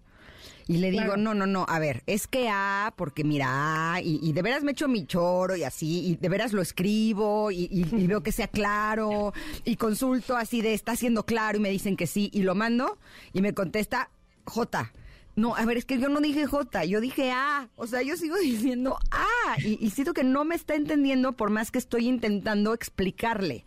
Y 0.68 0.77
le 0.77 0.91
digo, 0.91 1.18
no, 1.18 1.34
no, 1.34 1.47
no, 1.47 1.65
a 1.68 1.80
ver, 1.80 2.03
es 2.06 2.27
que 2.27 2.47
A, 2.47 2.93
porque 2.95 3.23
mira, 3.23 3.95
A, 3.95 4.01
y, 4.03 4.31
de 4.34 4.41
veras 4.43 4.61
me 4.61 4.73
echo 4.73 4.88
mi 4.88 5.07
choro 5.07 5.56
y 5.56 5.64
así, 5.64 6.06
y 6.06 6.15
de 6.15 6.30
veras 6.30 6.53
lo 6.53 6.61
escribo 6.61 7.49
y, 7.49 7.85
veo 8.06 8.22
que 8.22 8.31
sea 8.31 8.47
claro, 8.47 9.34
y 9.65 9.77
consulto 9.77 10.38
así 10.38 10.61
de, 10.61 10.76
está 10.76 10.95
siendo 10.95 11.26
claro, 11.26 11.57
y 11.57 11.61
me 11.61 11.72
dicen 11.72 11.97
que 11.97 12.06
sí, 12.06 12.30
y 12.34 12.43
lo 12.43 12.53
mando, 12.53 12.99
y 13.34 13.41
me 13.41 13.56
contesta 13.56 14.11
J. 14.45 14.93
No, 15.35 15.56
a 15.56 15.65
ver, 15.65 15.77
es 15.77 15.85
que 15.85 15.97
yo 15.97 16.07
no 16.07 16.19
dije 16.22 16.45
J, 16.45 16.85
yo 16.85 16.99
dije 17.01 17.31
A. 17.31 17.69
O 17.76 17.88
sea, 17.88 18.01
yo 18.01 18.18
sigo 18.18 18.35
diciendo 18.43 18.99
A. 19.10 19.60
Y, 19.61 19.84
y 19.84 19.89
siento 19.89 20.14
que 20.14 20.23
no 20.23 20.43
me 20.43 20.53
está 20.53 20.76
entendiendo 20.76 21.34
por 21.34 21.49
más 21.49 21.72
que 21.72 21.80
estoy 21.80 22.07
intentando 22.07 22.73
explicarle. 22.73 23.64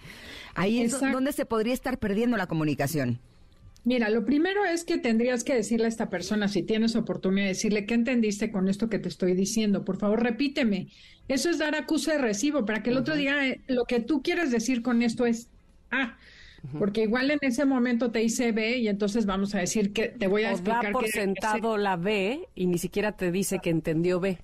Ahí 0.54 0.80
es 0.80 0.98
donde 1.00 1.32
se 1.32 1.46
podría 1.46 1.74
estar 1.74 1.98
perdiendo 1.98 2.36
la 2.36 2.46
comunicación. 2.46 3.20
Mira, 3.84 4.10
lo 4.10 4.24
primero 4.24 4.64
es 4.64 4.84
que 4.84 4.98
tendrías 4.98 5.42
que 5.42 5.54
decirle 5.54 5.86
a 5.86 5.88
esta 5.88 6.08
persona, 6.08 6.46
si 6.46 6.62
tienes 6.62 6.94
oportunidad 6.94 7.46
de 7.46 7.48
decirle, 7.48 7.84
¿qué 7.84 7.94
entendiste 7.94 8.52
con 8.52 8.68
esto 8.68 8.88
que 8.88 9.00
te 9.00 9.08
estoy 9.08 9.34
diciendo? 9.34 9.84
Por 9.84 9.98
favor, 9.98 10.22
repíteme. 10.22 10.88
Eso 11.26 11.50
es 11.50 11.58
dar 11.58 11.74
acuse 11.74 12.12
de 12.12 12.18
recibo, 12.18 12.64
para 12.64 12.82
que 12.82 12.90
el 12.90 12.98
otro 12.98 13.16
diga, 13.16 13.44
eh, 13.48 13.60
lo 13.66 13.84
que 13.84 13.98
tú 13.98 14.22
quieres 14.22 14.52
decir 14.52 14.82
con 14.82 15.02
esto 15.02 15.26
es 15.26 15.48
A. 15.90 16.16
Porque 16.78 17.02
igual 17.02 17.32
en 17.32 17.40
ese 17.42 17.64
momento 17.64 18.12
te 18.12 18.20
dice 18.20 18.52
B 18.52 18.78
y 18.78 18.86
entonces 18.86 19.26
vamos 19.26 19.52
a 19.56 19.58
decir 19.58 19.92
que 19.92 20.06
te 20.06 20.28
voy 20.28 20.44
a 20.44 20.52
explicar. 20.52 20.84
Da 20.84 20.92
por 20.92 21.08
sentado 21.08 21.76
la 21.76 21.96
B 21.96 22.48
y 22.54 22.66
ni 22.66 22.78
siquiera 22.78 23.16
te 23.16 23.32
dice 23.32 23.58
que 23.60 23.70
entendió 23.70 24.20
B. 24.20 24.38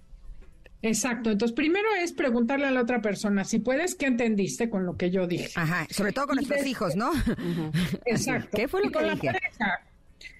Exacto. 0.82 1.30
Entonces, 1.30 1.54
primero 1.54 1.88
es 2.00 2.12
preguntarle 2.12 2.66
a 2.66 2.70
la 2.70 2.82
otra 2.82 3.02
persona 3.02 3.44
si 3.44 3.58
puedes, 3.58 3.94
¿qué 3.94 4.06
entendiste 4.06 4.70
con 4.70 4.86
lo 4.86 4.96
que 4.96 5.10
yo 5.10 5.26
dije? 5.26 5.50
Ajá, 5.56 5.86
sobre 5.90 6.12
todo 6.12 6.28
con 6.28 6.36
nuestros 6.36 6.64
hijos, 6.66 6.94
¿no? 6.94 7.10
Exacto. 8.04 8.56
¿Qué 8.56 8.68
fue 8.68 8.84
lo 8.84 8.90
que 8.90 9.04
dije? 9.04 9.32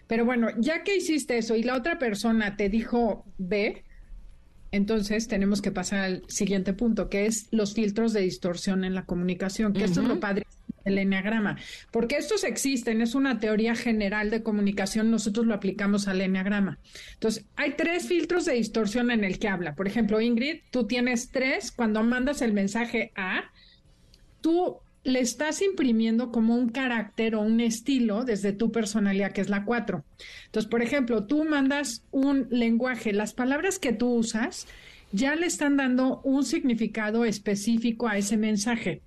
Pero 0.07 0.25
bueno, 0.25 0.49
ya 0.59 0.85
que 0.85 0.97
hiciste 0.97 1.39
eso 1.39 1.55
y 1.55 1.63
la 1.63 1.75
otra 1.75 1.99
persona 1.99 2.57
te 2.57 2.69
dijo 2.69 3.27
B, 3.37 3.85
entonces 4.71 5.29
tenemos 5.29 5.63
que 5.63 5.71
pasar 5.71 6.01
al 6.01 6.23
siguiente 6.29 6.73
punto, 6.73 7.09
que 7.09 7.27
es 7.27 7.49
los 7.51 7.75
filtros 7.75 8.13
de 8.13 8.21
distorsión 8.21 8.85
en 8.85 8.95
la 8.95 9.05
comunicación, 9.05 9.73
que 9.73 9.85
esto 9.85 10.03
es 10.03 10.09
lo 10.09 10.21
padre 10.21 10.47
el 10.85 10.99
enneagrama, 10.99 11.59
porque 11.91 12.17
estos 12.17 12.45
existen, 12.45 13.01
es 13.03 13.15
una 13.15 13.39
teoría 13.39 13.75
general 13.75 14.31
de 14.31 14.43
comunicación, 14.43 15.11
nosotros 15.11 15.47
lo 15.47 15.55
aplicamos 15.55 16.09
al 16.09 16.21
enneagrama. 16.21 16.79
Entonces, 17.15 17.45
hay 17.57 17.75
tres 17.77 18.07
filtros 18.07 18.45
de 18.47 18.55
distorsión 18.55 19.11
en 19.11 19.23
el 19.23 19.39
que 19.39 19.49
habla. 19.49 19.75
Por 19.75 19.87
ejemplo, 19.87 20.21
Ingrid, 20.21 20.61
tú 20.71 20.87
tienes 20.87 21.31
tres, 21.31 21.73
cuando 21.73 22.03
mandas 22.03 22.43
el 22.43 22.53
mensaje 22.53 23.13
A, 23.17 23.45
tú 24.41 24.79
le 25.09 25.21
estás 25.21 25.63
imprimiendo 25.63 26.31
como 26.31 26.55
un 26.55 26.69
carácter 26.69 27.35
o 27.35 27.41
un 27.41 27.61
estilo 27.61 28.25
desde 28.25 28.53
tu 28.53 28.71
personalidad, 28.71 29.33
que 29.33 29.41
es 29.41 29.49
la 29.49 29.65
cuatro. 29.65 30.05
Entonces, 30.47 30.71
por 30.71 30.83
ejemplo, 30.83 31.25
tú 31.25 31.45
mandas 31.45 32.05
un 32.11 32.47
lenguaje, 32.51 33.13
las 33.13 33.35
palabras 33.35 33.79
que 33.79 33.93
tú 33.93 34.09
usas 34.09 34.67
ya 35.11 35.35
le 35.35 35.47
están 35.47 35.77
dando 35.77 36.21
un 36.23 36.45
significado 36.45 37.25
específico 37.25 38.09
a 38.09 38.19
ese 38.19 38.37
mensaje. 38.37 39.03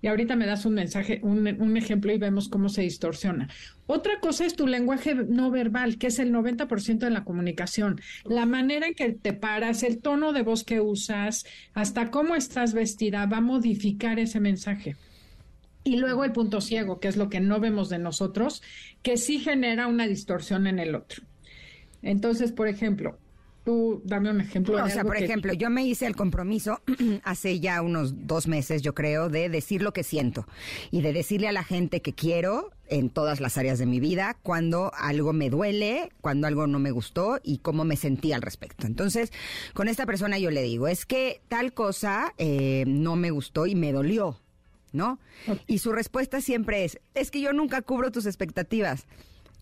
Y 0.00 0.08
ahorita 0.08 0.34
me 0.34 0.46
das 0.46 0.64
un 0.64 0.74
mensaje, 0.74 1.20
un, 1.22 1.76
ejemplo 1.76 2.12
y 2.12 2.18
vemos 2.18 2.48
cómo 2.48 2.68
se 2.68 2.82
distorsiona. 2.82 3.48
Otra 3.86 4.18
cosa 4.18 4.44
es 4.44 4.56
tu 4.56 4.66
lenguaje 4.66 5.14
no 5.14 5.50
verbal, 5.52 5.98
que 5.98 6.08
es 6.08 6.18
el 6.18 6.32
90% 6.32 6.98
de 6.98 7.10
la 7.10 7.22
comunicación. 7.22 8.00
La 8.24 8.44
manera 8.44 8.88
en 8.88 8.94
que 8.94 9.12
te 9.12 9.32
paras, 9.32 9.84
el 9.84 10.00
tono 10.00 10.32
de 10.32 10.42
voz 10.42 10.64
que 10.64 10.80
usas, 10.80 11.44
hasta 11.74 12.10
cómo 12.10 12.34
estás 12.34 12.74
vestida, 12.74 13.26
va 13.26 13.36
a 13.36 13.42
modificar 13.42 14.18
ese 14.18 14.40
mensaje. 14.40 14.96
Y 15.84 15.96
luego 15.96 16.24
el 16.24 16.32
punto 16.32 16.60
ciego, 16.60 17.00
que 17.00 17.08
es 17.08 17.16
lo 17.16 17.28
que 17.28 17.40
no 17.40 17.60
vemos 17.60 17.88
de 17.88 17.98
nosotros, 17.98 18.62
que 19.02 19.16
sí 19.16 19.40
genera 19.40 19.86
una 19.88 20.06
distorsión 20.06 20.66
en 20.66 20.78
el 20.78 20.94
otro. 20.94 21.22
Entonces, 22.02 22.52
por 22.52 22.68
ejemplo, 22.68 23.18
Tú 23.64 24.02
dame 24.04 24.30
un 24.30 24.40
ejemplo. 24.40 24.84
o 24.84 24.88
sea, 24.88 25.04
por 25.04 25.16
ejemplo, 25.16 25.52
yo 25.52 25.70
me 25.70 25.84
hice 25.84 26.06
el 26.06 26.16
compromiso 26.16 26.80
hace 27.22 27.60
ya 27.60 27.80
unos 27.80 28.26
dos 28.26 28.48
meses, 28.48 28.82
yo 28.82 28.92
creo, 28.92 29.28
de 29.28 29.48
decir 29.48 29.82
lo 29.82 29.92
que 29.92 30.02
siento 30.02 30.46
y 30.90 31.00
de 31.00 31.12
decirle 31.12 31.46
a 31.46 31.52
la 31.52 31.62
gente 31.62 32.02
que 32.02 32.12
quiero 32.12 32.70
en 32.88 33.08
todas 33.08 33.40
las 33.40 33.56
áreas 33.58 33.78
de 33.78 33.86
mi 33.86 34.00
vida, 34.00 34.36
cuando 34.42 34.90
algo 34.98 35.32
me 35.32 35.48
duele, 35.48 36.10
cuando 36.20 36.48
algo 36.48 36.66
no 36.66 36.80
me 36.80 36.90
gustó 36.90 37.38
y 37.42 37.58
cómo 37.58 37.84
me 37.84 37.96
sentí 37.96 38.32
al 38.32 38.42
respecto. 38.42 38.86
Entonces, 38.86 39.32
con 39.74 39.86
esta 39.86 40.06
persona 40.06 40.38
yo 40.38 40.50
le 40.50 40.62
digo, 40.62 40.88
es 40.88 41.06
que 41.06 41.40
tal 41.48 41.72
cosa 41.72 42.34
eh, 42.38 42.84
no 42.88 43.14
me 43.14 43.30
gustó 43.30 43.66
y 43.66 43.76
me 43.76 43.92
dolió, 43.92 44.41
¿no? 44.92 45.18
Y 45.66 45.78
su 45.78 45.92
respuesta 45.92 46.40
siempre 46.40 46.84
es, 46.84 47.00
es 47.14 47.30
que 47.30 47.40
yo 47.40 47.52
nunca 47.52 47.82
cubro 47.82 48.10
tus 48.10 48.26
expectativas. 48.26 49.06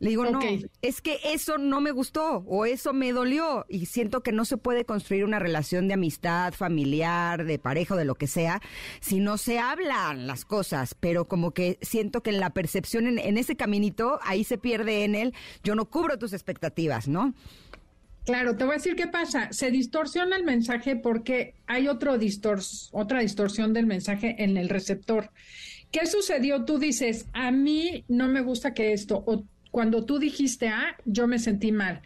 Le 0.01 0.09
digo, 0.09 0.24
no, 0.24 0.40
es 0.81 1.02
que 1.02 1.19
eso 1.24 1.59
no 1.59 1.82
me 1.82 1.90
gustó 1.90 2.43
o 2.47 2.65
eso 2.65 2.94
me 2.94 3.12
dolió 3.12 3.66
y 3.69 3.85
siento 3.85 4.23
que 4.23 4.32
no 4.32 4.47
se 4.47 4.57
puede 4.57 4.86
construir 4.86 5.27
una 5.27 5.39
relación 5.39 5.89
de 5.89 5.94
amistad, 5.94 6.55
familiar, 6.55 7.44
de 7.44 7.59
pareja 7.59 7.94
o 7.94 7.98
de 7.98 8.07
lo 8.07 8.15
que 8.15 8.27
sea 8.27 8.62
si 9.02 9.20
no 9.20 9.36
se 9.36 9.59
hablan 9.59 10.27
las 10.27 10.47
cosas, 10.47 10.94
pero 10.98 11.28
como 11.28 11.51
que 11.51 11.78
siento 11.82 12.23
que 12.23 12.31
en 12.31 12.40
la 12.40 12.48
percepción, 12.48 13.19
en, 13.19 13.36
ese 13.36 13.57
caminito, 13.57 14.19
ahí 14.23 14.43
se 14.43 14.57
pierde 14.57 15.05
en 15.05 15.15
él, 15.15 15.35
yo 15.65 15.74
no 15.74 15.85
cubro 15.85 16.19
tus 16.19 16.32
expectativas, 16.32 17.07
¿no? 17.07 17.35
Claro, 18.31 18.57
te 18.57 18.65
voy 18.65 18.74
a 18.74 18.77
decir 18.77 18.94
qué 18.94 19.09
pasa. 19.09 19.52
Se 19.52 19.73
distorsiona 19.73 20.36
el 20.36 20.44
mensaje 20.44 20.94
porque 20.94 21.55
hay 21.66 21.89
otro 21.89 22.16
otra 22.93 23.20
distorsión 23.20 23.73
del 23.73 23.86
mensaje 23.86 24.36
en 24.39 24.57
el 24.57 24.69
receptor. 24.69 25.31
¿Qué 25.90 26.07
sucedió? 26.07 26.65
Tú 26.65 26.78
dices, 26.78 27.27
a 27.32 27.51
mí 27.51 28.05
no 28.07 28.28
me 28.28 28.40
gusta 28.40 28.73
que 28.73 28.93
esto, 28.93 29.24
o 29.27 29.44
cuando 29.73 30.05
tú 30.05 30.20
dijiste 30.20 30.69
A, 30.69 30.97
yo 31.05 31.27
me 31.27 31.40
sentí 31.40 31.73
mal. 31.73 32.02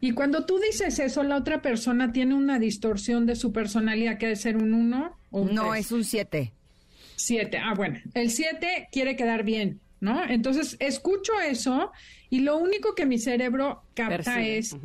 Y 0.00 0.12
cuando 0.12 0.46
tú 0.46 0.60
dices 0.60 1.00
eso, 1.00 1.24
la 1.24 1.36
otra 1.36 1.60
persona 1.60 2.12
tiene 2.12 2.36
una 2.36 2.60
distorsión 2.60 3.26
de 3.26 3.34
su 3.34 3.52
personalidad, 3.52 4.18
que 4.18 4.26
debe 4.26 4.36
ser 4.36 4.56
un 4.56 4.74
1 4.74 5.18
o 5.32 5.40
un 5.40 5.54
No, 5.54 5.74
es 5.74 5.90
un 5.90 6.04
7. 6.04 6.52
7. 7.16 7.58
Ah, 7.58 7.74
bueno. 7.74 7.98
El 8.14 8.30
7 8.30 8.88
quiere 8.92 9.16
quedar 9.16 9.42
bien, 9.42 9.80
¿no? 10.00 10.22
Entonces, 10.24 10.76
escucho 10.78 11.32
eso 11.40 11.90
y 12.30 12.40
lo 12.40 12.58
único 12.58 12.94
que 12.94 13.06
mi 13.06 13.18
cerebro 13.18 13.82
capta 13.94 14.40
es, 14.42 14.76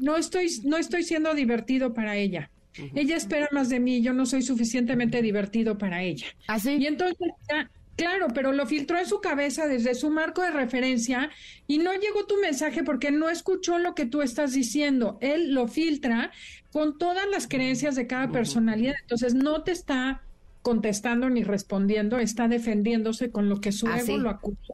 no, 0.00 0.16
estoy, 0.16 0.48
no 0.64 0.76
estoy 0.76 1.04
siendo 1.04 1.34
divertido 1.34 1.94
para 1.94 2.16
ella. 2.16 2.50
Ella 2.94 3.16
espera 3.16 3.48
más 3.52 3.68
de 3.68 3.80
mí, 3.80 4.00
yo 4.00 4.12
no 4.12 4.26
soy 4.26 4.42
suficientemente 4.42 5.22
divertido 5.22 5.76
para 5.76 6.02
ella. 6.02 6.26
¿Así? 6.46 6.70
¿Ah, 6.70 6.76
y 6.76 6.86
entonces 6.86 7.28
ya 7.48 7.70
Claro, 8.00 8.28
pero 8.34 8.52
lo 8.52 8.64
filtró 8.64 8.98
en 8.98 9.04
su 9.04 9.20
cabeza 9.20 9.66
desde 9.66 9.94
su 9.94 10.08
marco 10.08 10.40
de 10.40 10.50
referencia 10.50 11.28
y 11.66 11.76
no 11.76 11.92
llegó 11.92 12.24
tu 12.24 12.40
mensaje 12.40 12.82
porque 12.82 13.10
no 13.10 13.28
escuchó 13.28 13.78
lo 13.78 13.94
que 13.94 14.06
tú 14.06 14.22
estás 14.22 14.54
diciendo. 14.54 15.18
Él 15.20 15.52
lo 15.52 15.68
filtra 15.68 16.30
con 16.72 16.96
todas 16.96 17.28
las 17.30 17.46
creencias 17.46 17.96
de 17.96 18.06
cada 18.06 18.30
personalidad. 18.30 18.94
Entonces 19.02 19.34
no 19.34 19.64
te 19.64 19.72
está 19.72 20.22
contestando 20.62 21.28
ni 21.28 21.42
respondiendo, 21.42 22.18
está 22.18 22.48
defendiéndose 22.48 23.30
con 23.30 23.50
lo 23.50 23.60
que 23.60 23.70
su 23.70 23.86
ego 23.86 24.16
lo 24.16 24.30
acusó. 24.30 24.72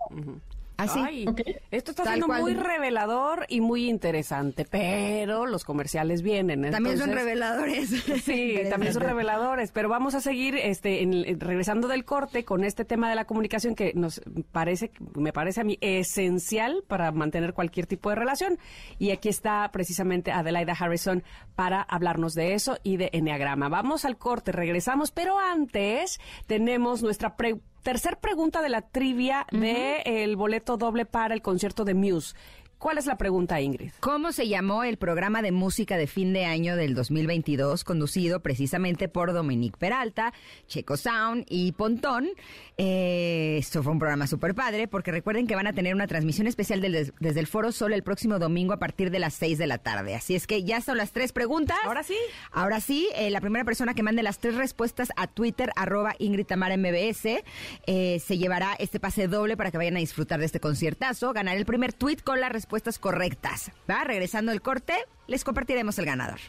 Así. 0.76 1.00
Ay, 1.00 1.24
Esto 1.70 1.92
está 1.92 2.04
siendo 2.04 2.28
muy 2.28 2.54
revelador 2.54 3.46
y 3.48 3.60
muy 3.60 3.88
interesante, 3.88 4.66
pero 4.70 5.46
los 5.46 5.64
comerciales 5.64 6.22
vienen. 6.22 6.70
También 6.70 6.98
son 6.98 7.12
reveladores. 7.12 7.90
Sí, 8.26 8.58
también 8.70 8.92
son 8.92 9.02
reveladores, 9.02 9.70
pero 9.72 9.88
vamos 9.88 10.14
a 10.14 10.20
seguir 10.20 10.56
este, 10.56 11.02
en, 11.02 11.38
regresando 11.38 11.86
del 11.86 12.04
corte 12.04 12.44
con 12.44 12.64
este 12.64 12.84
tema 12.84 13.08
de 13.08 13.14
la 13.14 13.24
comunicación 13.24 13.74
que 13.74 13.92
nos 13.94 14.20
parece, 14.52 14.90
me 15.14 15.32
parece 15.32 15.60
a 15.60 15.64
mí 15.64 15.78
esencial 15.80 16.82
para 16.86 17.12
mantener 17.12 17.52
cualquier 17.52 17.86
tipo 17.86 18.10
de 18.10 18.16
relación. 18.16 18.58
Y 18.98 19.10
aquí 19.10 19.28
está 19.28 19.70
precisamente 19.72 20.32
Adelaida 20.32 20.72
Harrison 20.72 21.22
para 21.54 21.82
hablarnos 21.82 22.34
de 22.34 22.54
eso 22.54 22.78
y 22.82 22.96
de 22.96 23.10
Enneagrama. 23.12 23.68
Vamos 23.68 24.04
al 24.04 24.16
corte, 24.16 24.52
regresamos, 24.52 25.10
pero 25.10 25.38
antes 25.38 26.18
tenemos 26.46 27.02
nuestra 27.02 27.36
pre 27.36 27.56
tercer 27.86 28.18
pregunta 28.18 28.62
de 28.62 28.68
la 28.68 28.82
trivia 28.82 29.46
de 29.52 30.02
el 30.04 30.34
boleto 30.34 30.76
doble 30.76 31.06
para 31.06 31.34
el 31.34 31.40
concierto 31.40 31.84
de 31.84 31.94
Muse. 31.94 32.34
¿Cuál 32.78 32.98
es 32.98 33.06
la 33.06 33.16
pregunta, 33.16 33.58
Ingrid? 33.58 33.90
¿Cómo 34.00 34.32
se 34.32 34.48
llamó 34.48 34.84
el 34.84 34.98
programa 34.98 35.40
de 35.40 35.50
música 35.50 35.96
de 35.96 36.06
fin 36.06 36.34
de 36.34 36.44
año 36.44 36.76
del 36.76 36.94
2022 36.94 37.84
conducido 37.84 38.40
precisamente 38.40 39.08
por 39.08 39.32
Dominique 39.32 39.78
Peralta, 39.78 40.34
Checo 40.66 40.98
Sound 40.98 41.46
y 41.48 41.72
Pontón? 41.72 42.28
Eh, 42.76 43.56
esto 43.58 43.82
fue 43.82 43.92
un 43.92 43.98
programa 43.98 44.26
súper 44.26 44.54
padre 44.54 44.88
porque 44.88 45.10
recuerden 45.10 45.46
que 45.46 45.54
van 45.54 45.66
a 45.66 45.72
tener 45.72 45.94
una 45.94 46.06
transmisión 46.06 46.46
especial 46.46 46.82
desde 46.82 47.40
el 47.40 47.46
Foro 47.46 47.72
Sol 47.72 47.94
el 47.94 48.02
próximo 48.02 48.38
domingo 48.38 48.74
a 48.74 48.78
partir 48.78 49.10
de 49.10 49.20
las 49.20 49.32
6 49.32 49.56
de 49.56 49.66
la 49.66 49.78
tarde. 49.78 50.14
Así 50.14 50.34
es 50.34 50.46
que 50.46 50.62
ya 50.62 50.82
son 50.82 50.98
las 50.98 51.12
tres 51.12 51.32
preguntas. 51.32 51.78
Ahora 51.82 52.02
sí. 52.02 52.18
Ahora 52.52 52.80
sí, 52.80 53.08
eh, 53.14 53.30
la 53.30 53.40
primera 53.40 53.64
persona 53.64 53.94
que 53.94 54.02
mande 54.02 54.22
las 54.22 54.38
tres 54.38 54.54
respuestas 54.54 55.08
a 55.16 55.28
Twitter, 55.28 55.70
arroba 55.76 56.14
Ingrid 56.18 56.44
Tamara 56.44 56.76
MBS, 56.76 57.42
eh, 57.86 58.20
se 58.20 58.36
llevará 58.36 58.74
este 58.78 59.00
pase 59.00 59.28
doble 59.28 59.56
para 59.56 59.70
que 59.70 59.78
vayan 59.78 59.96
a 59.96 60.00
disfrutar 60.00 60.40
de 60.40 60.44
este 60.44 60.60
conciertazo. 60.60 61.32
Ganar 61.32 61.56
el 61.56 61.64
primer 61.64 61.94
tweet 61.94 62.18
con 62.22 62.38
la 62.38 62.50
respuesta 62.50 62.65
respuestas 62.66 62.98
correctas. 62.98 63.70
¿Va? 63.88 64.02
Regresando 64.02 64.51
el 64.51 64.60
corte, 64.60 64.94
les 65.28 65.44
compartiremos 65.44 65.97
el 66.01 66.06
ganador. 66.06 66.40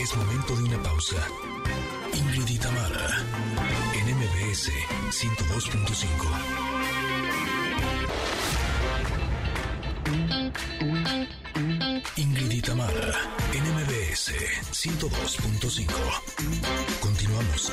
Es 0.00 0.16
momento 0.16 0.56
de 0.56 0.64
una 0.64 0.82
pausa. 0.82 1.16
Ingrid 2.12 2.48
y 2.48 2.58
Tamara, 2.58 3.22
en 3.94 4.16
MBS 4.16 4.72
102.5. 5.10 6.04
Ingrid 12.16 12.50
y 12.50 12.60
Tamara, 12.62 13.12
en 13.52 13.62
MBS 13.74 14.32
102.5. 14.72 15.86
Continuamos. 17.00 17.72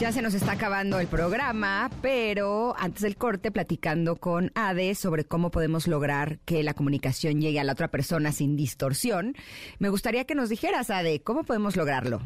Ya 0.00 0.12
se 0.12 0.22
nos 0.22 0.34
está 0.34 0.52
acabando 0.52 1.00
el 1.00 1.08
programa, 1.08 1.90
pero 2.02 2.76
antes 2.78 3.02
del 3.02 3.16
corte 3.16 3.50
platicando 3.50 4.14
con 4.14 4.52
Ade 4.54 4.94
sobre 4.94 5.24
cómo 5.24 5.50
podemos 5.50 5.88
lograr 5.88 6.38
que 6.44 6.62
la 6.62 6.72
comunicación 6.72 7.40
llegue 7.40 7.58
a 7.58 7.64
la 7.64 7.72
otra 7.72 7.88
persona 7.88 8.30
sin 8.30 8.54
distorsión, 8.54 9.34
me 9.80 9.88
gustaría 9.88 10.24
que 10.24 10.36
nos 10.36 10.50
dijeras, 10.50 10.90
Ade, 10.90 11.20
¿cómo 11.22 11.42
podemos 11.42 11.74
lograrlo? 11.74 12.20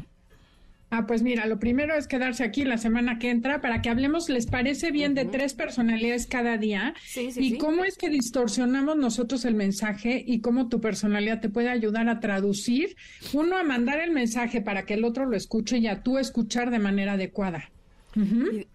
Ah, 0.95 1.07
pues 1.07 1.23
mira, 1.23 1.47
lo 1.47 1.57
primero 1.57 1.95
es 1.95 2.05
quedarse 2.05 2.43
aquí 2.43 2.65
la 2.65 2.77
semana 2.77 3.17
que 3.17 3.31
entra 3.31 3.61
para 3.61 3.81
que 3.81 3.89
hablemos, 3.89 4.29
¿les 4.29 4.45
parece 4.45 4.91
bien 4.91 5.15
de 5.15 5.25
tres 5.25 5.55
personalidades 5.55 6.27
cada 6.27 6.55
día? 6.59 6.93
Sí, 7.03 7.31
sí, 7.31 7.39
y 7.43 7.57
cómo 7.57 7.83
es 7.83 7.97
que 7.97 8.09
distorsionamos 8.09 8.95
nosotros 8.97 9.43
el 9.45 9.55
mensaje 9.55 10.23
y 10.23 10.41
cómo 10.41 10.69
tu 10.69 10.81
personalidad 10.81 11.41
te 11.41 11.49
puede 11.49 11.69
ayudar 11.69 12.09
a 12.09 12.19
traducir, 12.19 12.95
uno 13.33 13.57
a 13.57 13.63
mandar 13.63 14.01
el 14.01 14.11
mensaje 14.11 14.61
para 14.61 14.85
que 14.85 14.93
el 14.93 15.03
otro 15.03 15.25
lo 15.25 15.35
escuche 15.35 15.79
y 15.79 15.87
a 15.87 16.03
tú 16.03 16.19
escuchar 16.19 16.69
de 16.69 16.77
manera 16.77 17.13
adecuada. 17.13 17.71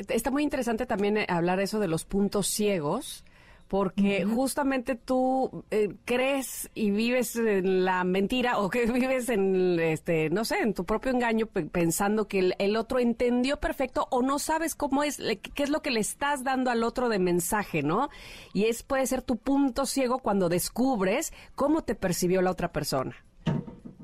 Está 0.09 0.33
muy 0.33 0.43
interesante 0.43 0.87
también 0.87 1.19
eh, 1.19 1.27
hablar 1.29 1.61
eso 1.61 1.79
de 1.79 1.87
los 1.87 2.05
puntos 2.05 2.49
ciegos 2.49 3.23
porque 3.69 4.25
justamente 4.25 4.95
tú 4.95 5.65
eh, 5.71 5.95
crees 6.07 6.71
y 6.75 6.91
vives 6.91 7.37
en 7.37 7.85
la 7.85 8.03
mentira 8.03 8.59
o 8.59 8.71
que 8.71 8.87
vives 8.93 9.29
en, 9.29 9.79
este, 9.79 10.31
no 10.31 10.45
sé, 10.45 10.61
en 10.61 10.73
tu 10.75 10.85
propio 10.85 11.13
engaño 11.13 11.47
pensando 11.47 12.27
que 12.29 12.55
el, 12.59 12.77
otro 12.77 12.99
entendió 12.99 13.61
perfecto 13.61 14.09
o 14.11 14.23
no 14.23 14.39
sabes 14.39 14.75
cómo 14.75 15.05
es, 15.05 15.19
qué 15.55 15.63
es 15.63 15.71
lo 15.71 15.83
que 15.83 15.91
le 15.91 16.01
estás 16.01 16.45
dando 16.45 16.71
al 16.71 16.83
otro 16.83 17.09
de 17.09 17.19
mensaje, 17.19 17.83
¿no? 17.83 18.09
Y 18.55 18.65
es 18.65 18.83
puede 18.83 19.07
ser 19.07 19.23
tu 19.23 19.37
punto 19.37 19.85
ciego 19.85 20.19
cuando 20.19 20.49
descubres 20.49 21.33
cómo 21.55 21.83
te 21.83 21.95
percibió 21.95 22.41
la 22.41 22.51
otra 22.51 22.73
persona. 22.73 23.17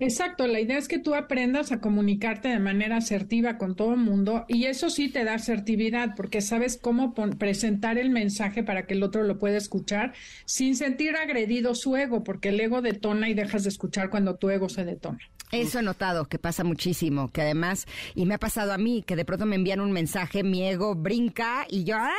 Exacto, 0.01 0.49
la 0.49 0.61
idea 0.61 0.77
es 0.77 0.89
que 0.89 0.99
tú 0.99 1.15
aprendas 1.15 1.71
a 1.71 1.81
comunicarte 1.81 2.49
de 2.49 2.59
manera 2.59 2.97
asertiva 2.97 3.59
con 3.59 3.77
todo 3.77 3.93
el 3.93 4.01
mundo 4.01 4.45
y 4.49 4.65
eso 4.65 4.91
sí 4.91 5.09
te 5.09 5.23
da 5.23 5.35
asertividad 5.35 6.15
porque 6.17 6.41
sabes 6.41 6.77
cómo 6.77 7.15
presentar 7.39 7.97
el 7.99 8.11
mensaje 8.11 8.65
para 8.65 8.87
que 8.87 8.95
el 8.95 9.05
otro 9.05 9.23
lo 9.23 9.39
pueda 9.39 9.57
escuchar 9.57 10.13
sin 10.47 10.75
sentir 10.75 11.15
agredido 11.17 11.75
su 11.77 11.97
ego, 11.97 12.25
porque 12.25 12.49
el 12.49 12.61
ego 12.61 12.83
detona 12.83 13.29
y 13.29 13.35
dejas 13.35 13.63
de 13.63 13.69
escuchar 13.69 14.11
cuando 14.11 14.35
tu 14.35 14.51
ego 14.51 14.69
se 14.69 14.85
detona. 14.85 15.21
Eso 15.53 15.79
he 15.79 15.83
notado 15.83 16.25
que 16.25 16.41
pasa 16.41 16.65
muchísimo, 16.65 17.31
que 17.31 17.43
además, 17.43 17.87
y 18.17 18.27
me 18.27 18.35
ha 18.35 18.39
pasado 18.39 18.73
a 18.73 18.79
mí, 18.79 19.05
que 19.07 19.15
de 19.15 19.25
pronto 19.25 19.47
me 19.47 19.55
envían 19.55 19.81
un 19.81 19.93
mensaje, 19.93 20.43
mi 20.43 20.67
ego 20.67 20.97
brinca 20.97 21.67
y 21.71 21.85
yo, 21.85 21.97
¡ah! 21.97 22.11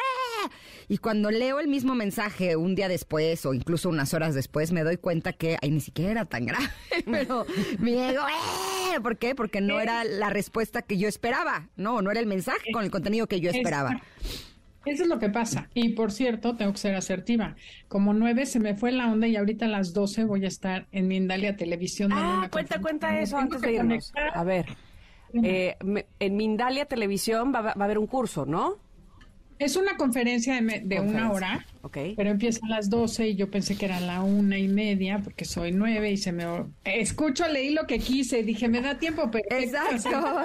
Y 0.88 1.00
cuando 1.00 1.32
leo 1.32 1.60
el 1.60 1.68
mismo 1.68 1.96
mensaje 1.96 2.56
un 2.56 2.76
día 2.76 2.88
después 2.88 3.46
o 3.46 3.54
incluso 3.54 3.90
unas 3.90 4.14
horas 4.14 4.36
después, 4.36 4.72
me 4.72 4.84
doy 4.84 4.98
cuenta 4.98 5.34
que, 5.34 5.58
ay, 5.62 5.72
ni 5.72 5.82
siquiera 5.82 6.12
era 6.12 6.26
tan 6.26 6.46
grave, 6.46 6.70
pero 7.06 7.46
mi 7.80 7.94
ego, 7.98 8.22
¡eh! 8.28 9.00
¿Por 9.02 9.18
qué? 9.18 9.36
Porque 9.36 9.62
no 9.62 9.80
era 9.80 10.04
la 10.04 10.30
respuesta 10.30 10.82
que 10.82 10.98
yo 10.98 11.08
esperaba, 11.08 11.70
no, 11.76 12.02
no 12.02 12.12
era 12.12 12.20
el 12.20 12.28
mensaje 12.28 12.72
con 12.72 12.84
el 12.84 12.92
contenido 12.92 13.28
que 13.28 13.40
yo 13.40 13.50
esperaba. 13.52 14.02
Eso 14.86 15.04
es 15.04 15.10
lo 15.10 15.18
que 15.18 15.30
pasa. 15.30 15.68
Y 15.74 15.90
por 15.90 16.12
cierto, 16.12 16.56
tengo 16.56 16.72
que 16.72 16.78
ser 16.78 16.96
asertiva. 16.96 17.56
Como 17.88 18.14
nueve 18.14 18.46
se 18.46 18.60
me 18.60 18.76
fue 18.76 18.92
la 18.92 19.12
onda 19.12 19.28
y 19.28 19.36
ahorita 19.36 19.66
a 19.66 19.68
las 19.68 19.94
doce 19.94 20.26
voy 20.26 20.46
a 20.46 20.48
estar 20.48 20.88
en 20.92 21.08
Mindalia 21.08 21.56
Televisión. 21.58 22.12
Ah, 22.14 22.48
cuenta, 22.52 22.80
cuenta 22.80 23.20
eso 23.20 23.38
antes 23.38 23.62
de 23.62 23.74
irnos. 23.74 24.14
A 24.34 24.44
ver, 24.44 24.68
eh, 25.34 25.76
en 26.20 26.38
Mindalia 26.38 26.86
Televisión 26.86 27.52
va, 27.54 27.62
va 27.62 27.72
a 27.72 27.84
haber 27.84 27.98
un 27.98 28.06
curso, 28.06 28.46
¿no? 28.46 28.78
Es 29.58 29.76
una 29.78 29.96
conferencia 29.96 30.60
de, 30.62 31.00
una 31.00 31.32
hora, 31.32 31.66
pero 31.92 32.30
empieza 32.30 32.60
a 32.66 32.70
las 32.70 32.90
12 32.90 33.30
y 33.30 33.36
yo 33.36 33.50
pensé 33.50 33.78
que 33.78 33.86
era 33.86 34.00
la 34.02 34.22
una 34.22 34.58
y 34.58 34.68
media 34.68 35.22
porque 35.24 35.46
soy 35.46 35.72
nueve 35.72 36.12
y 36.12 36.18
se 36.18 36.34
me... 36.34 36.46
Escucho, 36.84 37.48
leí 37.48 37.70
lo 37.70 37.88
que 37.88 38.00
quise, 38.00 38.44
dije, 38.44 38.68
me 38.68 38.82
da 38.82 38.98
tiempo, 38.98 39.30
pero... 39.32 39.46
Exacto. 39.50 40.44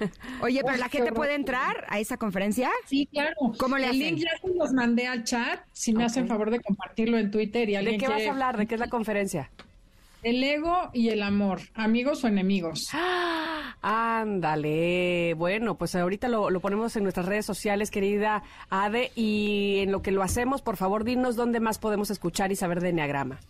Oye, 0.42 0.60
pero 0.64 0.76
la 0.76 0.88
gente 0.88 1.12
puede 1.12 1.34
entrar 1.34 1.86
a 1.88 2.00
esa 2.00 2.18
conferencia. 2.18 2.70
Sí, 2.86 3.06
claro. 3.10 3.34
¿Cómo 3.56 3.78
le 3.78 3.88
El 3.88 3.98
link 3.98 4.18
ya 4.18 4.30
se 4.42 4.54
los 4.54 4.72
mandé 4.72 5.06
al 5.06 5.24
chat, 5.24 5.60
si 5.72 5.92
me 5.94 6.04
hacen 6.04 6.28
favor 6.28 6.50
de 6.50 6.60
compartirlo 6.60 7.16
en 7.18 7.30
Twitter 7.30 7.68
y 7.68 7.76
alguien 7.76 7.98
¿De 7.98 8.06
qué 8.06 8.12
vas 8.12 8.26
a 8.26 8.30
hablar? 8.30 8.58
¿De 8.58 8.66
qué 8.66 8.74
es 8.74 8.80
la 8.80 8.90
conferencia? 8.90 9.50
El 10.22 10.42
ego 10.42 10.90
y 10.92 11.08
el 11.08 11.22
amor, 11.22 11.60
amigos 11.74 12.24
o 12.24 12.28
enemigos. 12.28 12.88
ándale. 13.80 15.34
Bueno, 15.34 15.76
pues 15.76 15.94
ahorita 15.94 16.28
lo, 16.28 16.50
lo, 16.50 16.60
ponemos 16.60 16.94
en 16.96 17.04
nuestras 17.04 17.26
redes 17.26 17.46
sociales, 17.46 17.90
querida 17.90 18.42
Ade, 18.68 19.12
y 19.14 19.78
en 19.78 19.92
lo 19.92 20.02
que 20.02 20.12
lo 20.12 20.22
hacemos, 20.22 20.60
por 20.62 20.76
favor, 20.76 21.04
dinos 21.04 21.36
dónde 21.36 21.60
más 21.60 21.78
podemos 21.78 22.10
escuchar 22.10 22.52
y 22.52 22.56
saber 22.56 22.80
de 22.80 22.90
Enneagrama. 22.90 23.40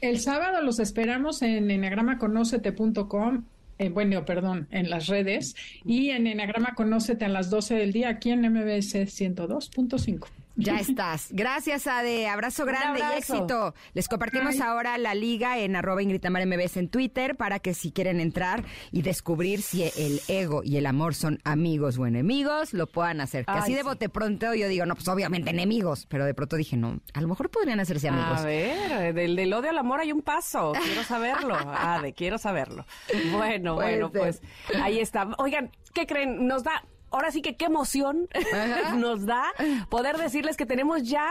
El 0.00 0.18
sábado 0.20 0.62
los 0.62 0.78
esperamos 0.78 1.42
en 1.42 1.70
enneagramaconocete.com 1.70 3.44
eh, 3.80 3.88
bueno, 3.88 4.26
perdón, 4.26 4.68
en 4.70 4.90
las 4.90 5.06
redes 5.06 5.56
y 5.86 6.10
en 6.10 6.26
Enneagrama 6.26 6.74
Conócete 6.74 7.24
a 7.24 7.30
las 7.30 7.48
12 7.48 7.76
del 7.76 7.92
día 7.92 8.10
aquí 8.10 8.30
en 8.30 8.42
MBS 8.42 8.94
102.5. 8.94 10.26
Ya 10.60 10.78
estás. 10.78 11.28
Gracias, 11.30 11.86
Ade. 11.86 12.28
Abrazo 12.28 12.64
grande 12.64 13.00
y 13.00 13.18
éxito. 13.18 13.74
Les 13.94 14.08
compartimos 14.08 14.60
ahora 14.60 14.98
la 14.98 15.14
liga 15.14 15.58
en 15.58 15.76
arroba 15.76 16.02
MBS 16.02 16.76
en 16.76 16.88
Twitter 16.88 17.36
para 17.36 17.58
que 17.58 17.74
si 17.74 17.92
quieren 17.92 18.20
entrar 18.20 18.64
y 18.92 19.02
descubrir 19.02 19.62
si 19.62 19.84
el 19.84 20.20
ego 20.28 20.62
y 20.64 20.76
el 20.76 20.86
amor 20.86 21.14
son 21.14 21.38
amigos 21.44 21.98
o 21.98 22.06
enemigos, 22.06 22.72
lo 22.72 22.86
puedan 22.86 23.20
hacer. 23.20 23.44
Que 23.44 23.52
así 23.52 23.74
de 23.74 23.82
bote 23.82 24.08
pronto 24.08 24.54
yo 24.54 24.68
digo, 24.68 24.86
no, 24.86 24.94
pues 24.94 25.08
obviamente 25.08 25.50
enemigos, 25.50 26.06
pero 26.08 26.24
de 26.24 26.34
pronto 26.34 26.56
dije, 26.56 26.76
no, 26.76 27.00
a 27.14 27.20
lo 27.20 27.28
mejor 27.28 27.50
podrían 27.50 27.80
hacerse 27.80 28.08
amigos. 28.08 28.40
A 28.40 28.44
ver, 28.44 29.14
del, 29.14 29.36
del 29.36 29.52
odio 29.52 29.70
al 29.70 29.78
amor 29.78 30.00
hay 30.00 30.12
un 30.12 30.22
paso. 30.22 30.72
Quiero 30.84 31.02
saberlo, 31.04 31.56
Ade, 31.56 32.12
quiero 32.12 32.38
saberlo. 32.38 32.86
Bueno, 33.32 33.74
bueno, 33.80 34.10
pues 34.10 34.42
ahí 34.80 34.98
está. 35.00 35.28
Oigan, 35.38 35.70
¿qué 35.94 36.06
creen? 36.06 36.46
Nos 36.46 36.64
da 36.64 36.84
ahora 37.10 37.30
sí 37.30 37.42
que 37.42 37.56
qué 37.56 37.66
emoción 37.66 38.28
nos 38.96 39.26
da 39.26 39.44
poder 39.88 40.16
decirles 40.16 40.56
que 40.56 40.66
tenemos 40.66 41.02
ya 41.02 41.28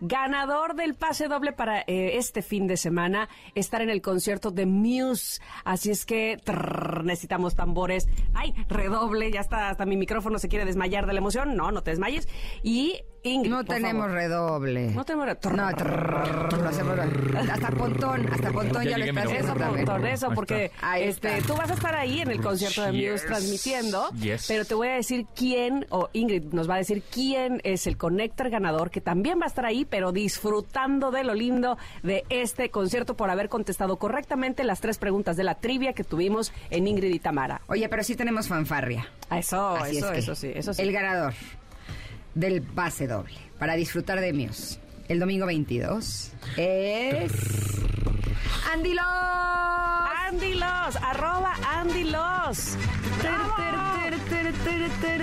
ganador 0.00 0.74
del 0.74 0.94
pase 0.94 1.28
doble 1.28 1.52
para 1.52 1.80
eh, 1.80 2.16
este 2.16 2.42
fin 2.42 2.66
de 2.66 2.76
semana, 2.76 3.28
estar 3.54 3.82
en 3.82 3.90
el 3.90 4.02
concierto 4.02 4.50
de 4.50 4.66
Muse. 4.66 5.40
Así 5.64 5.90
es 5.90 6.04
que 6.04 6.38
necesitamos 7.04 7.54
tambores. 7.54 8.08
¡Ay! 8.34 8.54
Redoble, 8.68 9.30
ya 9.30 9.40
está, 9.40 9.68
hasta 9.68 9.86
mi 9.86 9.96
micrófono 9.96 10.38
se 10.38 10.48
quiere 10.48 10.64
desmayar 10.64 11.06
de 11.06 11.12
la 11.12 11.18
emoción. 11.18 11.56
No, 11.56 11.70
no 11.70 11.82
te 11.82 11.90
desmayes. 11.90 12.28
Y 12.62 13.02
Ingrid, 13.24 13.50
No 13.50 13.58
por 13.58 13.66
tenemos 13.76 14.02
favor. 14.02 14.10
redoble. 14.16 14.90
No 14.90 15.04
tenemos 15.04 15.26
redoble. 15.26 15.56
No, 15.56 15.74
trrr, 15.76 16.60
lo 16.60 16.68
hacemos- 16.68 16.98
hasta 17.50 17.70
Pontón, 17.70 18.28
hasta 18.32 18.50
Pontón 18.50 18.82
Ya 18.84 18.90
ya, 18.90 18.98
lo 18.98 19.04
llegué, 19.04 19.08
está 19.10 19.24
mira, 19.28 19.40
haciendo 19.40 19.52
Eso. 19.64 19.74
Pontón, 19.76 20.06
eso, 20.06 20.30
porque. 20.34 20.70
Ahí 20.80 21.04
este, 21.04 21.38
está. 21.38 21.46
tú 21.52 21.56
vas 21.58 21.70
a 21.70 21.74
estar 21.74 21.94
ahí 21.94 22.20
en 22.20 22.30
el 22.32 22.40
concierto 22.40 22.82
de 22.82 22.92
Muse 22.92 23.02
Yes. 23.12 23.26
transmitiendo, 23.26 24.10
Yes. 24.20 24.44
pero 24.48 24.64
te 24.64 24.74
voy 24.74 24.88
a 24.88 24.94
decir 24.94 25.26
quién, 25.36 25.86
o 25.90 26.08
Ingrid 26.12 26.52
nos 26.52 26.68
va 26.68 26.74
a 26.74 26.78
decir 26.78 27.02
quién 27.12 27.60
es 27.64 27.86
el 27.86 27.96
connector 27.96 28.50
ganador, 28.50 28.90
que 28.90 29.00
también 29.00 29.38
va 29.40 29.44
a 29.44 29.48
estar 29.48 29.64
ahí, 29.66 29.84
pero 29.84 30.10
disfrutando 30.12 31.10
de 31.12 31.22
lo 31.24 31.34
lindo 31.34 31.78
de 32.02 32.24
este 32.28 32.70
concierto 32.70 33.16
por 33.16 33.30
haber 33.30 33.48
contestado 33.48 33.96
correctamente 33.98 34.64
las 34.64 34.80
tres 34.80 34.98
preguntas 34.98 35.36
de 35.36 35.44
la 35.44 35.54
trivia 35.54 35.92
que 35.92 36.02
tuvimos 36.04 36.52
en 36.70 36.88
Ingrid 36.88 37.12
y 37.14 37.18
Tamara. 37.20 37.60
Oye, 37.68 37.88
pero 37.88 38.02
sí 38.02 38.16
tenemos 38.16 38.48
fanfarria. 38.48 39.06
Ah, 39.30 39.38
Eso, 39.38 39.76
Así 39.76 39.98
eso, 39.98 40.06
es 40.06 40.12
que 40.12 40.18
eso 40.18 40.34
sí, 40.34 40.52
eso 40.54 40.74
sí. 40.74 40.82
El 40.82 40.92
ganador 40.92 41.32
del 42.34 42.62
pase 42.62 43.06
doble 43.06 43.34
para 43.58 43.74
disfrutar 43.74 44.20
de 44.20 44.32
Muse 44.32 44.78
el 45.08 45.18
domingo 45.18 45.46
22 45.46 46.32
es 46.56 47.32
Andy 48.72 48.94
Los. 48.94 49.04
Andy 50.28 50.54
Los, 50.54 50.96
arroba 50.96 51.52
Andy 51.68 52.04
Los. 52.04 52.76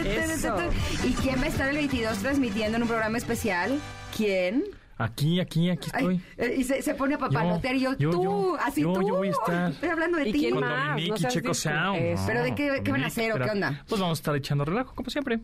Eso. 0.06 0.58
¿Y 1.04 1.14
quién 1.14 1.40
va 1.40 1.44
a 1.46 1.48
estar 1.48 1.70
el 1.70 1.76
22 1.76 2.18
transmitiendo 2.20 2.78
en 2.78 2.84
un 2.84 2.88
programa 2.90 3.18
especial? 3.18 3.80
¿Quién? 4.16 4.64
Aquí, 4.98 5.40
aquí, 5.40 5.70
aquí 5.70 5.88
estoy. 5.94 6.22
Ay, 6.38 6.46
eh, 6.50 6.56
y 6.58 6.64
se, 6.64 6.82
se 6.82 6.94
pone 6.94 7.16
a 7.16 7.18
papalotear 7.18 7.76
y 7.76 7.80
yo, 7.82 7.98
yo, 7.98 8.10
tú, 8.12 8.24
yo, 8.24 8.58
así 8.62 8.82
yo, 8.82 8.94
tú. 8.94 9.08
yo 9.08 9.16
voy 9.16 9.30
a 9.30 9.32
estar. 9.32 9.72
Estoy 9.72 9.90
hablando 9.90 10.18
de 10.18 10.30
¿Y 10.30 10.34
ti. 10.34 10.40
quién 10.40 10.56
Con 10.56 10.62
más? 10.66 10.90
Dominique 10.90 11.22
No 11.22 11.28
y 11.30 11.32
Checo 11.32 11.54
Sound. 11.54 12.20
¿Pero 12.28 12.44
de 12.44 12.56
qué- 12.56 12.82
qué 12.84 12.92
van 12.92 13.04
a 13.04 13.08
hacer 13.08 13.32
o 13.32 13.38
qué 13.44 13.50
onda? 13.50 13.84
Pues 13.88 14.02
vamos 14.02 14.20
a 14.20 14.22
estar 14.22 14.36
echando 14.36 14.66
relajo, 14.66 14.94
como 14.94 15.10
siempre. 15.10 15.40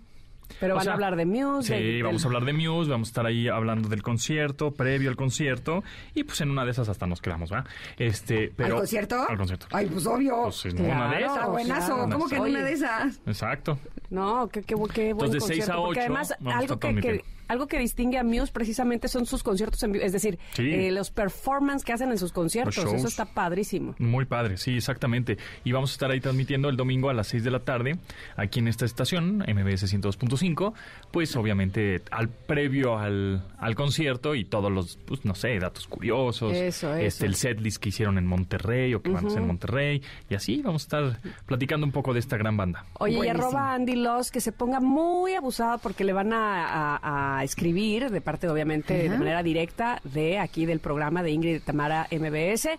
Pero 0.59 0.73
O 0.73 0.75
van 0.77 0.83
sea, 0.83 0.93
a 0.93 0.95
hablar 0.95 1.15
de 1.15 1.25
Muse. 1.25 1.77
Sí, 1.77 1.83
de- 1.97 2.03
vamos 2.03 2.23
a 2.23 2.27
del- 2.29 2.35
hablar 2.37 2.53
de 2.53 2.53
Muse, 2.67 2.89
vamos 2.91 3.07
a 3.07 3.11
estar 3.11 3.25
ahí 3.25 3.47
hablando 3.47 3.89
del 3.89 4.01
concierto, 4.03 4.71
previo 4.71 5.09
al 5.09 5.15
concierto, 5.15 5.83
y 6.13 6.23
pues 6.23 6.39
en 6.41 6.49
una 6.51 6.65
de 6.65 6.71
esas 6.71 6.89
hasta 6.89 7.07
nos 7.07 7.21
quedamos, 7.21 7.51
¿va? 7.51 7.65
Este, 7.97 8.51
pero... 8.55 8.75
¿Al 8.75 8.79
concierto? 8.81 9.25
Al 9.27 9.37
concierto. 9.37 9.67
Ay, 9.71 9.87
pues 9.87 10.05
obvio. 10.07 10.43
Pues 10.43 10.65
en 10.65 10.81
una 10.85 11.09
de 11.11 11.17
Claro, 11.17 11.33
esas. 11.35 11.47
buenazo. 11.49 11.95
claro. 11.95 12.09
¿Cómo 12.11 12.27
que 12.27 12.35
en 12.35 12.41
una 12.41 12.63
de 12.63 12.73
esas? 12.73 13.21
Exacto. 13.25 13.77
No, 14.09 14.47
qué, 14.49 14.61
qué, 14.61 14.75
qué 14.93 15.13
buen 15.13 15.25
Entonces, 15.25 15.33
de 15.33 15.39
seis 15.39 15.49
concierto. 15.67 15.73
a 15.73 15.85
porque 15.85 15.99
ocho, 15.99 16.05
además, 16.05 16.35
algo 16.45 16.79
que. 16.79 17.23
Algo 17.47 17.67
que 17.67 17.79
distingue 17.79 18.17
a 18.17 18.23
Muse 18.23 18.51
precisamente 18.51 19.07
son 19.07 19.25
sus 19.25 19.43
conciertos 19.43 19.81
en 19.83 19.91
vivo. 19.93 20.05
Es 20.05 20.11
decir, 20.13 20.39
Sí. 20.53 20.69
eh, 20.69 20.91
los 20.91 21.11
performances 21.11 21.85
que 21.85 21.93
hacen 21.93 22.11
en 22.11 22.17
sus 22.17 22.31
conciertos. 22.31 22.77
Los. 22.83 22.93
Eso 22.93 23.07
está 23.07 23.25
padrísimo. 23.25 23.95
Muy 23.99 24.25
padre, 24.25 24.57
sí, 24.57 24.75
exactamente. 24.77 25.37
Y 25.63 25.71
vamos 25.71 25.91
a 25.91 25.93
estar 25.93 26.11
ahí 26.11 26.19
transmitiendo 26.19 26.69
el 26.69 26.77
domingo 26.77 27.09
a 27.09 27.13
las 27.13 27.27
6 27.27 27.43
de 27.43 27.51
la 27.51 27.59
tarde, 27.59 27.97
aquí 28.35 28.59
en 28.59 28.67
esta 28.67 28.85
estación, 28.85 29.43
MBS 29.47 29.87
102.5, 29.87 30.73
pues 31.11 31.35
obviamente 31.35 32.01
al 32.11 32.29
previo 32.29 32.97
al, 32.97 33.43
al 33.59 33.75
concierto 33.75 34.35
y 34.35 34.45
todos 34.45 34.71
los, 34.71 34.97
pues 35.05 35.25
no 35.25 35.35
sé, 35.35 35.57
datos 35.59 35.87
curiosos. 35.87 36.53
Eso, 36.53 36.93
Este, 36.95 37.07
eso. 37.07 37.25
el 37.25 37.35
setlist 37.35 37.77
que 37.81 37.89
hicieron 37.89 38.17
en 38.17 38.25
Monterrey 38.27 38.93
o 38.93 39.01
que 39.01 39.09
van 39.11 39.25
a 39.25 39.27
hacer 39.27 39.41
en 39.41 39.47
Monterrey. 39.47 40.01
Y 40.29 40.35
así 40.35 40.61
vamos 40.61 40.83
a 40.83 40.85
estar 40.85 41.19
platicando 41.45 41.85
un 41.85 41.91
poco 41.91 42.13
de 42.13 42.19
esta 42.19 42.37
gran 42.37 42.57
banda. 42.57 42.85
Oye, 42.99 43.19
y 43.25 43.27
arroba 43.27 43.73
Andy 43.73 43.95
Loss 43.95 44.31
que 44.31 44.41
se 44.41 44.51
ponga 44.51 44.79
muy 44.79 45.33
abusado 45.33 45.77
porque 45.79 46.03
le 46.03 46.13
van 46.13 46.33
a, 46.33 46.65
a- 46.97 47.34
a 47.34 47.34
escribir 47.43 48.09
de 48.09 48.21
parte, 48.21 48.47
obviamente, 48.47 49.09
de 49.09 49.17
manera 49.17 49.43
directa 49.43 50.01
de 50.03 50.39
aquí 50.39 50.65
del 50.65 50.79
programa 50.79 51.23
de 51.23 51.31
Ingrid 51.31 51.61
Tamara 51.61 52.07
MBS 52.11 52.69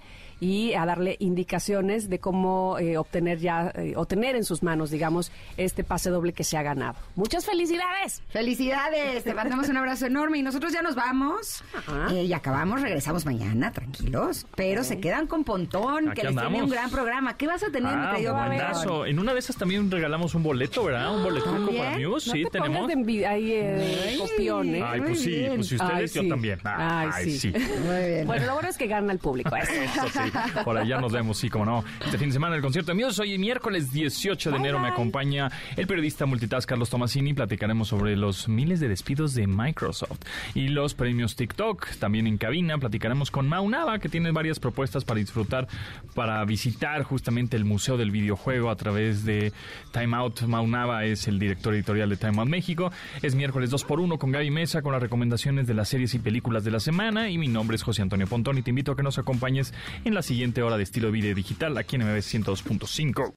y 0.41 0.75
a 0.75 0.85
darle 0.85 1.17
indicaciones 1.19 2.09
de 2.11 2.19
cómo 2.19 2.79
eh, 2.79 2.99
obtener 2.99 3.39
ya, 3.39 3.73
eh, 3.75 3.95
o 3.97 4.05
tener 4.07 4.37
en 4.37 4.45
sus 4.45 4.63
manos, 4.63 4.91
digamos, 4.91 5.33
este 5.57 5.83
pase 5.85 6.11
doble 6.11 6.33
que 6.33 6.45
se 6.45 6.57
ha 6.59 6.63
ganado. 6.63 6.97
¡Muchas 7.15 7.47
felicidades! 7.47 8.23
Felicidades, 8.29 9.25
te 9.25 9.33
mandamos 9.35 9.69
un 9.69 9.77
abrazo 9.79 10.07
enorme 10.07 10.39
y 10.39 10.43
nosotros 10.43 10.73
ya 10.73 10.83
nos 10.83 10.95
vamos. 10.95 11.63
Ajá. 11.75 12.09
Eh, 12.13 12.25
y 12.25 12.33
acabamos, 12.33 12.83
regresamos 12.83 13.25
mañana, 13.25 13.73
tranquilos. 13.73 14.47
Pero 14.57 14.85
se 14.85 15.01
quedan 15.01 15.27
con 15.27 15.45
Pontón, 15.45 16.09
Aquí 16.11 16.21
que 16.21 16.27
les 16.27 16.33
tiene 16.33 16.41
andamos. 16.47 16.63
un 16.63 16.71
gran 16.71 16.91
programa. 16.91 17.37
¿Qué 17.37 17.47
vas 17.47 17.63
a 17.63 17.67
tener, 17.71 17.95
mi 17.97 18.05
Ah, 18.05 18.13
querido 18.15 18.35
buenazo. 18.35 18.85
Pontón? 18.89 19.09
En 19.09 19.19
una 19.19 19.33
de 19.33 19.39
esas 19.39 19.57
también 19.57 19.91
regalamos 19.91 20.35
un 20.35 20.43
boleto, 20.43 20.85
¿verdad? 20.85 21.17
Un 21.17 21.23
boleto 21.25 21.47
¿También? 21.51 21.83
para 21.85 21.99
Muse, 21.99 22.29
No 22.31 22.35
sí, 22.37 22.45
te 22.45 22.51
tenemos. 22.51 22.89
de 22.89 22.95
envi- 22.95 23.27
ahí, 23.27 23.53
eh, 23.53 24.17
copión, 24.19 24.75
¿eh? 24.75 24.83
Ay, 24.85 25.01
pues 25.01 25.21
sí, 25.23 25.47
pues 25.55 25.67
si 25.69 25.75
ustedes, 25.77 25.93
Ay, 25.95 26.07
yo 26.15 26.23
sí. 26.23 26.29
también. 26.29 26.59
Ah, 26.65 27.01
Ay, 27.01 27.11
ay, 27.15 27.31
sí. 27.31 27.39
sí. 27.39 27.59
Muy 27.85 28.07
bien. 28.07 28.27
Bueno, 28.27 28.47
lo 28.47 28.53
bueno 28.55 28.69
es 28.69 28.77
que 28.77 28.87
gana 28.87 29.13
el 29.13 29.19
público. 29.19 29.55
eso. 29.57 29.73
Eso 29.73 30.09
sí. 30.13 30.26
Por 30.65 30.77
allá 30.77 31.01
nos 31.01 31.13
vemos, 31.13 31.39
sí, 31.39 31.49
como 31.49 31.65
no. 31.65 31.85
Este 32.05 32.19
fin 32.19 32.29
de 32.29 32.35
semana 32.35 32.57
el 32.57 32.63
concierto 32.63 32.93
de 32.93 33.05
Muse. 33.05 33.23
Hoy 33.23 33.39
miércoles 33.39 33.93
18 33.93 34.51
de 34.51 34.57
enero 34.57 34.79
me 34.79 34.89
acompaña 34.89 35.51
el 35.77 35.87
periodista 35.87 36.27
multitask 36.27 36.69
Carlos 36.69 36.91
Tomasini. 36.91 37.35
Platicaremos 37.35 37.89
sobre 37.89 38.17
los 38.17 38.49
miles 38.49 38.81
de 38.81 38.89
despidos 38.89 39.35
de 39.35 39.47
Microsoft 39.47 40.21
y 40.55 40.69
los 40.69 40.95
premios 40.95 41.37
TikTok. 41.37 41.97
También 41.99 42.27
en 42.27 42.39
cabina 42.39 42.79
platicaremos 42.79 43.31
con 43.31 43.49
Mau 43.49 43.69
Nava, 43.69 43.99
que 43.99 44.09
tiene 44.09 44.31
varias 44.33 44.59
propuestas 44.59 45.05
para 45.05 45.21
disfrutar, 45.21 45.69
para 46.15 46.45
visitar 46.45 47.03
justamente 47.03 47.57
el 47.57 47.65
Museo 47.65 47.97
del 47.97 48.11
Videojuego 48.11 48.71
a 48.71 48.77
través 48.77 49.25
de 49.25 49.53
Time 49.93 50.17
Out. 50.17 50.43
Mau 50.43 50.67
Nava 50.67 51.05
es 51.05 51.29
el 51.29 51.39
director 51.39 51.75
editorial 51.75 52.09
de 52.09 52.17
Time 52.17 52.39
Out 52.39 52.49
México. 52.49 52.93
Es 53.23 53.35
miércoles 53.35 53.71
2 53.71 53.85
por 53.85 54.01
1 54.01 54.19
con 54.19 54.31
Gaby 54.31 54.51
Mesa 54.51 54.83
con 54.83 54.93
las 54.93 55.03
recomendaciones 55.03 55.67
de 55.67 55.75
las 55.75 55.89
series 55.89 56.15
y 56.15 56.19
películas 56.19 56.65
de 56.65 56.71
la 56.71 56.81
semana. 56.81 57.31
Y 57.31 57.39
mi 57.39 57.49
nombre 57.49 57.77
es 57.77 57.83
José 57.83 58.03
Antonio 58.03 58.27
Pontón 58.27 58.59
y 58.59 58.63
te 58.63 58.71
invito 58.71 58.93
a 58.93 58.97
que 58.97 59.03
nos 59.03 59.19
acompañes 59.19 59.73
en 60.05 60.15
la 60.17 60.23
siguiente 60.23 60.63
hora 60.63 60.79
de 60.79 60.83
estilo 60.83 61.11
vida 61.11 61.35
digital 61.35 61.77
aquí 61.77 61.97
en 61.97 62.07
MBS 62.07 62.35
102.5. 62.35 63.35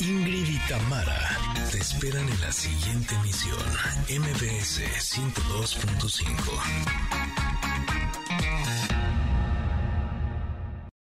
Ingrid 0.00 0.48
y 0.48 0.58
Tamara 0.66 1.38
te 1.70 1.76
esperan 1.76 2.26
en 2.26 2.40
la 2.40 2.50
siguiente 2.50 3.14
emisión. 3.16 3.58
MBS 4.08 4.80
102.5. 5.18 7.43